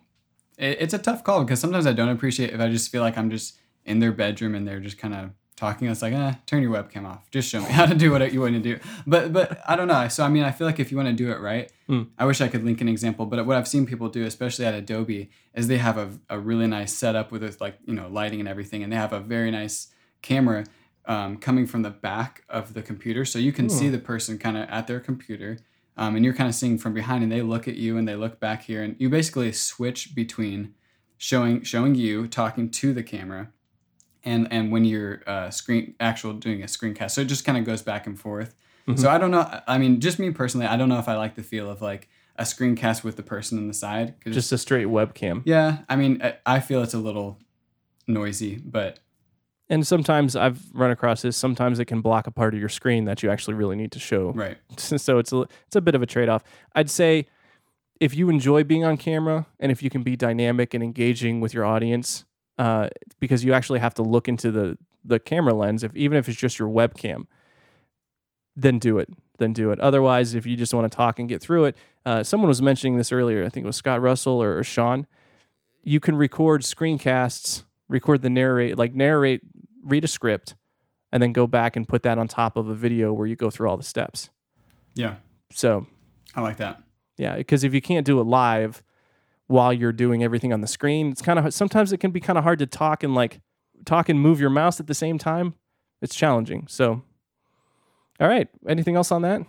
It, 0.57 0.77
it's 0.79 0.93
a 0.93 0.99
tough 0.99 1.23
call 1.23 1.43
because 1.43 1.59
sometimes 1.59 1.88
I 1.88 1.93
don't 1.93 2.09
appreciate 2.09 2.51
if 2.53 2.59
I 2.59 2.69
just 2.69 2.91
feel 2.91 3.01
like 3.01 3.17
I'm 3.17 3.29
just 3.32 3.57
in 3.86 3.99
their 3.99 4.11
bedroom 4.11 4.53
and 4.55 4.67
they're 4.67 4.79
just 4.79 4.97
kind 4.99 5.13
of 5.15 5.32
talking. 5.62 5.88
It's 5.88 6.01
like, 6.01 6.14
eh, 6.14 6.34
turn 6.47 6.62
your 6.64 6.74
webcam 6.78 7.05
off. 7.05 7.30
Just 7.32 7.47
show 7.49 7.62
me 7.62 7.70
how 7.80 7.86
to 7.86 7.95
do 8.03 8.12
what 8.12 8.34
you 8.34 8.41
want 8.41 8.55
to 8.55 8.59
do. 8.59 8.80
But 9.05 9.32
but 9.32 9.62
I 9.72 9.76
don't 9.78 9.88
know. 9.88 10.07
So 10.07 10.24
I 10.26 10.30
mean, 10.30 10.43
I 10.43 10.51
feel 10.51 10.68
like 10.68 10.80
if 10.80 10.91
you 10.91 10.97
want 10.97 11.09
to 11.09 11.14
do 11.24 11.32
it 11.32 11.39
right, 11.39 11.72
Hmm. 11.88 12.03
I 12.18 12.24
wish 12.26 12.39
I 12.39 12.47
could 12.47 12.64
link 12.64 12.80
an 12.82 12.88
example. 12.88 13.26
But 13.26 13.45
what 13.45 13.57
I've 13.57 13.68
seen 13.68 13.86
people 13.86 14.07
do, 14.09 14.24
especially 14.26 14.66
at 14.66 14.74
Adobe, 14.74 15.30
is 15.53 15.68
they 15.68 15.78
have 15.78 15.97
a, 15.97 16.07
a 16.30 16.39
really 16.39 16.68
nice 16.68 16.93
setup 16.93 17.32
with 17.32 17.43
like 17.62 17.76
you 17.86 17.93
know 17.93 18.07
lighting 18.07 18.39
and 18.39 18.49
everything, 18.49 18.82
and 18.84 18.91
they 18.91 18.97
have 19.05 19.14
a 19.14 19.20
very 19.20 19.51
nice 19.51 19.76
camera 20.22 20.64
um, 21.05 21.38
coming 21.38 21.68
from 21.68 21.82
the 21.82 21.89
back 21.89 22.43
of 22.49 22.74
the 22.74 22.82
computer, 22.82 23.24
so 23.26 23.38
you 23.39 23.51
can 23.51 23.68
see 23.70 23.89
the 23.89 23.99
person 24.12 24.38
kind 24.38 24.55
of 24.57 24.70
at 24.70 24.88
their 24.88 24.99
computer, 24.99 25.57
um, 25.97 26.16
and 26.16 26.24
you're 26.24 26.34
kind 26.34 26.47
of 26.47 26.55
seeing 26.55 26.78
from 26.78 26.93
behind, 26.93 27.24
and 27.24 27.32
they 27.32 27.41
look 27.41 27.68
at 27.68 27.76
you 27.76 27.97
and 27.97 28.07
they 28.07 28.16
look 28.16 28.39
back 28.39 28.64
here, 28.64 28.82
and 28.84 28.95
you 28.99 29.09
basically 29.09 29.51
switch 29.51 30.16
between 30.16 30.74
showing 31.18 31.62
showing 31.64 31.93
you 31.95 32.28
talking 32.28 32.70
to 32.70 32.93
the 32.93 33.03
camera, 33.03 33.51
and 34.24 34.47
and 34.51 34.72
when 34.72 34.86
you're 34.86 35.22
uh, 35.28 35.49
screen 35.49 35.95
actual 35.99 36.34
doing 36.34 36.61
a 36.63 36.65
screencast, 36.65 37.11
so 37.11 37.22
it 37.22 37.26
just 37.26 37.45
kind 37.45 37.57
of 37.57 37.65
goes 37.65 37.82
back 37.82 38.07
and 38.07 38.19
forth. 38.19 38.55
So 38.95 39.09
I 39.09 39.17
don't 39.17 39.32
know. 39.32 39.61
I 39.67 39.78
mean, 39.78 40.01
just 40.01 40.19
me 40.19 40.32
personally, 40.32 40.65
I 40.65 40.76
don't 40.76 40.89
know 40.89 40.99
if 40.99 41.07
I 41.07 41.15
like 41.15 41.36
the 41.36 41.43
feel 41.43 41.69
of 41.69 41.82
like 41.82 42.09
a 42.36 42.43
screencast 42.43 43.03
with 43.03 43.15
the 43.15 43.24
person 43.24 43.57
on 43.57 43.67
the 43.67 43.74
side. 43.74 44.15
Just 44.26 44.51
a 44.51 44.57
straight 44.57 44.88
webcam. 44.88 45.43
yeah, 45.45 45.80
I 45.88 45.95
mean, 45.95 46.22
I, 46.22 46.36
I 46.45 46.59
feel 46.59 46.82
it's 46.84 46.93
a 46.93 46.99
little 46.99 47.39
noisy, 48.07 48.57
but 48.57 48.99
And 49.69 49.86
sometimes 49.88 50.36
I've 50.36 50.61
run 50.74 50.91
across 50.91 51.22
this. 51.22 51.38
Sometimes 51.38 51.80
it 51.80 51.86
can 51.86 52.01
block 52.01 52.28
a 52.28 52.32
part 52.32 52.53
of 52.53 52.59
your 52.59 52.69
screen 52.69 53.05
that 53.05 53.24
you 53.24 53.30
actually 53.30 53.53
really 53.53 53.76
need 53.76 53.91
to 53.93 53.99
show. 53.99 54.32
right. 54.32 54.57
so 54.78 55.19
it's 55.19 55.32
a 55.32 55.41
it's 55.67 55.76
a 55.76 55.82
bit 55.82 55.95
of 55.95 56.01
a 56.01 56.07
trade 56.07 56.28
off. 56.28 56.43
I'd 56.76 56.89
say 56.89 57.28
if 57.99 58.15
you 58.15 58.30
enjoy 58.30 58.63
being 58.63 58.84
on 58.84 58.97
camera 58.97 59.45
and 59.59 59.72
if 59.72 59.84
you 59.84 59.89
can 59.89 60.01
be 60.01 60.15
dynamic 60.15 60.74
and 60.74 60.84
engaging 60.84 61.39
with 61.39 61.53
your 61.53 61.63
audience, 61.63 62.26
uh, 62.62 62.89
because 63.20 63.43
you 63.43 63.53
actually 63.53 63.80
have 63.80 63.95
to 63.95 64.03
look 64.03 64.28
into 64.28 64.51
the 64.51 64.78
the 65.03 65.20
camera 65.20 65.53
lens, 65.53 65.84
if 65.84 65.95
even 65.95 66.16
if 66.16 66.30
it's 66.30 66.38
just 66.38 66.59
your 66.59 66.70
webcam, 66.70 67.26
then 68.55 68.78
do 68.78 68.99
it. 68.99 69.09
Then 69.39 69.51
do 69.51 69.72
it. 69.72 69.80
Otherwise, 69.80 70.36
if 70.36 70.45
you 70.45 70.55
just 70.55 70.72
want 70.72 70.91
to 70.91 70.95
talk 70.95 71.18
and 71.18 71.28
get 71.28 71.41
through 71.41 71.66
it, 71.66 71.78
uh, 72.05 72.22
someone 72.22 72.47
was 72.47 72.62
mentioning 72.62 72.97
this 72.97 73.12
earlier. 73.12 73.43
I 73.43 73.49
think 73.49 73.64
it 73.64 73.68
was 73.68 73.78
Scott 73.78 73.99
Russell 73.99 74.41
or, 74.43 74.59
or 74.59 74.64
Sean. 74.64 75.07
You 75.84 75.99
can 75.99 76.16
record 76.16 76.62
screencasts, 76.62 77.64
record 77.89 78.22
the 78.22 78.30
narrate, 78.30 78.78
like 78.78 78.93
narrate, 78.93 79.41
read 79.84 80.03
a 80.03 80.07
script, 80.07 80.53
and 81.12 81.24
then 81.24 81.32
go 81.34 81.47
back 81.47 81.76
and 81.76 81.88
put 81.88 82.03
that 82.03 82.20
on 82.20 82.28
top 82.28 82.55
of 82.55 82.70
a 82.70 82.76
video 82.76 83.12
where 83.12 83.26
you 83.26 83.36
go 83.36 83.49
through 83.49 83.68
all 83.70 83.78
the 83.78 83.84
steps. 83.84 84.30
Yeah, 84.93 85.16
So 85.51 85.88
I 86.36 86.41
like 86.41 86.57
that. 86.57 86.84
yeah, 87.18 87.38
because 87.38 87.64
if 87.64 87.74
you 87.74 87.82
can't 87.82 88.05
do 88.05 88.20
it 88.20 88.26
live 88.26 88.84
while 89.51 89.73
you're 89.73 89.91
doing 89.91 90.23
everything 90.23 90.53
on 90.53 90.61
the 90.61 90.67
screen, 90.67 91.11
it's 91.11 91.21
kind 91.21 91.37
of 91.37 91.53
sometimes 91.53 91.91
it 91.91 91.97
can 91.97 92.11
be 92.11 92.19
kind 92.19 92.37
of 92.37 92.43
hard 92.43 92.59
to 92.59 92.65
talk 92.65 93.03
and 93.03 93.13
like 93.13 93.41
talk 93.85 94.09
and 94.09 94.19
move 94.19 94.39
your 94.39 94.49
mouse 94.49 94.79
at 94.79 94.87
the 94.87 94.93
same 94.93 95.17
time. 95.17 95.55
It's 96.01 96.15
challenging. 96.15 96.65
So, 96.67 97.03
all 98.19 98.27
right, 98.27 98.47
anything 98.67 98.95
else 98.95 99.11
on 99.11 99.21
that? 99.23 99.41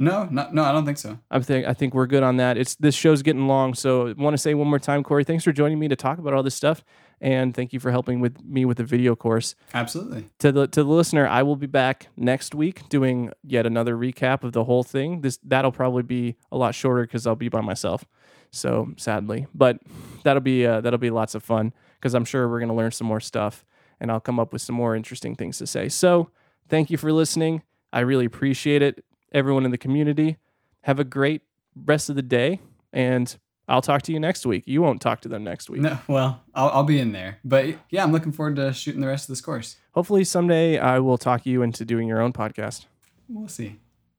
No, 0.00 0.28
no, 0.30 0.48
no, 0.52 0.62
I 0.62 0.70
don't 0.70 0.86
think 0.86 0.96
so. 0.96 1.18
I 1.28 1.40
think 1.40 1.66
I 1.66 1.74
think 1.74 1.92
we're 1.92 2.06
good 2.06 2.22
on 2.22 2.36
that. 2.36 2.56
It's 2.56 2.76
this 2.76 2.94
show's 2.94 3.22
getting 3.22 3.48
long, 3.48 3.74
so 3.74 4.08
I 4.08 4.12
want 4.12 4.32
to 4.34 4.38
say 4.38 4.54
one 4.54 4.68
more 4.68 4.78
time, 4.78 5.02
Cory. 5.02 5.24
Thanks 5.24 5.42
for 5.42 5.50
joining 5.50 5.80
me 5.80 5.88
to 5.88 5.96
talk 5.96 6.18
about 6.18 6.34
all 6.34 6.44
this 6.44 6.54
stuff, 6.54 6.84
and 7.20 7.52
thank 7.52 7.72
you 7.72 7.80
for 7.80 7.90
helping 7.90 8.20
with 8.20 8.40
me 8.44 8.64
with 8.64 8.76
the 8.76 8.84
video 8.84 9.16
course. 9.16 9.56
Absolutely. 9.74 10.26
To 10.38 10.52
the 10.52 10.68
to 10.68 10.84
the 10.84 10.88
listener, 10.88 11.26
I 11.26 11.42
will 11.42 11.56
be 11.56 11.66
back 11.66 12.06
next 12.16 12.54
week 12.54 12.88
doing 12.88 13.32
yet 13.42 13.66
another 13.66 13.96
recap 13.96 14.44
of 14.44 14.52
the 14.52 14.62
whole 14.62 14.84
thing. 14.84 15.22
This 15.22 15.40
that'll 15.42 15.72
probably 15.72 16.04
be 16.04 16.36
a 16.52 16.56
lot 16.56 16.76
shorter 16.76 17.02
because 17.02 17.26
I'll 17.26 17.34
be 17.34 17.48
by 17.48 17.60
myself. 17.60 18.04
So 18.52 18.92
sadly, 18.96 19.48
but 19.52 19.80
that'll 20.22 20.40
be 20.42 20.64
uh, 20.64 20.80
that'll 20.80 21.00
be 21.00 21.10
lots 21.10 21.34
of 21.34 21.42
fun 21.42 21.72
because 21.98 22.14
I'm 22.14 22.24
sure 22.24 22.48
we're 22.48 22.60
gonna 22.60 22.76
learn 22.76 22.92
some 22.92 23.08
more 23.08 23.20
stuff, 23.20 23.64
and 23.98 24.12
I'll 24.12 24.20
come 24.20 24.38
up 24.38 24.52
with 24.52 24.62
some 24.62 24.76
more 24.76 24.94
interesting 24.94 25.34
things 25.34 25.58
to 25.58 25.66
say. 25.66 25.88
So 25.88 26.30
thank 26.68 26.88
you 26.88 26.96
for 26.98 27.12
listening. 27.12 27.62
I 27.92 28.00
really 28.00 28.26
appreciate 28.26 28.80
it. 28.82 29.04
Everyone 29.32 29.64
in 29.64 29.70
the 29.70 29.78
community, 29.78 30.38
have 30.82 30.98
a 30.98 31.04
great 31.04 31.42
rest 31.84 32.08
of 32.08 32.16
the 32.16 32.22
day, 32.22 32.60
and 32.92 33.36
I'll 33.68 33.82
talk 33.82 34.02
to 34.02 34.12
you 34.12 34.18
next 34.18 34.46
week. 34.46 34.64
You 34.66 34.80
won't 34.80 35.02
talk 35.02 35.20
to 35.22 35.28
them 35.28 35.44
next 35.44 35.68
week. 35.68 35.82
No, 35.82 35.98
well, 36.08 36.42
I'll, 36.54 36.70
I'll 36.70 36.84
be 36.84 36.98
in 36.98 37.12
there. 37.12 37.38
But 37.44 37.74
yeah, 37.90 38.02
I'm 38.02 38.12
looking 38.12 38.32
forward 38.32 38.56
to 38.56 38.72
shooting 38.72 39.00
the 39.02 39.06
rest 39.06 39.24
of 39.24 39.28
this 39.28 39.42
course. 39.42 39.76
Hopefully 39.92 40.24
someday 40.24 40.78
I 40.78 40.98
will 41.00 41.18
talk 41.18 41.44
you 41.44 41.62
into 41.62 41.84
doing 41.84 42.08
your 42.08 42.20
own 42.20 42.32
podcast. 42.32 42.86
We'll 43.28 43.48
see. 43.48 43.78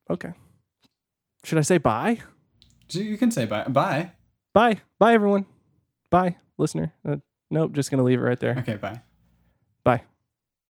Okay. 0.09 0.33
Should 1.43 1.57
I 1.57 1.61
say 1.61 1.79
bye? 1.79 2.19
You 2.91 3.17
can 3.17 3.31
say 3.31 3.45
bye. 3.45 3.63
Bye. 3.63 4.11
Bye. 4.53 4.81
Bye, 4.99 5.13
everyone. 5.13 5.45
Bye, 6.09 6.37
listener. 6.57 6.93
Uh, 7.07 7.17
nope, 7.49 7.73
just 7.73 7.89
going 7.89 7.99
to 7.99 8.03
leave 8.03 8.19
it 8.19 8.23
right 8.23 8.39
there. 8.39 8.57
Okay, 8.59 8.75
bye. 8.75 8.93
Bye. 8.93 9.01